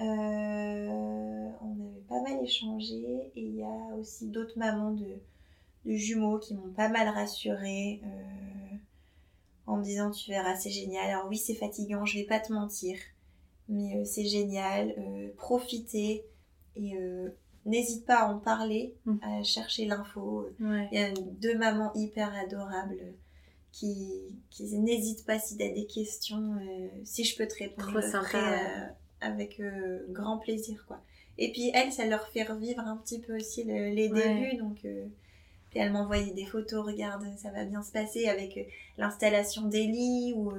Euh, 0.00 1.48
on 1.62 1.72
avait 1.72 2.04
pas 2.08 2.20
mal 2.20 2.44
échangé. 2.44 3.30
Et 3.34 3.42
il 3.42 3.56
y 3.56 3.64
a 3.64 3.96
aussi 3.98 4.26
d'autres 4.28 4.58
mamans 4.58 4.92
de, 4.92 5.06
jumeaux 5.96 6.38
qui 6.38 6.54
m'ont 6.54 6.72
pas 6.72 6.88
mal 6.88 7.08
rassurée. 7.08 8.02
en 9.66 9.76
me 9.76 9.84
disant, 9.84 10.10
tu 10.10 10.30
verras, 10.30 10.56
c'est 10.56 10.70
génial. 10.70 11.10
Alors 11.10 11.28
oui, 11.28 11.36
c'est 11.36 11.54
fatigant, 11.54 12.04
je 12.04 12.18
vais 12.18 12.24
pas 12.24 12.40
te 12.40 12.52
mentir. 12.52 12.96
Mais 13.68 14.04
c'est 14.04 14.24
génial. 14.24 14.94
profitez. 15.36 16.24
Et 16.76 16.94
n'hésite 17.68 18.06
pas 18.06 18.20
à 18.20 18.32
en 18.32 18.38
parler, 18.38 18.94
mm. 19.04 19.16
à 19.22 19.42
chercher 19.42 19.84
l'info. 19.84 20.48
Il 20.60 20.88
y 20.92 20.98
a 20.98 21.12
deux 21.12 21.56
mamans 21.56 21.92
hyper 21.94 22.34
adorables 22.34 23.14
qui, 23.72 24.24
qui 24.50 24.64
n'hésitent 24.78 25.26
pas 25.26 25.38
si 25.38 25.56
tu 25.56 25.62
as 25.62 25.68
des 25.68 25.86
questions, 25.86 26.56
euh, 26.56 26.88
si 27.04 27.24
je 27.24 27.36
peux 27.36 27.46
te 27.46 27.56
répondre. 27.56 28.00
Trop 28.00 28.00
sympa. 28.00 28.38
Euh, 28.38 28.86
avec 29.20 29.60
euh, 29.60 30.06
grand 30.10 30.38
plaisir, 30.38 30.84
quoi. 30.86 31.00
Et 31.38 31.52
puis 31.52 31.70
elles, 31.74 31.92
ça 31.92 32.06
leur 32.06 32.26
fait 32.28 32.44
revivre 32.44 32.80
un 32.80 32.96
petit 32.96 33.20
peu 33.20 33.36
aussi 33.36 33.64
les 33.64 34.08
débuts, 34.08 34.56
donc... 34.56 34.84
Puis 35.78 35.86
elle 35.86 35.92
m'envoyait 35.92 36.32
des 36.32 36.46
photos, 36.46 36.84
regarde, 36.84 37.24
ça 37.36 37.50
va 37.50 37.64
bien 37.64 37.82
se 37.82 37.92
passer 37.92 38.28
avec 38.28 38.68
l'installation 38.96 39.62
des 39.62 39.86
lits 39.86 40.32
ou 40.34 40.52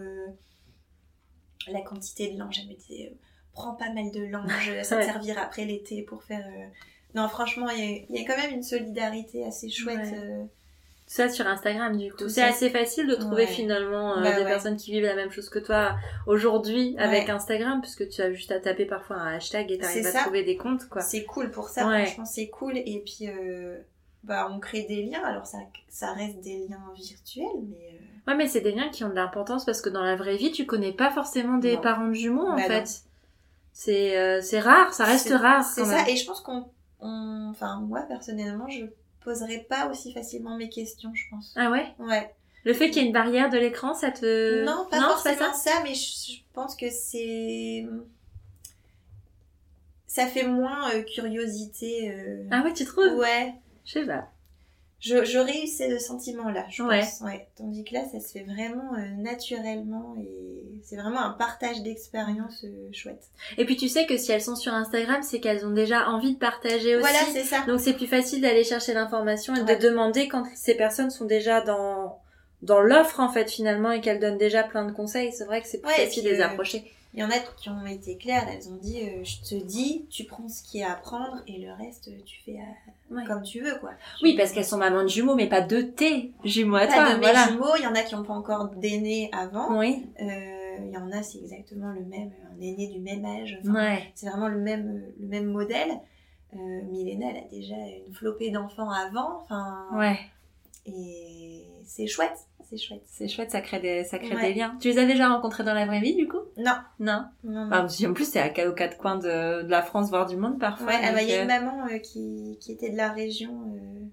la 1.68 1.82
quantité 1.82 2.32
de 2.32 2.38
linge. 2.38 2.60
Elle 2.62 2.70
me 2.70 2.76
disait, 2.76 3.14
prends 3.54 3.76
pas 3.76 3.92
mal 3.92 4.12
de 4.12 4.22
linge, 4.22 4.72
ça 4.84 4.98
te 4.98 5.06
servira 5.06 5.42
après 5.42 5.66
l'été 5.66 6.04
pour 6.04 6.24
faire 6.24 6.46
non, 7.16 7.28
franchement, 7.28 7.70
il 7.70 8.06
y, 8.10 8.20
a 8.20 8.28
quand 8.28 8.38
même 8.38 8.54
une 8.54 8.64
solidarité 8.64 9.46
assez 9.46 9.70
chouette. 9.70 10.14
Euh. 10.14 10.44
Ça 11.08 11.28
sur 11.28 11.48
Instagram, 11.48 11.98
du 11.98 12.14
coup. 12.14 12.30
C'est 12.30 12.44
assez 12.44 12.70
facile 12.70 13.08
de 13.08 13.16
trouver 13.16 13.48
finalement 13.48 14.20
euh, 14.20 14.22
bah 14.22 14.38
des 14.38 14.44
personnes 14.44 14.78
qui 14.78 14.92
vivent 14.92 15.06
la 15.06 15.16
même 15.16 15.32
chose 15.32 15.50
que 15.50 15.58
toi 15.58 15.96
aujourd'hui 16.28 16.96
avec 17.00 17.30
Instagram, 17.30 17.82
puisque 17.82 18.08
tu 18.10 18.22
as 18.22 18.32
juste 18.32 18.52
à 18.52 18.60
taper 18.60 18.86
parfois 18.86 19.16
un 19.16 19.36
hashtag 19.36 19.72
et 19.72 19.80
t'arrives 19.80 20.06
à 20.06 20.12
trouver 20.22 20.44
des 20.44 20.56
comptes, 20.56 20.88
quoi. 20.88 21.02
C'est 21.02 21.26
cool 21.26 21.50
pour 21.50 21.70
ça, 21.70 21.82
franchement, 21.82 22.26
c'est 22.26 22.50
cool. 22.50 22.78
Et 22.78 23.04
puis, 23.04 23.28
euh, 23.28 23.80
bah, 24.24 24.50
on 24.52 24.60
crée 24.60 24.84
des 24.84 25.04
liens. 25.04 25.24
Alors, 25.24 25.46
ça, 25.46 25.60
ça 25.88 26.14
reste 26.14 26.40
des 26.42 26.68
liens 26.68 26.92
virtuels, 26.96 27.46
mais. 27.70 28.00
Ouais, 28.28 28.36
mais 28.36 28.48
c'est 28.48 28.62
des 28.62 28.72
liens 28.72 28.90
qui 28.90 29.04
ont 29.04 29.10
de 29.10 29.16
l'importance 29.16 29.66
parce 29.66 29.82
que 29.82 29.90
dans 29.90 30.04
la 30.04 30.16
vraie 30.16 30.38
vie, 30.38 30.52
tu 30.52 30.66
connais 30.66 30.94
pas 30.94 31.10
forcément 31.12 31.58
des 31.58 31.78
parents 31.78 32.08
de 32.08 32.14
jumeaux, 32.14 32.48
en 32.48 32.56
bah 32.56 32.64
fait. 32.64 33.02
C'est 33.74 34.42
c'est 34.42 34.60
rare, 34.60 34.94
ça 34.94 35.06
reste 35.06 35.32
rare. 35.32 35.64
C'est 35.64 35.86
ça, 35.86 36.08
et 36.08 36.16
je 36.16 36.26
pense 36.26 36.42
qu'on 36.42 36.70
enfin 37.02 37.80
moi 37.80 38.02
personnellement, 38.02 38.68
je 38.70 38.86
poserais 39.22 39.66
pas 39.70 39.88
aussi 39.88 40.14
facilement 40.14 40.58
mes 40.58 40.70
questions, 40.70 41.12
je 41.14 41.24
pense. 41.30 41.54
Ah 41.56 41.70
ouais? 41.70 41.88
Ouais. 42.00 42.34
Le 42.66 42.74
fait 42.74 42.90
qu'il 42.90 43.02
y 43.02 43.06
ait 43.06 43.08
une 43.08 43.14
barrière 43.14 43.50
de 43.50 43.58
l'écran, 43.58 43.94
ça 43.94 44.12
te... 44.12 44.66
Non, 44.66 44.86
pas 44.90 45.00
forcément 45.00 45.54
ça? 45.54 45.72
mais 45.84 45.94
je, 45.94 46.42
pense 46.54 46.76
que 46.76 46.90
c'est... 46.90 47.86
Ça 50.08 50.26
fait 50.26 50.44
moins 50.44 50.92
euh, 50.92 51.04
curiosité. 51.04 52.12
Euh. 52.12 52.44
Ah 52.52 52.64
ouais, 52.64 52.74
tu 52.74 52.84
trouves? 52.84 53.14
Ouais. 53.16 53.54
Je 53.90 54.00
sais 54.00 54.06
pas. 54.06 54.28
J'aurais 55.02 55.64
eu 55.64 55.68
ce 55.68 55.98
sentiment-là, 55.98 56.66
je 56.70 56.84
pense. 56.84 57.22
Ouais. 57.22 57.48
Tandis 57.58 57.86
que 57.86 57.94
là, 57.94 58.02
ça 58.12 58.20
se 58.20 58.34
fait 58.34 58.44
vraiment 58.44 58.94
euh, 58.96 59.16
naturellement 59.18 60.16
et 60.20 60.82
c'est 60.84 60.98
vraiment 60.98 61.22
un 61.22 61.32
partage 61.32 61.82
d'expérience 61.82 62.66
euh, 62.66 62.90
chouette. 62.92 63.24
Et 63.58 63.66
puis 63.66 63.78
tu 63.78 63.88
sais 63.88 64.06
que 64.06 64.18
si 64.18 64.32
elles 64.34 64.42
sont 64.42 64.58
sur 64.58 64.74
Instagram, 64.74 65.24
c'est 65.24 65.40
qu'elles 65.40 65.66
ont 65.66 65.72
déjà 65.72 66.10
envie 66.10 66.34
de 66.34 66.38
partager 66.38 66.98
aussi. 66.98 67.10
Voilà, 67.10 67.26
c'est 67.32 67.46
ça. 67.46 67.64
Donc 67.66 67.80
c'est 67.80 67.94
plus 67.94 68.08
facile 68.08 68.42
d'aller 68.42 68.66
chercher 68.66 68.94
l'information 68.94 69.56
et 69.56 69.64
de 69.64 69.82
demander 69.82 70.28
quand 70.28 70.44
ces 70.54 70.76
personnes 70.76 71.10
sont 71.10 71.26
déjà 71.26 71.62
dans 71.62 72.20
dans 72.62 72.82
l'offre 72.82 73.22
en 73.22 73.30
fait 73.30 73.50
finalement 73.50 73.92
et 73.92 74.02
qu'elles 74.02 74.20
donnent 74.20 74.38
déjà 74.38 74.64
plein 74.64 74.86
de 74.86 74.92
conseils. 74.92 75.32
C'est 75.32 75.46
vrai 75.46 75.62
que 75.62 75.68
c'est 75.68 75.80
plus 75.80 75.94
facile 75.94 76.26
de 76.26 76.30
les 76.30 76.42
euh, 76.42 76.46
approcher. 76.46 76.92
Il 77.16 77.20
y 77.20 77.24
en 77.24 77.30
a 77.32 77.40
qui 77.40 77.70
ont 77.70 77.86
été 77.88 78.18
claires, 78.18 78.48
elles 78.52 78.70
ont 78.70 78.76
dit 78.76 79.02
euh, 79.02 79.24
je 79.24 79.38
te 79.42 79.56
dis, 79.64 80.06
tu 80.12 80.26
prends 80.26 80.48
ce 80.48 80.62
qu'il 80.62 80.82
y 80.82 80.84
a 80.84 80.92
à 80.92 80.96
prendre 80.96 81.42
et 81.48 81.58
le 81.58 81.72
reste 81.74 82.12
tu 82.24 82.40
fais 82.44 82.58
euh, 82.58 83.16
Ouais. 83.16 83.24
comme 83.26 83.42
tu 83.42 83.62
veux 83.62 83.80
quoi. 83.80 83.90
Oui, 84.22 84.36
parce 84.38 84.52
qu'elles 84.52 84.64
sont 84.66 84.78
maman 84.78 85.02
de 85.02 85.08
jumeaux, 85.08 85.34
mais 85.34 85.48
pas 85.50 85.62
de 85.62 85.82
tes 85.82 86.34
jumeaux 86.44 86.76
à 86.76 86.86
Pas 86.86 86.94
toi. 86.94 87.10
de 87.10 87.14
mes 87.16 87.22
voilà. 87.22 87.48
jumeaux, 87.48 87.76
il 87.78 87.84
y 87.84 87.88
en 87.88 87.96
a 87.96 88.04
qui 88.04 88.14
n'ont 88.16 88.24
pas 88.24 88.34
encore 88.36 88.68
d'aînés 88.76 89.30
avant. 89.34 89.80
Oui. 89.80 90.06
Euh, 90.22 90.56
Il 90.86 90.92
y 90.94 90.98
en 90.98 91.12
a 91.12 91.24
c'est 91.24 91.40
exactement 91.40 91.92
le 91.92 92.02
même, 92.06 92.32
un 92.56 92.62
aîné 92.62 92.88
du 92.88 93.00
même 93.00 93.26
âge. 93.26 93.58
Enfin, 93.64 93.74
Ouais. 93.74 94.12
C'est 94.14 94.30
vraiment 94.30 94.48
le 94.48 94.60
même, 94.60 95.04
le 95.20 95.28
même 95.28 95.46
modèle. 95.46 95.90
Euh, 96.54 96.58
Milena, 96.90 97.28
elle 97.32 97.38
a 97.38 97.48
déjà 97.50 97.76
une 97.76 98.14
flopée 98.14 98.52
d'enfants 98.52 98.90
avant. 98.92 99.42
Enfin, 99.42 99.88
Ouais. 99.94 100.18
Et 100.86 101.66
c'est 101.86 102.08
chouette, 102.08 102.38
c'est 102.70 102.78
chouette. 102.78 103.04
C'est 103.06 103.28
chouette, 103.28 103.52
ça 103.52 103.62
crée 103.62 103.80
des, 103.80 104.04
ça 104.04 104.20
crée 104.20 104.36
Ouais. 104.36 104.54
des 104.54 104.60
liens. 104.60 104.78
Tu 104.80 104.88
les 104.90 104.98
as 105.00 105.06
déjà 105.06 105.28
rencontrés 105.30 105.64
dans 105.64 105.74
la 105.74 105.86
vraie 105.86 106.00
vie, 106.00 106.16
du 106.16 106.28
coup? 106.28 106.38
Non, 106.60 106.74
Non. 107.00 107.26
non, 107.44 107.52
non. 107.52 107.68
Enfin, 107.68 107.80
parce 107.82 108.02
qu'en 108.02 108.14
plus, 108.14 108.30
c'est 108.30 108.40
à- 108.62 108.70
aux 108.70 108.74
quatre 108.74 108.98
coins 108.98 109.16
de, 109.18 109.64
de 109.64 109.70
la 109.70 109.82
France, 109.82 110.10
voire 110.10 110.26
du 110.26 110.36
monde 110.38 110.60
parfois. 110.60 110.88
Ouais, 110.88 111.14
bah, 111.14 111.22
il 111.22 111.30
y 111.30 111.34
a 111.34 111.42
une 111.42 111.48
maman 111.48 111.86
euh, 111.88 111.98
qui, 112.00 112.58
qui 112.60 112.72
était 112.74 112.90
de 112.90 112.98
la 112.98 113.12
région 113.12 113.74
euh, 113.76 114.06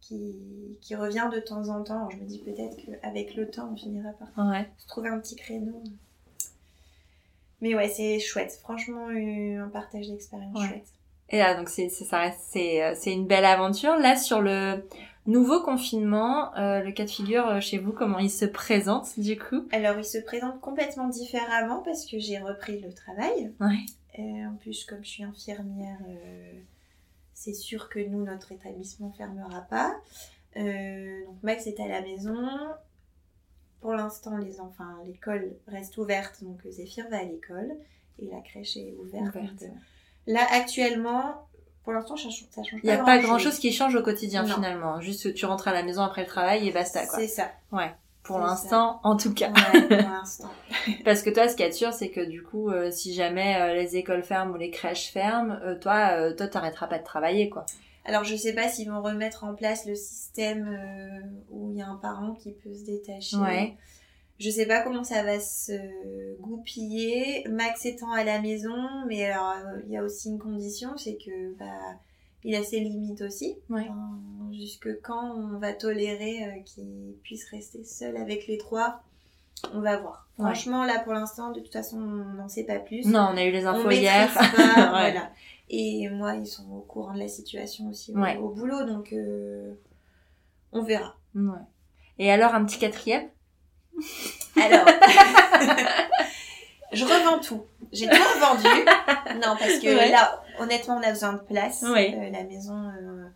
qui, 0.00 0.78
qui 0.80 0.94
revient 0.94 1.28
de 1.32 1.38
temps 1.40 1.68
en 1.68 1.82
temps. 1.82 1.98
Alors, 1.98 2.10
je 2.12 2.16
me 2.16 2.24
dis 2.24 2.38
peut-être 2.38 2.76
qu'avec 2.76 3.34
le 3.34 3.50
temps, 3.50 3.70
on 3.72 3.76
finira 3.76 4.10
par 4.12 4.48
Ouais. 4.48 4.68
se 4.78 4.86
trouver 4.86 5.08
un 5.10 5.18
petit 5.18 5.36
créneau. 5.36 5.82
Mais 7.60 7.74
ouais, 7.74 7.88
c'est 7.88 8.18
chouette. 8.20 8.58
Franchement, 8.62 9.08
euh, 9.08 9.64
un 9.64 9.68
partage 9.68 10.08
d'expérience 10.08 10.58
Ouais. 10.58 10.68
chouette. 10.68 10.86
Et 11.30 11.38
là, 11.38 11.54
donc 11.56 11.68
c'est, 11.68 11.88
c'est, 11.88 12.04
ça 12.04 12.18
reste, 12.20 12.38
c'est, 12.50 12.94
c'est 12.94 13.12
une 13.12 13.26
belle 13.26 13.44
aventure. 13.44 13.96
Là, 13.96 14.16
sur 14.16 14.40
le 14.40 14.86
nouveau 15.26 15.62
confinement, 15.62 16.54
euh, 16.56 16.82
le 16.82 16.92
cas 16.92 17.04
de 17.04 17.10
figure 17.10 17.46
euh, 17.46 17.60
chez 17.60 17.78
vous, 17.78 17.92
comment 17.92 18.18
il 18.18 18.30
se 18.30 18.44
présente, 18.44 19.18
du 19.18 19.38
coup? 19.38 19.66
Alors, 19.72 19.98
il 19.98 20.04
se 20.04 20.18
présente 20.18 20.60
complètement 20.60 21.08
différemment 21.08 21.82
parce 21.82 22.06
que 22.06 22.18
j'ai 22.18 22.38
repris 22.38 22.80
le 22.80 22.92
travail. 22.92 23.52
Ouais. 23.60 23.84
Euh, 24.18 24.46
en 24.48 24.56
plus, 24.56 24.84
comme 24.84 25.04
je 25.04 25.08
suis 25.08 25.24
infirmière, 25.24 25.98
euh, 26.08 26.52
c'est 27.34 27.54
sûr 27.54 27.88
que 27.88 27.98
nous, 27.98 28.24
notre 28.24 28.52
établissement 28.52 29.12
fermera 29.12 29.62
pas. 29.62 29.94
Donc 30.54 31.42
Max 31.42 31.66
est 31.66 31.78
à 31.80 31.86
la 31.86 32.00
maison. 32.00 32.48
Pour 33.82 33.92
l'instant, 33.92 34.38
les 34.38 34.58
enfants, 34.58 35.02
l'école 35.04 35.54
reste 35.68 35.98
ouverte, 35.98 36.42
donc 36.42 36.62
Zéphyr 36.66 37.06
va 37.10 37.18
à 37.18 37.24
l'école 37.24 37.76
et 38.18 38.26
la 38.26 38.40
crèche 38.40 38.78
est 38.78 38.94
ouverte. 38.98 39.34
Ouverte. 39.34 39.64
Là, 40.26 40.46
actuellement, 40.50 41.46
pour 41.86 41.92
l'instant, 41.94 42.16
ça 42.16 42.24
change, 42.24 42.44
ça 42.50 42.64
change 42.64 42.80
Il 42.82 42.86
n'y 42.86 42.90
a 42.90 42.98
pas 42.98 43.04
pas 43.04 43.18
grand-chose. 43.18 43.28
grand 43.28 43.38
chose 43.38 43.58
qui 43.60 43.72
change 43.72 43.94
au 43.94 44.02
quotidien 44.02 44.42
Non. 44.42 44.56
finalement. 44.56 45.00
Juste 45.00 45.32
tu 45.34 45.46
rentres 45.46 45.68
à 45.68 45.72
la 45.72 45.84
maison 45.84 46.02
après 46.02 46.22
le 46.22 46.26
travail 46.26 46.66
et 46.66 46.72
basta 46.72 47.06
quoi. 47.06 47.16
C'est 47.20 47.28
ça. 47.28 47.52
Ouais. 47.70 47.94
Pour 48.24 48.40
l'instant, 48.40 48.98
en 49.04 49.16
tout 49.16 49.32
cas. 49.32 49.50
Ouais, 49.72 49.82
pour 49.82 49.96
l'instant. 50.10 50.50
Parce 51.04 51.22
que 51.22 51.30
toi, 51.30 51.46
ce 51.48 51.54
qui 51.54 51.62
est 51.62 51.70
sûr, 51.70 51.92
c'est 51.92 52.10
que 52.10 52.20
du 52.28 52.42
coup, 52.42 52.70
euh, 52.70 52.90
si 52.90 53.14
jamais 53.14 53.54
euh, 53.60 53.74
les 53.74 53.96
écoles 53.96 54.24
ferment 54.24 54.52
ou 54.52 54.56
les 54.56 54.70
crèches 54.72 55.12
ferment, 55.12 55.56
euh, 55.62 55.76
toi, 55.78 56.32
toi, 56.32 56.48
t'arrêteras 56.48 56.88
pas 56.88 56.98
de 56.98 57.04
travailler, 57.04 57.48
quoi. 57.48 57.64
Alors, 58.04 58.24
je 58.24 58.34
sais 58.34 58.52
pas 58.52 58.66
s'ils 58.68 58.90
vont 58.90 59.00
remettre 59.00 59.44
en 59.44 59.54
place 59.54 59.86
le 59.86 59.94
système 59.94 60.76
où 61.50 61.70
il 61.70 61.78
y 61.78 61.82
a 61.82 61.86
un 61.86 61.96
parent 61.96 62.34
qui 62.34 62.50
peut 62.52 62.74
se 62.74 62.84
détacher. 62.84 63.36
Ouais. 63.36 63.76
Je 64.38 64.50
sais 64.50 64.66
pas 64.66 64.82
comment 64.82 65.04
ça 65.04 65.22
va 65.22 65.40
se 65.40 66.36
goupiller. 66.40 67.44
Max 67.48 67.86
étant 67.86 68.12
à 68.12 68.22
la 68.24 68.40
maison, 68.40 68.76
mais 69.06 69.24
alors 69.24 69.54
il 69.86 69.92
y 69.92 69.96
a 69.96 70.02
aussi 70.02 70.28
une 70.28 70.38
condition, 70.38 70.96
c'est 70.98 71.16
que 71.16 71.54
bah 71.58 71.64
il 72.44 72.54
a 72.54 72.62
ses 72.62 72.80
limites 72.80 73.22
aussi. 73.22 73.56
Ouais. 73.70 73.88
Jusque 74.52 75.00
quand 75.00 75.34
on 75.34 75.58
va 75.58 75.72
tolérer 75.72 76.44
euh, 76.44 76.60
qu'il 76.64 77.14
puisse 77.22 77.48
rester 77.50 77.82
seul 77.84 78.16
avec 78.16 78.46
les 78.46 78.58
trois, 78.58 79.00
on 79.72 79.80
va 79.80 79.96
voir. 79.96 80.28
Ouais. 80.38 80.44
Franchement, 80.44 80.84
là 80.84 81.00
pour 81.00 81.14
l'instant, 81.14 81.50
de 81.52 81.60
toute 81.60 81.72
façon, 81.72 81.96
on 81.98 82.34
n'en 82.34 82.48
sait 82.48 82.64
pas 82.64 82.78
plus. 82.78 83.06
Non, 83.06 83.30
on 83.32 83.36
a 83.36 83.44
eu 83.44 83.50
les 83.50 83.66
on 83.66 83.70
infos 83.70 83.88
maîtrise 83.88 84.00
hier. 84.02 84.32
pas, 84.34 84.42
Ouais. 84.76 84.88
voilà. 84.90 85.30
Et 85.70 86.08
moi, 86.10 86.34
ils 86.36 86.46
sont 86.46 86.70
au 86.70 86.80
courant 86.82 87.14
de 87.14 87.18
la 87.18 87.28
situation 87.28 87.88
aussi 87.88 88.12
au, 88.14 88.20
au 88.44 88.48
boulot, 88.50 88.84
donc 88.84 89.12
euh, 89.12 89.74
on 90.72 90.82
verra. 90.82 91.16
Ouais. 91.34 91.58
Et 92.18 92.30
alors, 92.30 92.54
un 92.54 92.64
petit 92.64 92.78
quatrième? 92.78 93.28
Alors, 94.60 94.86
je 96.92 97.04
revends 97.04 97.38
tout. 97.40 97.66
J'ai 97.92 98.06
tout 98.06 98.12
revendu. 98.14 98.84
Non, 99.36 99.56
parce 99.58 99.78
que 99.78 99.96
Ouais. 99.96 100.10
là, 100.10 100.42
honnêtement, 100.58 100.96
on 100.96 101.02
a 101.02 101.10
besoin 101.10 101.34
de 101.34 101.40
place. 101.42 101.82
Euh, 101.82 102.30
la 102.30 102.44
maison 102.44 102.74
euh, 102.88 103.28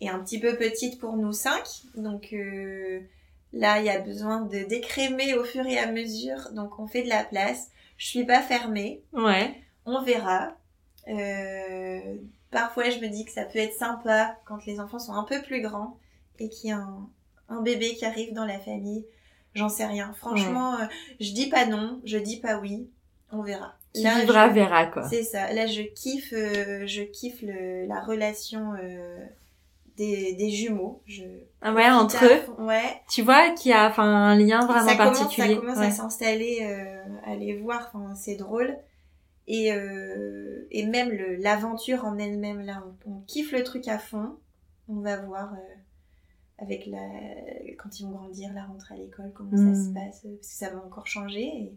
est 0.00 0.08
un 0.08 0.18
petit 0.20 0.38
peu 0.40 0.56
petite 0.56 1.00
pour 1.00 1.16
nous 1.16 1.32
cinq. 1.32 1.64
Donc 1.96 2.28
euh, 2.32 3.00
là, 3.52 3.78
il 3.80 3.86
y 3.86 3.90
a 3.90 3.98
besoin 4.00 4.42
de 4.42 4.64
décrémer 4.64 5.34
au 5.34 5.44
fur 5.44 5.66
et 5.66 5.78
à 5.78 5.86
mesure. 5.90 6.50
Donc 6.52 6.78
on 6.78 6.86
fait 6.86 7.02
de 7.02 7.08
la 7.08 7.24
place. 7.24 7.68
Je 7.96 8.06
suis 8.08 8.24
pas 8.24 8.40
fermée. 8.42 9.02
Ouais. 9.12 9.54
On 9.86 10.02
verra. 10.02 10.56
Parfois, 12.50 12.88
je 12.90 12.98
me 12.98 13.08
dis 13.08 13.24
que 13.24 13.32
ça 13.32 13.44
peut 13.44 13.58
être 13.58 13.74
sympa 13.74 14.36
quand 14.46 14.64
les 14.66 14.78
enfants 14.80 14.98
sont 15.00 15.12
un 15.14 15.24
peu 15.24 15.42
plus 15.42 15.60
grands 15.60 15.98
et 16.38 16.48
qu'il 16.48 16.70
y 16.70 16.72
a 16.72 16.76
un, 16.78 17.08
un 17.48 17.62
bébé 17.62 17.94
qui 17.94 18.04
arrive 18.04 18.32
dans 18.32 18.44
la 18.44 18.58
famille. 18.60 19.04
J'en 19.54 19.68
sais 19.68 19.86
rien. 19.86 20.12
Franchement, 20.14 20.74
euh, 20.80 20.84
je 21.20 21.32
dis 21.32 21.48
pas 21.48 21.66
non, 21.66 22.00
je 22.04 22.18
dis 22.18 22.38
pas 22.40 22.58
oui. 22.58 22.88
On 23.32 23.42
verra. 23.42 23.74
Qui 23.92 24.02
Là, 24.02 24.20
vivra, 24.20 24.48
je- 24.48 24.54
verra, 24.54 24.86
quoi. 24.86 25.08
C'est 25.08 25.22
ça. 25.22 25.52
Là, 25.52 25.66
je 25.66 25.82
kiffe, 25.82 26.32
euh, 26.32 26.84
je 26.86 27.02
kiffe 27.02 27.42
le, 27.42 27.86
la 27.86 28.00
relation 28.00 28.72
euh, 28.82 29.24
des, 29.96 30.32
des 30.34 30.50
jumeaux. 30.50 31.00
Je 31.06 31.22
Ah 31.62 31.72
ouais, 31.72 31.88
entre 31.88 32.24
eux. 32.24 32.62
Ouais. 32.62 33.00
Tu 33.08 33.22
vois 33.22 33.50
qu'il 33.50 33.70
y 33.70 33.74
a 33.74 33.88
enfin, 33.88 34.02
un 34.04 34.36
lien 34.36 34.66
vraiment 34.66 34.88
ça 34.88 34.96
commence, 34.96 35.18
particulier. 35.20 35.54
ça 35.54 35.60
commence 35.60 35.78
Ouais. 35.78 35.86
à 35.86 35.90
s'installer, 35.90 36.58
euh, 36.62 37.04
à 37.24 37.36
les 37.36 37.56
voir. 37.56 37.90
Enfin, 37.92 38.14
c'est 38.16 38.34
drôle. 38.36 38.76
Et, 39.46 39.68
et 40.70 40.86
même 40.86 41.10
le- 41.10 41.36
l'aventure 41.36 42.04
en 42.04 42.18
elle-même, 42.18 42.62
là, 42.64 42.82
on, 43.06 43.12
on 43.12 43.20
kiffe 43.26 43.52
le 43.52 43.62
truc 43.62 43.86
à 43.88 43.98
fond. 43.98 44.36
On 44.88 45.00
va 45.00 45.16
voir 45.18 45.52
euh, 45.52 45.74
avec 46.58 46.86
la, 46.86 47.00
quand 47.78 47.98
ils 47.98 48.04
vont 48.06 48.12
grandir, 48.12 48.52
la 48.54 48.64
rentrée 48.64 48.94
à 48.94 48.98
l'école, 48.98 49.32
comment 49.34 49.50
Mm. 49.52 49.74
ça 49.74 49.84
se 49.84 49.90
passe, 49.92 50.24
euh, 50.24 50.34
parce 50.36 50.48
que 50.48 50.54
ça 50.54 50.70
va 50.70 50.78
encore 50.84 51.06
changer. 51.06 51.42
Et 51.44 51.74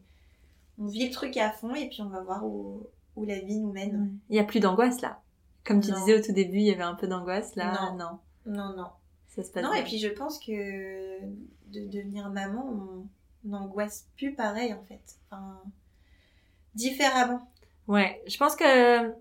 on 0.80 0.86
vit 0.86 1.08
le 1.08 1.12
truc 1.14 1.36
à 1.38 1.52
fond 1.52 1.74
et 1.76 1.90
puis 1.90 2.02
on 2.02 2.10
va 2.10 2.22
voir 2.22 2.46
où, 2.46 2.86
où 3.16 3.26
la 3.26 3.40
vie 3.40 3.60
nous 3.60 3.72
mène. 3.72 4.18
Il 4.30 4.36
y 4.36 4.40
a 4.40 4.44
plus 4.44 4.60
d'angoisse, 4.60 5.02
là. 5.02 5.22
Comme 5.66 5.82
tu 5.82 5.92
Non. 5.92 5.98
disais 6.00 6.18
au 6.18 6.22
tout 6.22 6.32
début, 6.32 6.58
il 6.60 6.66
y 6.68 6.72
avait 6.72 6.84
un 6.84 6.96
peu 6.96 7.08
d'angoisse, 7.08 7.56
là. 7.56 7.92
Non. 7.92 7.98
non. 7.98 8.20
Non, 8.54 8.76
non. 8.78 8.88
Ça 9.30 9.44
se 9.44 9.52
passe 9.52 9.64
Non, 9.64 9.72
bien. 9.74 9.82
et 9.82 9.84
puis 9.84 9.98
je 10.00 10.08
pense 10.08 10.40
que 10.40 11.20
de 11.22 11.88
devenir 11.88 12.30
maman, 12.30 12.66
on 12.66 13.08
n'angoisse 13.50 14.08
plus 14.16 14.34
pareil 14.34 14.74
en 14.74 14.82
fait. 14.84 15.02
Enfin, 15.30 15.60
différemment. 16.76 17.42
Ouais, 17.88 18.22
je 18.28 18.38
pense 18.38 18.56
que 18.56 19.12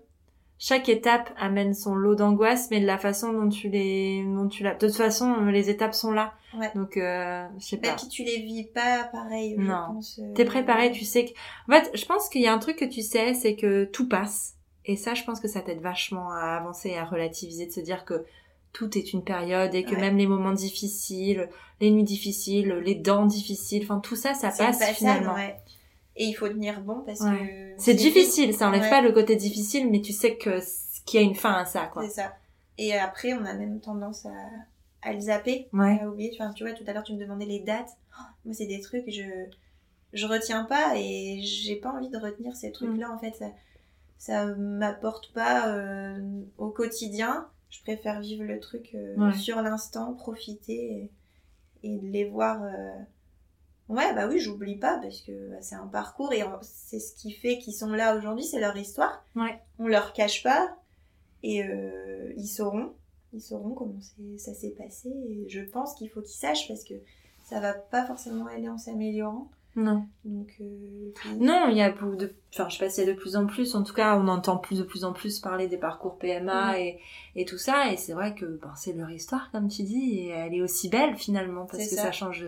chaque 0.59 0.89
étape 0.89 1.29
amène 1.37 1.73
son 1.73 1.93
lot 1.95 2.15
d'angoisse, 2.15 2.69
mais 2.71 2.79
de 2.79 2.85
la 2.85 2.97
façon 2.97 3.31
dont 3.33 3.49
tu 3.49 3.69
les, 3.69 4.23
dont 4.23 4.47
tu 4.47 4.63
la, 4.63 4.73
de 4.73 4.87
toute 4.87 4.95
façon, 4.95 5.45
les 5.45 5.69
étapes 5.69 5.93
sont 5.93 6.11
là. 6.11 6.33
Ouais. 6.57 6.71
Donc, 6.75 6.97
euh, 6.97 7.45
je 7.59 7.65
sais 7.65 7.75
Et 7.75 7.79
pas. 7.79 7.93
puis 7.95 8.07
tu 8.07 8.23
les 8.23 8.37
vis 8.41 8.63
pas 8.63 9.03
pareil, 9.11 9.55
je 9.57 9.61
Non. 9.63 9.93
pense. 9.93 10.19
euh, 10.19 10.33
T'es 10.33 10.45
préparé, 10.45 10.91
tu 10.91 11.05
sais 11.05 11.25
que, 11.25 11.31
en 11.71 11.75
fait, 11.75 11.91
je 11.93 12.05
pense 12.05 12.29
qu'il 12.29 12.41
y 12.41 12.47
a 12.47 12.53
un 12.53 12.57
truc 12.59 12.77
que 12.77 12.85
tu 12.85 13.01
sais, 13.01 13.33
c'est 13.33 13.55
que 13.55 13.85
tout 13.85 14.07
passe. 14.09 14.55
Et 14.85 14.95
ça, 14.95 15.13
je 15.13 15.23
pense 15.23 15.39
que 15.39 15.47
ça 15.47 15.61
t'aide 15.61 15.81
vachement 15.81 16.31
à 16.31 16.55
avancer 16.57 16.89
et 16.89 16.97
à 16.97 17.03
relativiser, 17.05 17.65
de 17.67 17.71
se 17.71 17.81
dire 17.81 18.05
que 18.05 18.23
tout 18.73 18.97
est 18.97 19.11
une 19.13 19.23
période 19.23 19.75
et 19.75 19.83
que 19.83 19.91
Ouais. 19.95 20.01
même 20.01 20.17
les 20.17 20.27
moments 20.27 20.53
difficiles, 20.53 21.49
les 21.81 21.91
nuits 21.91 22.03
difficiles, 22.03 22.69
les 22.83 22.95
dents 22.95 23.25
difficiles, 23.25 23.83
enfin 23.83 23.99
tout 23.99 24.15
ça, 24.15 24.33
ça 24.33 24.47
une 24.49 24.57
passe 24.57 24.79
passade, 24.79 24.95
finalement. 24.95 25.33
ouais. 25.33 25.55
Et 26.19 26.25
il 26.25 26.33
faut 26.33 26.49
tenir 26.49 26.81
bon 26.81 27.03
parce 27.05 27.21
Ouais. 27.21 27.75
que. 27.77 27.81
C'est 27.81 27.93
difficile, 27.93 28.53
ça 28.53 28.67
enlève 28.67 28.81
Ouais. 28.81 28.89
pas 28.89 29.01
le 29.01 29.11
côté 29.11 29.35
difficile, 29.35 29.89
mais 29.89 30.01
tu 30.01 30.11
sais 30.13 30.35
que 30.35 30.59
qu'il 31.05 31.21
y 31.21 31.23
a 31.23 31.25
une 31.25 31.35
fin 31.35 31.53
à 31.53 31.63
ça, 31.65 31.85
quoi. 31.87 32.03
C'est 32.03 32.15
ça. 32.21 32.33
Et 32.79 32.93
après, 32.97 33.33
on 33.33 33.45
a 33.45 33.53
même 33.53 33.79
tendance 33.79 34.25
à, 34.25 34.33
à 35.03 35.13
le 35.13 35.19
zapper, 35.19 35.69
Ouais. 35.73 35.99
à 36.01 36.09
oublier. 36.09 36.31
Enfin, 36.33 36.51
tu 36.53 36.63
vois, 36.65 36.73
tout 36.73 36.83
à 36.87 36.91
l'heure, 36.93 37.03
tu 37.03 37.13
me 37.13 37.19
demandais 37.19 37.45
les 37.45 37.59
dates. 37.59 37.91
Oh, 38.19 38.23
moi, 38.45 38.53
c'est 38.53 38.65
des 38.65 38.81
trucs, 38.81 39.09
je 39.09 39.23
je 40.13 40.25
retiens 40.25 40.63
pas 40.63 40.93
et 40.95 41.39
j'ai 41.43 41.75
pas 41.75 41.91
envie 41.91 42.09
de 42.09 42.17
retenir 42.17 42.55
ces 42.55 42.69
Mm. 42.69 42.73
trucs-là. 42.73 43.11
En 43.11 43.19
fait, 43.19 43.35
ça, 43.35 43.45
ça 44.17 44.45
m'apporte 44.55 45.31
pas 45.33 45.67
euh, 45.69 46.41
au 46.57 46.69
quotidien. 46.69 47.47
Je 47.69 47.81
préfère 47.83 48.19
vivre 48.21 48.43
le 48.43 48.59
truc 48.59 48.91
euh, 48.95 49.15
Ouais. 49.17 49.33
sur 49.37 49.61
l'instant, 49.61 50.13
profiter 50.13 51.11
et, 51.83 51.89
et 51.93 51.97
de 51.99 52.07
les 52.07 52.25
voir. 52.25 52.63
euh, 52.63 52.89
Ouais, 53.89 54.13
bah 54.13 54.27
oui, 54.27 54.39
j'oublie 54.39 54.75
pas 54.75 54.97
parce 55.01 55.21
que 55.21 55.49
bah, 55.49 55.57
c'est 55.61 55.75
un 55.75 55.87
parcours 55.87 56.33
et 56.33 56.43
c'est 56.61 56.99
ce 56.99 57.15
qui 57.15 57.31
fait 57.31 57.57
qu'ils 57.57 57.73
sont 57.73 57.89
là 57.91 58.15
aujourd'hui, 58.17 58.43
c'est 58.43 58.59
leur 58.59 58.75
histoire. 58.75 59.23
Ouais. 59.35 59.59
On 59.79 59.87
leur 59.87 60.11
cache 60.13 60.43
pas 60.43 60.75
et 61.43 61.63
euh, 61.63 62.33
ils 62.35 62.47
sauront, 62.47 62.93
ils 63.33 63.41
sauront 63.41 63.69
comment 63.71 63.99
ça 64.37 64.53
s'est 64.53 64.75
passé. 64.77 65.09
Et 65.09 65.47
je 65.49 65.61
pense 65.61 65.95
qu'il 65.95 66.09
faut 66.09 66.21
qu'ils 66.21 66.35
sachent 66.37 66.67
parce 66.67 66.83
que 66.83 66.95
ça 67.45 67.59
va 67.61 67.73
pas 67.73 68.05
forcément 68.05 68.47
aller 68.47 68.67
en 68.67 68.77
s'améliorant. 68.77 69.49
Non. 69.77 70.07
Donc, 70.25 70.53
euh, 70.59 71.11
puis- 71.13 71.35
Non, 71.35 71.67
il 71.69 71.77
y 71.77 71.81
a 71.83 71.91
beaucoup 71.91 72.15
de, 72.15 72.33
enfin, 72.51 72.67
je 72.67 72.77
sais 72.77 72.83
pas 72.85 72.89
s'il 72.89 73.05
y 73.05 73.09
a 73.09 73.13
de 73.13 73.17
plus 73.17 73.35
en 73.35 73.45
plus, 73.45 73.75
en 73.75 73.83
tout 73.83 73.93
cas, 73.93 74.17
on 74.17 74.27
entend 74.27 74.57
plus 74.57 74.79
de 74.79 74.83
plus 74.83 75.03
en 75.05 75.13
plus 75.13 75.39
parler 75.39 75.67
des 75.67 75.77
parcours 75.77 76.17
PMA 76.17 76.79
et, 76.79 76.99
et 77.35 77.45
tout 77.45 77.59
ça, 77.59 77.91
et 77.91 77.95
c'est 77.95 78.13
vrai 78.13 78.33
que, 78.33 78.45
ben, 78.45 78.73
c'est 78.75 78.93
leur 78.93 79.11
histoire, 79.11 79.51
comme 79.51 79.67
tu 79.67 79.83
dis, 79.83 80.17
et 80.21 80.29
elle 80.29 80.55
est 80.55 80.61
aussi 80.61 80.89
belle, 80.89 81.15
finalement, 81.15 81.65
parce 81.67 81.83
que 81.87 81.95
ça. 81.95 82.01
ça. 82.05 82.11
change 82.11 82.43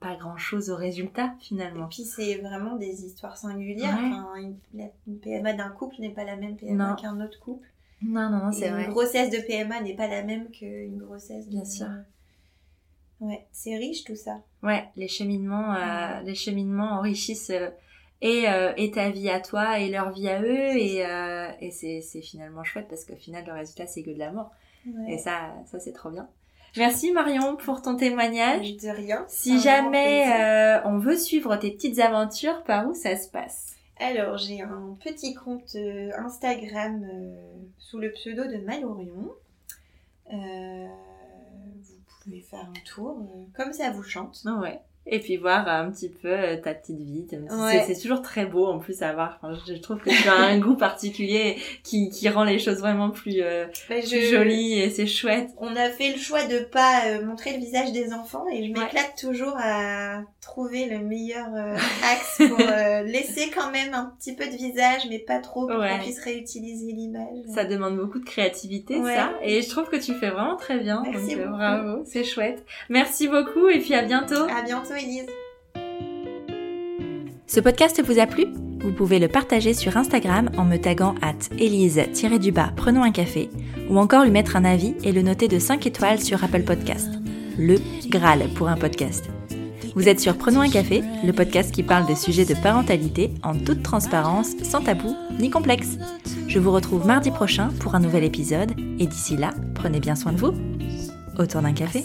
pas 0.00 0.16
grand 0.16 0.36
chose 0.36 0.70
au 0.70 0.76
résultat 0.76 1.34
finalement. 1.40 1.86
Et 1.86 1.88
puis 1.88 2.04
c'est 2.04 2.36
vraiment 2.36 2.76
des 2.76 3.04
histoires 3.04 3.36
singulières. 3.36 3.98
Enfin, 3.98 4.34
une, 4.36 5.18
PMA 5.20 5.54
d'un 5.54 5.70
couple 5.70 5.96
n'est 6.00 6.10
pas 6.10 6.24
la 6.24 6.36
même 6.36 6.56
PMA 6.56 6.96
qu'un 7.00 7.20
autre 7.20 7.40
couple. 7.40 7.66
Non, 8.02 8.28
non, 8.28 8.46
non, 8.46 8.52
c'est 8.52 8.68
vrai. 8.68 8.84
Une 8.84 8.90
grossesse 8.90 9.30
de 9.30 9.38
PMA 9.38 9.80
n'est 9.80 9.94
pas 9.94 10.08
la 10.08 10.22
même 10.22 10.50
qu'une 10.50 10.98
grossesse 10.98 11.46
de... 11.46 11.52
Bien 11.52 11.64
sûr. 11.64 11.86
Ouais, 13.20 13.46
c'est 13.52 13.76
riche 13.76 14.04
tout 14.04 14.16
ça. 14.16 14.42
Ouais, 14.62 14.88
les 14.96 15.08
cheminements, 15.08 15.74
euh, 15.74 16.20
les 16.20 16.34
cheminements 16.34 16.98
enrichissent 16.98 17.50
euh, 17.50 17.70
et, 18.20 18.48
euh, 18.48 18.72
et, 18.76 18.90
ta 18.90 19.10
vie 19.10 19.30
à 19.30 19.40
toi 19.40 19.78
et 19.78 19.88
leur 19.88 20.10
vie 20.10 20.28
à 20.28 20.42
eux 20.42 20.76
et, 20.76 20.98
et 21.60 21.70
c'est 21.70 22.20
finalement 22.22 22.64
chouette 22.64 22.86
parce 22.88 23.04
qu'au 23.04 23.16
final 23.16 23.44
le 23.46 23.52
résultat 23.52 23.86
c'est 23.86 24.02
que 24.02 24.10
de 24.10 24.18
l'amour. 24.18 24.50
Et 25.08 25.18
ça, 25.18 25.54
ça 25.66 25.80
c'est 25.80 25.92
trop 25.92 26.10
bien. 26.10 26.28
Merci 26.76 27.12
Marion 27.12 27.56
pour 27.56 27.82
ton 27.82 27.96
témoignage. 27.96 28.76
De 28.76 28.88
rien. 28.88 29.24
Si 29.28 29.60
jamais 29.60 30.80
on 30.84 30.98
veut 30.98 31.16
suivre 31.16 31.56
tes 31.56 31.70
petites 31.70 31.98
aventures, 31.98 32.62
par 32.64 32.88
où 32.88 32.94
ça 32.94 33.16
se 33.16 33.28
passe? 33.28 33.76
Alors 33.98 34.38
j'ai 34.38 34.60
un 34.60 34.96
petit 35.02 35.34
compte 35.34 35.76
Instagram 36.16 37.06
sous 37.78 37.98
le 37.98 38.10
pseudo 38.12 38.44
de 38.44 38.56
Malorion. 38.58 39.30
Euh, 40.32 40.86
pouvez 42.24 42.40
faire 42.40 42.68
un 42.68 42.80
tour 42.84 43.18
euh, 43.20 43.44
comme 43.54 43.72
ça 43.72 43.90
vous 43.90 44.02
chante. 44.02 44.42
Ouais. 44.44 44.80
Et 45.06 45.18
puis 45.20 45.36
voir 45.36 45.68
un 45.68 45.90
petit 45.90 46.08
peu 46.08 46.30
euh, 46.30 46.56
ta 46.56 46.72
petite 46.72 46.98
vie. 46.98 47.26
C'est 47.86 48.00
toujours 48.00 48.22
très 48.22 48.46
beau 48.46 48.66
en 48.66 48.78
plus 48.78 49.02
à 49.02 49.12
voir. 49.12 49.38
je 49.66 49.74
trouve 49.74 49.98
que 49.98 50.08
tu 50.08 50.28
as 50.28 50.34
un 50.34 50.58
goût 50.60 50.76
particulier 50.76 51.56
qui, 51.82 52.08
qui 52.08 52.28
rend 52.30 52.44
les 52.44 52.58
choses 52.58 52.78
vraiment 52.78 53.10
plus, 53.10 53.42
euh, 53.42 53.66
bah, 53.90 53.96
jolies 54.00 54.80
et 54.80 54.88
c'est 54.88 55.06
chouette. 55.06 55.50
On 55.58 55.76
a 55.76 55.90
fait 55.90 56.12
le 56.12 56.18
choix 56.18 56.44
de 56.46 56.60
pas 56.60 57.06
euh, 57.06 57.24
montrer 57.24 57.52
le 57.52 57.58
visage 57.58 57.92
des 57.92 58.14
enfants 58.14 58.46
et 58.50 58.66
je 58.66 58.72
m'éclate 58.72 59.14
toujours 59.20 59.54
à 59.58 60.22
trouver 60.40 60.86
le 60.86 61.00
meilleur 61.00 61.48
axe 62.02 62.40
pour 62.48 62.58
laisser 63.04 63.50
quand 63.54 63.70
même 63.70 63.92
un 63.92 64.14
petit 64.18 64.34
peu 64.34 64.46
de 64.46 64.56
visage 64.56 65.02
mais 65.10 65.18
pas 65.18 65.38
trop 65.38 65.66
pour 65.66 65.76
qu'on 65.76 65.98
puisse 65.98 66.20
réutiliser 66.20 66.92
l'image. 66.92 67.44
Ça 67.54 67.64
demande 67.64 67.96
beaucoup 67.96 68.20
de 68.20 68.24
créativité 68.24 69.02
ça 69.02 69.32
et 69.42 69.60
je 69.60 69.68
trouve 69.68 69.88
que 69.90 69.96
tu 69.96 70.14
fais 70.14 70.30
vraiment 70.30 70.56
très 70.56 70.78
bien. 70.78 71.02
Merci 71.10 71.36
donc, 71.36 71.48
bravo, 71.48 72.02
c'est 72.06 72.24
chouette. 72.24 72.64
Merci 72.88 73.28
beaucoup 73.28 73.68
et 73.68 73.80
puis 73.80 73.94
à 73.94 74.02
bientôt. 74.02 74.46
À 74.48 74.62
bientôt. 74.62 74.93
Ce 77.46 77.60
podcast 77.60 78.02
vous 78.04 78.18
a 78.18 78.26
plu? 78.26 78.46
Vous 78.80 78.92
pouvez 78.92 79.18
le 79.18 79.28
partager 79.28 79.74
sur 79.74 79.96
Instagram 79.96 80.50
en 80.56 80.64
me 80.64 80.76
taguant 80.76 81.14
at 81.22 81.34
Elise-du-bas 81.58 82.72
prenons 82.76 83.02
un 83.02 83.10
café 83.10 83.48
ou 83.88 83.98
encore 83.98 84.24
lui 84.24 84.30
mettre 84.30 84.56
un 84.56 84.64
avis 84.64 84.94
et 85.02 85.12
le 85.12 85.22
noter 85.22 85.48
de 85.48 85.58
5 85.58 85.86
étoiles 85.86 86.20
sur 86.20 86.44
Apple 86.44 86.62
Podcast. 86.62 87.08
Le 87.58 87.76
Graal 88.08 88.48
pour 88.54 88.68
un 88.68 88.76
podcast. 88.76 89.24
Vous 89.94 90.08
êtes 90.08 90.20
sur 90.20 90.36
Prenons 90.36 90.60
un 90.60 90.70
café, 90.70 91.02
le 91.24 91.32
podcast 91.32 91.72
qui 91.72 91.82
parle 91.82 92.08
de 92.08 92.14
sujets 92.14 92.44
de 92.44 92.54
parentalité 92.54 93.30
en 93.42 93.54
toute 93.54 93.82
transparence, 93.82 94.56
sans 94.62 94.82
tabou 94.82 95.16
ni 95.38 95.50
complexe. 95.50 95.98
Je 96.48 96.58
vous 96.58 96.72
retrouve 96.72 97.06
mardi 97.06 97.30
prochain 97.30 97.70
pour 97.80 97.94
un 97.94 98.00
nouvel 98.00 98.24
épisode 98.24 98.72
et 98.98 99.06
d'ici 99.06 99.36
là, 99.36 99.54
prenez 99.74 100.00
bien 100.00 100.14
soin 100.14 100.32
de 100.32 100.38
vous. 100.38 100.52
Autour 101.38 101.62
d'un 101.62 101.72
café. 101.72 102.04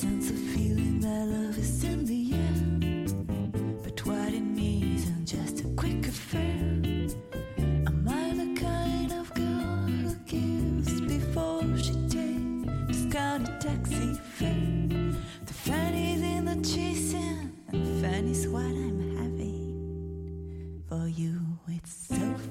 It's 21.82 22.12
itself. 22.12 22.49